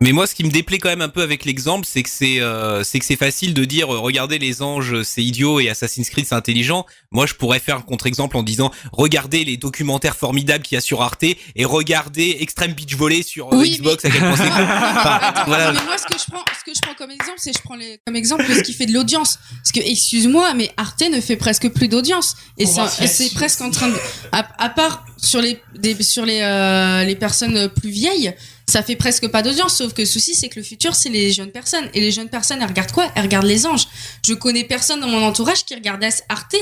Mais 0.01 0.13
moi, 0.13 0.27
ce 0.27 0.35
qui 0.35 0.45
me 0.45 0.51
déplaît 0.51 0.79
quand 0.79 0.89
même 0.89 1.03
un 1.03 1.09
peu 1.09 1.23
avec 1.23 1.45
l'exemple, 1.45 1.87
c'est 1.89 2.03
que 2.03 2.09
c'est 2.09 2.41
euh, 2.41 2.83
c'est 2.83 2.99
que 2.99 3.05
c'est 3.05 3.17
facile 3.17 3.53
de 3.55 3.65
dire 3.65 3.93
euh, 3.95 3.99
regardez 3.99 4.39
les 4.39 4.63
anges, 4.63 5.03
c'est 5.03 5.23
idiot 5.23 5.61
et 5.61 5.69
Assassin's 5.69 6.09
Creed 6.09 6.27
c'est 6.27 6.35
intelligent. 6.35 6.87
Moi, 7.11 7.27
je 7.27 7.35
pourrais 7.35 7.59
faire 7.59 7.77
un 7.77 7.83
contre-exemple 7.83 8.37
en 8.37 8.43
disant 8.43 8.71
regardez 8.93 9.45
les 9.45 9.57
documentaires 9.57 10.17
formidables 10.17 10.65
qu'il 10.65 10.77
y 10.77 10.79
a 10.79 10.81
sur 10.81 11.03
Arte 11.03 11.25
et 11.25 11.65
regardez 11.65 12.39
Extreme 12.41 12.73
Beach 12.73 12.95
Volley 12.97 13.23
sur 13.23 13.53
euh, 13.53 13.57
Oui, 13.59 13.77
Xbox 13.77 14.05
à 14.05 14.11
quel 14.11 14.21
point 14.21 14.37
c'est 14.37 14.51
cool. 14.51 14.63
Enfin, 14.63 15.19
Attends, 15.23 15.45
voilà. 15.47 15.73
mais 15.73 15.85
moi, 15.85 15.99
ce 15.99 16.07
que 16.07 16.19
je 16.19 16.31
prends, 16.31 16.45
ce 16.59 16.65
que 16.65 16.75
je 16.75 16.81
prends 16.81 16.95
comme 16.95 17.11
exemple, 17.11 17.39
c'est 17.39 17.53
je 17.57 17.63
prends 17.63 17.77
les, 17.77 18.01
comme 18.07 18.17
exemple 18.17 18.45
ce 18.49 18.61
qui 18.63 18.73
fait 18.73 18.87
de 18.87 18.95
l'audience. 18.95 19.39
Parce 19.63 19.73
que, 19.73 19.81
excuse-moi, 19.81 20.55
mais 20.55 20.71
Arte 20.77 21.03
ne 21.13 21.21
fait 21.21 21.37
presque 21.37 21.69
plus 21.69 21.89
d'audience. 21.89 22.37
Et 22.59 22.67
c'est, 22.67 23.35
presque 23.35 23.61
en 23.61 23.71
train 23.71 23.89
de, 23.89 23.97
à, 24.33 24.47
à 24.63 24.69
part 24.71 25.05
sur 25.17 25.41
les, 25.41 25.61
des, 25.77 26.03
sur 26.03 26.25
les, 26.25 26.41
euh, 26.41 27.05
les 27.05 27.17
personnes 27.17 27.69
plus 27.69 27.91
vieilles, 27.91 28.35
ça 28.71 28.83
fait 28.83 28.97
presque 28.97 29.29
pas 29.29 29.43
d'audience. 29.43 29.77
Sauf 29.77 29.93
que 29.93 30.03
le 30.03 30.07
souci, 30.07 30.35
c'est 30.35 30.49
que 30.49 30.59
le 30.59 30.65
futur, 30.65 30.95
c'est 30.95 31.09
les 31.09 31.33
jeunes 31.33 31.51
personnes. 31.51 31.89
Et 31.93 32.01
les 32.01 32.11
jeunes 32.11 32.29
personnes, 32.29 32.61
elles 32.63 32.69
regardent 32.69 32.93
quoi? 32.93 33.11
Elles 33.15 33.23
regardent 33.23 33.47
les 33.47 33.67
anges. 33.67 33.87
Je 34.27 34.35
connais 34.35 34.65
personne 34.65 35.01
dans 35.01 35.09
mon 35.09 35.23
entourage 35.23 35.65
qui 35.65 35.75
regarde 35.75 36.05
Arte. 36.29 36.57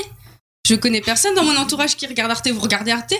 Je 0.67 0.75
connais 0.75 1.01
personne 1.01 1.33
dans 1.35 1.43
mon 1.43 1.55
entourage 1.55 1.95
qui 1.95 2.05
regarde 2.07 2.31
Arte. 2.31 2.47
Vous 2.49 2.59
regardez 2.59 2.91
Arte? 2.91 3.13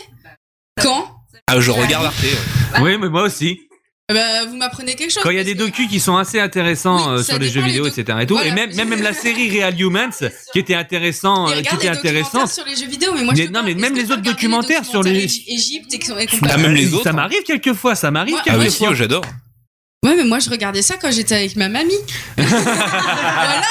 Quand? 0.81 1.15
Ah, 1.47 1.59
je 1.59 1.71
regarde 1.71 2.05
Arte. 2.05 2.23
ouais. 2.23 2.81
Oui, 2.81 2.97
mais 2.99 3.09
moi 3.09 3.23
aussi. 3.23 3.61
Eh 4.09 4.13
ben, 4.13 4.47
vous 4.49 4.55
m'apprenez 4.57 4.95
quelque 4.95 5.11
chose. 5.11 5.21
Quand 5.21 5.29
il 5.29 5.37
y 5.37 5.39
a 5.39 5.43
des 5.43 5.53
que- 5.53 5.59
docus 5.59 5.87
qui 5.87 5.99
sont 5.99 6.17
assez 6.17 6.39
intéressants 6.39 7.11
Oui, 7.13 7.19
euh, 7.19 7.23
sur 7.23 7.37
les 7.37 7.47
jeux 7.49 7.61
vidéo, 7.61 7.85
etc. 7.85 8.17
Et, 8.21 8.25
tout, 8.25 8.33
Voilà. 8.33 8.49
et 8.49 8.53
même, 8.53 8.73
même, 8.75 8.89
même 8.89 9.03
la 9.03 9.13
série 9.13 9.49
Real 9.59 9.79
Humans, 9.79 10.09
qui 10.51 10.57
était 10.59 10.73
intéressant, 10.73 11.47
euh, 11.47 11.61
qui 11.61 11.75
était 11.75 11.89
intéressante. 11.89 12.49
sur 12.49 12.65
les 12.65 12.75
jeux 12.75 12.87
vidéo, 12.87 13.11
mais 13.13 13.23
moi 13.23 13.33
Mais 13.37 13.45
je 13.45 13.51
non, 13.51 13.61
mais 13.63 13.73
parle, 13.75 13.81
même 13.81 13.95
les 13.95 14.11
autres 14.11 14.23
documentaires 14.23 14.83
sur 14.83 15.03
les- 15.03 15.25
Égy- 15.25 15.43
Égypte 15.47 15.93
et, 15.93 15.97
et 15.97 16.01
Ah, 16.09 16.25
compagnie 16.25 16.61
même 16.63 16.73
les 16.73 16.89
Ça 17.03 17.13
m'arrive 17.13 17.43
quelquefois, 17.43 17.93
ça 17.93 18.09
m'arrive 18.09 18.35
Ah 18.37 18.41
oui, 18.57 18.63
quelquefois. 18.65 18.89
si, 18.89 18.95
j'adore. 18.95 19.23
Ouais, 20.03 20.15
mais 20.15 20.23
moi 20.23 20.39
je 20.39 20.49
regardais 20.49 20.81
ça 20.81 20.95
quand 20.97 21.11
j'étais 21.11 21.35
avec 21.35 21.55
ma 21.55 21.69
mamie. 21.69 21.93
voilà. 22.37 23.61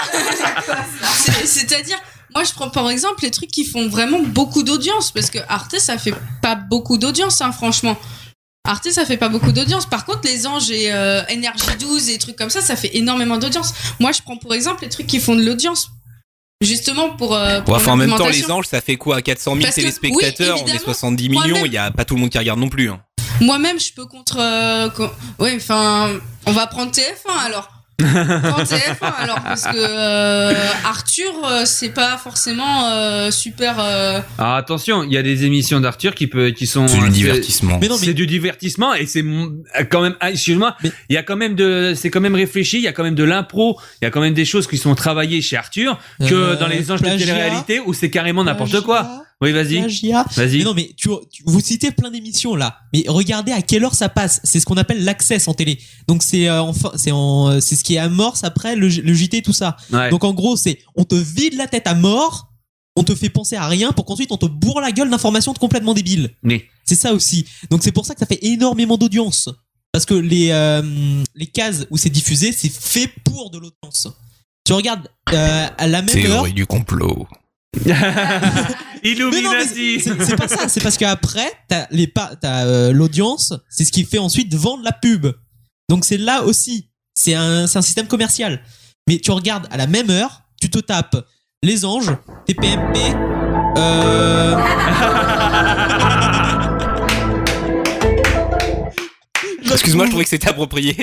C'est- 1.17 1.47
C'est-à-dire, 1.47 1.99
moi 2.35 2.45
je 2.45 2.53
prends 2.53 2.71
par 2.71 2.89
exemple 2.91 3.23
les 3.23 3.31
trucs 3.31 3.51
qui 3.51 3.65
font 3.65 3.89
vraiment 3.89 4.21
beaucoup 4.23 4.63
d'audience, 4.63 5.11
parce 5.11 5.31
que 5.31 5.39
Arte 5.49 5.77
ça 5.81 5.99
fait 5.99 6.15
pas 6.43 6.55
beaucoup 6.55 6.97
d'audience, 6.99 7.41
hein, 7.41 7.51
franchement. 7.51 7.99
Arte 8.69 8.91
ça 8.91 9.05
fait 9.05 9.17
pas 9.17 9.29
beaucoup 9.29 9.53
d'audience. 9.53 9.87
Par 9.87 10.05
contre, 10.05 10.21
les 10.25 10.47
anges 10.47 10.71
et 10.71 10.93
euh, 10.93 11.23
Energy 11.31 11.67
12 11.81 12.11
et 12.11 12.19
trucs 12.19 12.37
comme 12.37 12.51
ça, 12.51 12.61
ça 12.61 12.77
fait 12.77 12.97
énormément 12.97 13.39
d'audience. 13.39 13.73
Moi 13.99 14.13
je 14.13 14.21
prends 14.23 14.37
pour 14.37 14.55
exemple 14.55 14.83
les 14.83 14.89
trucs 14.89 15.07
qui 15.07 15.21
font 15.21 15.35
de 15.35 15.43
l'audience. 15.43 15.89
Justement 16.61 17.11
pour. 17.11 17.35
euh, 17.37 17.61
pour 17.61 17.75
enfin, 17.77 17.93
en 17.93 17.97
même 17.97 18.15
temps, 18.17 18.29
les 18.29 18.51
anges, 18.51 18.67
ça 18.67 18.81
fait 18.81 18.97
quoi? 18.97 19.23
400 19.23 19.53
000 19.53 19.63
Parce 19.63 19.77
que, 19.77 19.81
téléspectateurs, 19.81 20.57
oui, 20.57 20.63
on 20.65 20.67
est 20.67 20.71
évidemment. 20.71 20.85
70 20.87 21.29
Moi-même- 21.29 21.53
millions, 21.53 21.67
il 21.67 21.73
y 21.73 21.79
a 21.79 21.91
pas 21.93 22.05
tout 22.05 22.15
le 22.17 22.21
monde 22.21 22.31
qui 22.31 22.39
regarde 22.39 22.59
non 22.59 22.69
plus. 22.69 22.91
hein. 22.91 23.01
Moi-même, 23.41 23.79
je 23.79 23.93
peux 23.93 24.07
contre. 24.07 24.39
euh, 24.41 24.89
ouais, 25.39 25.55
enfin, 25.55 26.11
on 26.47 26.53
va 26.53 26.67
prendre 26.67 26.91
TF1 26.91 27.31
alors. 27.47 27.71
Prends 27.99 28.63
TF1 28.63 29.13
alors 29.19 29.41
parce 29.43 29.65
que 29.65 29.71
euh, 29.77 30.53
Arthur, 30.85 31.33
euh, 31.45 31.63
c'est 31.65 31.89
pas 31.89 32.17
forcément 32.17 32.89
euh, 32.93 33.31
super. 33.33 33.77
euh, 33.81 34.21
Alors 34.39 34.55
attention, 34.55 35.03
il 35.03 35.13
y 35.13 35.17
a 35.17 35.23
des 35.23 35.45
émissions 35.45 35.81
d'Arthur 35.81 36.15
qui 36.15 36.29
peut, 36.29 36.51
qui 36.51 36.67
sont. 36.69 36.87
C'est 36.87 36.99
du 36.99 37.05
c'est- 37.07 37.11
divertissement. 37.11 37.79
Mais 37.81 37.89
non, 37.89 37.97
mais 37.99 38.07
C'est 38.07 38.15
du 38.15 38.27
divertissement 38.29 38.95
et 38.95 39.07
c'est 39.07 39.25
quand 39.91 40.01
même. 40.03 40.15
ah, 40.21 40.31
Excuse-moi, 40.31 40.77
Mais- 40.85 40.93
il 41.09 41.15
y 41.15 41.17
a 41.17 41.25
quand 41.25 41.37
même 41.37 41.57
de, 41.57 41.93
c'est 41.97 42.11
quand 42.11 42.21
même 42.21 42.37
réfléchi. 42.37 42.77
Il 42.79 42.85
y 42.85 42.89
a 42.89 42.93
quand 42.93 43.03
même 43.05 43.17
de 43.17 43.25
l'impro. 43.25 43.81
Il 44.01 44.05
y 44.05 44.09
a 44.09 44.11
quand 44.11 44.21
même 44.21 44.35
des 44.35 44.45
choses 44.45 44.69
qui 44.69 44.79
sont 44.79 44.95
travaillées 44.95 45.43
chez 45.43 45.57
Arthur 45.57 45.99
que 46.21 46.35
Euh, 46.35 46.57
dans 46.57 46.69
les 46.69 46.93
anges 46.93 47.03
de 47.03 47.09
télé-réalité 47.09 47.81
où 47.85 47.93
c'est 47.95 48.11
carrément 48.11 48.45
n'importe 48.45 48.81
quoi. 48.83 49.25
Oui, 49.41 49.53
vas-y, 49.53 49.77
vas-y. 50.35 50.65
Non, 50.65 50.75
mais 50.75 50.91
tu, 50.97 51.09
tu- 51.31 51.43
vous 51.47 51.61
citez 51.61 51.93
plein 51.93 52.11
d'émissions 52.11 52.57
là, 52.57 52.81
mais 52.93 53.05
regardez 53.07 53.53
à 53.53 53.63
quelle 53.63 53.85
heure 53.85 53.95
ça 53.95 54.09
passe. 54.09 54.41
C'est 54.43 54.59
ce 54.59 54.67
qu'on 54.67 54.77
appelle 54.77 55.05
l'access 55.05 55.47
en 55.47 55.55
télé. 55.55 55.79
Donc 56.09 56.23
c'est 56.25 56.49
euh, 56.49 56.61
enfin, 56.63 56.91
c'est 56.97 57.13
en, 57.13 57.61
c'est 57.61 57.77
ce 57.77 57.85
qui 57.85 57.99
amorce 57.99 58.43
après 58.43 58.75
le, 58.75 58.89
le 58.89 59.15
JT 59.15 59.43
tout 59.43 59.53
ça. 59.53 59.77
Ouais. 59.93 60.11
Donc 60.11 60.25
en 60.25 60.35
gros, 60.35 60.57
c'est 60.57 60.81
on 60.97 61.05
te 61.05 61.15
vide 61.15 61.55
la 61.55 61.69
tête 61.69 61.87
à 61.87 61.95
mort, 61.95 62.53
on 62.97 63.05
te 63.05 63.15
fait 63.15 63.31
penser 63.31 63.55
à 63.55 63.69
rien 63.69 63.93
pour 63.93 64.05
qu'ensuite 64.07 64.33
on 64.33 64.39
te 64.39 64.47
bourre 64.47 64.81
la 64.81 64.91
gueule 64.91 65.09
d'informations 65.11 65.55
complètement 65.55 65.95
débiles. 65.95 66.31
Mais 66.43 66.67
C'est 66.85 66.97
ça 66.97 67.13
aussi. 67.15 67.45
Donc 67.71 67.85
c'est 67.85 67.93
pour 67.93 68.07
ça 68.07 68.15
que 68.15 68.21
ça 68.21 68.27
fait 68.27 68.45
énormément 68.45 68.97
d'audience. 68.99 69.49
Parce 69.93 70.05
que 70.05 70.15
les, 70.15 70.51
euh, 70.51 71.23
les 71.37 71.47
cases 71.47 71.87
où 71.91 71.97
c'est 71.97 72.11
diffusé, 72.11 72.51
c'est 72.53 72.71
fait 72.73 73.09
pour 73.25 73.51
de 73.51 73.59
l'audience. 73.59 74.09
Tu 74.65 74.73
regardes 74.73 75.09
euh, 75.33 75.67
à 75.79 75.87
la 75.87 76.03
même 76.03 76.09
heure. 76.27 76.33
Théorie 76.43 76.53
du 76.53 76.67
complot. 76.67 77.27
Illuminati. 79.05 80.01
c'est 80.01 80.37
pas 80.37 80.49
ça. 80.49 80.69
C'est 80.69 80.83
parce 80.83 80.97
qu'après, 80.97 81.53
t'as 81.69 81.87
euh, 82.67 82.93
l'audience. 82.93 83.53
C'est 83.69 83.85
ce 83.85 83.93
qui 83.93 84.05
fait 84.05 84.19
ensuite 84.19 84.55
vendre 84.55 84.83
la 84.83 84.93
pub. 84.93 85.27
Donc 85.89 86.05
c'est 86.05 86.19
là 86.19 86.43
aussi. 86.45 86.91
C'est 87.15 87.35
un, 87.35 87.67
c'est 87.67 87.79
un 87.79 87.83
système 87.83 88.07
commercial. 88.07 88.63
Mais 89.09 89.19
tu 89.19 89.31
regardes 89.31 89.67
à 89.71 89.77
la 89.77 89.87
même 89.87 90.11
heure, 90.11 90.43
tu 90.61 90.71
te 90.71 90.79
tapes 90.79 91.17
les 91.63 91.85
anges, 91.85 92.13
TPMP. 92.47 92.99
Euh... 93.77 94.57
Excuse-moi, 99.73 100.07
je 100.07 100.11
trouvais 100.11 100.25
que 100.25 100.31
c'était 100.31 100.49
approprié. 100.49 100.97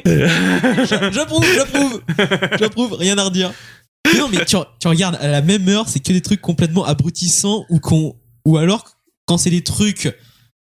J'approuve, 1.11 1.45
j'approuve, 1.55 2.01
j'approuve, 2.59 2.93
rien 2.93 3.17
à 3.17 3.23
redire. 3.23 3.51
Non, 4.17 4.29
mais 4.29 4.45
tu, 4.45 4.57
regardes 4.87 5.15
à 5.15 5.27
la 5.27 5.41
même 5.41 5.67
heure, 5.67 5.89
c'est 5.89 5.99
que 5.99 6.13
des 6.13 6.21
trucs 6.21 6.41
complètement 6.41 6.85
abrutissants 6.85 7.65
ou 7.69 7.79
qu'on, 7.79 8.15
ou 8.45 8.57
alors 8.57 8.85
quand 9.25 9.37
c'est 9.37 9.49
des 9.49 9.63
trucs, 9.63 10.15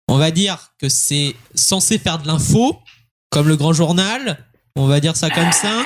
on 0.07 0.17
va 0.17 0.31
dire 0.31 0.73
que 0.77 0.89
c'est 0.89 1.35
censé 1.55 1.97
faire 1.97 2.19
de 2.19 2.27
l'info, 2.27 2.77
comme 3.29 3.47
le 3.47 3.55
grand 3.55 3.73
journal, 3.73 4.45
on 4.75 4.87
va 4.87 4.99
dire 4.99 5.15
ça 5.15 5.29
comme 5.29 5.51
ça. 5.51 5.85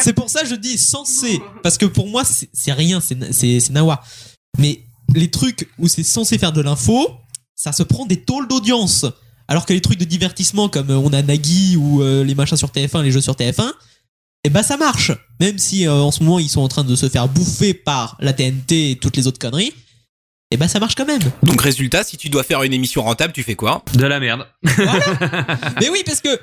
C'est 0.00 0.12
pour 0.12 0.28
ça 0.28 0.42
que 0.42 0.48
je 0.48 0.54
dis 0.54 0.76
censé, 0.76 1.40
parce 1.62 1.78
que 1.78 1.86
pour 1.86 2.08
moi 2.08 2.22
c'est 2.24 2.72
rien, 2.72 3.00
c'est 3.00 3.70
nawa. 3.70 4.02
Mais 4.58 4.84
les 5.14 5.30
trucs 5.30 5.68
où 5.78 5.88
c'est 5.88 6.02
censé 6.02 6.38
faire 6.38 6.52
de 6.52 6.60
l'info, 6.60 7.08
ça 7.54 7.72
se 7.72 7.82
prend 7.82 8.06
des 8.06 8.22
tôles 8.22 8.48
d'audience. 8.48 9.06
Alors 9.48 9.66
que 9.66 9.72
les 9.72 9.80
trucs 9.80 9.98
de 9.98 10.04
divertissement 10.04 10.68
comme 10.68 10.90
euh, 10.90 10.96
on 10.96 11.12
a 11.12 11.22
Nagui 11.22 11.76
ou 11.76 12.02
euh, 12.02 12.24
les 12.24 12.34
machins 12.34 12.56
sur 12.56 12.70
TF1, 12.70 13.02
les 13.02 13.10
jeux 13.10 13.20
sur 13.20 13.34
TF1, 13.34 13.70
eh 14.44 14.50
ben 14.50 14.62
ça 14.62 14.76
marche. 14.76 15.12
Même 15.40 15.58
si 15.58 15.86
euh, 15.86 15.92
en 15.92 16.10
ce 16.10 16.22
moment 16.22 16.38
ils 16.38 16.48
sont 16.48 16.60
en 16.60 16.68
train 16.68 16.84
de 16.84 16.94
se 16.94 17.08
faire 17.08 17.28
bouffer 17.28 17.74
par 17.74 18.16
la 18.20 18.32
TNT 18.32 18.90
et 18.92 18.96
toutes 18.96 19.16
les 19.16 19.26
autres 19.26 19.38
conneries, 19.38 19.72
eh 20.50 20.56
ben 20.56 20.68
ça 20.68 20.78
marche 20.78 20.94
quand 20.94 21.06
même. 21.06 21.22
Donc 21.42 21.60
résultat, 21.60 22.04
si 22.04 22.16
tu 22.16 22.28
dois 22.28 22.44
faire 22.44 22.62
une 22.62 22.72
émission 22.72 23.02
rentable, 23.02 23.32
tu 23.32 23.42
fais 23.42 23.56
quoi 23.56 23.82
De 23.94 24.06
la 24.06 24.20
merde. 24.20 24.46
Mais 25.80 25.88
oui, 25.90 26.02
parce 26.04 26.20
que 26.20 26.38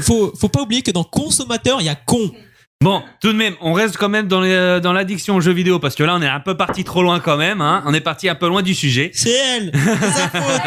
faut, 0.00 0.32
faut 0.38 0.48
pas 0.48 0.62
oublier 0.62 0.82
que 0.82 0.90
dans 0.90 1.04
consommateur, 1.04 1.80
il 1.80 1.84
y 1.84 1.90
a 1.90 1.94
con. 1.94 2.30
Bon, 2.80 3.02
tout 3.20 3.32
de 3.32 3.36
même, 3.36 3.56
on 3.60 3.72
reste 3.72 3.96
quand 3.96 4.08
même 4.08 4.28
dans, 4.28 4.40
les, 4.40 4.52
euh, 4.52 4.78
dans 4.78 4.92
l'addiction 4.92 5.34
aux 5.34 5.40
jeux 5.40 5.52
vidéo 5.52 5.80
parce 5.80 5.96
que 5.96 6.04
là, 6.04 6.14
on 6.14 6.22
est 6.22 6.28
un 6.28 6.38
peu 6.38 6.56
parti 6.56 6.84
trop 6.84 7.02
loin 7.02 7.18
quand 7.18 7.36
même. 7.36 7.60
Hein. 7.60 7.82
On 7.86 7.92
est 7.92 8.00
parti 8.00 8.28
un 8.28 8.36
peu 8.36 8.46
loin 8.46 8.62
du 8.62 8.72
sujet. 8.72 9.10
C'est 9.14 9.32
elle. 9.32 9.72
C'est 9.74 10.10
sa 10.10 10.28
faute. 10.28 10.62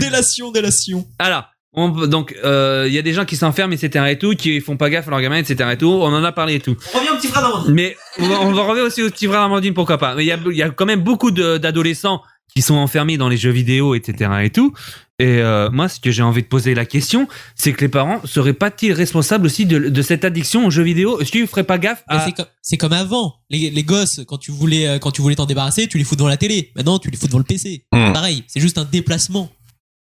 délation, 0.00 0.50
délation. 0.50 1.06
Alors, 1.20 1.44
on, 1.74 1.88
donc, 2.06 2.34
euh, 2.44 2.84
il 2.86 2.94
y 2.94 2.98
a 2.98 3.02
des 3.02 3.12
gens 3.12 3.24
qui 3.24 3.36
s'enferment, 3.36 3.72
etc. 3.72 4.06
et 4.10 4.18
tout, 4.18 4.34
qui 4.34 4.60
font 4.60 4.76
pas 4.76 4.90
gaffe 4.90 5.08
à 5.08 5.10
leurs 5.10 5.20
gamins, 5.20 5.36
etc. 5.36 5.70
et 5.72 5.76
tout. 5.76 5.90
On 5.90 6.12
en 6.12 6.24
a 6.24 6.32
parlé 6.32 6.54
et 6.54 6.60
tout. 6.60 6.76
On 6.94 6.98
revient 6.98 7.10
au 7.10 7.16
petit 7.16 7.28
frère 7.28 7.42
d'Amandine. 7.42 7.74
Mais 7.74 7.96
on 8.18 8.28
va, 8.28 8.40
on 8.42 8.52
va 8.52 8.62
revenir 8.62 8.86
aussi 8.86 9.02
au 9.02 9.10
petit 9.10 9.26
frère 9.26 9.40
Amandine, 9.40 9.74
pourquoi 9.74 9.98
pas. 9.98 10.14
Mais 10.14 10.24
il 10.24 10.28
y 10.28 10.32
a, 10.32 10.38
il 10.50 10.56
y 10.56 10.62
a 10.62 10.70
quand 10.70 10.86
même 10.86 11.02
beaucoup 11.02 11.30
d'adolescents 11.30 12.22
qui 12.54 12.62
sont 12.62 12.74
enfermés 12.74 13.16
dans 13.16 13.28
les 13.28 13.36
jeux 13.36 13.50
vidéo, 13.50 13.94
etc. 13.94 14.30
et 14.44 14.50
tout. 14.50 14.72
Et 15.18 15.38
euh, 15.38 15.70
moi, 15.70 15.88
ce 15.88 16.00
que 16.00 16.10
j'ai 16.10 16.22
envie 16.22 16.42
de 16.42 16.48
poser 16.48 16.74
la 16.74 16.84
question, 16.84 17.28
c'est 17.54 17.72
que 17.72 17.80
les 17.80 17.88
parents 17.88 18.20
seraient 18.24 18.52
pas-ils 18.52 18.92
responsables 18.92 19.46
aussi 19.46 19.64
de, 19.64 19.78
de 19.78 20.02
cette 20.02 20.24
addiction 20.24 20.66
aux 20.66 20.70
jeux 20.70 20.82
vidéo? 20.82 21.20
Est-ce 21.20 21.30
qu'ils 21.30 21.46
feraient 21.46 21.64
pas 21.64 21.78
gaffe 21.78 22.02
à... 22.08 22.26
c'est 22.62 22.76
comme, 22.76 22.92
avant. 22.92 23.34
Les, 23.48 23.70
les 23.70 23.82
gosses, 23.84 24.22
quand 24.26 24.38
tu 24.38 24.50
voulais, 24.50 24.88
euh, 24.88 24.98
quand 24.98 25.12
tu 25.12 25.22
voulais 25.22 25.36
t'en 25.36 25.46
débarrasser, 25.46 25.86
tu 25.86 25.98
les 25.98 26.04
fous 26.04 26.16
devant 26.16 26.28
la 26.28 26.36
télé. 26.36 26.72
Maintenant, 26.74 26.98
tu 26.98 27.10
les 27.10 27.16
fous 27.16 27.26
devant 27.26 27.38
le 27.38 27.44
PC. 27.44 27.84
Hmm. 27.92 28.12
Pareil, 28.12 28.44
c'est 28.48 28.60
juste 28.60 28.78
un 28.78 28.84
déplacement. 28.84 29.50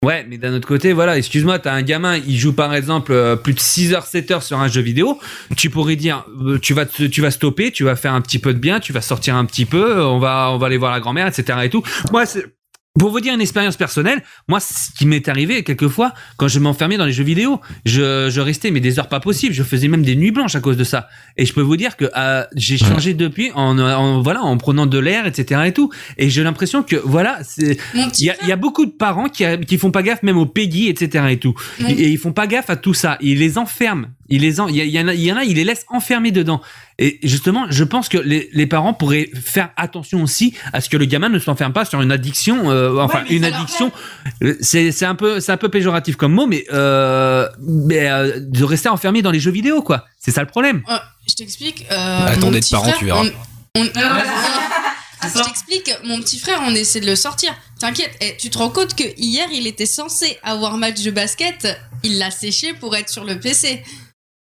Ouais, 0.03 0.25
mais 0.29 0.37
d'un 0.37 0.53
autre 0.53 0.67
côté, 0.67 0.91
voilà, 0.93 1.17
excuse-moi, 1.17 1.59
t'as 1.59 1.73
un 1.73 1.81
gamin, 1.81 2.17
il 2.17 2.37
joue 2.37 2.51
par 2.53 2.75
exemple 2.75 3.13
euh, 3.13 3.35
plus 3.37 3.53
de 3.53 3.59
6 3.59 3.93
heures, 3.93 4.05
7 4.05 4.31
heures 4.31 4.43
sur 4.43 4.59
un 4.59 4.67
jeu 4.67 4.81
vidéo, 4.81 5.17
tu 5.55 5.69
pourrais 5.69 5.95
dire, 5.95 6.25
euh, 6.45 6.59
tu 6.59 6.73
vas 6.73 6.85
te- 6.85 7.03
tu 7.03 7.21
vas 7.21 7.31
stopper, 7.31 7.71
tu 7.71 7.83
vas 7.85 7.95
faire 7.95 8.13
un 8.13 8.21
petit 8.21 8.37
peu 8.37 8.53
de 8.53 8.59
bien, 8.59 8.79
tu 8.81 8.91
vas 8.93 9.01
sortir 9.01 9.35
un 9.37 9.45
petit 9.45 9.65
peu, 9.65 9.97
euh, 9.99 10.05
on 10.05 10.19
va 10.19 10.49
on 10.51 10.57
va 10.57 10.67
aller 10.67 10.77
voir 10.77 10.91
la 10.91 10.99
grand-mère, 10.99 11.27
etc. 11.27 11.57
et 11.63 11.69
tout. 11.69 11.83
Moi, 12.11 12.25
c'est 12.25 12.45
pour 12.99 13.09
vous 13.09 13.19
dire 13.21 13.33
une 13.33 13.41
expérience 13.41 13.75
personnelle, 13.75 14.21
moi, 14.47 14.59
ce 14.59 14.91
qui 14.95 15.07
m'est 15.07 15.27
arrivé 15.27 15.63
quelquefois, 15.63 16.13
quand 16.37 16.47
je 16.47 16.59
m'enfermais 16.59 16.97
dans 16.97 17.05
les 17.05 17.11
jeux 17.11 17.23
vidéo, 17.23 17.59
je, 17.85 18.29
je 18.29 18.39
restais 18.39 18.69
mais 18.69 18.81
des 18.81 18.99
heures 18.99 19.09
pas 19.09 19.19
possibles, 19.19 19.53
je 19.53 19.63
faisais 19.63 19.87
même 19.87 20.03
des 20.03 20.15
nuits 20.15 20.29
blanches 20.29 20.53
à 20.55 20.59
cause 20.59 20.77
de 20.77 20.83
ça. 20.83 21.07
Et 21.35 21.45
je 21.47 21.53
peux 21.53 21.61
vous 21.61 21.75
dire 21.75 21.97
que 21.97 22.05
euh, 22.15 22.43
j'ai 22.55 22.77
changé 22.77 23.15
depuis 23.15 23.51
en, 23.55 23.79
en 23.79 24.21
voilà 24.21 24.43
en 24.43 24.57
prenant 24.57 24.85
de 24.85 24.99
l'air, 24.99 25.25
etc. 25.25 25.61
et 25.65 25.73
tout. 25.73 25.89
Et 26.17 26.29
j'ai 26.29 26.43
l'impression 26.43 26.83
que 26.83 26.95
voilà, 27.03 27.39
il 27.57 27.77
y, 28.19 28.29
a, 28.29 28.35
il 28.43 28.47
y 28.47 28.51
a 28.51 28.55
beaucoup 28.57 28.85
de 28.85 28.91
parents 28.91 29.27
qui, 29.27 29.43
a- 29.43 29.57
qui 29.57 29.79
font 29.79 29.89
pas 29.91 30.03
gaffe 30.03 30.21
même 30.21 30.37
au 30.37 30.45
Peggy, 30.45 30.87
etc. 30.87 31.25
et 31.31 31.39
tout. 31.39 31.55
Et, 31.79 31.93
et 31.93 32.07
ils 32.09 32.17
font 32.19 32.31
pas 32.33 32.45
gaffe 32.45 32.69
à 32.69 32.75
tout 32.75 32.93
ça. 32.93 33.17
Ils 33.21 33.39
les 33.39 33.57
enferment. 33.57 34.05
Ils 34.29 34.41
les 34.41 34.59
en, 34.59 34.67
il 34.67 34.75
y, 34.77 34.99
en 34.99 35.07
a, 35.07 35.13
il 35.15 35.21
y 35.21 35.31
en 35.31 35.37
a, 35.37 35.43
ils 35.43 35.55
les 35.55 35.63
laissent 35.63 35.85
enfermer 35.89 36.31
dedans. 36.31 36.61
Et 36.99 37.19
justement, 37.23 37.65
je 37.69 37.83
pense 37.83 38.07
que 38.09 38.17
les, 38.17 38.49
les 38.53 38.67
parents 38.67 38.93
pourraient 38.93 39.29
faire 39.33 39.71
attention 39.77 40.21
aussi 40.23 40.53
à 40.73 40.79
ce 40.81 40.89
que 40.89 40.97
le 40.97 41.05
gamin 41.05 41.29
ne 41.29 41.39
s'enferme 41.39 41.73
pas 41.73 41.85
sur 41.85 42.01
une 42.01 42.11
addiction, 42.11 42.69
euh, 42.69 42.97
enfin 42.99 43.23
Ouais, 43.23 43.35
une 43.35 43.45
addiction. 43.45 43.91
euh, 44.43 44.55
C'est 44.61 45.05
un 45.05 45.15
peu 45.15 45.39
c'est 45.39 45.51
un 45.51 45.57
peu 45.57 45.69
péjoratif 45.69 46.15
comme 46.15 46.33
mot, 46.33 46.45
mais 46.45 46.65
euh, 46.71 47.47
mais 47.61 48.09
euh, 48.09 48.39
de 48.39 48.63
rester 48.63 48.89
enfermé 48.89 49.21
dans 49.21 49.31
les 49.31 49.39
jeux 49.39 49.51
vidéo 49.51 49.81
quoi. 49.81 50.05
C'est 50.19 50.31
ça 50.31 50.41
le 50.41 50.47
problème. 50.47 50.83
Euh, 50.89 50.97
je 51.27 51.33
t'explique. 51.35 51.85
Euh, 51.91 52.25
Attends 52.27 52.45
mon 52.47 52.51
d'être 52.51 52.63
petit 52.63 52.71
parent, 52.73 52.83
frère, 52.83 52.97
tu 52.97 53.05
verras. 53.05 53.23
on- 53.75 53.81
on- 53.81 53.85
je 55.35 55.43
t'explique, 55.43 55.89
mon 56.03 56.19
petit 56.19 56.37
frère, 56.37 56.61
on 56.67 56.75
essaie 56.75 56.99
de 56.99 57.05
le 57.05 57.15
sortir. 57.15 57.53
T'inquiète, 57.79 58.11
eh, 58.21 58.35
tu 58.37 58.49
te 58.49 58.57
rends 58.57 58.69
compte 58.69 58.93
que 58.95 59.03
hier, 59.17 59.47
il 59.53 59.65
était 59.67 59.85
censé 59.85 60.37
avoir 60.43 60.77
match 60.77 61.01
de 61.01 61.11
basket, 61.11 61.67
il 62.03 62.17
l'a 62.19 62.29
séché 62.29 62.73
pour 62.73 62.95
être 62.95 63.09
sur 63.09 63.23
le 63.23 63.39
PC. 63.39 63.83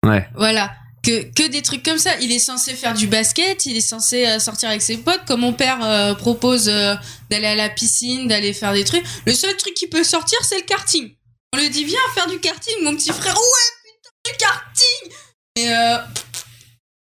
Ouais. 0.05 0.27
Voilà. 0.35 0.71
Que, 1.03 1.23
que 1.33 1.47
des 1.49 1.61
trucs 1.63 1.81
comme 1.83 1.97
ça. 1.97 2.15
Il 2.19 2.31
est 2.31 2.37
censé 2.39 2.75
faire 2.75 2.93
du 2.93 3.07
basket, 3.07 3.65
il 3.65 3.75
est 3.75 3.81
censé 3.81 4.27
euh, 4.27 4.37
sortir 4.39 4.69
avec 4.69 4.83
ses 4.83 4.97
potes. 4.97 5.25
Comme 5.25 5.39
mon 5.41 5.53
père 5.53 5.83
euh, 5.83 6.13
propose 6.13 6.69
euh, 6.69 6.93
d'aller 7.31 7.47
à 7.47 7.55
la 7.55 7.69
piscine, 7.69 8.27
d'aller 8.27 8.53
faire 8.53 8.71
des 8.73 8.83
trucs. 8.83 9.03
Le 9.25 9.33
seul 9.33 9.57
truc 9.57 9.73
qui 9.73 9.87
peut 9.87 10.03
sortir, 10.03 10.37
c'est 10.43 10.57
le 10.57 10.63
karting. 10.65 11.15
On 11.53 11.57
lui 11.57 11.69
dit, 11.71 11.83
viens 11.85 11.97
faire 12.13 12.27
du 12.27 12.39
karting, 12.39 12.75
mon 12.83 12.95
petit 12.95 13.09
frère. 13.11 13.35
Ouais, 13.35 13.41
putain, 13.83 14.11
du 14.31 14.37
karting 14.37 15.11
Mais 15.57 15.73
euh, 15.75 15.97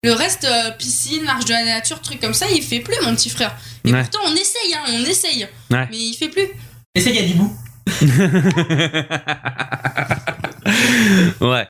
le 0.03 0.13
reste, 0.13 0.45
euh, 0.45 0.71
piscine, 0.73 1.25
marche 1.25 1.47
de 1.47 1.53
la 1.53 1.65
nature, 1.65 2.01
trucs 2.03 2.21
comme 2.21 2.35
ça, 2.35 2.47
il 2.51 2.63
fait 2.63 2.81
plus, 2.81 2.95
mon 3.03 3.15
petit 3.17 3.31
frère. 3.31 3.57
Et 3.87 3.93
Ouais. 3.93 4.03
pourtant, 4.03 4.21
on 4.27 4.37
essaye, 4.37 4.75
hein, 4.75 4.83
on 4.89 5.05
essaye. 5.07 5.49
Ouais. 5.71 5.89
Mais 5.91 5.97
il 5.99 6.13
fait 6.15 6.29
plus. 6.29 6.49
Essaye 6.95 7.19
à 7.19 7.23
Dibou. 7.23 7.51
ouais. 11.41 11.67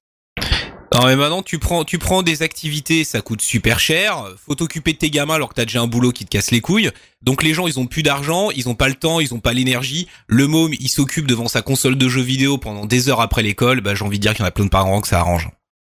Non 0.97 1.05
mais 1.05 1.17
maintenant 1.17 1.43
tu 1.43 1.59
prends 1.59 1.85
tu 1.85 1.99
prends 1.99 2.23
des 2.23 2.41
activités, 2.41 3.05
ça 3.05 3.21
coûte 3.21 3.43
super 3.43 3.79
cher. 3.79 4.33
Faut 4.47 4.55
t'occuper 4.55 4.95
de 4.95 4.99
tes 4.99 5.11
gamins 5.11 5.35
alors 5.35 5.51
que 5.51 5.55
t'as 5.55 5.67
déjà 5.67 5.83
un 5.83 5.87
boulot 5.87 6.11
qui 6.11 6.25
te 6.25 6.31
casse 6.31 6.51
les 6.51 6.63
couilles. 6.63 6.91
Donc 7.21 7.43
les 7.43 7.53
gens 7.53 7.67
ils 7.67 7.79
ont 7.79 7.87
plus 7.87 8.03
d'argent, 8.03 8.51
ils 8.51 8.71
ont 8.71 8.75
pas 8.75 8.89
le 8.89 8.95
temps, 8.95 9.21
ils 9.21 9.35
ont 9.35 9.39
pas 9.39 9.53
l'énergie. 9.53 10.09
Le 10.27 10.47
môme 10.47 10.73
il 10.73 10.89
s'occupe 10.89 11.27
devant 11.27 11.49
sa 11.49 11.61
console 11.61 11.97
de 11.97 12.09
jeux 12.09 12.23
vidéo 12.23 12.57
pendant 12.57 12.87
des 12.87 13.11
heures 13.11 13.21
après 13.21 13.43
l'école. 13.43 13.83
Bah 13.83 13.95
j'ai 13.95 14.07
envie 14.07 14.17
de 14.17 14.23
dire 14.23 14.33
qu'il 14.33 14.41
y 14.41 14.45
en 14.45 14.49
a 14.49 14.53
plein 14.53 14.65
de 14.65 14.71
parents 14.71 15.03
que 15.03 15.09
ça 15.09 15.21
arrange. 15.21 15.51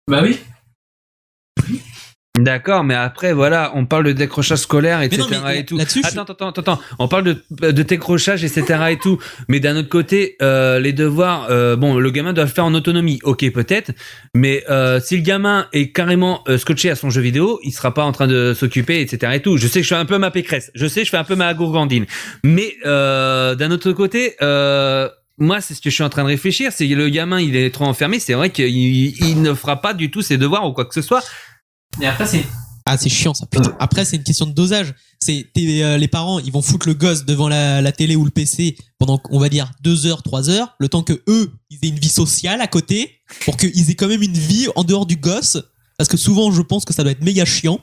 Bah 0.09 0.19
oui. 0.21 0.37
D'accord, 2.43 2.83
mais 2.85 2.95
après, 2.95 3.33
voilà, 3.33 3.71
on 3.75 3.85
parle 3.85 4.05
de 4.05 4.11
décrochage 4.13 4.59
scolaire, 4.59 5.01
etc. 5.01 5.23
non, 5.29 5.39
mais 5.45 5.59
et 5.59 5.65
tout. 5.65 5.77
je 5.77 6.07
Attends, 6.07 6.23
attends, 6.23 6.49
attends. 6.49 6.79
On 6.97 7.07
parle 7.07 7.23
de, 7.23 7.43
de 7.71 7.83
décrochage, 7.83 8.43
etc. 8.45 8.79
et 8.91 8.97
tout. 8.97 9.19
Mais 9.49 9.59
d'un 9.59 9.75
autre 9.75 9.89
côté, 9.89 10.37
euh, 10.41 10.79
les 10.79 10.93
devoirs, 10.93 11.47
euh, 11.49 11.75
bon, 11.75 11.97
le 11.97 12.11
gamin 12.11 12.31
doit 12.31 12.45
le 12.45 12.49
faire 12.49 12.65
en 12.65 12.73
autonomie. 12.73 13.19
Ok, 13.23 13.49
peut-être. 13.51 13.91
Mais 14.33 14.63
euh, 14.69 15.01
si 15.01 15.17
le 15.17 15.23
gamin 15.23 15.67
est 15.73 15.91
carrément 15.91 16.43
euh, 16.47 16.57
scotché 16.57 16.89
à 16.89 16.95
son 16.95 17.09
jeu 17.09 17.21
vidéo, 17.21 17.59
il 17.63 17.71
sera 17.71 17.93
pas 17.93 18.03
en 18.03 18.11
train 18.13 18.27
de 18.27 18.53
s'occuper, 18.53 19.01
etc. 19.01 19.33
et 19.35 19.41
tout. 19.41 19.57
Je 19.57 19.67
sais 19.67 19.81
que 19.81 19.83
je 19.83 19.89
fais 19.89 19.99
un 19.99 20.05
peu 20.05 20.17
ma 20.17 20.31
pécresse. 20.31 20.71
Je 20.75 20.87
sais, 20.87 21.03
je 21.03 21.09
fais 21.09 21.17
un 21.17 21.25
peu 21.25 21.35
ma 21.35 21.53
gourgandine. 21.53 22.05
Mais 22.43 22.75
euh, 22.85 23.55
d'un 23.55 23.71
autre 23.71 23.91
côté, 23.91 24.35
euh, 24.41 25.09
moi, 25.37 25.61
c'est 25.61 25.73
ce 25.73 25.81
que 25.81 25.89
je 25.89 25.95
suis 25.95 26.03
en 26.03 26.09
train 26.09 26.23
de 26.23 26.27
réfléchir. 26.27 26.71
C'est 26.73 26.87
que 26.87 26.93
le 26.93 27.09
gamin, 27.09 27.39
il 27.39 27.55
est 27.55 27.73
trop 27.73 27.85
enfermé. 27.85 28.19
C'est 28.19 28.33
vrai 28.33 28.49
qu'il 28.49 28.67
il 28.69 29.41
ne 29.41 29.53
fera 29.53 29.81
pas 29.81 29.93
du 29.93 30.11
tout 30.11 30.21
ses 30.21 30.37
devoirs 30.37 30.65
ou 30.67 30.73
quoi 30.73 30.85
que 30.85 30.93
ce 30.93 31.01
soit. 31.01 31.23
Et 32.01 32.05
après, 32.05 32.25
c'est. 32.25 32.45
Ah, 32.85 32.97
c'est 32.97 33.09
chiant 33.09 33.35
ça, 33.35 33.45
putain. 33.45 33.75
Après, 33.79 34.03
c'est 34.03 34.15
une 34.15 34.23
question 34.23 34.47
de 34.47 34.51
dosage. 34.51 34.95
C'est 35.19 35.47
euh, 35.57 35.97
les 35.97 36.07
parents, 36.07 36.39
ils 36.39 36.51
vont 36.51 36.63
foutre 36.63 36.87
le 36.87 36.95
gosse 36.95 37.23
devant 37.23 37.47
la, 37.47 37.81
la 37.81 37.91
télé 37.91 38.15
ou 38.15 38.25
le 38.25 38.31
PC 38.31 38.77
pendant, 38.97 39.21
on 39.29 39.39
va 39.39 39.49
dire, 39.49 39.71
deux 39.81 40.07
heures, 40.07 40.23
trois 40.23 40.49
heures, 40.49 40.75
le 40.79 40.89
temps 40.89 41.03
que 41.03 41.21
eux, 41.27 41.51
ils 41.69 41.77
aient 41.83 41.89
une 41.89 41.99
vie 41.99 42.09
sociale 42.09 42.61
à 42.61 42.67
côté, 42.67 43.19
pour 43.45 43.57
qu'ils 43.57 43.91
aient 43.91 43.95
quand 43.95 44.07
même 44.07 44.23
une 44.23 44.37
vie 44.37 44.67
en 44.75 44.83
dehors 44.83 45.05
du 45.05 45.17
gosse. 45.17 45.57
Parce 45.99 46.09
que 46.09 46.17
souvent, 46.17 46.51
je 46.51 46.61
pense 46.61 46.83
que 46.83 46.93
ça 46.93 47.03
doit 47.03 47.11
être 47.11 47.23
méga 47.23 47.45
chiant. 47.45 47.79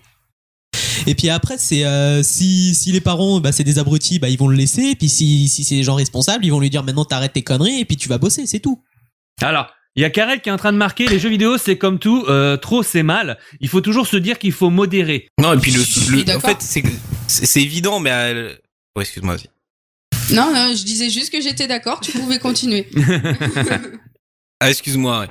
Et 1.07 1.15
puis 1.15 1.29
après, 1.29 1.59
c'est 1.59 1.85
euh, 1.85 2.23
si, 2.23 2.75
si 2.75 2.91
les 2.91 3.01
parents, 3.01 3.41
bah, 3.41 3.53
c'est 3.53 3.65
des 3.65 3.79
abrutis, 3.79 4.19
bah, 4.19 4.29
ils 4.29 4.39
vont 4.39 4.49
le 4.49 4.57
laisser. 4.57 4.83
Et 4.91 4.97
puis 4.97 5.09
si, 5.09 5.49
si 5.49 5.65
c'est 5.65 5.77
des 5.77 5.83
gens 5.83 5.95
responsables, 5.95 6.45
ils 6.45 6.51
vont 6.51 6.61
lui 6.61 6.71
dire 6.71 6.83
maintenant 6.83 7.05
t'arrêtes 7.05 7.35
tes 7.35 7.43
conneries 7.43 7.81
et 7.81 7.85
puis 7.85 7.97
tu 7.97 8.09
vas 8.09 8.19
bosser, 8.19 8.47
c'est 8.47 8.61
tout. 8.61 8.83
Alors, 9.43 9.67
il 9.97 10.03
y 10.03 10.05
a 10.05 10.11
Karel 10.11 10.41
qui 10.41 10.49
est 10.51 10.53
en 10.53 10.59
train 10.59 10.73
de 10.73 10.79
marquer 10.79 11.07
les 11.07 11.19
jeux 11.19 11.31
vidéo, 11.31 11.59
c'est 11.59 11.79
comme 11.79 11.99
tout, 11.99 12.25
euh, 12.29 12.57
trop 12.57 12.83
c'est 12.83 13.03
mal. 13.03 13.39
Il 13.61 13.69
faut 13.69 13.81
toujours 13.81 14.07
se 14.07 14.17
dire 14.17 14.39
qu'il 14.39 14.53
faut 14.53 14.71
modérer. 14.71 15.29
Non 15.41 15.55
et 15.55 15.59
puis 15.59 15.73
le, 15.73 16.37
en 16.37 16.41
fait 16.41 16.59
c'est 16.61 17.63
évident 17.63 17.99
mais 17.99 18.11
euh, 18.13 18.55
ouais, 18.97 19.03
excuse-moi 19.03 19.37
vas-y. 19.37 19.49
Non, 20.35 20.53
non, 20.53 20.75
je 20.75 20.85
disais 20.85 21.09
juste 21.09 21.33
que 21.33 21.41
j'étais 21.41 21.67
d'accord, 21.69 22.01
tu 22.01 22.13
pouvais 22.13 22.39
continuer. 22.39 22.89
Ah, 24.59 24.71
excuse-moi. 24.71 25.21
ouais. 25.21 25.27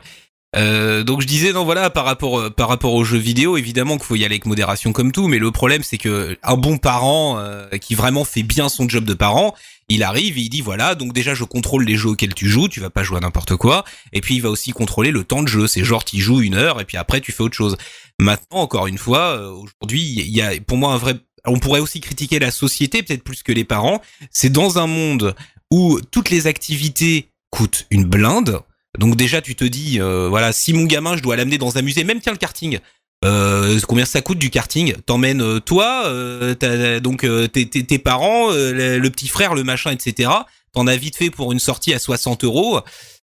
Euh, 0.55 1.03
donc 1.03 1.21
je 1.21 1.27
disais 1.27 1.51
non 1.51 1.65
voilà 1.65 1.89
par 1.89 2.05
rapport 2.05 2.53
par 2.53 2.69
rapport 2.69 2.93
aux 2.93 3.03
jeux 3.03 3.17
vidéo 3.17 3.57
évidemment 3.57 3.97
qu'il 3.97 4.05
faut 4.05 4.15
y 4.15 4.23
aller 4.23 4.35
avec 4.35 4.45
modération 4.45 4.93
comme 4.93 5.11
tout 5.11 5.27
mais 5.27 5.37
le 5.37 5.51
problème 5.51 5.83
c'est 5.83 5.97
que 5.97 6.37
un 6.43 6.55
bon 6.55 6.77
parent 6.77 7.37
euh, 7.39 7.67
qui 7.81 7.93
vraiment 7.93 8.23
fait 8.23 8.43
bien 8.43 8.69
son 8.69 8.87
job 8.87 9.03
de 9.03 9.13
parent 9.13 9.53
il 9.87 10.03
arrive 10.03 10.37
il 10.37 10.49
dit 10.49 10.61
voilà 10.61 10.95
donc 10.95 11.13
déjà 11.13 11.33
je 11.35 11.43
contrôle 11.43 11.85
les 11.85 11.95
jeux 11.95 12.09
auxquels 12.09 12.33
tu 12.33 12.47
joues 12.49 12.67
tu 12.67 12.79
vas 12.79 12.89
pas 12.89 13.03
jouer 13.03 13.17
à 13.17 13.21
n'importe 13.21 13.55
quoi. 13.55 13.85
Et 14.13 14.21
puis 14.21 14.35
il 14.35 14.41
va 14.41 14.49
aussi 14.49 14.71
contrôler 14.71 15.11
le 15.11 15.23
temps 15.23 15.43
de 15.43 15.47
jeu. 15.47 15.67
C'est 15.67 15.83
genre 15.83 16.03
tu 16.03 16.19
joues 16.19 16.41
une 16.41 16.55
heure 16.55 16.81
et 16.81 16.85
puis 16.85 16.97
après 16.97 17.21
tu 17.21 17.31
fais 17.31 17.43
autre 17.43 17.55
chose. 17.55 17.77
Maintenant 18.19 18.59
encore 18.61 18.87
une 18.87 18.97
fois 18.97 19.37
euh, 19.37 19.51
aujourd'hui 19.51 20.01
il 20.01 20.35
y 20.35 20.41
a 20.41 20.59
pour 20.61 20.77
moi 20.77 20.93
un 20.93 20.97
vrai 20.97 21.15
on 21.45 21.59
pourrait 21.59 21.79
aussi 21.79 22.01
critiquer 22.01 22.39
la 22.39 22.49
société 22.51 23.03
peut-être 23.03 23.23
plus 23.23 23.43
que 23.43 23.51
les 23.51 23.63
parents. 23.63 24.01
C'est 24.31 24.49
dans 24.49 24.79
un 24.79 24.87
monde 24.87 25.35
où 25.71 25.99
toutes 26.11 26.29
les 26.29 26.47
activités 26.47 27.29
coûtent 27.51 27.85
une 27.91 28.05
blinde. 28.05 28.61
Donc 28.97 29.15
déjà 29.15 29.41
tu 29.41 29.55
te 29.55 29.65
dis 29.65 29.99
euh, 29.99 30.27
voilà 30.29 30.51
si 30.51 30.73
mon 30.73 30.85
gamin 30.85 31.15
je 31.15 31.21
dois 31.21 31.35
l'amener 31.35 31.57
dans 31.57 31.77
un 31.77 31.81
musée 31.81 32.03
même 32.03 32.21
tiens 32.21 32.31
le 32.31 32.37
karting 32.37 32.79
euh, 33.23 33.79
combien 33.87 34.05
ça 34.05 34.21
coûte 34.21 34.37
du 34.37 34.49
karting? 34.49 34.93
T'emmènes 35.05 35.41
euh, 35.41 35.59
toi, 35.59 36.03
euh, 36.05 36.99
donc 36.99 37.25
tes, 37.51 37.99
parents, 37.99 38.51
le, 38.51 39.09
petit 39.09 39.27
frère, 39.27 39.55
le 39.55 39.63
machin, 39.63 39.91
etc. 39.91 40.29
T'en 40.73 40.87
as 40.87 40.97
vite 40.97 41.15
fait 41.15 41.29
pour 41.29 41.51
une 41.51 41.59
sortie 41.59 41.93
à 41.93 41.99
60 41.99 42.43
euros. 42.43 42.79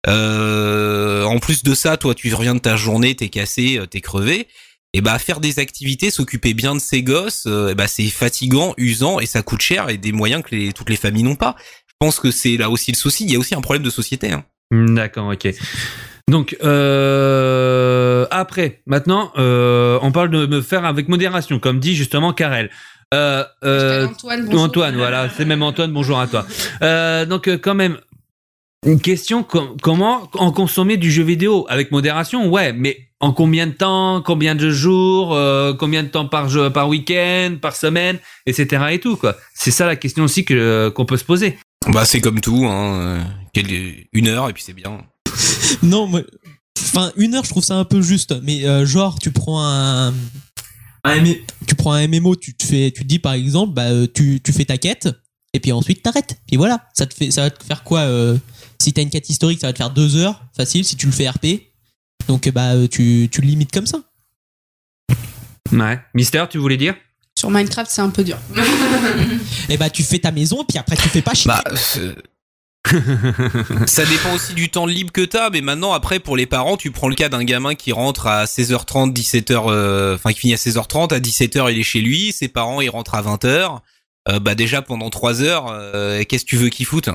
En 0.08 1.40
plus 1.40 1.64
de 1.64 1.76
ça, 1.76 1.98
toi 1.98 2.16
tu 2.16 2.34
reviens 2.34 2.56
de 2.56 2.60
ta 2.60 2.76
journée, 2.76 3.16
t'es 3.16 3.30
cassé, 3.30 3.80
t'es 3.90 4.02
crevé. 4.02 4.48
et 4.94 5.02
bah 5.02 5.18
faire 5.20 5.40
des 5.40 5.60
activités, 5.60 6.12
s'occuper 6.12 6.54
bien 6.54 6.76
de 6.76 6.80
ses 6.80 7.04
gosses, 7.04 7.48
bah 7.48 7.88
c'est 7.88 8.08
fatigant, 8.08 8.74
usant 8.78 9.20
et 9.20 9.26
ça 9.26 9.42
coûte 9.42 9.62
cher 9.62 9.90
et 9.90 9.98
des 9.98 10.12
moyens 10.12 10.44
que 10.44 10.72
toutes 10.72 10.90
les 10.90 10.96
familles 10.96 11.24
n'ont 11.24 11.36
pas. 11.36 11.56
Je 11.88 11.94
pense 12.00 12.20
que 12.20 12.32
c'est 12.32 12.58
là 12.58 12.70
aussi 12.70 12.92
le 12.92 12.98
souci. 12.98 13.26
Il 13.26 13.32
y 13.32 13.36
a 13.36 13.40
aussi 13.40 13.56
un 13.56 13.62
problème 13.62 13.84
de 13.84 13.90
société. 13.90 14.32
Hein. 14.32 14.46
Hmm, 14.72 14.96
D'accord, 14.96 15.28
ok. 15.28 15.54
Donc 16.32 16.56
euh, 16.64 18.26
après, 18.32 18.82
maintenant, 18.86 19.32
euh, 19.38 20.00
on 20.02 20.12
parle 20.12 20.30
de 20.30 20.46
me 20.46 20.62
faire 20.62 20.86
avec 20.86 21.08
modération, 21.10 21.60
comme 21.60 21.80
dit 21.80 21.96
justement 21.96 22.34
Karel. 22.34 22.70
Euh, 23.14 23.44
euh, 23.64 24.08
Antoine, 24.08 24.46
bonjour. 24.46 24.62
Antoine, 24.62 24.96
voilà, 24.96 25.30
c'est 25.30 25.46
même 25.46 25.62
Antoine. 25.62 25.92
Bonjour 25.92 26.20
à 26.20 26.28
toi. 26.28 26.46
Euh, 26.82 27.26
donc 27.26 27.48
euh, 27.48 27.58
quand 27.58 27.76
même, 27.76 27.98
une 28.86 29.00
question 29.00 29.44
com- 29.44 29.76
comment 29.82 30.30
en 30.34 30.52
consommer 30.52 30.98
du 30.98 31.12
jeu 31.12 31.24
vidéo? 31.24 31.66
Avec 31.70 31.92
modération 31.92 32.50
Ouais, 32.50 32.74
mais 32.74 32.98
en 33.20 33.32
combien 33.32 33.68
de 33.68 33.74
temps 33.74 34.22
Combien 34.22 34.56
de 34.56 34.70
jours 34.72 35.36
euh, 35.36 35.74
Combien 35.74 36.04
de 36.04 36.08
temps 36.08 36.28
par 36.28 36.50
jeu, 36.50 36.70
par 36.72 36.90
week-end, 36.90 37.58
par 37.62 37.76
semaine, 37.76 38.18
etc. 38.48 38.84
Et 38.92 39.00
tout 39.00 39.18
quoi. 39.18 39.36
C'est 39.54 39.72
ça 39.72 39.86
la 39.86 39.96
question 39.96 40.24
aussi 40.24 40.44
que 40.46 40.90
qu'on 40.90 41.06
peut 41.06 41.18
se 41.18 41.26
poser. 41.26 41.58
Bah 41.90 42.06
c'est 42.06 42.22
comme 42.22 42.40
tout, 42.42 42.66
hein. 42.66 43.20
une 44.14 44.28
heure 44.30 44.50
et 44.50 44.54
puis 44.54 44.64
c'est 44.64 44.74
bien. 44.74 45.00
Non, 45.82 46.08
moi, 46.08 46.22
enfin, 46.80 47.12
une 47.18 47.34
heure, 47.36 47.44
je 47.44 47.50
trouve 47.50 47.64
ça 47.64 47.76
un 47.76 47.86
peu 47.86 48.02
juste. 48.02 48.34
Mais 48.44 48.66
euh, 48.66 48.86
genre, 48.86 49.18
tu 49.20 49.32
prends 49.32 49.66
un, 49.66 50.14
un 51.04 51.14
M- 51.26 51.36
tu 51.68 51.76
prends 51.76 51.94
un 51.94 52.08
MMO, 52.08 52.36
tu 52.36 52.54
te 52.56 52.66
fais, 52.66 52.92
tu 52.92 53.02
te 53.04 53.08
dis 53.08 53.20
par 53.20 53.34
exemple, 53.34 53.74
bah, 53.74 53.84
euh, 53.90 54.08
tu, 54.14 54.40
tu 54.44 54.54
fais 54.54 54.66
ta 54.66 54.78
quête, 54.78 55.10
et 55.54 55.60
puis 55.60 55.72
ensuite 55.72 56.02
t'arrêtes. 56.04 56.38
Puis 56.48 56.58
voilà, 56.58 56.88
ça 56.94 57.06
te 57.06 57.14
fait, 57.14 57.32
ça 57.32 57.42
va 57.44 57.50
te 57.50 57.64
faire 57.64 57.84
quoi 57.84 58.02
euh, 58.02 58.38
Si 58.82 58.94
t'as 58.94 59.02
une 59.02 59.10
quête 59.10 59.30
historique, 59.30 59.60
ça 59.60 59.68
va 59.68 59.74
te 59.74 59.78
faire 59.78 59.90
deux 59.92 60.16
heures, 60.16 60.44
facile. 60.56 60.86
Si 60.86 60.96
tu 60.96 61.06
le 61.06 61.12
fais 61.12 61.30
RP, 61.30 61.46
donc 62.28 62.48
bah, 62.50 62.74
tu, 62.90 63.28
tu 63.32 63.42
le 63.42 63.48
limites 63.48 63.72
comme 63.72 63.88
ça. 63.88 64.00
Ouais. 65.72 66.00
Mister, 66.14 66.46
tu 66.50 66.58
voulais 66.58 66.78
dire? 66.78 66.96
Sur 67.38 67.50
Minecraft, 67.50 67.90
c'est 67.90 68.02
un 68.02 68.10
peu 68.10 68.24
dur. 68.24 68.38
Et 69.70 69.76
bah, 69.78 69.90
tu 69.90 70.04
fais 70.04 70.20
ta 70.20 70.32
maison, 70.32 70.64
puis 70.68 70.78
après 70.78 70.96
tu 70.96 71.10
fais 71.10 71.22
pas 71.22 71.34
chier. 71.34 71.50
Bah, 71.50 71.64
ça 73.88 74.06
dépend 74.06 74.34
aussi 74.36 74.54
du 74.54 74.70
temps 74.70 74.86
libre 74.86 75.12
que 75.12 75.22
t'as, 75.22 75.50
mais 75.50 75.62
maintenant 75.62 75.94
après 75.94 76.20
pour 76.20 76.36
les 76.36 76.46
parents, 76.46 76.78
tu 76.78 76.92
prends 76.92 77.08
le 77.08 77.16
cas 77.16 77.30
d'un 77.30 77.44
gamin 77.44 77.76
qui 77.76 77.92
rentre 77.92 78.28
à 78.28 78.46
16h30, 78.46 79.14
17h, 79.14 79.64
euh, 79.68 80.16
enfin 80.16 80.34
qui 80.34 80.40
finit 80.42 80.54
à 80.54 80.58
16h30, 80.58 81.14
à 81.14 81.20
17h 81.20 81.72
il 81.72 81.80
est 81.80 81.84
chez 81.84 82.02
lui, 82.02 82.32
ses 82.32 82.48
parents 82.50 82.82
ils 82.82 82.90
rentrent 82.90 83.16
à 83.16 83.22
20h, 83.22 83.80
euh, 84.30 84.40
bah 84.40 84.56
déjà 84.56 84.82
pendant 84.82 85.10
3 85.10 85.42
heures, 85.42 85.68
euh, 85.70 86.24
qu'est-ce 86.28 86.44
que 86.46 86.50
tu 86.50 86.58
veux 86.58 86.70
qu'ils 86.70 86.86
foutent? 86.86 87.08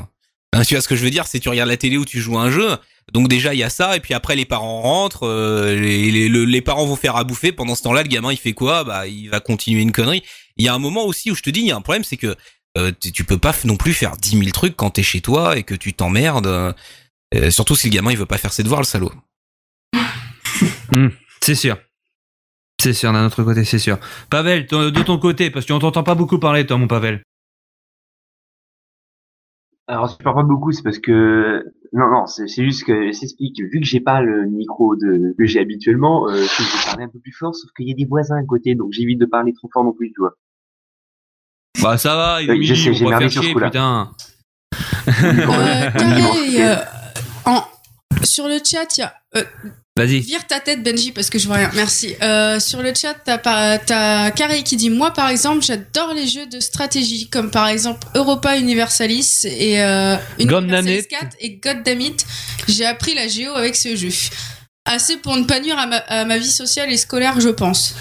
Hein, 0.54 0.62
Tu 0.66 0.74
vois 0.74 0.80
ce 0.80 0.88
que 0.88 0.96
je 0.96 1.04
veux 1.04 1.10
dire, 1.10 1.26
c'est 1.26 1.38
tu 1.40 1.48
regardes 1.48 1.68
la 1.70 1.76
télé 1.76 1.96
ou 1.98 2.04
tu 2.04 2.20
joues 2.20 2.38
à 2.38 2.42
un 2.42 2.50
jeu, 2.50 2.70
donc 3.12 3.28
déjà 3.28 3.52
il 3.54 3.60
y 3.60 3.64
a 3.64 3.70
ça, 3.70 3.94
et 3.96 4.00
puis 4.00 4.14
après 4.14 4.36
les 4.36 4.46
parents 4.46 4.80
rentrent, 4.82 5.26
euh, 5.26 5.74
les, 5.78 6.10
les, 6.10 6.28
le- 6.28 6.44
les 6.46 6.60
parents 6.62 6.86
vont 6.86 6.96
faire 6.96 7.16
à 7.16 7.24
bouffer, 7.24 7.52
pendant 7.52 7.74
ce 7.74 7.82
temps-là 7.82 8.02
le 8.02 8.08
gamin 8.08 8.32
il 8.32 8.38
fait 8.38 8.52
quoi? 8.54 8.84
Bah 8.84 9.06
il 9.06 9.28
va 9.28 9.40
continuer 9.40 9.82
une 9.82 9.92
connerie. 9.92 10.22
Il 10.56 10.64
y 10.64 10.68
a 10.68 10.74
un 10.74 10.78
moment 10.78 11.04
aussi 11.04 11.30
où 11.30 11.34
je 11.36 11.42
te 11.42 11.50
dis, 11.50 11.60
il 11.60 11.66
y 11.66 11.72
a 11.72 11.76
un 11.76 11.80
problème, 11.82 12.02
c'est 12.04 12.16
que 12.16 12.34
euh, 12.78 12.92
tu 13.14 13.24
peux 13.24 13.38
pas 13.38 13.54
non 13.64 13.76
plus 13.76 13.92
faire 13.92 14.16
10 14.16 14.38
000 14.38 14.50
trucs 14.52 14.76
quand 14.76 14.90
t'es 14.90 15.02
chez 15.02 15.20
toi 15.20 15.56
et 15.58 15.62
que 15.64 15.74
tu 15.74 15.92
t'emmerdes. 15.92 16.46
euh, 16.46 16.72
euh, 17.34 17.50
surtout 17.50 17.76
si 17.76 17.88
le 17.90 17.94
gamin 17.94 18.10
il 18.12 18.16
veut 18.18 18.26
pas 18.26 18.38
faire 18.38 18.52
ses 18.52 18.62
devoirs, 18.62 18.80
le 18.80 18.86
salaud. 18.86 19.12
C'est 21.42 21.54
sûr. 21.54 21.76
C'est 22.80 22.92
sûr, 22.92 23.12
d'un 23.12 23.26
autre 23.26 23.42
côté, 23.42 23.64
c'est 23.64 23.78
sûr. 23.80 23.98
Pavel, 24.30 24.66
ton- 24.66 24.90
de 24.90 25.02
ton 25.02 25.18
côté, 25.18 25.50
parce 25.50 25.66
qu'on 25.66 25.80
t'entend 25.80 26.04
pas 26.04 26.14
beaucoup 26.14 26.38
parler, 26.38 26.64
toi, 26.64 26.78
mon 26.78 26.86
Pavel. 26.86 27.22
Alors, 29.86 30.08
je 30.08 30.22
parle 30.22 30.36
pas 30.36 30.42
beaucoup, 30.42 30.70
c'est 30.70 30.82
parce 30.82 30.98
que 30.98 31.64
non, 31.92 32.08
non, 32.10 32.26
c'est 32.26 32.46
c'est 32.46 32.62
juste 32.64 32.84
que 32.84 33.10
s'explique. 33.12 33.60
Vu 33.60 33.80
que 33.80 33.86
j'ai 33.86 34.00
pas 34.00 34.20
le 34.20 34.46
micro 34.46 34.96
de 34.96 35.34
que 35.38 35.46
j'ai 35.46 35.60
habituellement, 35.60 36.28
euh, 36.28 36.34
je 36.36 36.62
vais 36.62 36.84
parler 36.84 37.04
un 37.04 37.08
peu 37.08 37.18
plus 37.18 37.32
fort, 37.32 37.54
sauf 37.54 37.70
qu'il 37.76 37.88
y 37.88 37.92
a 37.92 37.94
des 37.94 38.04
voisins 38.04 38.36
à 38.36 38.44
côté, 38.44 38.74
donc 38.74 38.92
j'évite 38.92 39.18
de 39.18 39.26
parler 39.26 39.52
trop 39.54 39.68
fort 39.72 39.84
non 39.84 39.92
plus, 39.92 40.10
tu 40.12 40.20
vois. 40.20 40.34
Bah, 41.82 41.98
ça 41.98 42.16
va, 42.16 42.42
il 42.42 42.50
est 42.50 42.66
sais, 42.74 42.74
j'ai 42.94 43.04
on 43.04 43.10
va 43.10 43.18
merdé 43.18 43.28
faire 43.30 43.42
chier, 43.42 43.52
coup-là. 43.52 43.66
putain. 43.68 44.10
Euh, 45.08 45.90
Carré, 45.98 46.62
euh, 46.62 46.76
en, 47.44 47.64
sur 48.24 48.48
le 48.48 48.58
chat, 48.64 48.96
il 48.96 49.00
y 49.00 49.02
a. 49.02 49.14
euh, 49.36 49.44
Vas-y. 49.96 50.20
Vire 50.20 50.46
ta 50.46 50.60
tête, 50.60 50.84
Benji, 50.84 51.10
parce 51.10 51.28
que 51.28 51.40
je 51.40 51.46
vois 51.48 51.56
rien. 51.56 51.70
Merci. 51.74 52.14
Euh, 52.22 52.60
sur 52.60 52.82
le 52.82 52.92
chat, 52.94 53.14
t'as 53.24 54.30
Carré 54.30 54.62
qui 54.62 54.76
dit 54.76 54.90
Moi, 54.90 55.12
par 55.12 55.28
exemple, 55.28 55.64
j'adore 55.64 56.14
les 56.14 56.26
jeux 56.28 56.46
de 56.46 56.60
stratégie, 56.60 57.28
comme 57.28 57.50
par 57.50 57.66
exemple 57.66 58.06
Europa 58.14 58.56
Universalis 58.58 59.40
et 59.44 59.82
euh, 59.82 60.16
Universalis 60.38 61.02
Goddammit. 61.02 61.06
4 61.08 61.36
et 61.40 61.56
Goddammit. 61.56 62.16
J'ai 62.68 62.86
appris 62.86 63.14
la 63.14 63.26
géo 63.26 63.52
avec 63.56 63.74
ce 63.74 63.96
jeu. 63.96 64.10
Assez 64.84 65.16
pour 65.16 65.36
ne 65.36 65.44
pas 65.44 65.58
nuire 65.60 65.78
à 65.78 65.86
ma, 65.86 65.96
à 65.96 66.24
ma 66.24 66.38
vie 66.38 66.50
sociale 66.50 66.92
et 66.92 66.96
scolaire, 66.96 67.40
je 67.40 67.48
pense. 67.48 67.94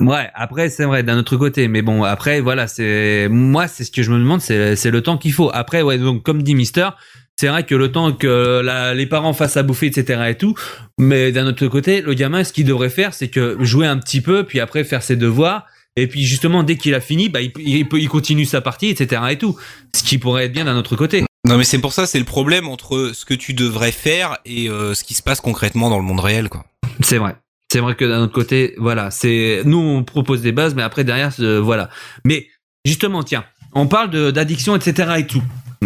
Ouais, 0.00 0.28
après, 0.34 0.68
c'est 0.68 0.84
vrai, 0.84 1.02
d'un 1.02 1.16
autre 1.18 1.36
côté. 1.36 1.68
Mais 1.68 1.80
bon, 1.82 2.02
après, 2.04 2.40
voilà, 2.40 2.66
c'est, 2.66 3.28
moi, 3.30 3.66
c'est 3.66 3.84
ce 3.84 3.90
que 3.90 4.02
je 4.02 4.10
me 4.10 4.18
demande, 4.18 4.40
c'est, 4.42 4.76
c'est 4.76 4.90
le 4.90 5.02
temps 5.02 5.16
qu'il 5.16 5.32
faut. 5.32 5.50
Après, 5.54 5.80
ouais, 5.82 5.96
donc, 5.98 6.22
comme 6.22 6.42
dit 6.42 6.54
Mister, 6.54 6.88
c'est 7.36 7.48
vrai 7.48 7.64
que 7.64 7.74
le 7.74 7.90
temps 7.90 8.12
que 8.12 8.60
la- 8.62 8.92
les 8.94 9.06
parents 9.06 9.32
fassent 9.32 9.56
à 9.56 9.62
bouffer, 9.62 9.86
etc. 9.86 10.22
et 10.28 10.34
tout. 10.36 10.54
Mais 10.98 11.32
d'un 11.32 11.46
autre 11.46 11.66
côté, 11.68 12.02
le 12.02 12.12
gamin, 12.14 12.44
ce 12.44 12.52
qu'il 12.52 12.66
devrait 12.66 12.90
faire, 12.90 13.14
c'est 13.14 13.28
que 13.28 13.56
jouer 13.60 13.86
un 13.86 13.96
petit 13.98 14.20
peu, 14.20 14.44
puis 14.44 14.60
après 14.60 14.84
faire 14.84 15.02
ses 15.02 15.16
devoirs. 15.16 15.64
Et 15.96 16.06
puis, 16.08 16.24
justement, 16.24 16.62
dès 16.62 16.76
qu'il 16.76 16.94
a 16.94 17.00
fini, 17.00 17.30
bah, 17.30 17.40
il, 17.40 17.52
il, 17.58 17.88
peut- 17.88 17.98
il 17.98 18.08
continue 18.10 18.44
sa 18.44 18.60
partie, 18.60 18.88
etc. 18.88 19.22
et 19.30 19.38
tout. 19.38 19.56
Ce 19.94 20.02
qui 20.02 20.18
pourrait 20.18 20.44
être 20.44 20.52
bien 20.52 20.66
d'un 20.66 20.76
autre 20.76 20.94
côté. 20.96 21.24
Non 21.46 21.56
mais 21.56 21.64
c'est 21.64 21.78
pour 21.78 21.92
ça, 21.92 22.06
c'est 22.06 22.18
le 22.18 22.24
problème 22.24 22.68
entre 22.68 23.12
ce 23.14 23.24
que 23.24 23.32
tu 23.32 23.54
devrais 23.54 23.92
faire 23.92 24.36
et 24.44 24.68
euh, 24.68 24.94
ce 24.94 25.04
qui 25.04 25.14
se 25.14 25.22
passe 25.22 25.40
concrètement 25.40 25.88
dans 25.90 25.96
le 25.98 26.02
monde 26.02 26.18
réel, 26.18 26.48
quoi. 26.48 26.64
C'est 27.02 27.18
vrai. 27.18 27.36
C'est 27.72 27.80
vrai 27.80 27.94
que 27.96 28.04
d'un 28.04 28.20
autre 28.22 28.32
côté, 28.32 28.74
voilà, 28.78 29.10
c'est 29.10 29.62
nous 29.64 29.78
on 29.78 30.04
propose 30.04 30.40
des 30.40 30.52
bases, 30.52 30.74
mais 30.74 30.82
après 30.82 31.02
derrière, 31.04 31.32
euh, 31.40 31.60
voilà. 31.60 31.90
Mais 32.24 32.46
justement, 32.84 33.22
tiens, 33.24 33.44
on 33.74 33.86
parle 33.88 34.32
d'addiction, 34.32 34.76
etc. 34.76 35.14
et 35.18 35.26
tout. 35.26 35.42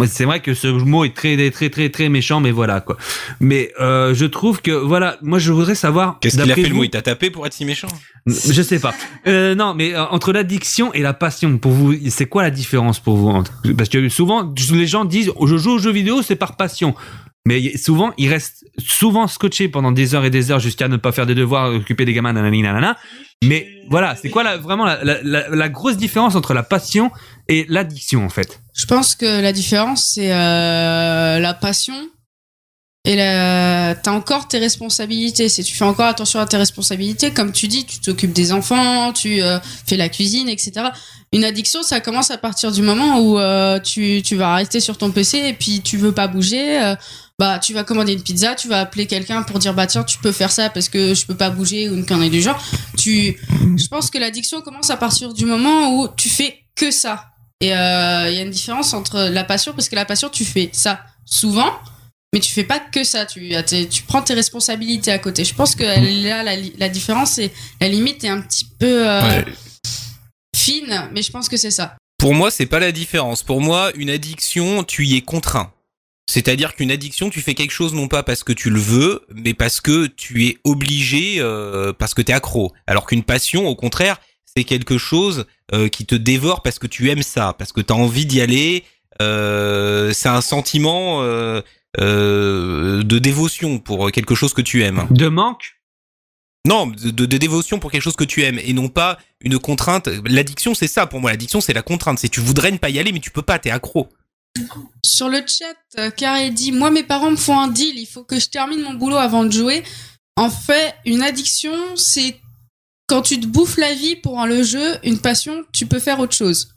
C'est 0.06 0.24
vrai 0.24 0.40
que 0.40 0.54
ce 0.54 0.68
mot 0.68 1.04
est 1.04 1.14
très, 1.14 1.50
très, 1.50 1.68
très, 1.68 1.88
très 1.90 2.08
méchant, 2.08 2.40
mais 2.40 2.52
voilà 2.52 2.80
quoi. 2.80 2.96
Mais 3.40 3.72
euh, 3.80 4.14
je 4.14 4.24
trouve 4.24 4.62
que 4.62 4.70
voilà, 4.70 5.18
moi 5.20 5.38
je 5.38 5.52
voudrais 5.52 5.74
savoir. 5.74 6.18
Qu'est-ce 6.20 6.38
qu'il 6.40 6.50
a 6.52 6.54
fait 6.54 6.62
le 6.62 6.68
vous- 6.68 6.76
mot 6.76 6.84
Il 6.84 6.90
t'a 6.90 7.02
tapé 7.02 7.30
pour 7.30 7.46
être 7.46 7.52
si 7.54 7.64
méchant? 7.64 7.88
Je 8.26 8.62
sais 8.62 8.78
pas. 8.78 8.94
Euh, 9.26 9.54
non, 9.54 9.74
mais 9.74 9.94
euh, 9.94 10.04
entre 10.06 10.32
l'addiction 10.32 10.92
et 10.94 11.00
la 11.00 11.12
passion, 11.14 11.58
pour 11.58 11.72
vous, 11.72 11.94
c'est 12.08 12.26
quoi 12.26 12.42
la 12.42 12.50
différence 12.50 13.00
pour 13.00 13.16
vous 13.16 13.42
Parce 13.76 13.88
que 13.88 14.08
souvent, 14.10 14.54
les 14.72 14.86
gens 14.86 15.04
disent, 15.04 15.32
je 15.46 15.56
joue 15.56 15.72
aux 15.72 15.78
jeux 15.78 15.92
vidéo, 15.92 16.22
c'est 16.22 16.36
par 16.36 16.56
passion. 16.56 16.94
Mais 17.46 17.76
souvent, 17.76 18.12
ils 18.18 18.28
restent 18.28 18.64
souvent 18.78 19.26
scotchés 19.26 19.68
pendant 19.68 19.92
des 19.92 20.14
heures 20.14 20.24
et 20.24 20.30
des 20.30 20.50
heures 20.50 20.60
jusqu'à 20.60 20.88
ne 20.88 20.96
pas 20.96 21.10
faire 21.10 21.26
des 21.26 21.34
devoirs, 21.34 21.72
occuper 21.72 22.04
des 22.04 22.12
gamins, 22.12 22.32
nanani, 22.32 22.62
nanana. 22.62 22.96
Mais 23.42 23.66
voilà, 23.88 24.14
c'est 24.14 24.28
quoi 24.28 24.42
la, 24.42 24.58
vraiment 24.58 24.84
la 24.84 25.68
grosse 25.70 25.96
différence 25.96 26.34
entre 26.34 26.52
la 26.52 26.62
passion 26.62 27.10
et 27.48 27.64
l'addiction 27.68 28.24
en 28.24 28.28
fait? 28.28 28.60
Je 28.80 28.86
pense 28.86 29.14
que 29.14 29.40
la 29.40 29.52
différence, 29.52 30.12
c'est 30.14 30.32
euh, 30.32 31.38
la 31.38 31.54
passion 31.54 31.94
et 33.04 33.16
la... 33.16 33.94
t'as 33.94 34.12
encore 34.12 34.48
tes 34.48 34.58
responsabilités. 34.58 35.48
Si 35.48 35.62
tu 35.64 35.74
fais 35.74 35.84
encore 35.84 36.06
attention 36.06 36.38
à 36.40 36.46
tes 36.46 36.56
responsabilités, 36.56 37.30
comme 37.30 37.52
tu 37.52 37.66
dis, 37.66 37.84
tu 37.84 38.00
t'occupes 38.00 38.32
des 38.32 38.52
enfants, 38.52 39.12
tu 39.12 39.42
euh, 39.42 39.58
fais 39.86 39.96
la 39.96 40.08
cuisine, 40.08 40.48
etc. 40.48 40.88
Une 41.32 41.44
addiction, 41.44 41.82
ça 41.82 42.00
commence 42.00 42.30
à 42.30 42.38
partir 42.38 42.72
du 42.72 42.82
moment 42.82 43.20
où 43.20 43.38
euh, 43.38 43.80
tu, 43.80 44.22
tu 44.22 44.36
vas 44.36 44.54
rester 44.54 44.80
sur 44.80 44.98
ton 44.98 45.10
PC 45.10 45.38
et 45.38 45.52
puis 45.52 45.80
tu 45.80 45.96
veux 45.96 46.12
pas 46.12 46.28
bouger. 46.28 46.94
Bah, 47.40 47.58
tu 47.58 47.72
vas 47.72 47.84
commander 47.84 48.12
une 48.12 48.22
pizza, 48.22 48.54
tu 48.54 48.68
vas 48.68 48.80
appeler 48.80 49.06
quelqu'un 49.06 49.42
pour 49.42 49.58
dire 49.58 49.72
bah 49.72 49.86
tiens, 49.86 50.04
tu 50.04 50.18
peux 50.18 50.30
faire 50.30 50.52
ça 50.52 50.68
parce 50.68 50.90
que 50.90 51.14
je 51.14 51.24
peux 51.24 51.34
pas 51.34 51.48
bouger 51.48 51.88
ou 51.88 51.94
une 51.94 52.04
connerie 52.04 52.28
du 52.28 52.42
genre. 52.42 52.62
Tu, 52.98 53.38
je 53.78 53.88
pense 53.88 54.10
que 54.10 54.18
l'addiction 54.18 54.60
commence 54.60 54.90
à 54.90 54.98
partir 54.98 55.32
du 55.32 55.46
moment 55.46 55.96
où 55.96 56.08
tu 56.18 56.28
fais 56.28 56.58
que 56.76 56.90
ça. 56.90 57.30
Et 57.62 57.74
euh, 57.74 58.28
il 58.28 58.36
y 58.36 58.38
a 58.38 58.42
une 58.42 58.50
différence 58.50 58.92
entre 58.92 59.20
la 59.20 59.42
passion, 59.42 59.72
parce 59.72 59.88
que 59.88 59.94
la 59.96 60.04
passion, 60.04 60.28
tu 60.28 60.44
fais 60.44 60.68
ça 60.74 61.00
souvent, 61.24 61.72
mais 62.34 62.40
tu 62.40 62.52
fais 62.52 62.64
pas 62.64 62.78
que 62.78 63.04
ça. 63.04 63.24
Tu, 63.24 63.54
tu 63.90 64.02
prends 64.02 64.20
tes 64.20 64.34
responsabilités 64.34 65.10
à 65.10 65.18
côté. 65.18 65.42
Je 65.46 65.54
pense 65.54 65.74
que 65.74 65.82
là, 65.82 66.42
la, 66.42 66.88
différence, 66.90 67.38
et 67.38 67.50
la 67.80 67.88
limite 67.88 68.22
est 68.22 68.28
un 68.28 68.42
petit 68.42 68.66
peu 68.78 69.08
euh, 69.08 69.22
Ouais. 69.22 69.44
fine, 70.54 71.08
mais 71.14 71.22
je 71.22 71.30
pense 71.30 71.48
que 71.48 71.56
c'est 71.56 71.70
ça. 71.70 71.96
Pour 72.18 72.34
moi, 72.34 72.50
c'est 72.50 72.66
pas 72.66 72.80
la 72.80 72.92
différence. 72.92 73.42
Pour 73.42 73.62
moi, 73.62 73.92
une 73.94 74.10
addiction, 74.10 74.84
tu 74.84 75.06
y 75.06 75.16
es 75.16 75.22
contraint. 75.22 75.72
C'est-à-dire 76.30 76.74
qu'une 76.76 76.90
addiction, 76.90 77.28
tu 77.28 77.40
fais 77.40 77.54
quelque 77.54 77.72
chose 77.72 77.92
non 77.92 78.06
pas 78.08 78.22
parce 78.22 78.44
que 78.44 78.52
tu 78.52 78.70
le 78.70 78.78
veux, 78.78 79.22
mais 79.34 79.52
parce 79.54 79.80
que 79.80 80.06
tu 80.06 80.46
es 80.46 80.58
obligé, 80.64 81.36
euh, 81.38 81.92
parce 81.92 82.14
que 82.14 82.22
t'es 82.22 82.32
accro. 82.32 82.72
Alors 82.86 83.06
qu'une 83.06 83.24
passion, 83.24 83.66
au 83.66 83.74
contraire, 83.74 84.20
c'est 84.44 84.64
quelque 84.64 84.96
chose 84.98 85.46
euh, 85.74 85.88
qui 85.88 86.06
te 86.06 86.14
dévore 86.14 86.62
parce 86.62 86.78
que 86.78 86.86
tu 86.86 87.10
aimes 87.10 87.22
ça, 87.22 87.54
parce 87.58 87.72
que 87.72 87.80
t'as 87.80 87.94
envie 87.94 88.26
d'y 88.26 88.40
aller. 88.40 88.84
Euh, 89.20 90.12
c'est 90.12 90.28
un 90.28 90.40
sentiment 90.40 91.22
euh, 91.22 91.60
euh, 92.00 93.02
de 93.02 93.18
dévotion 93.18 93.78
pour 93.78 94.10
quelque 94.12 94.34
chose 94.34 94.54
que 94.54 94.62
tu 94.62 94.82
aimes. 94.82 95.06
De 95.10 95.28
manque? 95.28 95.76
Non, 96.66 96.86
de, 96.86 97.10
de- 97.10 97.26
de 97.26 97.36
dévotion 97.38 97.78
pour 97.78 97.90
quelque 97.90 98.02
chose 98.02 98.16
que 98.16 98.24
tu 98.24 98.42
aimes 98.42 98.58
et 98.62 98.72
non 98.72 98.88
pas 98.88 99.18
une 99.40 99.58
contrainte. 99.58 100.08
L'addiction, 100.26 100.74
c'est 100.74 100.88
ça 100.88 101.06
pour 101.06 101.20
moi. 101.20 101.30
L'addiction, 101.30 101.60
c'est 101.60 101.72
la 101.72 101.82
contrainte. 101.82 102.18
C'est 102.18 102.28
tu 102.28 102.40
voudrais 102.40 102.70
ne 102.70 102.76
pas 102.76 102.90
y 102.90 102.98
aller, 102.98 103.12
mais 103.12 103.20
tu 103.20 103.30
peux 103.30 103.42
pas. 103.42 103.58
T'es 103.58 103.70
accro. 103.70 104.08
Sur 105.04 105.28
le 105.28 105.38
chat, 105.46 105.74
euh, 105.98 106.10
Carré 106.10 106.50
dit 106.50 106.72
Moi, 106.72 106.90
mes 106.90 107.02
parents 107.02 107.30
me 107.30 107.36
font 107.36 107.58
un 107.58 107.68
deal, 107.68 107.98
il 107.98 108.06
faut 108.06 108.24
que 108.24 108.38
je 108.38 108.48
termine 108.48 108.82
mon 108.82 108.94
boulot 108.94 109.16
avant 109.16 109.44
de 109.44 109.52
jouer. 109.52 109.82
En 110.36 110.50
fait, 110.50 110.94
une 111.04 111.22
addiction, 111.22 111.72
c'est 111.96 112.40
quand 113.06 113.22
tu 113.22 113.38
te 113.40 113.46
bouffes 113.46 113.76
la 113.76 113.94
vie 113.94 114.16
pour 114.16 114.44
le 114.46 114.62
jeu, 114.62 114.96
une 115.04 115.18
passion, 115.18 115.64
tu 115.72 115.86
peux 115.86 115.98
faire 115.98 116.20
autre 116.20 116.34
chose. 116.34 116.74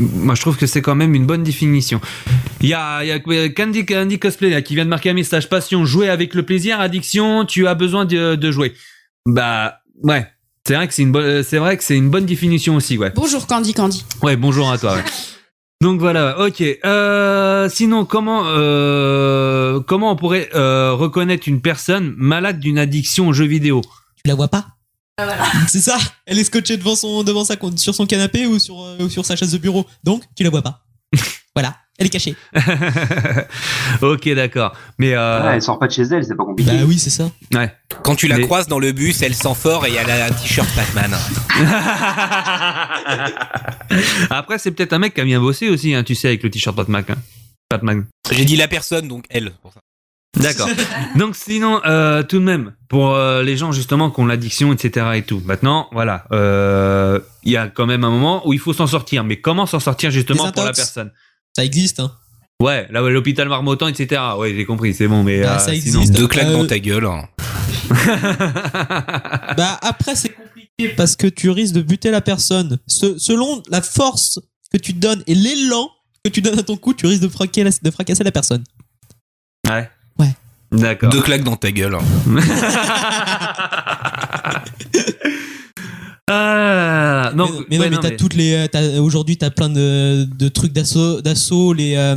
Moi, 0.00 0.36
je 0.36 0.40
trouve 0.40 0.56
que 0.56 0.66
c'est 0.66 0.80
quand 0.80 0.94
même 0.94 1.16
une 1.16 1.26
bonne 1.26 1.42
définition. 1.42 2.00
Il 2.60 2.68
y 2.68 2.74
a, 2.74 3.02
il 3.02 3.08
y 3.08 3.10
a 3.10 3.48
Candy, 3.48 3.84
Candy 3.84 4.20
Cosplay 4.20 4.50
là, 4.50 4.62
qui 4.62 4.76
vient 4.76 4.84
de 4.84 4.90
marquer 4.90 5.10
un 5.10 5.14
message 5.14 5.48
passion, 5.48 5.84
jouer 5.84 6.08
avec 6.08 6.34
le 6.34 6.44
plaisir, 6.44 6.78
addiction, 6.78 7.44
tu 7.44 7.66
as 7.66 7.74
besoin 7.74 8.04
de, 8.04 8.36
de 8.36 8.50
jouer. 8.52 8.74
Bah, 9.26 9.80
ouais. 10.04 10.24
C'est 10.64 10.74
vrai 10.74 10.86
que 10.86 10.94
c'est 10.94 11.02
une 11.02 11.10
bonne, 11.10 11.42
c'est 11.42 11.58
vrai 11.58 11.76
que 11.76 11.82
c'est 11.82 11.96
une 11.96 12.10
bonne 12.10 12.26
définition 12.26 12.76
aussi, 12.76 12.96
ouais. 12.96 13.10
Bonjour 13.16 13.46
Candy 13.48 13.74
Candy. 13.74 14.04
Ouais, 14.22 14.36
bonjour 14.36 14.70
à 14.70 14.78
toi. 14.78 14.94
ouais. 14.94 15.04
Donc 15.80 16.00
voilà, 16.00 16.40
ok. 16.40 16.60
Euh, 16.84 17.68
sinon, 17.68 18.04
comment 18.04 18.42
euh, 18.46 19.78
comment 19.80 20.10
on 20.10 20.16
pourrait 20.16 20.48
euh, 20.56 20.92
reconnaître 20.94 21.46
une 21.48 21.60
personne 21.60 22.14
malade 22.16 22.58
d'une 22.58 22.78
addiction 22.78 23.28
aux 23.28 23.32
jeux 23.32 23.46
vidéo? 23.46 23.82
Tu 24.16 24.22
la 24.28 24.34
vois 24.34 24.48
pas? 24.48 24.66
C'est 25.68 25.78
ça? 25.80 25.96
Elle 26.26 26.38
est 26.40 26.44
scotchée 26.44 26.76
devant 26.76 26.96
son 26.96 27.22
devant 27.22 27.44
sa 27.44 27.54
sur 27.76 27.94
son 27.94 28.06
canapé 28.06 28.46
ou 28.46 28.58
sur 28.58 28.82
euh, 28.82 28.96
ou 29.04 29.08
sur 29.08 29.24
sa 29.24 29.36
chaise 29.36 29.52
de 29.52 29.58
bureau. 29.58 29.86
Donc 30.02 30.24
tu 30.36 30.42
la 30.42 30.50
vois 30.50 30.62
pas. 30.62 30.84
voilà. 31.54 31.76
Elle 32.00 32.06
est 32.06 32.10
cachée. 32.10 32.36
Ok, 34.02 34.28
d'accord. 34.34 34.72
Mais 34.98 35.14
euh, 35.14 35.42
Ouais, 35.42 35.54
elle 35.56 35.62
sort 35.62 35.78
pas 35.80 35.88
de 35.88 35.92
chez 35.92 36.02
elle, 36.02 36.24
c'est 36.24 36.36
pas 36.36 36.44
compliqué. 36.44 36.70
Bah 36.70 36.84
oui, 36.86 36.96
c'est 36.98 37.10
ça. 37.10 37.28
ouais. 37.54 37.72
Quand 38.04 38.14
tu 38.14 38.28
la 38.28 38.36
Mais- 38.36 38.44
croises 38.44 38.68
dans 38.68 38.78
le 38.78 38.92
bus, 38.92 39.20
elle 39.22 39.34
sent 39.34 39.54
fort 39.56 39.84
et 39.86 39.92
elle 39.94 40.08
a 40.08 40.26
un 40.26 40.30
t-shirt 40.30 40.68
Batman. 40.76 41.10
Après, 44.30 44.58
c'est 44.58 44.70
peut-être 44.72 44.92
un 44.92 44.98
mec 44.98 45.14
qui 45.14 45.20
a 45.20 45.24
bien 45.24 45.40
bossé 45.40 45.68
aussi, 45.68 45.94
hein, 45.94 46.02
tu 46.04 46.14
sais, 46.14 46.28
avec 46.28 46.42
le 46.42 46.50
t-shirt 46.50 46.74
Batman. 46.76 47.04
Hein. 47.08 47.14
Batman. 47.70 48.04
J'ai 48.30 48.44
dit 48.44 48.56
la 48.56 48.68
personne, 48.68 49.08
donc 49.08 49.24
elle. 49.30 49.52
pour 49.62 49.72
ça. 49.72 49.80
D'accord. 50.38 50.68
Donc 51.16 51.34
sinon, 51.34 51.80
euh, 51.86 52.22
tout 52.22 52.38
de 52.38 52.44
même, 52.44 52.74
pour 52.88 53.14
euh, 53.14 53.42
les 53.42 53.56
gens 53.56 53.72
justement 53.72 54.10
qui 54.10 54.20
ont 54.20 54.26
l'addiction, 54.26 54.72
etc. 54.72 55.06
et 55.14 55.22
tout. 55.22 55.42
Maintenant, 55.46 55.88
voilà, 55.90 56.26
euh, 56.32 57.18
il 57.44 57.50
y 57.52 57.56
a 57.56 57.66
quand 57.68 57.86
même 57.86 58.04
un 58.04 58.10
moment 58.10 58.46
où 58.46 58.52
il 58.52 58.58
faut 58.58 58.72
s'en 58.74 58.86
sortir. 58.86 59.24
Mais 59.24 59.40
comment 59.40 59.64
s'en 59.66 59.80
sortir 59.80 60.10
justement 60.10 60.52
pour 60.52 60.64
la 60.64 60.72
personne? 60.72 61.10
Ça 61.56 61.64
existe. 61.64 61.98
Hein. 62.00 62.12
Ouais, 62.60 62.86
là, 62.90 63.00
l'hôpital 63.00 63.48
Marmottan, 63.48 63.88
etc. 63.88 64.20
Ouais, 64.38 64.54
j'ai 64.54 64.64
compris, 64.66 64.92
c'est 64.94 65.08
bon, 65.08 65.22
mais 65.24 65.40
Bah, 65.42 65.54
euh, 65.56 65.58
ça 65.58 65.74
sinon. 65.74 66.00
existe. 66.00 66.12
Deux 66.14 66.28
claques 66.28 66.48
Euh, 66.48 66.52
dans 66.58 66.66
ta 66.66 66.78
gueule. 66.78 67.06
hein. 67.06 67.24
Bah 69.56 69.78
après 69.82 70.14
c'est 70.14 70.28
compliqué 70.30 70.57
parce 70.96 71.16
que 71.16 71.26
tu 71.26 71.50
risques 71.50 71.74
de 71.74 71.82
buter 71.82 72.10
la 72.10 72.20
personne. 72.20 72.78
Se- 72.86 73.18
selon 73.18 73.62
la 73.68 73.82
force 73.82 74.38
que 74.72 74.78
tu 74.78 74.92
donnes 74.92 75.22
et 75.26 75.34
l'élan 75.34 75.88
que 76.24 76.30
tu 76.30 76.40
donnes 76.42 76.58
à 76.58 76.62
ton 76.62 76.76
coup, 76.76 76.94
tu 76.94 77.06
risques 77.06 77.22
de, 77.22 77.28
fraquer 77.28 77.64
la- 77.64 77.70
de 77.82 77.90
fracasser 77.90 78.24
la 78.24 78.32
personne. 78.32 78.64
ouais. 79.68 79.88
Ouais. 80.18 80.34
D'accord. 80.72 81.10
Deux 81.10 81.22
claques 81.22 81.44
dans 81.44 81.56
ta 81.56 81.70
gueule. 81.72 81.94
hein. 81.94 82.00
Ah, 86.30 87.32
non, 87.34 87.48
mais, 87.70 87.78
non, 87.78 87.84
mais, 87.84 87.90
non, 87.90 87.98
t'as 88.02 88.10
mais- 88.10 88.16
toutes 88.16 88.34
les. 88.34 88.52
euh, 88.52 88.66
t'as- 88.68 89.00
Aujourd'hui, 89.00 89.38
t'as 89.38 89.48
plein 89.50 89.70
de, 89.70 90.28
de 90.30 90.48
trucs 90.48 90.74
d'assaut, 90.74 91.22
d'assaut, 91.22 91.72
les 91.72 91.94
euh, 91.96 92.14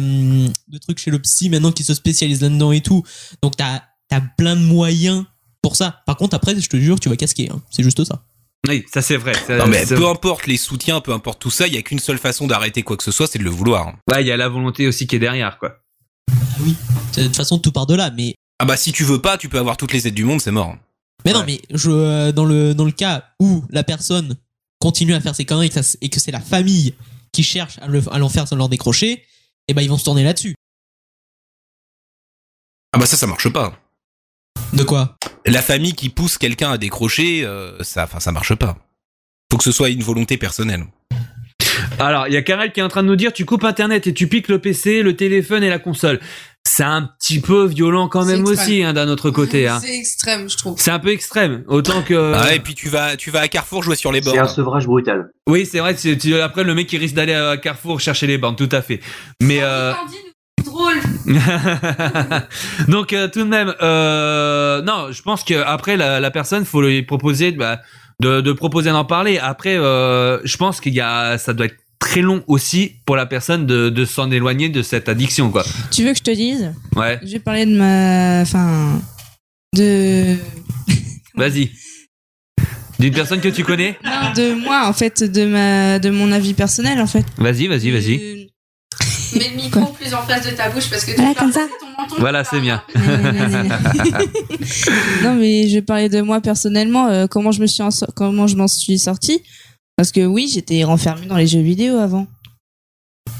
de 0.67 0.77
trucs 0.79 0.99
chez 0.99 1.11
le 1.11 1.19
psy 1.19 1.49
maintenant 1.49 1.71
qui 1.71 1.85
se 1.85 1.93
spécialisent 1.93 2.41
là-dedans 2.41 2.73
et 2.73 2.81
tout. 2.81 3.03
Donc 3.41 3.55
t'as 3.55 3.83
as 4.11 4.21
plein 4.37 4.57
de 4.57 4.61
moyens 4.61 5.23
pour 5.61 5.77
ça. 5.77 6.01
Par 6.05 6.17
contre, 6.17 6.35
après, 6.35 6.59
je 6.59 6.67
te 6.67 6.75
jure, 6.75 6.99
tu 6.99 7.07
vas 7.07 7.15
casquer. 7.15 7.49
hein. 7.53 7.61
C'est 7.69 7.83
juste 7.83 8.03
ça. 8.03 8.21
Oui, 8.67 8.85
ça 8.93 9.01
c'est 9.01 9.17
vrai. 9.17 9.33
ça- 9.33 9.57
Non 9.57 9.67
mais 9.67 9.85
peu 9.85 10.07
importe 10.07 10.45
les 10.45 10.57
soutiens, 10.57 11.01
peu 11.01 11.13
importe 11.13 11.41
tout 11.41 11.49
ça, 11.49 11.65
il 11.67 11.73
y 11.73 11.77
a 11.77 11.81
qu'une 11.81 11.99
seule 11.99 12.19
façon 12.19 12.45
d'arrêter 12.47 12.83
quoi 12.83 12.95
que 12.95 13.03
ce 13.03 13.11
soit, 13.11 13.25
c'est 13.27 13.39
de 13.39 13.43
le 13.43 13.49
vouloir. 13.49 13.87
hein. 13.87 13.95
Ouais, 14.11 14.23
il 14.23 14.27
y 14.27 14.31
a 14.31 14.37
la 14.37 14.49
volonté 14.49 14.87
aussi 14.87 15.07
qui 15.07 15.15
est 15.15 15.19
derrière, 15.19 15.57
quoi. 15.57 15.79
De 17.17 17.23
toute 17.23 17.35
façon, 17.35 17.57
tout 17.59 17.71
part 17.71 17.87
de 17.87 17.95
là. 17.95 18.11
Mais 18.15 18.35
Ah 18.59 18.65
bah 18.65 18.77
si 18.77 18.91
tu 18.91 19.03
veux 19.03 19.19
pas, 19.19 19.37
tu 19.39 19.49
peux 19.49 19.57
avoir 19.57 19.77
toutes 19.77 19.93
les 19.93 20.07
aides 20.07 20.13
du 20.13 20.25
monde, 20.25 20.39
c'est 20.41 20.51
mort. 20.51 20.75
Mais 21.25 21.33
non, 21.33 21.43
mais 21.45 21.59
je, 21.71 21.89
euh, 21.89 22.31
dans, 22.31 22.45
le, 22.45 22.73
dans 22.75 22.85
le 22.85 22.91
cas 22.91 23.25
où 23.39 23.63
la 23.71 23.83
personne 23.83 24.37
continue 24.79 25.13
à 25.15 25.21
faire 25.21 25.35
ses 25.35 25.45
conneries 25.45 25.67
et 25.67 25.69
que, 25.69 25.81
ça- 25.81 25.97
et 26.01 26.09
que 26.09 26.19
c'est 26.19 26.31
la 26.31 26.39
famille 26.39 26.93
qui 27.31 27.43
cherche 27.43 27.77
à, 27.79 27.87
le- 27.87 28.03
à 28.13 28.17
l'en 28.19 28.29
faire 28.29 28.47
sans 28.47 28.55
leur 28.55 28.69
décrocher, 28.69 29.23
eh 29.67 29.73
ben 29.73 29.81
ils 29.81 29.89
vont 29.89 29.97
se 29.97 30.03
tourner 30.05 30.23
là-dessus. 30.23 30.53
Ah 32.93 32.97
bah 32.99 33.05
ça, 33.05 33.17
ça 33.17 33.25
marche 33.27 33.49
pas. 33.49 33.73
De 34.73 34.83
quoi? 34.83 35.17
La 35.45 35.61
famille 35.61 35.93
qui 35.93 36.09
pousse 36.09 36.37
quelqu'un 36.37 36.71
à 36.71 36.77
décrocher, 36.77 37.43
euh, 37.43 37.71
ça, 37.81 38.03
enfin 38.03 38.19
ça 38.19 38.31
marche 38.31 38.53
pas. 38.55 38.77
Faut 39.51 39.57
que 39.57 39.63
ce 39.63 39.71
soit 39.71 39.89
une 39.89 40.03
volonté 40.03 40.37
personnelle. 40.37 40.85
Alors, 41.99 42.27
il 42.27 42.33
y 42.33 42.37
a 42.37 42.41
Karel 42.41 42.71
qui 42.71 42.79
est 42.79 42.83
en 42.83 42.87
train 42.89 43.03
de 43.03 43.07
nous 43.07 43.15
dire 43.15 43.33
tu 43.33 43.45
coupes 43.45 43.63
internet 43.63 44.07
et 44.07 44.13
tu 44.13 44.27
piques 44.27 44.47
le 44.47 44.59
PC, 44.59 45.01
le 45.03 45.15
téléphone 45.15 45.63
et 45.63 45.69
la 45.69 45.79
console. 45.79 46.19
C'est 46.63 46.83
un 46.83 47.09
petit 47.19 47.39
peu 47.41 47.65
violent 47.65 48.07
quand 48.07 48.23
même 48.23 48.45
aussi 48.45 48.83
hein, 48.83 48.93
d'un 48.93 49.07
autre 49.09 49.31
côté. 49.31 49.67
Hein. 49.67 49.79
C'est 49.81 49.97
extrême, 49.97 50.47
je 50.49 50.57
trouve. 50.57 50.75
C'est 50.79 50.91
un 50.91 50.99
peu 50.99 51.09
extrême, 51.11 51.63
autant 51.67 52.03
que. 52.03 52.33
Ah, 52.35 52.53
et 52.53 52.59
puis 52.59 52.75
tu 52.75 52.87
vas, 52.89 53.15
tu 53.17 53.31
vas 53.31 53.39
à 53.41 53.47
Carrefour 53.47 53.81
jouer 53.83 53.95
sur 53.95 54.11
les 54.11 54.21
C'est 54.21 54.29
un 54.37 54.43
bornes. 54.43 54.47
sevrage 54.55 54.85
brutal. 54.85 55.31
Oui, 55.47 55.65
c'est 55.65 55.79
vrai. 55.79 55.95
c'est- 55.97 56.17
tu- 56.17 56.35
après, 56.39 56.63
le 56.63 56.75
mec 56.75 56.91
il 56.93 56.97
risque 56.99 57.15
d'aller 57.15 57.33
à 57.33 57.57
Carrefour 57.57 57.99
chercher 57.99 58.27
les 58.27 58.37
bornes, 58.37 58.55
tout 58.55 58.69
à 58.71 58.81
fait. 58.83 58.99
Mais 59.41 59.59
euh... 59.61 59.91
drôle. 60.63 60.99
donc 62.87 63.13
euh, 63.13 63.27
tout 63.27 63.39
de 63.39 63.49
même, 63.49 63.73
euh... 63.81 64.81
non, 64.81 65.11
je 65.11 65.21
pense 65.21 65.43
que 65.43 65.53
après 65.53 65.97
la, 65.97 66.19
la 66.19 66.31
personne, 66.31 66.65
faut 66.65 66.81
lui 66.81 67.03
proposer 67.03 67.51
bah, 67.51 67.81
de, 68.21 68.41
de 68.41 68.51
proposer 68.53 68.91
d'en 68.91 69.05
parler. 69.05 69.37
Après, 69.37 69.75
euh, 69.77 70.39
je 70.43 70.57
pense 70.57 70.79
qu'il 70.79 70.93
y 70.93 71.01
a, 71.01 71.37
ça 71.37 71.53
doit 71.53 71.65
être 71.65 71.77
très 71.99 72.21
long 72.21 72.43
aussi 72.47 72.95
pour 73.05 73.15
la 73.15 73.25
personne 73.25 73.65
de, 73.65 73.89
de 73.89 74.05
s'en 74.05 74.31
éloigner 74.31 74.69
de 74.69 74.81
cette 74.81 75.07
addiction, 75.09 75.51
quoi. 75.51 75.63
Tu 75.91 76.03
veux 76.03 76.11
que 76.11 76.17
je 76.17 76.23
te 76.23 76.31
dise? 76.31 76.73
Ouais, 76.95 77.19
Je 77.23 77.33
vais 77.33 77.39
parler 77.39 77.65
de 77.65 77.75
ma. 77.77 78.41
Enfin. 78.41 78.99
De. 79.75 80.35
vas-y. 81.35 81.71
D'une 82.99 83.13
personne 83.13 83.39
que 83.39 83.49
tu 83.49 83.63
connais? 83.63 83.97
Non, 84.03 84.31
de 84.35 84.53
moi, 84.53 84.87
en 84.87 84.93
fait, 84.93 85.23
de, 85.23 85.45
ma... 85.45 85.97
de 85.97 86.09
mon 86.11 86.31
avis 86.31 86.53
personnel, 86.53 86.99
en 86.99 87.07
fait. 87.07 87.25
Vas-y, 87.37 87.67
vas-y, 87.67 87.89
vas-y. 87.89 88.40
Mets 89.33 89.49
le 89.49 89.55
micro 89.55 89.85
plus 89.93 90.13
en 90.13 90.21
face 90.23 90.45
de 90.45 90.51
ta 90.55 90.69
bouche 90.69 90.89
parce 90.89 91.05
que 91.05 91.11
tu 91.11 91.17
Voilà, 91.17 91.33
peux 91.33 91.39
comme 91.39 91.51
ça. 91.51 91.61
passer 91.61 91.73
ton 91.79 92.01
menton. 92.01 92.15
Voilà, 92.19 92.43
c'est 92.43 92.59
bien. 92.59 92.83
non 95.23 95.35
mais 95.35 95.67
je 95.67 95.75
vais 95.75 95.81
parler 95.81 96.09
de 96.09 96.21
moi 96.21 96.41
personnellement 96.41 97.07
euh, 97.07 97.27
comment 97.27 97.51
je 97.51 97.61
me 97.61 97.67
suis 97.67 97.83
en 97.83 97.91
so- 97.91 98.07
comment 98.15 98.47
je 98.47 98.55
m'en 98.55 98.67
suis 98.67 98.99
sortie 98.99 99.41
parce 99.95 100.11
que 100.11 100.25
oui 100.25 100.49
j'étais 100.53 100.83
renfermée 100.83 101.25
dans 101.27 101.37
les 101.37 101.47
jeux 101.47 101.61
vidéo 101.61 101.97
avant 101.97 102.27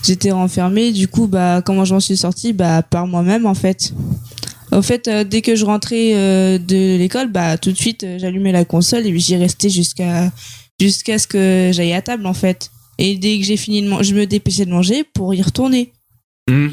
j'étais 0.05 0.31
renfermée 0.31 0.91
du 0.91 1.07
coup 1.07 1.27
bah 1.27 1.61
comment 1.65 1.85
je 1.85 1.93
m'en 1.93 1.99
suis 1.99 2.17
sortie? 2.17 2.53
Bah 2.53 2.81
par 2.83 3.07
moi-même 3.07 3.45
en 3.45 3.55
fait 3.55 3.93
au 4.71 4.81
fait 4.81 5.07
euh, 5.07 5.23
dès 5.23 5.41
que 5.41 5.55
je 5.55 5.65
rentrais 5.65 6.11
euh, 6.13 6.57
de 6.57 6.97
l'école 6.97 7.27
bah 7.31 7.57
tout 7.57 7.71
de 7.71 7.77
suite 7.77 8.03
euh, 8.03 8.17
j'allumais 8.19 8.51
la 8.51 8.65
console 8.65 9.05
et 9.05 9.19
j'y 9.19 9.35
restais 9.35 9.69
jusqu'à 9.69 10.31
jusqu'à 10.79 11.17
ce 11.19 11.27
que 11.27 11.71
j'aille 11.73 11.93
à 11.93 12.01
table 12.01 12.25
en 12.25 12.33
fait 12.33 12.71
et 13.03 13.15
dès 13.17 13.37
que 13.39 13.45
j'ai 13.45 13.57
fini 13.57 13.81
de 13.81 13.87
manger 13.89 14.09
je 14.09 14.15
me 14.15 14.25
dépêchais 14.25 14.65
de 14.65 14.71
manger 14.71 15.03
pour 15.13 15.33
y 15.33 15.41
retourner 15.41 15.91
Hmm. 16.49 16.69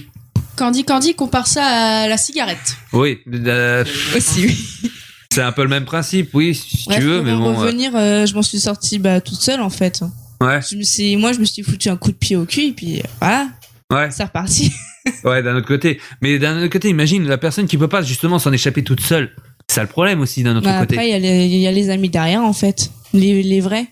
Candy 0.56 0.84
Candy 0.84 1.14
compare 1.14 1.46
ça 1.46 1.64
à 1.64 2.08
la 2.08 2.16
cigarette. 2.16 2.76
Oui, 2.92 3.18
euh, 3.32 3.84
aussi 4.16 4.46
oui 4.46 4.90
c'est 5.30 5.42
un 5.42 5.52
peu 5.52 5.62
le 5.62 5.68
même 5.68 5.84
principe, 5.84 6.30
oui, 6.34 6.54
si 6.54 6.84
Bref, 6.86 6.98
tu 6.98 7.04
veux, 7.04 7.16
pour 7.18 7.24
mais 7.26 7.32
bon. 7.36 7.54
revenir, 7.54 7.92
euh, 7.94 8.24
je 8.26 8.34
m'en 8.34 8.42
suis 8.42 8.58
sortie 8.58 8.98
bah, 8.98 9.20
toute 9.20 9.40
seule 9.40 9.60
en 9.60 9.68
fait. 9.70 10.02
ouais, 10.40 10.60
Je 10.68 10.74
me 10.76 10.82
suis, 10.82 11.16
moi, 11.16 11.32
je 11.32 11.38
me 11.38 11.44
suis 11.44 11.62
foutu 11.62 11.90
un 11.90 11.96
coup 11.96 12.10
de 12.10 12.16
pied 12.16 12.34
au 12.34 12.44
cul 12.46 12.68
et 12.68 12.72
puis 12.72 12.98
euh, 13.00 13.02
voilà, 13.20 13.48
ouais, 13.92 14.10
c'est 14.10 14.24
reparti. 14.24 14.72
ouais, 15.24 15.42
d'un 15.42 15.54
autre 15.54 15.68
côté. 15.68 16.00
Mais 16.22 16.38
d'un 16.40 16.58
autre 16.62 16.72
côté, 16.72 16.88
imagine 16.88 17.28
la 17.28 17.38
personne 17.38 17.66
qui 17.66 17.76
peut 17.76 17.88
pas 17.88 18.02
justement 18.02 18.38
s'en 18.38 18.52
échapper 18.52 18.82
toute 18.82 19.02
seule. 19.02 19.30
C'est 19.68 19.76
ça 19.76 19.82
le 19.82 19.88
problème 19.88 20.20
aussi 20.22 20.42
d'un 20.42 20.56
autre 20.56 20.64
Bah, 20.64 20.80
côté. 20.80 20.94
après, 20.96 21.08
il 21.08 21.12
y, 21.12 21.14
a 21.14 21.18
les- 21.18 21.44
il 21.46 21.56
y 21.60 21.66
a 21.68 21.72
les 21.72 21.90
amis 21.90 22.08
derrière 22.08 22.42
en 22.42 22.54
fait, 22.54 22.90
les, 23.12 23.42
les 23.42 23.60
vrais. 23.60 23.86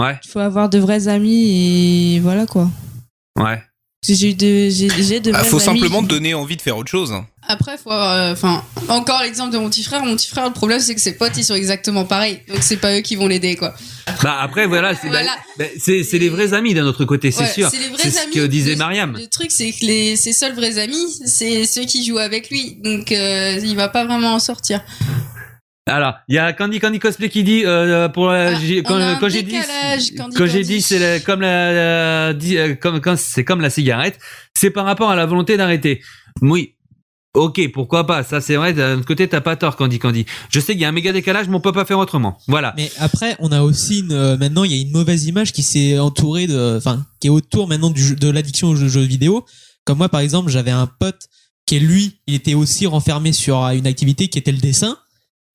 Ouais. 0.00 0.18
Il 0.24 0.28
faut 0.30 0.38
avoir 0.40 0.68
de 0.68 0.78
vrais 0.78 1.08
amis 1.08 2.14
et 2.16 2.20
voilà 2.20 2.46
quoi. 2.46 2.68
Ouais. 3.38 3.62
J'ai 4.04 4.30
eu 4.30 4.34
de, 4.34 4.68
j'ai, 4.68 4.88
j'ai 5.00 5.20
de 5.20 5.30
Ah, 5.32 5.38
vrais 5.38 5.48
faut 5.48 5.56
amis 5.68 5.78
simplement 5.80 6.02
te 6.02 6.08
donner 6.08 6.34
envie 6.34 6.56
de 6.56 6.62
faire 6.62 6.76
autre 6.76 6.90
chose. 6.90 7.14
Après, 7.46 7.78
faut 7.78 7.90
avoir, 7.92 8.10
euh, 8.12 8.32
enfin, 8.32 8.64
encore 8.88 9.22
l'exemple 9.22 9.52
de 9.52 9.58
mon 9.58 9.70
petit 9.70 9.84
frère. 9.84 10.04
Mon 10.04 10.16
petit 10.16 10.26
frère, 10.28 10.44
le 10.46 10.52
problème, 10.52 10.80
c'est 10.80 10.96
que 10.96 11.00
ses 11.00 11.12
potes, 11.16 11.36
ils 11.36 11.44
sont 11.44 11.54
exactement 11.54 12.04
pareils. 12.04 12.40
Donc, 12.48 12.58
c'est 12.62 12.78
pas 12.78 12.96
eux 12.96 13.00
qui 13.00 13.14
vont 13.14 13.28
l'aider, 13.28 13.54
quoi. 13.54 13.74
Bah 14.24 14.38
après 14.40 14.66
voilà, 14.66 14.96
c'est 14.96 15.06
Voilà. 15.06 15.30
bah, 15.56 15.66
c'est 15.78 16.02
c'est 16.02 16.18
les 16.18 16.28
vrais 16.28 16.52
amis 16.52 16.74
d'un 16.74 16.84
autre 16.84 17.04
côté, 17.04 17.30
c'est 17.30 17.44
Ouais, 17.44 17.52
sûr. 17.52 17.68
C'est 17.70 17.78
les 17.78 17.88
vrais 17.90 18.02
C'est 18.02 18.10
ce 18.10 18.22
amis. 18.24 18.32
que 18.34 18.46
disait 18.46 18.72
Le- 18.72 18.78
Mariam. 18.78 19.16
Le 19.16 19.28
truc, 19.28 19.52
c'est 19.52 19.70
que 19.70 19.84
les, 19.86 20.16
ses 20.16 20.32
seuls 20.32 20.54
vrais 20.54 20.78
amis, 20.78 21.20
c'est 21.24 21.64
ceux 21.64 21.84
qui 21.84 22.04
jouent 22.04 22.18
avec 22.18 22.50
lui. 22.50 22.78
Donc, 22.82 23.12
euh, 23.12 23.60
il 23.62 23.76
va 23.76 23.88
pas 23.88 24.04
vraiment 24.04 24.34
en 24.34 24.40
sortir. 24.40 24.80
Alors, 25.88 26.14
il 26.28 26.36
y 26.36 26.38
a 26.38 26.52
Candy 26.52 26.78
Candy 26.78 27.00
Cosplay 27.00 27.28
qui 27.28 27.42
dit 27.42 27.62
euh, 27.64 28.08
pour 28.08 28.28
la- 28.28 28.56
Ah, 29.12 29.16
quand, 29.20 29.28
j'ai 29.28 29.42
dit 29.42 29.56
quand 30.36 30.46
j'ai 30.46 30.62
dit 30.62 30.80
c'est 30.80 30.98
la- 31.00 31.20
comme 31.20 31.40
la, 31.40 31.72
la- 32.28 32.34
dit, 32.34 32.56
euh, 32.56 32.74
comme 32.76 33.00
quand 33.00 33.18
c'est 33.18 33.44
comme 33.44 33.60
la 33.60 33.70
cigarette, 33.70 34.18
c'est 34.56 34.70
par 34.70 34.84
rapport 34.84 35.10
à 35.10 35.16
la 35.16 35.26
volonté 35.26 35.56
d'arrêter. 35.56 36.00
Oui. 36.40 36.74
Ok, 37.34 37.60
pourquoi 37.72 38.06
pas? 38.06 38.22
Ça, 38.24 38.42
c'est 38.42 38.56
vrai. 38.56 38.74
D'un 38.74 38.98
autre 38.98 39.06
côté, 39.06 39.26
t'as 39.26 39.40
pas 39.40 39.56
tort, 39.56 39.76
Candy 39.76 39.98
Candy. 39.98 40.26
Je 40.50 40.60
sais 40.60 40.72
qu'il 40.74 40.82
y 40.82 40.84
a 40.84 40.88
un 40.88 40.92
méga 40.92 41.12
décalage, 41.12 41.48
mais 41.48 41.56
on 41.56 41.60
peut 41.60 41.72
pas 41.72 41.86
faire 41.86 41.98
autrement. 41.98 42.36
Voilà. 42.46 42.74
Mais 42.76 42.92
après, 42.98 43.36
on 43.38 43.50
a 43.52 43.62
aussi 43.62 44.00
une, 44.00 44.12
euh, 44.12 44.36
maintenant, 44.36 44.64
il 44.64 44.72
y 44.72 44.78
a 44.78 44.82
une 44.82 44.90
mauvaise 44.92 45.24
image 45.24 45.50
qui 45.52 45.62
s'est 45.62 45.98
entourée 45.98 46.46
de, 46.46 46.76
enfin, 46.76 47.06
qui 47.20 47.28
est 47.28 47.30
autour 47.30 47.68
maintenant 47.68 47.88
du 47.90 48.14
de 48.16 48.28
l'addiction 48.30 48.68
aux 48.68 48.76
jeux, 48.76 48.88
jeux 48.88 49.00
vidéo. 49.00 49.46
Comme 49.86 49.98
moi, 49.98 50.10
par 50.10 50.20
exemple, 50.20 50.50
j'avais 50.50 50.70
un 50.72 50.86
pote 50.86 51.22
qui, 51.66 51.80
lui, 51.80 52.18
il 52.26 52.34
était 52.34 52.52
aussi 52.54 52.86
renfermé 52.86 53.32
sur 53.32 53.64
euh, 53.64 53.70
une 53.72 53.86
activité 53.86 54.28
qui 54.28 54.38
était 54.38 54.52
le 54.52 54.58
dessin. 54.58 54.98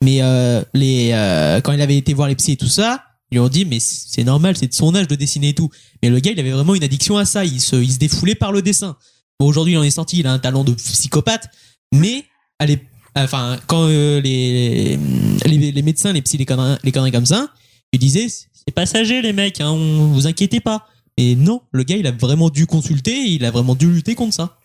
Mais 0.03 0.21
euh, 0.21 0.63
les, 0.73 1.11
euh, 1.13 1.59
quand 1.61 1.71
il 1.71 1.81
avait 1.81 1.97
été 1.97 2.13
voir 2.13 2.27
les 2.27 2.35
psys 2.35 2.51
et 2.53 2.57
tout 2.57 2.67
ça, 2.67 3.03
ils 3.31 3.35
lui 3.35 3.39
ont 3.39 3.49
dit 3.49 3.65
mais 3.65 3.79
c'est 3.79 4.23
normal, 4.23 4.55
c'est 4.55 4.67
de 4.67 4.73
son 4.73 4.93
âge 4.95 5.07
de 5.07 5.15
dessiner 5.15 5.49
et 5.49 5.53
tout. 5.53 5.69
Mais 6.01 6.09
le 6.09 6.19
gars, 6.19 6.31
il 6.31 6.39
avait 6.39 6.51
vraiment 6.51 6.75
une 6.75 6.83
addiction 6.83 7.17
à 7.17 7.25
ça. 7.25 7.45
Il 7.45 7.59
se, 7.59 7.75
il 7.75 7.91
se 7.91 7.97
défoulait 7.97 8.35
par 8.35 8.51
le 8.51 8.61
dessin. 8.61 8.95
Bon, 9.39 9.47
aujourd'hui, 9.47 9.73
il 9.73 9.77
en 9.77 9.83
est 9.83 9.91
sorti, 9.91 10.19
il 10.19 10.27
a 10.27 10.31
un 10.31 10.39
talent 10.39 10.63
de 10.63 10.73
psychopathe. 10.73 11.49
Mais 11.93 12.25
l'ép- 12.63 12.87
enfin, 13.15 13.59
quand 13.67 13.87
euh, 13.87 14.21
les, 14.21 14.97
les, 15.45 15.71
les 15.71 15.81
médecins, 15.81 16.13
les 16.13 16.21
psys, 16.21 16.37
les 16.37 16.45
conneries, 16.45 16.77
les 16.83 16.91
conneries 16.91 17.11
comme 17.11 17.25
ça, 17.25 17.49
ils 17.91 17.99
disaient 17.99 18.27
c'est 18.29 18.73
passager 18.73 19.21
les 19.21 19.33
mecs, 19.33 19.61
hein, 19.61 19.71
on 19.71 20.07
vous 20.07 20.27
inquiétez 20.27 20.59
pas. 20.59 20.87
Mais 21.17 21.33
non, 21.35 21.61
le 21.71 21.83
gars, 21.83 21.95
il 21.95 22.05
a 22.05 22.11
vraiment 22.11 22.49
dû 22.49 22.67
consulter, 22.67 23.15
il 23.15 23.43
a 23.45 23.51
vraiment 23.51 23.73
dû 23.75 23.91
lutter 23.91 24.13
contre 24.13 24.35
ça. 24.35 24.59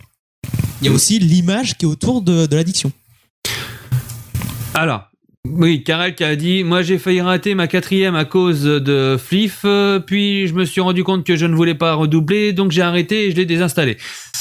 Il 0.80 0.86
y 0.86 0.88
a 0.88 0.92
aussi 0.92 1.18
l'image 1.18 1.78
qui 1.78 1.84
est 1.84 1.88
autour 1.88 2.20
de, 2.20 2.46
de 2.46 2.56
l'addiction. 2.56 2.92
Alors, 4.74 5.04
oui, 5.48 5.82
Karel 5.82 6.14
qui 6.14 6.22
a 6.22 6.36
dit, 6.36 6.62
moi 6.62 6.82
j'ai 6.82 6.98
failli 6.98 7.20
rater 7.20 7.54
ma 7.54 7.66
quatrième 7.66 8.14
à 8.14 8.24
cause 8.24 8.62
de 8.62 9.16
Fliff, 9.18 9.62
euh, 9.64 9.98
puis 9.98 10.46
je 10.46 10.54
me 10.54 10.64
suis 10.64 10.80
rendu 10.80 11.02
compte 11.02 11.24
que 11.24 11.34
je 11.34 11.46
ne 11.46 11.54
voulais 11.54 11.74
pas 11.74 11.94
redoubler, 11.94 12.52
donc 12.52 12.70
j'ai 12.70 12.82
arrêté 12.82 13.26
et 13.26 13.30
je 13.32 13.36
l'ai 13.36 13.44
désinstallé. 13.44 13.96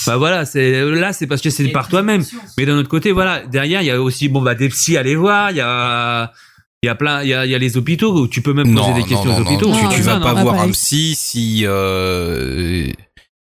Bah 0.05 0.17
voilà, 0.17 0.45
c'est 0.45 0.83
là 0.91 1.11
c'est 1.11 1.25
parce 1.27 1.41
que 1.41 1.49
c'est 1.49 1.67
par 1.69 1.87
toi-même. 1.87 2.23
Mais 2.57 2.65
d'un 2.65 2.77
autre 2.77 2.89
côté, 2.89 3.11
voilà, 3.11 3.41
derrière 3.45 3.81
il 3.81 3.85
y 3.87 3.91
a 3.91 4.01
aussi 4.01 4.29
bon 4.29 4.41
bah 4.41 4.53
des 4.55 4.69
psys 4.69 4.95
à 4.95 4.99
aller 5.01 5.15
voir, 5.15 5.51
il 5.51 5.57
y 5.57 5.61
a 5.61 6.31
il 6.83 6.87
y 6.87 6.89
a 6.89 6.95
plein, 6.95 7.21
il 7.21 7.29
y 7.29 7.33
a, 7.33 7.45
il 7.45 7.51
y 7.51 7.55
a 7.55 7.59
les 7.59 7.77
hôpitaux 7.77 8.11
où 8.13 8.27
tu 8.27 8.41
peux 8.41 8.53
même 8.53 8.73
poser 8.73 8.89
Non, 8.89 8.95
des 8.95 9.01
non, 9.01 9.05
questions 9.07 9.25
non, 9.31 9.37
aux 9.37 9.41
hôpitaux. 9.41 9.71
tu, 9.71 9.83
Non, 9.83 9.89
tu 9.89 10.01
vas 10.01 10.19
pas 10.19 10.33
voir 10.33 10.61
un 10.61 10.69
psy 10.71 11.13
si 11.15 11.63
euh, 11.65 12.87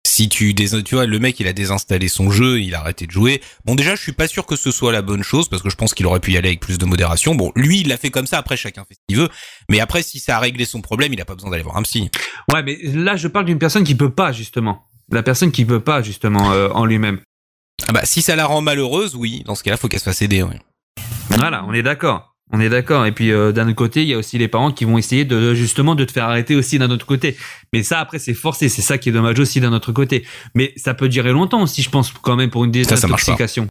si 0.07 0.29
tu 0.29 0.55
vois 0.93 1.05
le 1.05 1.19
mec 1.19 1.39
il 1.39 1.47
a 1.47 1.53
désinstallé 1.53 2.07
son 2.07 2.31
jeu, 2.31 2.61
il 2.61 2.73
a 2.75 2.79
arrêté 2.79 3.05
de 3.05 3.11
jouer. 3.11 3.41
Bon 3.65 3.75
déjà 3.75 3.95
je 3.95 4.01
suis 4.01 4.13
pas 4.13 4.27
sûr 4.27 4.45
que 4.45 4.55
ce 4.55 4.71
soit 4.71 4.91
la 4.91 5.01
bonne 5.01 5.21
chose 5.21 5.49
parce 5.49 5.61
que 5.61 5.69
je 5.69 5.75
pense 5.75 5.93
qu'il 5.93 6.05
aurait 6.05 6.21
pu 6.21 6.31
y 6.31 6.37
aller 6.37 6.47
avec 6.49 6.61
plus 6.61 6.77
de 6.77 6.85
modération. 6.85 7.35
Bon 7.35 7.51
lui 7.55 7.81
il 7.81 7.89
l'a 7.89 7.97
fait 7.97 8.09
comme 8.09 8.25
ça, 8.25 8.37
après 8.37 8.57
chacun 8.57 8.85
fait 8.85 8.95
ce 8.95 8.99
qu'il 9.07 9.17
veut. 9.17 9.29
Mais 9.69 9.79
après 9.79 10.01
si 10.01 10.19
ça 10.19 10.37
a 10.37 10.39
réglé 10.39 10.65
son 10.65 10.81
problème, 10.81 11.13
il 11.13 11.21
a 11.21 11.25
pas 11.25 11.35
besoin 11.35 11.51
d'aller 11.51 11.63
voir 11.63 11.77
un 11.77 11.83
psy. 11.83 12.09
Ouais, 12.53 12.63
mais 12.63 12.77
là 12.83 13.15
je 13.17 13.27
parle 13.27 13.45
d'une 13.45 13.59
personne 13.59 13.83
qui 13.83 13.95
peut 13.95 14.13
pas 14.13 14.31
justement. 14.31 14.87
La 15.11 15.23
personne 15.23 15.51
qui 15.51 15.65
peut 15.65 15.81
pas 15.81 16.01
justement 16.01 16.51
euh, 16.51 16.69
en 16.69 16.85
lui-même. 16.85 17.19
Ah 17.87 17.91
bah 17.91 18.05
si 18.05 18.21
ça 18.21 18.35
la 18.35 18.45
rend 18.45 18.61
malheureuse, 18.61 19.15
oui, 19.15 19.43
dans 19.45 19.55
ce 19.55 19.63
cas-là 19.63 19.77
faut 19.77 19.87
qu'elle 19.87 19.99
se 19.99 20.05
fasse 20.05 20.21
aider. 20.21 20.41
oui. 20.41 20.55
Voilà, 21.29 21.65
on 21.67 21.73
est 21.73 21.83
d'accord. 21.83 22.36
On 22.53 22.59
est 22.59 22.69
d'accord. 22.69 23.05
Et 23.05 23.11
puis 23.11 23.31
euh, 23.31 23.51
d'un 23.51 23.65
autre 23.67 23.75
côté, 23.75 24.03
il 24.03 24.07
y 24.07 24.13
a 24.13 24.17
aussi 24.17 24.37
les 24.37 24.47
parents 24.47 24.71
qui 24.71 24.85
vont 24.85 24.97
essayer 24.97 25.25
de 25.25 25.53
justement 25.53 25.95
de 25.95 26.05
te 26.05 26.11
faire 26.11 26.25
arrêter 26.25 26.55
aussi 26.55 26.79
d'un 26.79 26.89
autre 26.91 27.05
côté. 27.05 27.35
Mais 27.73 27.83
ça 27.83 27.99
après 27.99 28.19
c'est 28.19 28.33
forcé, 28.33 28.69
c'est 28.69 28.81
ça 28.81 28.97
qui 28.97 29.09
est 29.09 29.11
dommage 29.11 29.39
aussi 29.39 29.59
d'un 29.59 29.73
autre 29.73 29.91
côté. 29.91 30.25
Mais 30.55 30.73
ça 30.77 30.93
peut 30.93 31.09
durer 31.09 31.31
longtemps 31.31 31.61
aussi, 31.61 31.81
je 31.81 31.89
pense 31.89 32.11
quand 32.13 32.35
même 32.35 32.49
pour 32.49 32.63
une 32.63 32.71
désintoxication. 32.71 33.67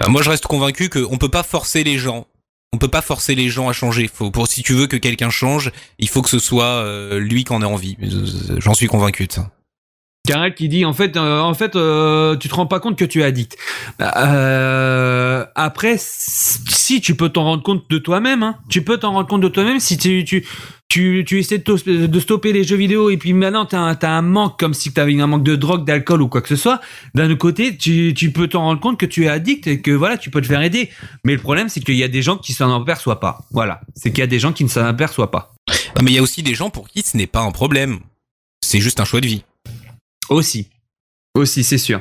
Enfin, 0.00 0.10
moi 0.10 0.22
je 0.22 0.30
reste 0.30 0.46
convaincu 0.46 0.88
qu'on 0.88 1.18
peut 1.18 1.28
pas 1.28 1.42
forcer 1.42 1.84
les 1.84 1.98
gens. 1.98 2.26
On 2.72 2.78
peut 2.78 2.88
pas 2.88 3.00
forcer 3.00 3.34
les 3.34 3.48
gens 3.48 3.68
à 3.68 3.72
changer. 3.72 4.10
Faut 4.12 4.30
pour 4.30 4.48
si 4.48 4.62
tu 4.62 4.74
veux 4.74 4.86
que 4.86 4.96
quelqu'un 4.96 5.30
change, 5.30 5.70
il 5.98 6.08
faut 6.08 6.20
que 6.20 6.28
ce 6.28 6.40
soit 6.40 6.64
euh, 6.64 7.18
lui 7.20 7.44
qui 7.44 7.52
en 7.52 7.62
ait 7.62 7.64
envie. 7.64 7.96
Euh, 8.02 8.56
J'en 8.58 8.74
suis 8.74 8.88
convaincu 8.88 9.26
de 9.26 9.32
ça. 9.32 9.50
Karel 10.26 10.54
qui 10.54 10.68
dit 10.68 10.84
en 10.84 10.92
fait 10.92 11.16
euh, 11.16 11.40
en 11.40 11.54
fait 11.54 11.76
euh, 11.76 12.36
tu 12.36 12.48
te 12.48 12.54
rends 12.54 12.66
pas 12.66 12.80
compte 12.80 12.96
que 12.96 13.04
tu 13.04 13.20
es 13.20 13.24
addict. 13.24 13.56
Euh, 14.00 15.44
après 15.54 15.96
si 15.98 17.00
tu 17.00 17.14
peux 17.14 17.28
t'en 17.28 17.44
rendre 17.44 17.62
compte 17.62 17.88
de 17.88 17.98
toi-même 17.98 18.42
hein, 18.42 18.56
tu 18.68 18.82
peux 18.82 18.98
t'en 18.98 19.12
rendre 19.12 19.28
compte 19.28 19.40
de 19.40 19.48
toi-même 19.48 19.80
si 19.80 19.96
tu 19.96 20.24
tu 20.24 20.44
tu, 20.88 21.38
essaies 21.38 21.58
de, 21.58 22.20
stopper 22.20 22.52
les 22.52 22.64
jeux 22.64 22.76
vidéo 22.76 23.10
et 23.10 23.16
puis 23.16 23.32
maintenant 23.32 23.66
t'as 23.66 23.94
t'as 23.96 24.10
un 24.10 24.22
manque 24.22 24.58
comme 24.58 24.72
si 24.72 24.92
t'avais 24.92 25.20
un 25.20 25.26
manque 25.26 25.42
de 25.42 25.56
drogue, 25.56 25.84
d'alcool 25.84 26.22
ou 26.22 26.28
quoi 26.28 26.40
que 26.40 26.48
ce 26.48 26.56
soit. 26.56 26.80
D'un 27.14 27.26
autre 27.26 27.38
côté, 27.38 27.76
tu, 27.76 28.14
tu 28.14 28.30
peux 28.30 28.48
t'en 28.48 28.62
rendre 28.62 28.80
compte 28.80 28.98
que 28.98 29.06
tu 29.06 29.24
es 29.24 29.28
addict 29.28 29.66
et 29.66 29.80
que 29.80 29.90
voilà, 29.90 30.16
tu 30.16 30.30
peux 30.30 30.40
te 30.40 30.46
faire 30.46 30.62
aider. 30.62 30.90
Mais 31.24 31.34
le 31.34 31.40
problème, 31.40 31.68
c'est 31.68 31.80
qu'il 31.80 31.96
y 31.96 32.04
a 32.04 32.08
des 32.08 32.22
gens 32.22 32.38
qui 32.38 32.52
s'en 32.52 32.74
aperçoivent 32.80 33.18
pas. 33.18 33.40
Voilà, 33.50 33.80
c'est 33.94 34.10
qu'il 34.10 34.20
y 34.20 34.22
a 34.22 34.28
des 34.28 34.38
gens 34.38 34.52
qui 34.52 34.64
ne 34.64 34.68
s'en 34.68 34.84
aperçoivent 34.84 35.30
pas. 35.30 35.52
Ah, 35.96 36.02
mais 36.02 36.12
il 36.12 36.14
y 36.14 36.18
a 36.18 36.22
aussi 36.22 36.42
des 36.42 36.54
gens 36.54 36.70
pour 36.70 36.88
qui 36.88 37.02
ce 37.02 37.16
n'est 37.16 37.26
pas 37.26 37.40
un 37.40 37.50
problème. 37.50 37.98
C'est 38.60 38.80
juste 38.80 39.00
un 39.00 39.04
choix 39.04 39.20
de 39.20 39.26
vie. 39.26 39.42
Aussi. 40.28 40.68
Aussi, 41.34 41.64
c'est 41.64 41.78
sûr. 41.78 42.00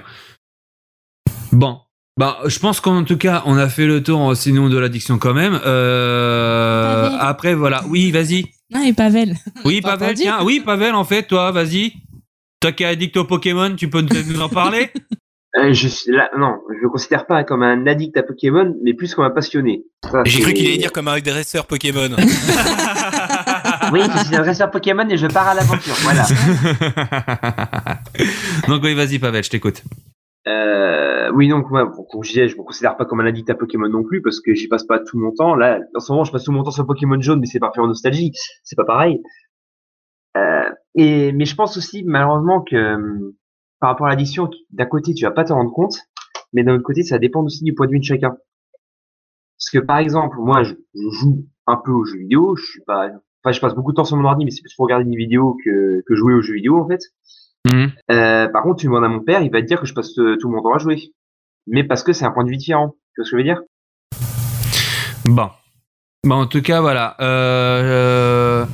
Bon. 1.51 1.79
Bah, 2.17 2.37
je 2.45 2.59
pense 2.59 2.79
qu'en 2.79 3.03
tout 3.03 3.17
cas, 3.17 3.43
on 3.45 3.57
a 3.57 3.67
fait 3.67 3.85
le 3.85 4.01
tour, 4.01 4.31
euh, 4.31 4.35
sinon 4.35 4.69
de 4.69 4.77
l'addiction 4.77 5.17
quand 5.17 5.33
même. 5.33 5.59
Euh, 5.65 7.09
après, 7.19 7.55
voilà. 7.55 7.83
Oui, 7.89 8.11
vas-y. 8.11 8.45
Non, 8.73 8.81
et 8.83 8.93
Pavel. 8.93 9.35
Oui, 9.65 9.81
Pavel, 9.83 10.09
entendu. 10.09 10.21
tiens. 10.21 10.39
Oui, 10.43 10.61
Pavel, 10.65 10.95
en 10.95 11.03
fait, 11.03 11.23
toi, 11.23 11.51
vas-y. 11.51 11.93
Toi 12.61 12.71
qui 12.71 12.83
es 12.83 12.87
addict 12.87 13.17
au 13.17 13.25
Pokémon, 13.25 13.75
tu 13.75 13.89
peux 13.89 13.99
nous 14.01 14.23
nous 14.31 14.41
en 14.41 14.49
parler 14.49 14.89
Euh, 15.57 15.71
je 15.71 15.87
suis 15.87 16.11
là, 16.11 16.29
non, 16.37 16.57
je 16.69 16.81
le 16.81 16.89
considère 16.89 17.25
pas 17.25 17.45
comme 17.45 17.63
un 17.63 17.87
addict 17.87 18.17
à 18.17 18.23
Pokémon, 18.23 18.75
mais 18.83 18.93
plus 18.93 19.15
comme 19.15 19.23
un 19.23 19.29
passionné. 19.29 19.83
J'ai 20.25 20.41
cru 20.41 20.53
qu'il 20.53 20.67
allait 20.67 20.77
dire 20.77 20.91
comme 20.91 21.07
un 21.07 21.17
dresseur 21.19 21.65
Pokémon. 21.65 22.09
Oui, 23.91 24.01
je 24.01 24.25
suis 24.25 24.35
un 24.35 24.41
dresseur 24.41 24.71
Pokémon 24.71 25.07
et 25.09 25.17
je 25.17 25.27
pars 25.27 25.47
à 25.47 25.53
l'aventure. 25.53 25.95
Voilà. 26.03 26.23
Donc 28.67 28.83
oui, 28.83 28.93
vas-y, 28.93 29.19
Pavel, 29.19 29.43
je 29.43 29.49
t'écoute. 29.49 29.83
Euh, 30.47 31.31
oui, 31.33 31.49
donc, 31.49 31.69
moi, 31.71 31.85
bon, 31.85 32.03
comme 32.03 32.23
je 32.23 32.29
disais, 32.29 32.47
je 32.47 32.57
me 32.57 32.63
considère 32.63 32.97
pas 32.97 33.05
comme 33.05 33.19
un 33.19 33.25
addict 33.25 33.49
à 33.49 33.55
Pokémon 33.55 33.89
non 33.89 34.03
plus 34.03 34.21
parce 34.21 34.39
que 34.39 34.53
j'y 34.53 34.67
passe 34.67 34.83
pas 34.83 34.99
tout 34.99 35.17
mon 35.17 35.31
temps. 35.31 35.55
Là, 35.55 35.79
en 35.95 35.99
ce 35.99 36.11
moment, 36.11 36.23
je 36.23 36.31
passe 36.31 36.43
tout 36.43 36.51
mon 36.51 36.63
temps 36.63 36.71
sur 36.71 36.85
Pokémon 36.85 37.19
jaune, 37.19 37.39
mais 37.39 37.47
c'est 37.47 37.59
par 37.59 37.71
pure 37.71 37.87
nostalgie. 37.87 38.31
C'est 38.63 38.75
pas 38.75 38.85
pareil. 38.85 39.21
Euh, 40.37 40.69
et, 40.93 41.31
mais 41.31 41.45
je 41.45 41.55
pense 41.55 41.77
aussi, 41.77 42.03
malheureusement, 42.05 42.61
que 42.61 42.95
hum, 42.95 43.33
par 43.79 43.89
rapport 43.89 44.07
à 44.07 44.09
l'addiction, 44.11 44.49
d'un 44.71 44.85
côté, 44.85 45.13
tu 45.13 45.25
vas 45.25 45.31
pas 45.31 45.43
t'en 45.45 45.55
rendre 45.55 45.73
compte, 45.73 45.97
mais 46.53 46.63
d'un 46.63 46.75
autre 46.75 46.83
côté, 46.83 47.03
ça 47.03 47.17
dépend 47.17 47.43
aussi 47.43 47.63
du 47.63 47.73
point 47.73 47.87
de 47.87 47.91
vue 47.91 47.99
de 47.99 48.05
chacun. 48.05 48.37
Parce 49.57 49.69
que, 49.71 49.79
par 49.79 49.97
exemple, 49.97 50.37
moi, 50.39 50.63
je, 50.63 50.73
je 50.93 51.09
joue 51.11 51.45
un 51.65 51.77
peu 51.77 51.91
aux 51.91 52.05
jeux 52.05 52.19
vidéo. 52.19 52.55
Je 52.55 52.65
suis 52.65 52.81
pas, 52.81 53.09
enfin, 53.45 53.51
je 53.51 53.61
passe 53.61 53.75
beaucoup 53.75 53.91
de 53.91 53.95
temps 53.95 54.05
sur 54.05 54.17
mon 54.17 54.25
ordi, 54.25 54.43
mais 54.43 54.51
c'est 54.51 54.61
plus 54.61 54.73
pour 54.73 54.85
regarder 54.85 55.05
vidéos 55.15 55.57
que, 55.63 56.03
que 56.07 56.15
jouer 56.15 56.33
aux 56.33 56.41
jeux 56.41 56.55
vidéo, 56.55 56.79
en 56.79 56.87
fait. 56.87 57.01
Mhm. 57.71 57.91
Euh, 58.11 58.47
par 58.47 58.63
contre, 58.63 58.77
tu 58.77 58.87
demandes 58.87 59.03
à 59.03 59.07
mon 59.07 59.21
père, 59.21 59.41
il 59.41 59.51
va 59.51 59.61
te 59.61 59.67
dire 59.67 59.79
que 59.79 59.85
je 59.85 59.93
passe 59.93 60.17
euh, 60.17 60.37
tout 60.39 60.49
mon 60.49 60.61
temps 60.61 60.73
à 60.73 60.79
jouer. 60.79 61.13
Mais 61.67 61.83
parce 61.83 62.03
que 62.03 62.13
c'est 62.13 62.25
un 62.25 62.31
point 62.31 62.43
de 62.43 62.49
vue 62.49 62.57
différent. 62.57 62.95
Tu 63.13 63.21
vois 63.21 63.25
ce 63.25 63.31
que 63.31 63.37
je 63.37 63.41
veux 63.41 63.43
dire? 63.43 63.61
Bon. 65.25 65.49
Bon, 66.23 66.35
en 66.35 66.47
tout 66.47 66.61
cas, 66.61 66.81
voilà. 66.81 67.15
Euh, 67.19 68.63
euh, 68.63 68.65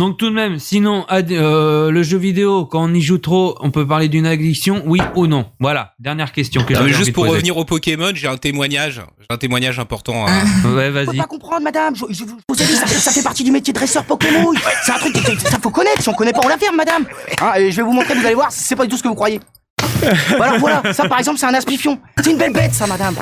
Donc 0.00 0.16
tout 0.16 0.30
de 0.30 0.34
même, 0.34 0.58
sinon, 0.58 1.04
ad- 1.10 1.30
euh, 1.30 1.90
le 1.90 2.02
jeu 2.02 2.16
vidéo, 2.16 2.64
quand 2.64 2.82
on 2.88 2.94
y 2.94 3.02
joue 3.02 3.18
trop, 3.18 3.54
on 3.60 3.70
peut 3.70 3.86
parler 3.86 4.08
d'une 4.08 4.24
addiction, 4.24 4.82
oui 4.86 4.98
ou 5.14 5.26
non 5.26 5.44
Voilà, 5.60 5.92
dernière 5.98 6.32
question 6.32 6.62
que 6.64 6.72
Ah, 6.74 6.80
envie 6.80 6.94
juste 6.94 7.08
de 7.08 7.12
pour 7.12 7.24
poser. 7.24 7.34
revenir 7.36 7.58
au 7.58 7.66
Pokémon, 7.66 8.10
j'ai 8.14 8.26
un 8.26 8.38
témoignage. 8.38 9.02
J'ai 9.20 9.26
un 9.28 9.36
témoignage 9.36 9.78
important. 9.78 10.24
à- 10.24 10.30
Ouais, 10.30 10.88
Faut 10.88 10.90
vas-y. 11.04 11.18
pas 11.18 11.24
comprendre, 11.24 11.60
madame. 11.64 11.94
Je, 11.94 12.06
je- 12.08 12.14
je 12.20 12.24
vous 12.24 12.62
ai 12.62 12.64
dit, 12.64 12.76
ça, 12.76 12.86
ça 12.86 13.10
fait 13.12 13.22
partie 13.22 13.44
du 13.44 13.50
métier 13.50 13.74
de 13.74 13.78
dresseur 13.78 14.02
Pokémon. 14.04 14.52
C'est 14.86 14.92
un 14.92 14.98
truc, 14.98 15.12
que- 15.22 15.38
ça 15.50 15.58
faut 15.62 15.68
connaître. 15.68 16.00
Si 16.00 16.08
on 16.08 16.14
connaît 16.14 16.32
pas, 16.32 16.40
on 16.44 16.48
la 16.48 16.56
ferme, 16.56 16.76
madame. 16.76 17.04
Hein, 17.42 17.52
et 17.58 17.70
je 17.70 17.76
vais 17.76 17.82
vous 17.82 17.92
montrer, 17.92 18.14
vous 18.14 18.24
allez 18.24 18.34
voir, 18.34 18.48
c'est 18.50 18.76
pas 18.76 18.84
du 18.84 18.88
tout 18.88 18.96
ce 18.96 19.02
que 19.02 19.08
vous 19.08 19.14
croyez. 19.14 19.38
Voilà, 20.38 20.56
voilà. 20.56 20.94
Ça, 20.94 21.06
par 21.10 21.18
exemple, 21.18 21.38
c'est 21.38 21.44
un 21.46 21.52
aspifion. 21.52 21.98
C'est 22.24 22.30
une 22.30 22.38
belle 22.38 22.54
bête, 22.54 22.72
ça, 22.72 22.86
madame. 22.86 23.14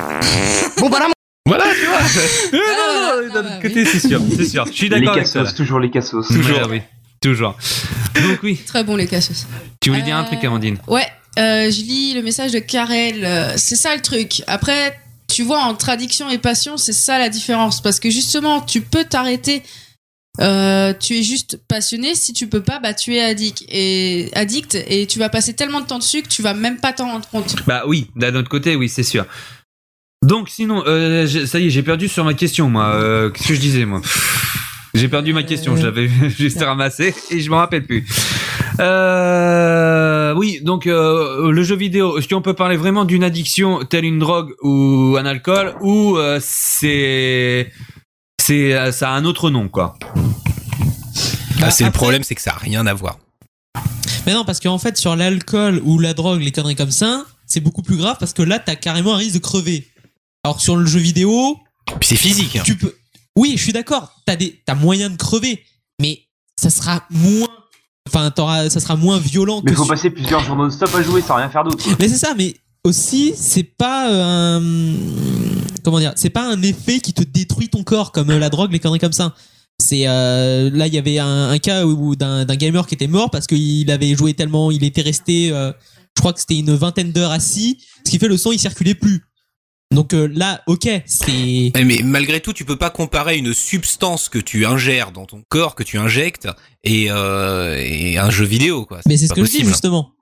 Bon, 0.79 0.89
bah 0.89 1.01
là, 1.01 1.07
Voilà, 1.49 1.65
tu 1.75 1.87
vois. 1.87 2.01
non, 2.53 2.61
Ah, 2.65 3.15
non, 3.27 3.35
d'un 3.35 3.43
bah 3.43 3.49
autre 3.57 3.63
côté, 3.63 3.85
c'est 3.85 4.01
sûr, 4.09 4.21
c'est 4.37 4.45
sûr. 4.45 4.67
Je 4.67 4.73
suis 4.73 4.89
Les 4.89 5.01
d'accord 5.01 5.17
avec 5.17 5.31
toi. 5.31 5.43
cassos, 5.43 5.55
toujours 5.57 5.81
les 5.81 5.91
cassos. 5.91 6.29
Toujours, 6.29 6.67
oui. 6.71 6.83
Toujours. 7.21 7.57
Donc 8.15 8.39
oui, 8.43 8.61
Très 8.67 8.85
bon 8.85 8.95
les 8.97 9.07
cassos. 9.09 9.47
tu 9.81 9.91
voulais 9.91 10.03
dire 10.03 10.17
un 10.17 10.23
Euh, 10.23 10.27
truc, 10.27 10.45
Amandine 10.45 10.79
Ouais, 10.87 11.07
euh, 11.39 11.71
je 11.71 11.81
lis 11.83 12.15
le 12.15 12.23
message 12.23 12.53
de 12.53 12.59
Karel. 12.61 13.25
euh, 13.25 13.55
C'est 13.57 13.75
ça 13.77 13.95
le 13.97 14.03
truc. 14.03 14.43
Après, 14.47 14.99
tu 15.27 15.43
vois, 15.43 15.61
entre 15.65 15.89
addiction 15.89 16.29
et 16.31 16.39
passion, 16.39 16.77
c'est 16.77 16.93
ça 16.93 17.19
la 17.19 17.29
différence. 17.29 17.81
Parce 17.83 17.99
que 17.99 18.09
justement, 18.11 18.61
tu 18.61 18.81
peux 18.83 19.05
t'arrêter. 19.05 19.63
euh, 20.41 20.93
tu 20.99 21.17
es 21.19 21.23
juste 21.25 21.59
passionné. 21.67 22.15
Si 22.15 22.33
tu 22.33 22.47
peux 22.47 22.63
pas, 22.63 22.79
bah 22.79 22.95
tu 22.95 23.17
es 23.17 23.21
addict 23.25 23.65
et 23.69 24.31
addict 24.35 24.77
et 24.89 25.07
tu 25.09 25.19
vas 25.19 25.29
passer 25.29 25.53
tellement 25.55 25.81
de 25.81 25.87
temps 25.87 25.99
dessus 25.99 26.23
que 26.23 26.29
tu 26.29 26.43
vas 26.43 26.55
même 26.55 26.77
pas 26.79 26.93
t'en 26.93 27.11
rendre 27.11 27.29
compte. 27.29 27.57
Bah 27.67 27.83
oui, 27.89 28.09
d'un 28.15 28.35
autre 28.37 28.49
côté, 28.49 28.77
oui, 28.77 28.89
c'est 28.89 29.03
sûr. 29.03 29.27
Donc 30.27 30.49
sinon, 30.49 30.83
euh, 30.87 31.27
ça 31.47 31.61
y 31.61 31.67
est, 31.67 31.71
j'ai 31.71 31.83
perdu 31.83 32.09
sur 32.09 32.25
ma 32.25 32.35
question, 32.35 32.69
moi. 32.69 32.87
Euh, 32.95 33.31
Qu'est-ce 33.31 33.49
que 33.49 33.55
je 33.55 33.61
disais, 33.61 33.85
moi 33.85 34.01
J'ai 34.95 35.09
perdu 35.09 35.33
ma 35.33 35.43
question, 35.45 35.77
je 35.77 35.85
l'avais 35.85 36.09
juste 36.29 36.61
ramassée 36.61 37.15
et 37.31 37.41
je 37.41 37.51
m'en 37.51 37.59
rappelle 37.59 37.85
plus. 37.85 38.05
Euh, 38.81 40.35
oui, 40.35 40.61
donc 40.63 40.87
euh, 40.87 41.51
le 41.51 41.63
jeu 41.63 41.77
vidéo, 41.77 42.19
est-ce 42.19 42.29
qu'on 42.29 42.43
peut 42.43 42.55
parler 42.55 42.77
vraiment 42.77 43.05
d'une 43.05 43.25
addiction 43.25 43.85
telle 43.85 44.05
une 44.05 44.19
drogue 44.19 44.55
ou 44.63 45.17
un 45.19 45.27
alcool 45.27 45.75
ou 45.81 46.17
euh, 46.17 46.39
c'est 46.43 47.73
c'est 48.41 48.93
ça 48.93 49.11
a 49.11 49.13
un 49.13 49.25
autre 49.25 49.51
nom 49.51 49.69
quoi 49.69 49.95
Ah, 51.63 51.71
c'est 51.71 51.85
le 51.85 51.91
problème, 51.91 52.23
c'est 52.23 52.35
que 52.35 52.41
ça 52.41 52.53
a 52.53 52.59
rien 52.59 52.87
à 52.87 52.95
voir. 52.95 53.19
Mais 54.27 54.35
non, 54.35 54.45
parce 54.45 54.61
qu'en 54.61 54.79
fait, 54.79 54.97
sur 54.97 55.17
l'alcool 55.17 55.81
ou 55.85 55.99
la 55.99 56.15
drogue, 56.15 56.41
les 56.41 56.53
conneries 56.53 56.77
comme 56.77 56.91
ça, 56.91 57.25
c'est 57.47 57.61
beaucoup 57.61 57.83
plus 57.83 57.97
grave 57.97 58.17
parce 58.21 58.33
que 58.33 58.43
là, 58.43 58.59
t'as 58.59 58.77
carrément 58.77 59.15
un 59.15 59.19
risque 59.19 59.35
de 59.35 59.39
crever. 59.41 59.87
Alors 60.45 60.57
que 60.57 60.63
sur 60.63 60.77
le 60.77 60.87
jeu 60.87 61.01
vidéo, 61.01 61.57
Puis 62.01 62.09
c'est 62.11 62.17
physique. 62.17 62.57
hein. 62.57 62.63
tu 62.65 62.77
peux. 62.77 62.95
Oui, 63.37 63.55
je 63.57 63.63
suis 63.63 63.73
d'accord. 63.73 64.13
T'as 64.27 64.37
des, 64.37 64.63
t'as 64.67 64.75
moyen 64.75 65.11
de 65.11 65.17
crever, 65.17 65.63
mais 66.01 66.21
ça 66.61 66.71
sera 66.71 67.05
moins. 67.11 67.49
Enfin, 68.09 68.31
t'auras- 68.31 68.71
ça 68.71 68.81
sera 68.81 68.97
moins 68.97 69.19
violent 69.19 69.61
Mais 69.65 69.71
que. 69.73 69.77
faut 69.77 69.85
sur- 69.85 69.93
passer 69.95 70.11
plusieurs 70.11 70.43
jours 70.45 70.57
non-stop 70.57 70.95
à 70.95 71.03
jouer 71.03 71.21
sans 71.23 71.37
rien 71.37 71.49
faire 71.51 71.65
d'autre. 71.65 71.85
Mais 72.01 72.09
c'est 72.09 72.17
ça. 72.19 72.35
Mais 72.37 72.55
aussi, 72.85 73.35
c'est 73.37 73.63
pas 73.77 74.11
euh, 74.11 74.59
un. 74.59 75.83
comment 75.85 75.99
dire, 76.01 76.13
c'est 76.17 76.31
pas 76.31 76.51
un 76.51 76.63
effet 76.63 77.01
qui 77.01 77.13
te 77.13 77.23
détruit 77.23 77.69
ton 77.69 77.83
corps 77.85 78.13
comme 78.13 78.31
euh, 78.31 78.39
la 78.39 78.49
drogue, 78.51 78.73
les 78.73 78.79
conneries 78.79 78.99
comme 78.99 79.13
ça. 79.13 79.35
C'est 79.81 80.09
euh, 80.09 80.71
là 80.73 80.89
il 80.89 80.95
y 80.95 80.99
avait 80.99 81.19
un, 81.21 81.51
un 81.51 81.59
cas 81.59 81.85
où 81.87 82.17
d'un 82.17 82.45
d'un 82.45 82.57
gamer 82.57 82.85
qui 82.87 82.95
était 82.95 83.07
mort 83.07 83.31
parce 83.31 83.47
qu'il 83.47 83.89
avait 83.93 84.15
joué 84.17 84.35
tellement, 84.35 84.73
il 84.73 84.83
était 84.83 85.03
resté, 85.03 85.53
euh, 85.53 85.71
je 86.17 86.21
crois 86.21 86.33
que 86.33 86.41
c'était 86.41 86.59
une 86.59 86.75
vingtaine 86.75 87.13
d'heures 87.13 87.31
assis, 87.31 87.79
ce 88.05 88.11
qui 88.11 88.19
fait 88.19 88.27
le 88.27 88.37
sang 88.37 88.51
il 88.51 88.59
circulait 88.59 88.97
plus. 88.97 89.25
Donc 89.91 90.13
euh, 90.13 90.29
là, 90.35 90.63
ok, 90.67 90.89
c'est 91.07 91.73
Eh, 91.75 91.85
Mais 91.85 92.01
malgré 92.05 92.41
tout, 92.41 92.53
tu 92.53 92.65
peux 92.65 92.77
pas 92.77 92.91
comparer 92.91 93.39
une 93.39 93.55
substance 93.55 94.29
que 94.29 94.39
tu 94.39 94.67
ingères 94.67 95.13
dans 95.13 95.25
ton 95.25 95.43
corps, 95.49 95.75
que 95.75 95.83
tu 95.83 95.99
injectes, 95.99 96.49
et, 96.85 97.07
euh, 97.11 97.75
et 97.79 98.19
un 98.19 98.31
jeu 98.31 98.45
vidéo, 98.45 98.85
quoi. 98.85 99.01
mais 99.07 99.17
c'est 99.17 99.27
ce 99.27 99.33
que 99.33 99.45
je 99.45 99.51
dis 99.51 99.65
justement. 99.65 100.13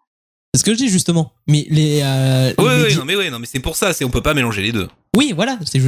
C'est 0.55 0.61
ce 0.61 0.65
que 0.65 0.73
je 0.73 0.79
dis 0.79 0.89
justement. 0.89 1.33
Mais 1.49 1.67
les, 1.69 2.01
euh, 2.03 2.55
Oui, 2.59 2.65
les 2.77 2.85
oui, 2.85 2.97
non, 2.97 3.05
mais 3.05 3.31
non, 3.31 3.39
mais 3.41 3.47
c'est 3.47 3.59
pour 3.59 3.77
ça, 3.77 3.93
c'est 3.93 4.05
on 4.05 4.11
peut 4.11 4.23
pas 4.23 4.35
mélanger 4.35 4.63
les 4.63 4.73
deux. 4.73 4.89
Oui, 5.17 5.33
voilà, 5.35 5.59
c'est 5.67 5.81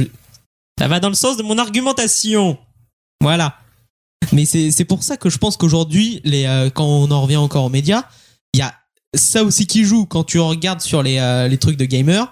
ça 0.77 0.87
va 0.87 0.99
dans 0.99 1.09
le 1.09 1.15
sens 1.15 1.37
de 1.37 1.43
mon 1.43 1.57
argumentation. 1.57 2.57
Voilà. 3.21 3.57
Mais 4.33 4.45
c'est 4.45 4.71
c'est 4.71 4.85
pour 4.85 5.03
ça 5.03 5.17
que 5.17 5.29
je 5.29 5.37
pense 5.37 5.55
qu'aujourd'hui, 5.57 6.21
les 6.25 6.69
quand 6.75 6.85
on 6.85 7.09
en 7.11 7.21
revient 7.21 7.37
encore 7.37 7.63
aux 7.65 7.69
médias, 7.69 8.03
il 8.53 8.59
y 8.59 8.61
a 8.63 8.75
ça 9.15 9.43
aussi 9.43 9.65
qui 9.65 9.85
joue 9.85 10.05
quand 10.05 10.23
tu 10.25 10.37
regardes 10.39 10.81
sur 10.81 11.01
les 11.01 11.47
les 11.49 11.57
trucs 11.57 11.77
de 11.77 11.85
gamers, 11.85 12.31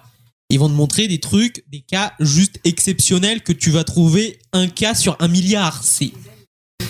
ils 0.50 0.60
vont 0.60 0.70
te 0.70 0.74
montrer 0.74 1.08
des 1.08 1.20
trucs, 1.20 1.66
des 1.70 1.82
cas 1.82 2.14
juste 2.20 2.60
exceptionnels 2.64 3.42
que 3.42 3.54
tu 3.54 3.70
vas 3.70 3.84
trouver 3.84 4.40
un 4.54 4.68
cas 4.68 4.96
sur 4.96 5.18
un 5.20 5.28
milliard. 5.28 5.84
C'est 5.84 6.12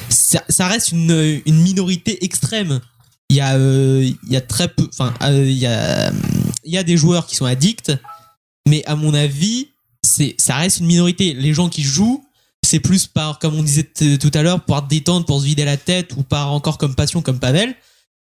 ça, 0.10 0.68
reste 0.68 0.92
une, 0.92 1.42
minorité 1.48 2.24
extrême. 2.24 2.82
Il 3.30 3.38
y 3.38 3.42
a 3.42 3.56
euh, 3.56 4.10
y 4.30 4.36
a 4.36 4.42
très 4.42 4.68
peu, 4.68 4.88
enfin 4.94 5.14
euh, 5.24 5.50
y 5.50 5.66
a 5.66 6.12
il 6.64 6.72
y 6.72 6.78
a 6.78 6.84
des 6.84 6.98
joueurs 6.98 7.28
qui 7.28 7.36
sont 7.36 7.46
addicts, 7.46 7.92
mais 8.68 8.86
à 8.86 8.96
mon 8.96 9.14
avis, 9.14 9.70
c'est 10.04 10.36
ça 10.38 10.56
reste 10.58 10.80
une 10.80 10.88
minorité. 10.88 11.34
Les 11.34 11.54
gens 11.54 11.70
qui 11.70 11.84
jouent, 11.84 12.26
c'est 12.66 12.80
plus 12.80 13.08
par, 13.08 13.40
comme 13.40 13.56
on 13.56 13.64
disait 13.64 13.90
tout 14.18 14.32
à 14.34 14.44
l'heure, 14.44 14.64
pour 14.64 14.82
te 14.84 14.90
détendre, 14.90 15.26
pour 15.26 15.42
se 15.42 15.46
vider 15.46 15.66
la 15.66 15.78
tête, 15.78 16.14
ou 16.18 16.24
par 16.24 16.52
encore 16.52 16.78
comme 16.78 16.96
passion, 16.96 17.22
comme 17.22 17.40
Pavel. 17.40 17.76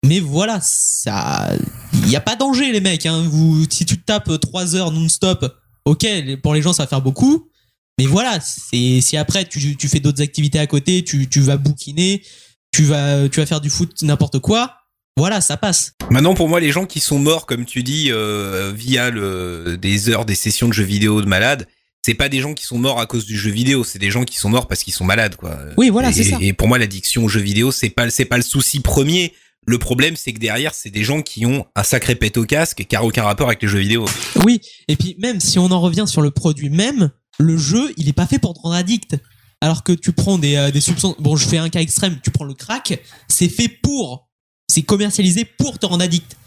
Mais 0.05 0.19
voilà, 0.19 0.59
ça, 0.61 1.51
il 1.93 2.09
y 2.09 2.15
a 2.15 2.21
pas 2.21 2.35
danger 2.35 2.71
les 2.71 2.81
mecs. 2.81 3.05
Hein. 3.05 3.25
Vous, 3.29 3.65
si 3.69 3.85
tu 3.85 3.97
te 3.97 4.05
tapes 4.05 4.39
3 4.39 4.75
heures 4.75 4.91
non-stop, 4.91 5.53
ok, 5.85 6.05
pour 6.41 6.53
les 6.53 6.61
gens 6.61 6.73
ça 6.73 6.83
va 6.83 6.87
faire 6.87 7.01
beaucoup. 7.01 7.49
Mais 7.97 8.05
voilà, 8.05 8.39
c'est 8.39 9.01
si 9.01 9.17
après 9.17 9.45
tu, 9.45 9.75
tu 9.75 9.87
fais 9.89 9.99
d'autres 9.99 10.21
activités 10.21 10.57
à 10.57 10.67
côté, 10.67 11.03
tu, 11.03 11.27
tu 11.27 11.41
vas 11.41 11.57
bouquiner, 11.57 12.23
tu 12.71 12.83
vas, 12.83 13.27
tu 13.27 13.41
vas 13.41 13.45
faire 13.45 13.59
du 13.59 13.69
foot, 13.69 14.01
n'importe 14.01 14.39
quoi. 14.39 14.75
Voilà, 15.17 15.41
ça 15.41 15.57
passe. 15.57 15.95
Maintenant, 16.09 16.33
pour 16.33 16.47
moi, 16.47 16.61
les 16.61 16.71
gens 16.71 16.85
qui 16.85 17.01
sont 17.01 17.19
morts, 17.19 17.45
comme 17.45 17.65
tu 17.65 17.83
dis, 17.83 18.07
euh, 18.09 18.71
via 18.73 19.09
le, 19.09 19.77
des 19.77 20.09
heures, 20.09 20.23
des 20.23 20.35
sessions 20.35 20.69
de 20.69 20.73
jeux 20.73 20.85
vidéo 20.85 21.21
de 21.21 21.27
malades, 21.27 21.67
c'est 22.01 22.13
pas 22.13 22.29
des 22.29 22.39
gens 22.39 22.53
qui 22.53 22.63
sont 22.63 22.77
morts 22.77 23.01
à 23.01 23.05
cause 23.05 23.25
du 23.25 23.37
jeu 23.37 23.51
vidéo, 23.51 23.83
c'est 23.83 23.99
des 23.99 24.11
gens 24.11 24.23
qui 24.23 24.37
sont 24.37 24.47
morts 24.47 24.69
parce 24.69 24.81
qu'ils 24.81 24.93
sont 24.93 25.03
malades, 25.03 25.35
quoi. 25.35 25.59
Oui, 25.75 25.89
voilà, 25.89 26.13
c'est 26.13 26.23
ça. 26.23 26.37
Et 26.39 26.53
pour 26.53 26.69
moi, 26.69 26.77
l'addiction 26.77 27.25
aux 27.25 27.27
jeux 27.27 27.41
vidéo, 27.41 27.73
c'est 27.73 27.89
pas, 27.89 28.09
c'est 28.09 28.23
pas 28.23 28.37
le 28.37 28.43
souci 28.43 28.79
premier. 28.79 29.33
Le 29.67 29.77
problème, 29.77 30.15
c'est 30.15 30.33
que 30.33 30.39
derrière, 30.39 30.73
c'est 30.73 30.89
des 30.89 31.03
gens 31.03 31.21
qui 31.21 31.45
ont 31.45 31.65
un 31.75 31.83
sacré 31.83 32.15
pet 32.15 32.35
au 32.37 32.45
casque, 32.45 32.85
qui 32.85 32.97
aucun 32.97 33.23
rapport 33.23 33.47
avec 33.47 33.61
les 33.61 33.67
jeux 33.67 33.79
vidéo. 33.79 34.05
Oui, 34.43 34.61
et 34.87 34.95
puis 34.95 35.15
même 35.19 35.39
si 35.39 35.59
on 35.59 35.71
en 35.71 35.81
revient 35.81 36.05
sur 36.07 36.21
le 36.21 36.31
produit 36.31 36.69
même, 36.69 37.11
le 37.37 37.57
jeu, 37.57 37.93
il 37.97 38.09
est 38.09 38.13
pas 38.13 38.25
fait 38.25 38.39
pour 38.39 38.53
te 38.53 38.59
rendre 38.59 38.75
addict. 38.75 39.17
Alors 39.61 39.83
que 39.83 39.91
tu 39.91 40.13
prends 40.13 40.37
des, 40.37 40.55
euh, 40.55 40.71
des 40.71 40.81
substances, 40.81 41.15
bon, 41.19 41.35
je 41.35 41.47
fais 41.47 41.57
un 41.57 41.69
cas 41.69 41.81
extrême, 41.81 42.19
tu 42.23 42.31
prends 42.31 42.45
le 42.45 42.53
crack, 42.53 42.99
c'est 43.27 43.49
fait 43.49 43.67
pour, 43.67 44.29
c'est 44.71 44.83
commercialisé 44.83 45.43
pour 45.43 45.77
te 45.77 45.85
rendre 45.85 46.03
addict. 46.03 46.37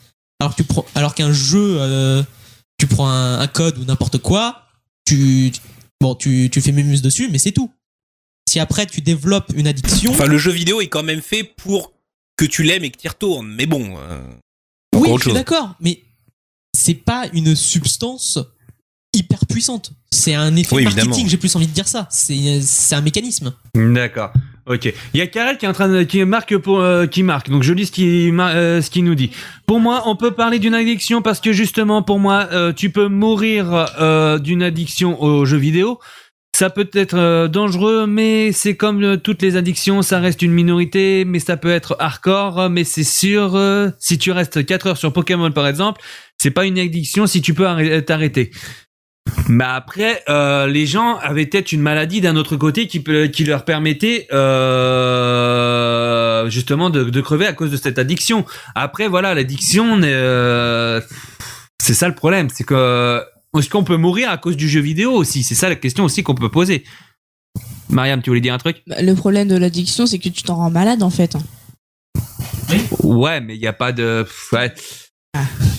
Alors 0.40 0.56
que 0.56 0.62
tu 0.62 0.64
prends, 0.64 0.86
alors 0.94 1.14
qu'un 1.14 1.32
jeu, 1.32 1.76
euh, 1.78 2.22
tu 2.78 2.86
prends 2.86 3.08
un, 3.08 3.38
un 3.38 3.46
code 3.46 3.78
ou 3.78 3.84
n'importe 3.84 4.18
quoi, 4.18 4.62
tu, 5.04 5.52
bon, 6.00 6.14
tu, 6.14 6.48
tu 6.50 6.60
fais 6.62 6.72
mémuse 6.72 7.02
dessus, 7.02 7.28
mais 7.30 7.38
c'est 7.38 7.52
tout. 7.52 7.70
Si 8.48 8.58
après 8.60 8.86
tu 8.86 9.00
développes 9.02 9.52
une 9.54 9.66
addiction, 9.66 10.12
Enfin, 10.12 10.26
le 10.26 10.38
jeu 10.38 10.50
vidéo 10.50 10.80
est 10.80 10.88
quand 10.88 11.02
même 11.02 11.22
fait 11.22 11.44
pour 11.44 11.92
que 12.43 12.51
tu 12.51 12.64
l'aimes 12.64 12.84
et 12.84 12.90
que 12.90 12.99
tu 12.99 13.07
y 13.07 13.09
retournes. 13.09 13.55
Mais 13.57 13.66
bon, 13.66 13.97
euh, 13.97 14.20
oui, 14.97 15.11
je 15.16 15.22
suis 15.22 15.32
d'accord, 15.32 15.76
mais 15.80 16.03
c'est 16.76 16.95
pas 16.95 17.26
une 17.32 17.55
substance 17.55 18.38
hyper 19.14 19.47
puissante. 19.47 19.93
C'est 20.11 20.34
un 20.34 20.57
effet 20.57 20.74
Oui, 20.74 20.84
marketing, 20.84 21.28
j'ai 21.28 21.36
plus 21.36 21.55
envie 21.55 21.68
de 21.68 21.72
dire 21.72 21.86
ça. 21.86 22.09
C'est 22.11 22.95
un 22.95 23.01
mécanisme. 23.01 23.55
D'accord. 23.74 24.32
Ok. 24.66 24.93
Il 25.12 25.18
y 25.18 25.20
a 25.20 25.26
Karel 25.26 25.59
qui 25.59 25.66
est 25.66 25.68
en 25.68 25.72
train 25.72 25.88
de, 25.88 26.03
qui 26.03 26.24
marque 26.24 26.57
pour, 26.57 26.80
euh, 26.80 27.07
qui 27.07 27.22
marque. 27.22 27.51
Donc 27.51 27.62
je 27.62 27.72
lis 27.72 27.86
ce 27.86 27.93
qui, 27.93 28.30
euh, 28.30 28.80
ce 28.80 28.90
qui 28.90 29.03
nous 29.03 29.14
dit. 29.14 29.30
Pour 29.66 29.80
moi, 29.80 30.05
on 30.07 30.16
peut 30.16 30.32
parler 30.32 30.59
d'une 30.59 30.74
addiction 30.74 31.20
parce 31.20 31.40
que 31.40 31.53
justement, 31.53 32.03
pour 32.03 32.18
moi, 32.18 32.49
euh, 32.53 32.72
tu 32.72 32.90
peux 32.90 33.09
mourir 33.09 33.86
euh, 34.01 34.38
d'une 34.38 34.62
addiction 34.62 35.20
aux 35.20 35.45
jeux 35.45 35.59
vidéo. 35.59 35.99
Ça 36.62 36.70
peut 36.70 36.88
être 36.92 37.18
euh, 37.18 37.48
dangereux, 37.48 38.06
mais 38.06 38.52
c'est 38.52 38.76
comme 38.76 39.02
euh, 39.02 39.16
toutes 39.16 39.42
les 39.42 39.56
addictions, 39.56 40.00
ça 40.00 40.20
reste 40.20 40.42
une 40.42 40.52
minorité, 40.52 41.24
mais 41.24 41.40
ça 41.40 41.56
peut 41.56 41.72
être 41.72 41.96
hardcore. 41.98 42.70
Mais 42.70 42.84
c'est 42.84 43.02
sûr, 43.02 43.56
euh, 43.56 43.88
si 43.98 44.16
tu 44.16 44.30
restes 44.30 44.64
4 44.64 44.86
heures 44.86 44.96
sur 44.96 45.12
Pokémon 45.12 45.50
par 45.50 45.66
exemple, 45.66 46.00
c'est 46.40 46.52
pas 46.52 46.64
une 46.64 46.78
addiction 46.78 47.26
si 47.26 47.42
tu 47.42 47.52
peux 47.52 47.66
arrê- 47.66 48.04
t'arrêter. 48.04 48.52
Mais 49.48 49.64
après, 49.64 50.22
les 50.68 50.86
gens 50.86 51.16
avaient 51.16 51.46
peut-être 51.46 51.72
une 51.72 51.82
maladie 51.82 52.20
d'un 52.20 52.36
autre 52.36 52.54
côté 52.56 52.86
qui, 52.86 53.02
qui 53.02 53.44
leur 53.44 53.64
permettait 53.64 54.28
justement 56.48 56.90
de, 56.90 57.20
crever 57.22 57.46
à 57.46 57.54
cause 57.54 57.72
de 57.72 57.76
cette 57.76 57.98
addiction. 57.98 58.44
Après, 58.76 59.08
voilà, 59.08 59.34
l'addiction, 59.34 60.00
c'est 61.82 61.94
ça 61.94 62.06
le 62.06 62.14
problème, 62.14 62.50
c'est 62.50 62.62
que 62.64 63.20
est-ce 63.59 63.68
qu'on 63.68 63.84
peut 63.84 63.96
mourir 63.96 64.30
à 64.30 64.38
cause 64.38 64.57
du 64.57 64.68
jeu 64.68 64.80
vidéo 64.80 65.12
aussi? 65.12 65.42
C'est 65.42 65.55
ça 65.55 65.68
la 65.68 65.76
question 65.76 66.05
aussi 66.05 66.22
qu'on 66.22 66.34
peut 66.34 66.50
poser. 66.50 66.84
Mariam, 67.88 68.22
tu 68.22 68.30
voulais 68.30 68.40
dire 68.40 68.55
un 68.55 68.59
truc? 68.59 68.82
Bah, 68.86 69.03
Le 69.03 69.14
problème 69.14 69.48
de 69.48 69.57
l'addiction, 69.57 70.07
c'est 70.07 70.18
que 70.18 70.28
tu 70.30 70.42
t'en 70.42 70.57
rends 70.57 70.70
malade 70.70 71.03
en 71.03 71.11
fait. 71.11 71.34
hein. 71.36 71.42
Ouais, 73.03 73.40
mais 73.40 73.55
il 73.57 73.61
n'y 73.61 73.66
a 73.66 73.72
pas 73.72 73.92
de. 73.92 74.26
ouais. 74.53 74.72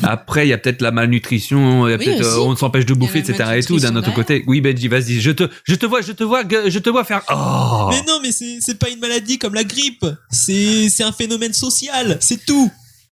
Après, 0.03 0.45
il 0.45 0.49
y 0.49 0.53
a 0.53 0.57
peut-être 0.57 0.81
la 0.81 0.91
malnutrition, 0.91 1.87
y 1.87 1.93
a 1.93 1.97
Oui, 1.97 2.07
euh, 2.09 2.39
on 2.39 2.55
s'empêche 2.55 2.85
de 2.85 2.93
bouffer, 2.93 3.19
etc. 3.19 3.51
Et 3.57 3.63
tout 3.63 3.79
d'un 3.79 3.95
autre 3.95 4.13
côté. 4.13 4.43
Oui, 4.47 4.61
Benji, 4.61 4.87
vas-y, 4.87 5.21
je 5.21 5.31
te, 5.31 5.49
je 5.63 5.75
te 5.75 5.85
vois, 5.85 6.01
je 6.01 6.11
te 6.11 6.23
vois, 6.23 6.43
je 6.67 6.79
te 6.79 6.89
vois 6.89 7.03
faire. 7.03 7.21
Oh. 7.31 7.87
Mais 7.89 8.01
non, 8.05 8.19
mais 8.21 8.31
c'est 8.31 8.59
c'est 8.61 8.77
pas 8.77 8.89
une 8.89 8.99
maladie 8.99 9.37
comme 9.39 9.53
la 9.53 9.63
grippe. 9.63 10.05
C'est 10.29 10.89
c'est 10.89 11.03
un 11.03 11.11
phénomène 11.13 11.53
social. 11.53 12.17
C'est 12.19 12.45
tout. 12.45 12.71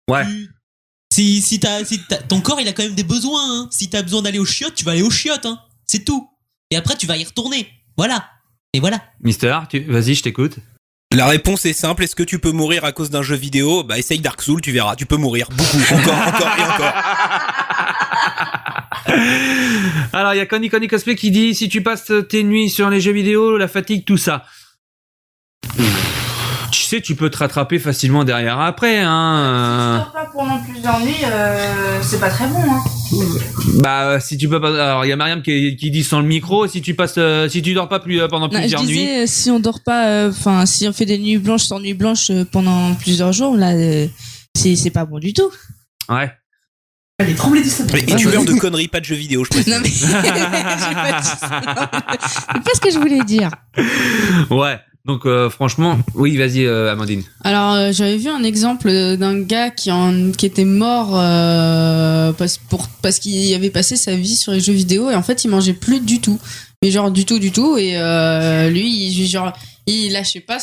Ouais. 0.08 0.24
Tu- 0.24 0.48
Si 1.18 1.42
si 1.42 1.58
t'as 1.58 1.84
si 1.84 1.98
t'as- 1.98 2.18
ton 2.22 2.40
corps 2.40 2.60
il 2.60 2.68
a 2.68 2.72
quand 2.72 2.84
même 2.84 2.94
des 2.94 3.02
besoins. 3.02 3.42
Hein. 3.42 3.68
Si 3.72 3.90
t'as 3.90 4.02
besoin 4.02 4.22
d'aller 4.22 4.38
aux 4.38 4.44
chiottes, 4.44 4.76
tu 4.76 4.84
vas 4.84 4.92
aller 4.92 5.02
aux 5.02 5.10
chiottes. 5.10 5.46
Hein. 5.46 5.58
C'est 5.84 6.04
tout. 6.04 6.30
Et 6.70 6.76
après 6.76 6.94
tu 6.96 7.08
vas 7.08 7.16
y 7.16 7.24
retourner. 7.24 7.66
Voilà. 7.96 8.24
Et 8.72 8.78
voilà. 8.78 9.02
Mister, 9.20 9.58
tu... 9.68 9.80
vas-y, 9.80 10.14
je 10.14 10.22
t'écoute. 10.22 10.58
La 11.12 11.26
réponse 11.26 11.66
est 11.66 11.72
simple. 11.72 12.04
Est-ce 12.04 12.14
que 12.14 12.22
tu 12.22 12.38
peux 12.38 12.52
mourir 12.52 12.84
à 12.84 12.92
cause 12.92 13.10
d'un 13.10 13.22
jeu 13.22 13.34
vidéo? 13.34 13.82
Bah, 13.82 13.98
essaye 13.98 14.20
Dark 14.20 14.40
Souls, 14.42 14.60
tu 14.60 14.70
verras. 14.70 14.94
Tu 14.94 15.06
peux 15.06 15.16
mourir 15.16 15.48
beaucoup, 15.50 15.78
encore, 15.92 16.18
encore 16.28 16.56
et 16.56 16.62
encore. 16.62 16.94
Alors, 20.12 20.34
il 20.34 20.36
y 20.36 20.40
a 20.40 20.46
Conny 20.46 20.68
Conny 20.68 20.86
Cosplay 20.86 21.16
qui 21.16 21.32
dit 21.32 21.52
si 21.52 21.68
tu 21.68 21.82
passes 21.82 22.12
tes 22.28 22.44
nuits 22.44 22.70
sur 22.70 22.90
les 22.90 23.00
jeux 23.00 23.10
vidéo, 23.10 23.56
la 23.56 23.66
fatigue, 23.66 24.04
tout 24.04 24.18
ça. 24.18 24.44
Tu 26.70 26.82
sais, 26.82 27.00
tu 27.00 27.14
peux 27.14 27.30
te 27.30 27.38
rattraper 27.38 27.78
facilement 27.78 28.24
derrière 28.24 28.60
après, 28.60 28.98
hein. 29.00 29.98
dors 29.98 30.12
pas 30.12 30.30
pendant 30.32 30.58
plusieurs 30.58 31.00
nuits, 31.00 31.14
euh, 31.24 31.98
c'est 32.02 32.20
pas 32.20 32.28
très 32.30 32.46
bon. 32.46 32.60
Hein. 32.60 32.82
Bah, 33.80 34.20
si 34.20 34.36
tu 34.36 34.48
peux 34.48 34.60
pas. 34.60 34.68
Alors, 34.68 35.04
il 35.04 35.08
y 35.08 35.12
a 35.12 35.16
Mariam 35.16 35.42
qui, 35.42 35.76
qui 35.76 35.90
dit 35.90 36.04
sans 36.04 36.20
le 36.20 36.26
micro, 36.26 36.66
si 36.66 36.82
tu 36.82 36.94
passes, 36.94 37.14
euh, 37.18 37.48
si 37.48 37.62
tu 37.62 37.72
dors 37.74 37.88
pas 37.88 38.00
plus 38.00 38.20
euh, 38.20 38.28
pendant 38.28 38.48
Non, 38.48 38.54
je 38.54 38.58
plusieurs 38.60 38.82
nuits. 38.82 38.88
disais, 38.98 39.22
euh, 39.22 39.26
si 39.26 39.50
on 39.50 39.60
dort 39.60 39.80
pas, 39.82 40.08
euh, 40.08 40.30
enfin, 40.30 40.66
si 40.66 40.86
on 40.86 40.92
fait 40.92 41.06
des 41.06 41.18
nuits 41.18 41.38
blanches 41.38 41.64
sans 41.64 41.80
nuit 41.80 41.94
blanche 41.94 42.30
euh, 42.30 42.44
pendant 42.50 42.94
plusieurs 42.94 43.32
jours, 43.32 43.56
là, 43.56 43.72
euh, 43.72 44.06
c'est 44.54 44.90
pas 44.90 45.04
bon 45.06 45.18
du 45.18 45.32
tout. 45.32 45.50
Ouais. 46.08 46.30
Allez, 47.20 47.34
tremblez 47.34 47.62
du 47.62 47.68
Et 47.68 48.14
tu 48.16 48.28
meurs 48.28 48.44
de 48.44 48.52
conneries, 48.54 48.86
pas 48.86 49.00
de 49.00 49.04
jeux 49.04 49.16
vidéo, 49.16 49.42
je 49.44 49.50
précise. 49.50 49.72
Non 49.72 49.80
mais, 49.82 49.88
pas 50.22 50.62
dit 50.76 51.26
ça. 51.26 51.38
c'est 52.54 52.62
pas 52.62 52.70
ce 52.74 52.80
que 52.80 52.92
je 52.92 52.98
voulais 52.98 53.24
dire. 53.24 53.50
Ouais. 54.50 54.78
Donc, 55.04 55.24
euh, 55.24 55.48
franchement, 55.48 55.98
oui, 56.14 56.36
vas-y, 56.36 56.66
euh, 56.66 56.92
Amandine. 56.92 57.22
Alors, 57.42 57.72
euh, 57.72 57.92
j'avais 57.92 58.16
vu 58.16 58.28
un 58.28 58.42
exemple 58.42 58.90
d'un 59.16 59.40
gars 59.40 59.70
qui, 59.70 59.90
était 60.42 60.64
mort 60.64 61.12
parce, 62.36 63.18
qu'il 63.18 63.54
avait 63.54 63.70
passé 63.70 63.96
sa 63.96 64.14
vie 64.16 64.36
sur 64.36 64.52
les 64.52 64.60
jeux 64.60 64.72
vidéo 64.72 65.10
et 65.10 65.14
en 65.14 65.22
fait, 65.22 65.44
il 65.44 65.48
mangeait 65.48 65.72
plus 65.72 66.00
du 66.00 66.20
tout. 66.20 66.38
Mais 66.82 66.90
genre, 66.90 67.10
du 67.10 67.24
tout, 67.24 67.38
du 67.38 67.52
tout. 67.52 67.78
Et 67.78 67.92
lui, 68.70 69.06
il, 69.06 69.26
genre, 69.26 69.52
il 69.86 70.12
lâchait 70.12 70.40
pas. 70.40 70.58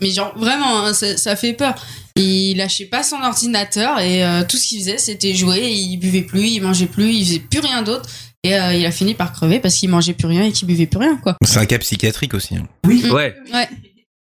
Mais 0.00 0.10
genre, 0.10 0.32
vraiment, 0.36 0.84
hein, 0.84 0.92
ça, 0.92 1.16
ça 1.16 1.34
fait 1.34 1.54
peur. 1.54 1.74
Il 2.14 2.56
lâchait 2.56 2.84
pas 2.84 3.02
son 3.02 3.16
ordinateur 3.16 4.00
et 4.00 4.22
tout 4.48 4.56
ce 4.56 4.66
qu'il 4.66 4.80
faisait, 4.80 4.98
c'était 4.98 5.34
jouer. 5.34 5.70
Il 5.70 5.96
buvait 5.96 6.22
plus, 6.22 6.46
il 6.46 6.60
mangeait 6.60 6.86
plus, 6.86 7.12
il 7.12 7.24
faisait 7.24 7.38
plus 7.38 7.60
rien 7.60 7.82
d'autre. 7.82 8.08
Et 8.48 8.54
euh, 8.58 8.74
il 8.74 8.86
a 8.86 8.90
fini 8.90 9.14
par 9.14 9.32
crever 9.32 9.60
parce 9.60 9.74
qu'il 9.74 9.90
mangeait 9.90 10.14
plus 10.14 10.26
rien 10.28 10.44
et 10.44 10.52
qu'il 10.52 10.66
buvait 10.66 10.86
plus 10.86 10.98
rien, 11.00 11.16
quoi. 11.16 11.36
C'est 11.44 11.58
un 11.58 11.66
cas 11.66 11.78
psychiatrique 11.78 12.34
aussi. 12.34 12.56
hein. 12.56 12.62
Ouais. 12.86 13.34
Ouais. 13.52 13.68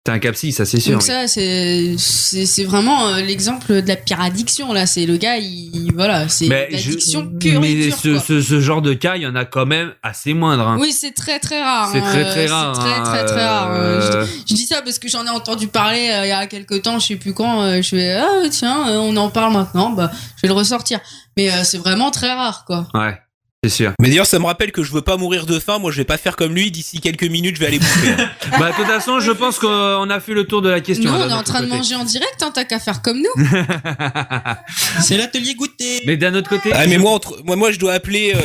T'es 0.05 0.11
un 0.11 0.19
capsi, 0.19 0.51
ça 0.51 0.65
c'est 0.65 0.81
sûr. 0.81 0.91
Donc 0.93 1.01
oui. 1.03 1.07
ça, 1.07 1.27
c'est 1.29 1.95
c'est 1.97 2.45
c'est 2.45 2.65
vraiment 2.65 3.07
euh, 3.07 3.21
l'exemple 3.21 3.81
de 3.81 3.87
la 3.87 3.95
pire 3.95 4.19
addiction 4.19 4.73
là. 4.73 4.85
C'est 4.85 5.05
le 5.05 5.15
gars, 5.15 5.37
il 5.37 5.91
voilà, 5.95 6.27
c'est 6.27 6.47
Mais 6.49 6.67
je- 6.71 6.87
l'addiction 6.89 7.25
pure 7.39 7.53
et 7.53 7.59
mais 7.59 7.73
dure, 7.85 7.95
ce, 7.97 8.09
quoi. 8.09 8.19
ce, 8.19 8.41
ce 8.41 8.59
genre 8.59 8.81
de 8.81 8.93
cas, 8.93 9.15
il 9.15 9.21
y 9.21 9.27
en 9.27 9.35
a 9.37 9.45
quand 9.45 9.65
même 9.65 9.93
assez 10.03 10.33
moindre. 10.33 10.67
hein. 10.67 10.77
Oui, 10.77 10.91
c'est 10.91 11.13
très 11.13 11.39
très 11.39 11.61
rare. 11.63 11.89
c'est 11.93 11.99
hein, 11.99 12.03
très 12.11 12.25
euh, 12.25 12.31
très 12.31 12.45
rare. 12.47 12.75
C'est 12.75 12.81
très 12.81 12.93
hein, 12.99 13.03
très 13.03 13.25
très 13.25 13.45
rare. 13.45 13.69
euh, 13.71 14.01
je- 14.11 14.17
euh, 14.17 14.25
Je 14.45 14.53
dis 14.55 14.65
ça 14.65 14.81
parce 14.81 14.99
que 14.99 15.07
j'en 15.07 15.25
ai 15.25 15.29
entendu 15.29 15.69
parler 15.69 16.09
euh, 16.11 16.25
il 16.25 16.29
y 16.29 16.31
a 16.33 16.47
quelques 16.47 16.81
temps, 16.81 16.99
je 16.99 17.07
sais 17.07 17.15
plus 17.15 17.33
quand. 17.33 17.61
euh, 17.63 17.81
je 17.81 17.87
fais 17.87 18.11
ah 18.15 18.41
tiens, 18.51 18.89
euh, 18.89 18.97
on 18.97 19.15
en 19.15 19.29
parle 19.29 19.53
maintenant, 19.53 19.91
bah 19.91 20.11
je 20.35 20.41
vais 20.41 20.49
le 20.49 20.53
ressortir. 20.53 20.99
Mais 21.37 21.49
euh, 21.49 21.63
c'est 21.63 21.77
vraiment 21.77 22.11
très 22.11 22.33
rare 22.33 22.65
quoi. 22.67 22.89
Ouais, 22.93 23.17
c'est 23.63 23.69
sûr. 23.69 23.93
Mais 24.01 24.09
d'ailleurs, 24.09 24.25
ça 24.25 24.39
me 24.39 24.45
rappelle 24.45 24.71
que 24.73 24.83
je 24.83 24.91
veux 24.91 25.01
pas 25.01 25.15
mourir 25.15 25.45
de 25.45 25.57
faim. 25.59 25.79
Moi, 25.79 25.91
je 25.91 25.97
vais 25.97 26.03
pas 26.03 26.17
faire 26.17 26.35
comme 26.35 26.53
lui. 26.53 26.69
D'ici 26.69 26.99
quelques 26.99 27.23
minutes, 27.23 27.55
je 27.55 27.61
vais 27.61 27.67
aller 27.67 27.79
bouffer. 27.79 28.13
bah, 28.59 28.71
de 28.71 28.75
toute 28.75 28.85
façon, 28.87 29.19
je 29.21 29.31
pense 29.31 29.57
qu'on 29.57 30.09
a 30.09 30.19
fait 30.19 30.33
le 30.33 30.43
tour 30.43 30.61
de 30.61 30.69
la 30.69 30.81
question. 30.81 31.09
Nous, 31.09 31.17
hein, 31.17 31.27
on 31.27 31.29
est 31.29 31.33
en 31.33 31.43
train 31.43 31.61
de 31.61 31.67
côté. 31.67 31.77
manger 31.77 31.95
en 31.95 32.03
direct, 32.03 32.41
hein, 32.41 32.51
t'as 32.53 32.65
qu'à 32.65 32.79
faire 32.79 33.01
comme 33.01 33.19
nous. 33.19 33.45
C'est 35.01 35.15
l'atelier 35.17 35.55
goûter. 35.55 36.01
Mais 36.05 36.17
d'un 36.17 36.35
autre 36.35 36.49
côté. 36.49 36.71
ah, 36.73 36.85
mais 36.87 36.97
moi, 36.97 37.11
entre, 37.11 37.41
moi, 37.45 37.55
moi, 37.55 37.71
je 37.71 37.79
dois 37.79 37.93
appeler. 37.93 38.33
euh, 38.35 38.39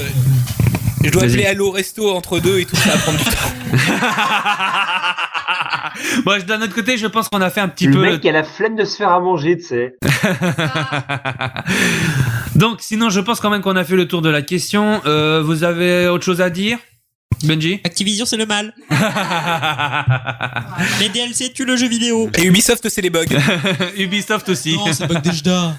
je 1.05 1.11
dois 1.11 1.25
appeler 1.25 1.47
Allo 1.47 1.71
Resto 1.71 2.11
entre 2.15 2.39
deux 2.39 2.59
et 2.61 2.65
tout 2.65 2.77
ça 2.77 2.91
va 2.91 2.99
prendre 2.99 3.19
du 3.19 3.25
temps. 3.25 3.31
Moi, 6.25 6.39
d'un 6.41 6.61
autre 6.63 6.75
côté, 6.75 6.97
je 6.97 7.07
pense 7.07 7.29
qu'on 7.29 7.41
a 7.41 7.51
fait 7.51 7.61
un 7.61 7.69
petit 7.69 7.87
le 7.87 7.93
peu. 7.95 8.01
mec 8.03 8.21
qui 8.21 8.29
a 8.29 8.33
la 8.33 8.45
flemme 8.45 8.77
de 8.77 8.85
se 8.85 8.97
faire 8.97 9.11
à 9.11 9.21
manger, 9.21 9.57
tu 9.59 9.65
sais. 9.65 9.95
Donc, 12.55 12.79
sinon, 12.81 13.11
je 13.11 13.21
pense 13.21 13.41
quand 13.41 13.51
même 13.51 13.63
qu'on 13.63 13.77
a 13.77 13.85
fait 13.85 13.97
le 13.97 14.09
tour 14.09 14.23
de 14.23 14.31
la 14.31 14.43
question. 14.43 15.01
Euh, 15.07 15.43
vous 15.45 15.65
avez 15.65 16.09
autre 16.09 16.25
chose 16.25 16.41
à 16.41 16.51
dire, 16.51 16.79
Benji? 17.45 17.81
Activision, 17.85 18.27
c'est 18.27 18.37
le 18.37 18.47
mal. 18.47 18.75
Les 21.01 21.09
DLC 21.09 21.53
tuent 21.53 21.65
le 21.65 21.77
jeu 21.77 21.89
vidéo. 21.89 22.31
Et 22.37 22.45
Ubisoft, 22.47 22.89
c'est 22.89 23.03
les 23.03 23.11
bugs. 23.11 23.25
Ubisoft 23.97 24.49
aussi. 24.49 24.75
Non, 24.77 24.93
c'est 24.93 25.07
bug 25.07 25.23
déjà. 25.23 25.75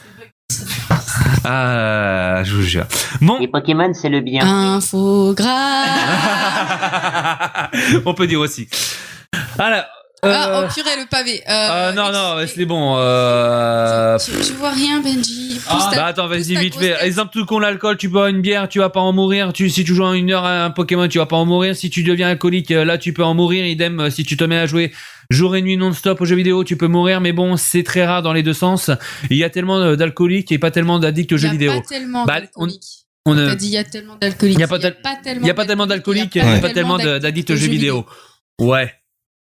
Ah, 1.44 2.42
je 2.44 2.56
vous 2.56 2.64
jure. 2.64 2.86
Bon, 3.22 3.38
Les 3.40 3.48
Pokémon, 3.48 3.92
c'est 3.94 4.10
le 4.10 4.22
bien. 4.22 4.76
Infographe. 4.76 5.50
on 8.06 8.14
peut 8.14 8.28
dire 8.28 8.40
aussi. 8.40 8.68
Alors. 9.58 9.84
Euh, 10.26 10.34
Ah, 10.36 10.62
oh 10.64 10.74
purée, 10.74 10.96
le 10.98 11.08
pavé. 11.10 11.42
Euh, 11.42 11.44
ah, 11.48 11.92
non, 11.96 12.12
non, 12.12 12.46
c'est 12.48 12.66
bon. 12.66 12.96
Euh... 12.98 14.18
Tu, 14.18 14.32
tu 14.32 14.54
vois 14.54 14.72
rien, 14.72 15.00
Benji. 15.02 15.60
Ta- 15.68 15.96
Bah 15.96 16.06
attends, 16.08 16.28
vas-y 16.28 16.56
vite 16.56 16.76
fait. 16.76 16.90
tête. 16.94 16.98
Exemple 17.04 17.32
tout 17.34 17.46
con 17.46 17.60
l'alcool, 17.60 17.98
tu 17.98 18.08
bois 18.10 18.30
une 18.30 18.42
bière, 18.42 18.68
tu 18.70 18.80
vas 18.80 18.90
pas 18.90 19.00
en 19.00 19.14
mourir. 19.14 19.54
Tu, 19.54 19.70
si 19.70 19.84
tu 19.84 19.94
joues 19.96 20.04
en 20.04 20.14
une 20.14 20.32
heure 20.32 20.46
à 20.46 20.66
un 20.66 20.72
Pokémon, 20.72 21.08
tu 21.08 21.18
vas 21.20 21.26
pas 21.26 21.36
en 21.38 21.46
mourir. 21.46 21.76
Si 21.76 21.90
tu 21.90 22.04
deviens 22.04 22.30
alcoolique, 22.30 22.72
euh, 22.72 22.84
là 22.86 22.98
tu 22.98 23.14
peux 23.14 23.24
en 23.24 23.34
mourir. 23.34 23.66
Idem, 23.66 24.00
euh, 24.00 24.10
si 24.10 24.24
tu 24.24 24.36
te 24.38 24.44
mets 24.44 24.58
à 24.58 24.66
jouer 24.66 24.92
jour 25.30 25.56
et 25.56 25.62
nuit 25.62 25.78
non-stop 25.78 26.20
aux 26.22 26.26
jeux 26.26 26.36
vidéo, 26.36 26.64
tu 26.64 26.76
peux 26.76 26.88
mourir. 26.88 27.22
Mais 27.22 27.32
bon, 27.34 27.56
c'est 27.58 27.84
très 27.84 28.06
rare 28.06 28.22
dans 28.22 28.34
les 28.34 28.44
deux 28.44 28.54
sens. 28.54 28.90
Il 29.30 29.38
y 29.38 29.44
a 29.44 29.50
tellement 29.50 29.96
d'alcooliques 29.96 30.52
et 30.52 30.58
pas 30.60 30.72
tellement 30.72 31.00
d'addicts 31.00 31.32
aux 31.34 31.38
Il 31.38 31.40
y 31.40 31.42
jeux 31.44 31.48
a 31.50 31.52
vidéo. 31.52 31.72
pas 31.82 31.88
tellement 31.88 32.26
Bah. 32.26 32.40
On 33.26 33.36
ne- 33.36 33.54
dit 33.54 33.68
il 33.68 33.74
y 33.74 33.78
a 33.78 33.84
tellement 33.84 34.16
d'alcooliques. 34.16 34.56
Il 34.58 34.62
y 34.62 34.64
a 34.64 34.68
pas 34.68 34.80
tellement 35.66 35.84
a 35.84 35.88
d'alcooliques, 35.88 36.36
il 36.36 36.44
y 36.44 36.46
a 36.48 36.60
pas 36.60 36.70
tellement 36.72 36.98
d'addicts 36.98 37.52
aux 37.52 37.56
jeux 37.56 37.68
vidéo. 37.68 38.06
Ouais. 38.60 38.94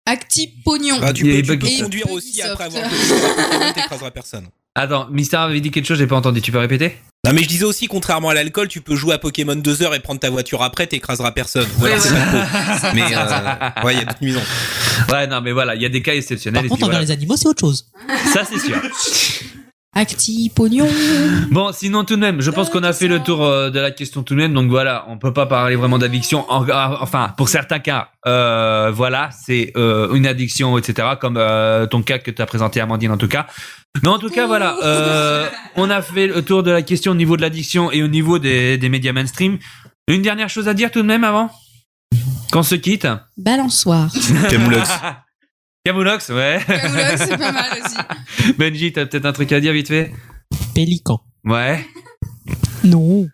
Acti 0.09 0.55
pognon. 0.65 0.99
Bah, 1.01 1.13
tu 1.13 1.25
peux, 1.25 1.59
tu 1.59 1.83
conduire 1.83 2.11
aussi 2.11 2.41
après 2.41 2.65
avoir 2.65 2.83
t'écraseras 3.75 4.11
personne. 4.11 4.49
Attends, 4.75 5.09
Mister 5.11 5.37
avait 5.37 5.61
dit 5.61 5.71
quelque 5.71 5.85
chose, 5.85 5.99
j'ai 5.99 6.07
pas 6.07 6.17
entendu. 6.17 6.41
Tu 6.41 6.51
peux 6.51 6.59
répéter? 6.59 6.97
Non, 7.27 7.33
mais 7.35 7.43
je 7.43 7.49
disais 7.49 7.65
aussi, 7.65 7.89
contrairement 7.89 8.31
à 8.31 8.35
l'alcool, 8.35 8.69
tu 8.69 8.81
peux 8.81 8.97
jouer 8.97 9.13
à 9.15 9.19
Pokémon 9.19 9.57
deux 9.57 9.83
heures 9.83 9.95
et 9.95 10.01
prendre 10.01 10.21
ta 10.21 10.31
voiture 10.31 10.63
après, 10.63 10.87
t'écraseras 10.87 11.33
personne. 11.33 11.67
Alors 11.83 11.99
c'est 11.99 12.15
pas. 12.15 12.93
Mais 12.95 13.03
euh, 13.03 13.85
ouais, 13.85 13.95
il 13.95 13.99
y 13.99 14.03
a 14.03 14.05
d'autres 14.05 14.23
nuisances. 14.23 14.47
Ouais, 15.13 15.27
non, 15.27 15.41
mais 15.43 15.53
voilà, 15.53 15.75
il 15.75 15.83
y 15.83 15.87
a 15.87 15.89
des 15.89 16.01
cas 16.01 16.15
exceptionnels. 16.15 16.63
Par 16.63 16.65
et 16.65 16.69
contre, 16.69 16.79
puis 16.79 16.85
envers 16.85 16.99
voilà. 17.01 17.07
les 17.07 17.13
animaux, 17.13 17.37
c'est 17.37 17.49
autre 17.49 17.61
chose. 17.61 17.87
Ça, 18.33 18.45
c'est 18.45 18.59
sûr. 18.59 18.77
Acti 19.99 20.49
pognon. 20.55 20.87
Bon, 21.51 21.73
sinon 21.73 22.05
tout 22.05 22.15
de 22.15 22.21
même, 22.21 22.41
je 22.41 22.53
pense 22.53 22.71
qu'on 22.71 22.85
a 22.85 22.93
fait 22.93 23.09
le 23.09 23.19
tour 23.19 23.45
euh, 23.45 23.71
de 23.71 23.81
la 23.81 23.91
question 23.91 24.23
tout 24.23 24.35
de 24.35 24.39
même. 24.39 24.55
Donc 24.55 24.71
voilà, 24.71 25.05
on 25.09 25.19
peut 25.19 25.33
pas 25.33 25.47
parler 25.47 25.75
vraiment 25.75 25.99
d'addiction. 25.99 26.49
En- 26.49 26.63
en- 26.69 27.03
Enfin, 27.03 27.35
pour 27.37 27.49
certains 27.49 27.81
cas, 27.81 28.11
euh, 28.27 28.93
voilà, 28.95 29.31
c'est 29.45 29.73
euh, 29.77 30.15
une 30.15 30.25
addiction, 30.27 30.79
etc. 30.79 31.09
Comme 31.21 31.37
euh, 31.37 31.87
ton 31.87 32.03
cas 32.03 32.19
que 32.19 32.31
tu 32.31 32.41
as 32.41 32.47
présenté, 32.47 32.81
Amandine, 32.81 33.11
en 33.11 33.17
tout 33.17 33.27
cas. 33.27 33.47
Mais 34.05 34.09
en 34.09 34.19
tout 34.21 34.29
cas, 34.31 34.47
voilà, 34.47 34.77
euh, 34.85 35.49
on 35.75 35.91
a 35.91 36.01
fait 36.01 36.29
le 36.29 36.43
tour 36.43 36.63
de 36.63 36.71
la 36.71 36.83
question 36.83 37.11
au 37.13 37.17
niveau 37.17 37.37
de 37.37 37.43
l'addiction 37.43 37.91
et 37.91 38.03
au 38.05 38.09
niveau 38.09 38.39
des, 38.39 38.79
des 38.79 38.89
médias 38.89 39.13
mainstream. 39.13 39.59
Une 40.07 40.23
dernière 40.23 40.49
chose 40.49 40.69
à 40.69 40.75
dire 40.75 40.93
tout 40.93 41.03
de 41.03 41.07
même 41.09 41.25
avant? 41.25 41.51
Qu'on 42.53 42.63
se 42.63 42.77
quitte? 42.77 43.09
Balançoire. 43.37 44.11
Camoulox. 44.49 44.89
Camoulox, 45.85 46.29
ouais. 46.31 46.61
Camoulox, 46.67 47.17
c'est 47.19 47.39
pas 47.39 47.53
mal 47.53 47.71
aussi. 47.85 48.53
Benji, 48.59 48.93
t'as 48.93 49.07
peut-être 49.07 49.27
un 49.27 49.33
truc 49.33 49.53
à 49.53 49.61
dire 49.61 49.73
vite 49.73 49.89
fait? 49.89 50.13
Pélican. 50.75 51.21
Ouais. 51.45 51.87
Non. 52.85 53.27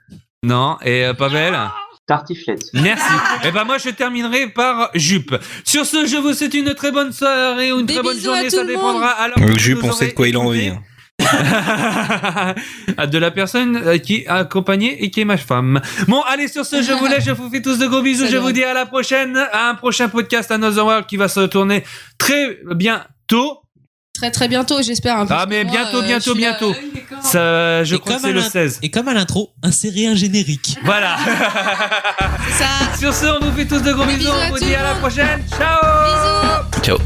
Non. 0.42 0.76
Et 0.84 1.04
euh, 1.04 1.14
Pavel? 1.14 1.56
Tartiflette. 2.06 2.64
Merci. 2.74 3.04
Et 3.44 3.50
ben 3.50 3.64
moi 3.64 3.78
je 3.78 3.88
terminerai 3.88 4.48
par 4.50 4.90
jupe. 4.94 5.34
Sur 5.64 5.86
ce, 5.86 6.04
je 6.06 6.16
vous 6.18 6.34
souhaite 6.34 6.52
une 6.52 6.74
très 6.74 6.92
bonne 6.92 7.12
soirée 7.12 7.72
ou 7.72 7.80
une 7.80 7.86
Des 7.86 7.94
très 7.94 8.02
bonne 8.02 8.20
journée, 8.20 8.44
tout 8.44 8.50
ça 8.56 8.62
le 8.62 8.68
dépendra. 8.68 8.92
monde. 8.92 9.14
Alors 9.18 9.38
Euh, 9.38 9.56
Jup, 9.56 9.78
on 9.82 9.90
sait 9.90 10.08
de 10.08 10.12
quoi 10.12 10.28
il 10.28 10.36
a 10.36 10.40
envie. 10.40 10.70
de 13.06 13.18
la 13.18 13.30
personne 13.30 13.76
euh, 13.76 13.98
qui 13.98 14.26
a 14.26 14.36
accompagné 14.38 15.02
et 15.04 15.10
qui 15.10 15.20
est 15.20 15.24
ma 15.24 15.36
femme. 15.36 15.80
Bon, 16.08 16.20
allez, 16.22 16.48
sur 16.48 16.64
ce, 16.66 16.82
je 16.82 16.92
vous 16.92 17.06
laisse, 17.06 17.24
je 17.24 17.30
vous 17.32 17.48
fais 17.50 17.62
tous 17.62 17.78
de 17.78 17.86
gros 17.86 18.02
bisous, 18.02 18.26
je 18.28 18.36
vous 18.36 18.52
dis 18.52 18.64
à 18.64 18.74
la 18.74 18.86
prochaine, 18.86 19.36
à 19.52 19.68
un 19.70 19.74
prochain 19.74 20.08
podcast 20.08 20.50
Another 20.50 20.84
World 20.84 21.06
qui 21.06 21.16
va 21.16 21.28
se 21.28 21.40
tourner 21.46 21.84
très 22.18 22.58
bientôt. 22.74 23.60
Très 24.14 24.30
très 24.30 24.46
bientôt, 24.46 24.80
j'espère. 24.80 25.18
hein, 25.18 25.26
Ah, 25.28 25.44
mais 25.48 25.64
moi, 25.64 25.72
bientôt, 25.72 25.98
euh, 25.98 26.02
bientôt, 26.02 26.34
là, 26.34 26.38
bientôt. 26.38 26.70
euh, 26.70 26.96
est 26.98 27.04
quand 27.10 27.20
Ça, 27.22 27.82
je 27.84 27.96
Et 27.96 27.98
crois 27.98 28.12
que 28.16 28.20
comme 28.22 28.22
c'est 28.22 28.28
à 28.30 28.32
le 28.32 28.40
l'in- 28.40 28.48
16. 28.50 28.78
Et 28.82 28.90
comme 28.90 29.08
à 29.08 29.14
l'intro, 29.14 29.50
insérer 29.64 30.06
un 30.06 30.14
générique. 30.14 30.76
Voilà. 30.84 31.16
Ça. 32.56 32.96
sur 32.98 33.12
ce, 33.12 33.26
on 33.26 33.44
vous 33.44 33.56
fait 33.56 33.66
tous 33.66 33.82
de 33.82 33.92
gros 33.92 34.04
bisous, 34.04 34.30
on 34.30 34.50
vous 34.50 34.58
dit 34.58 34.74
à 34.74 34.82
la 34.84 34.94
prochaine. 34.94 35.42
Ciao 35.50 35.78
Bisous. 36.76 36.82
Ciao. 36.84 36.98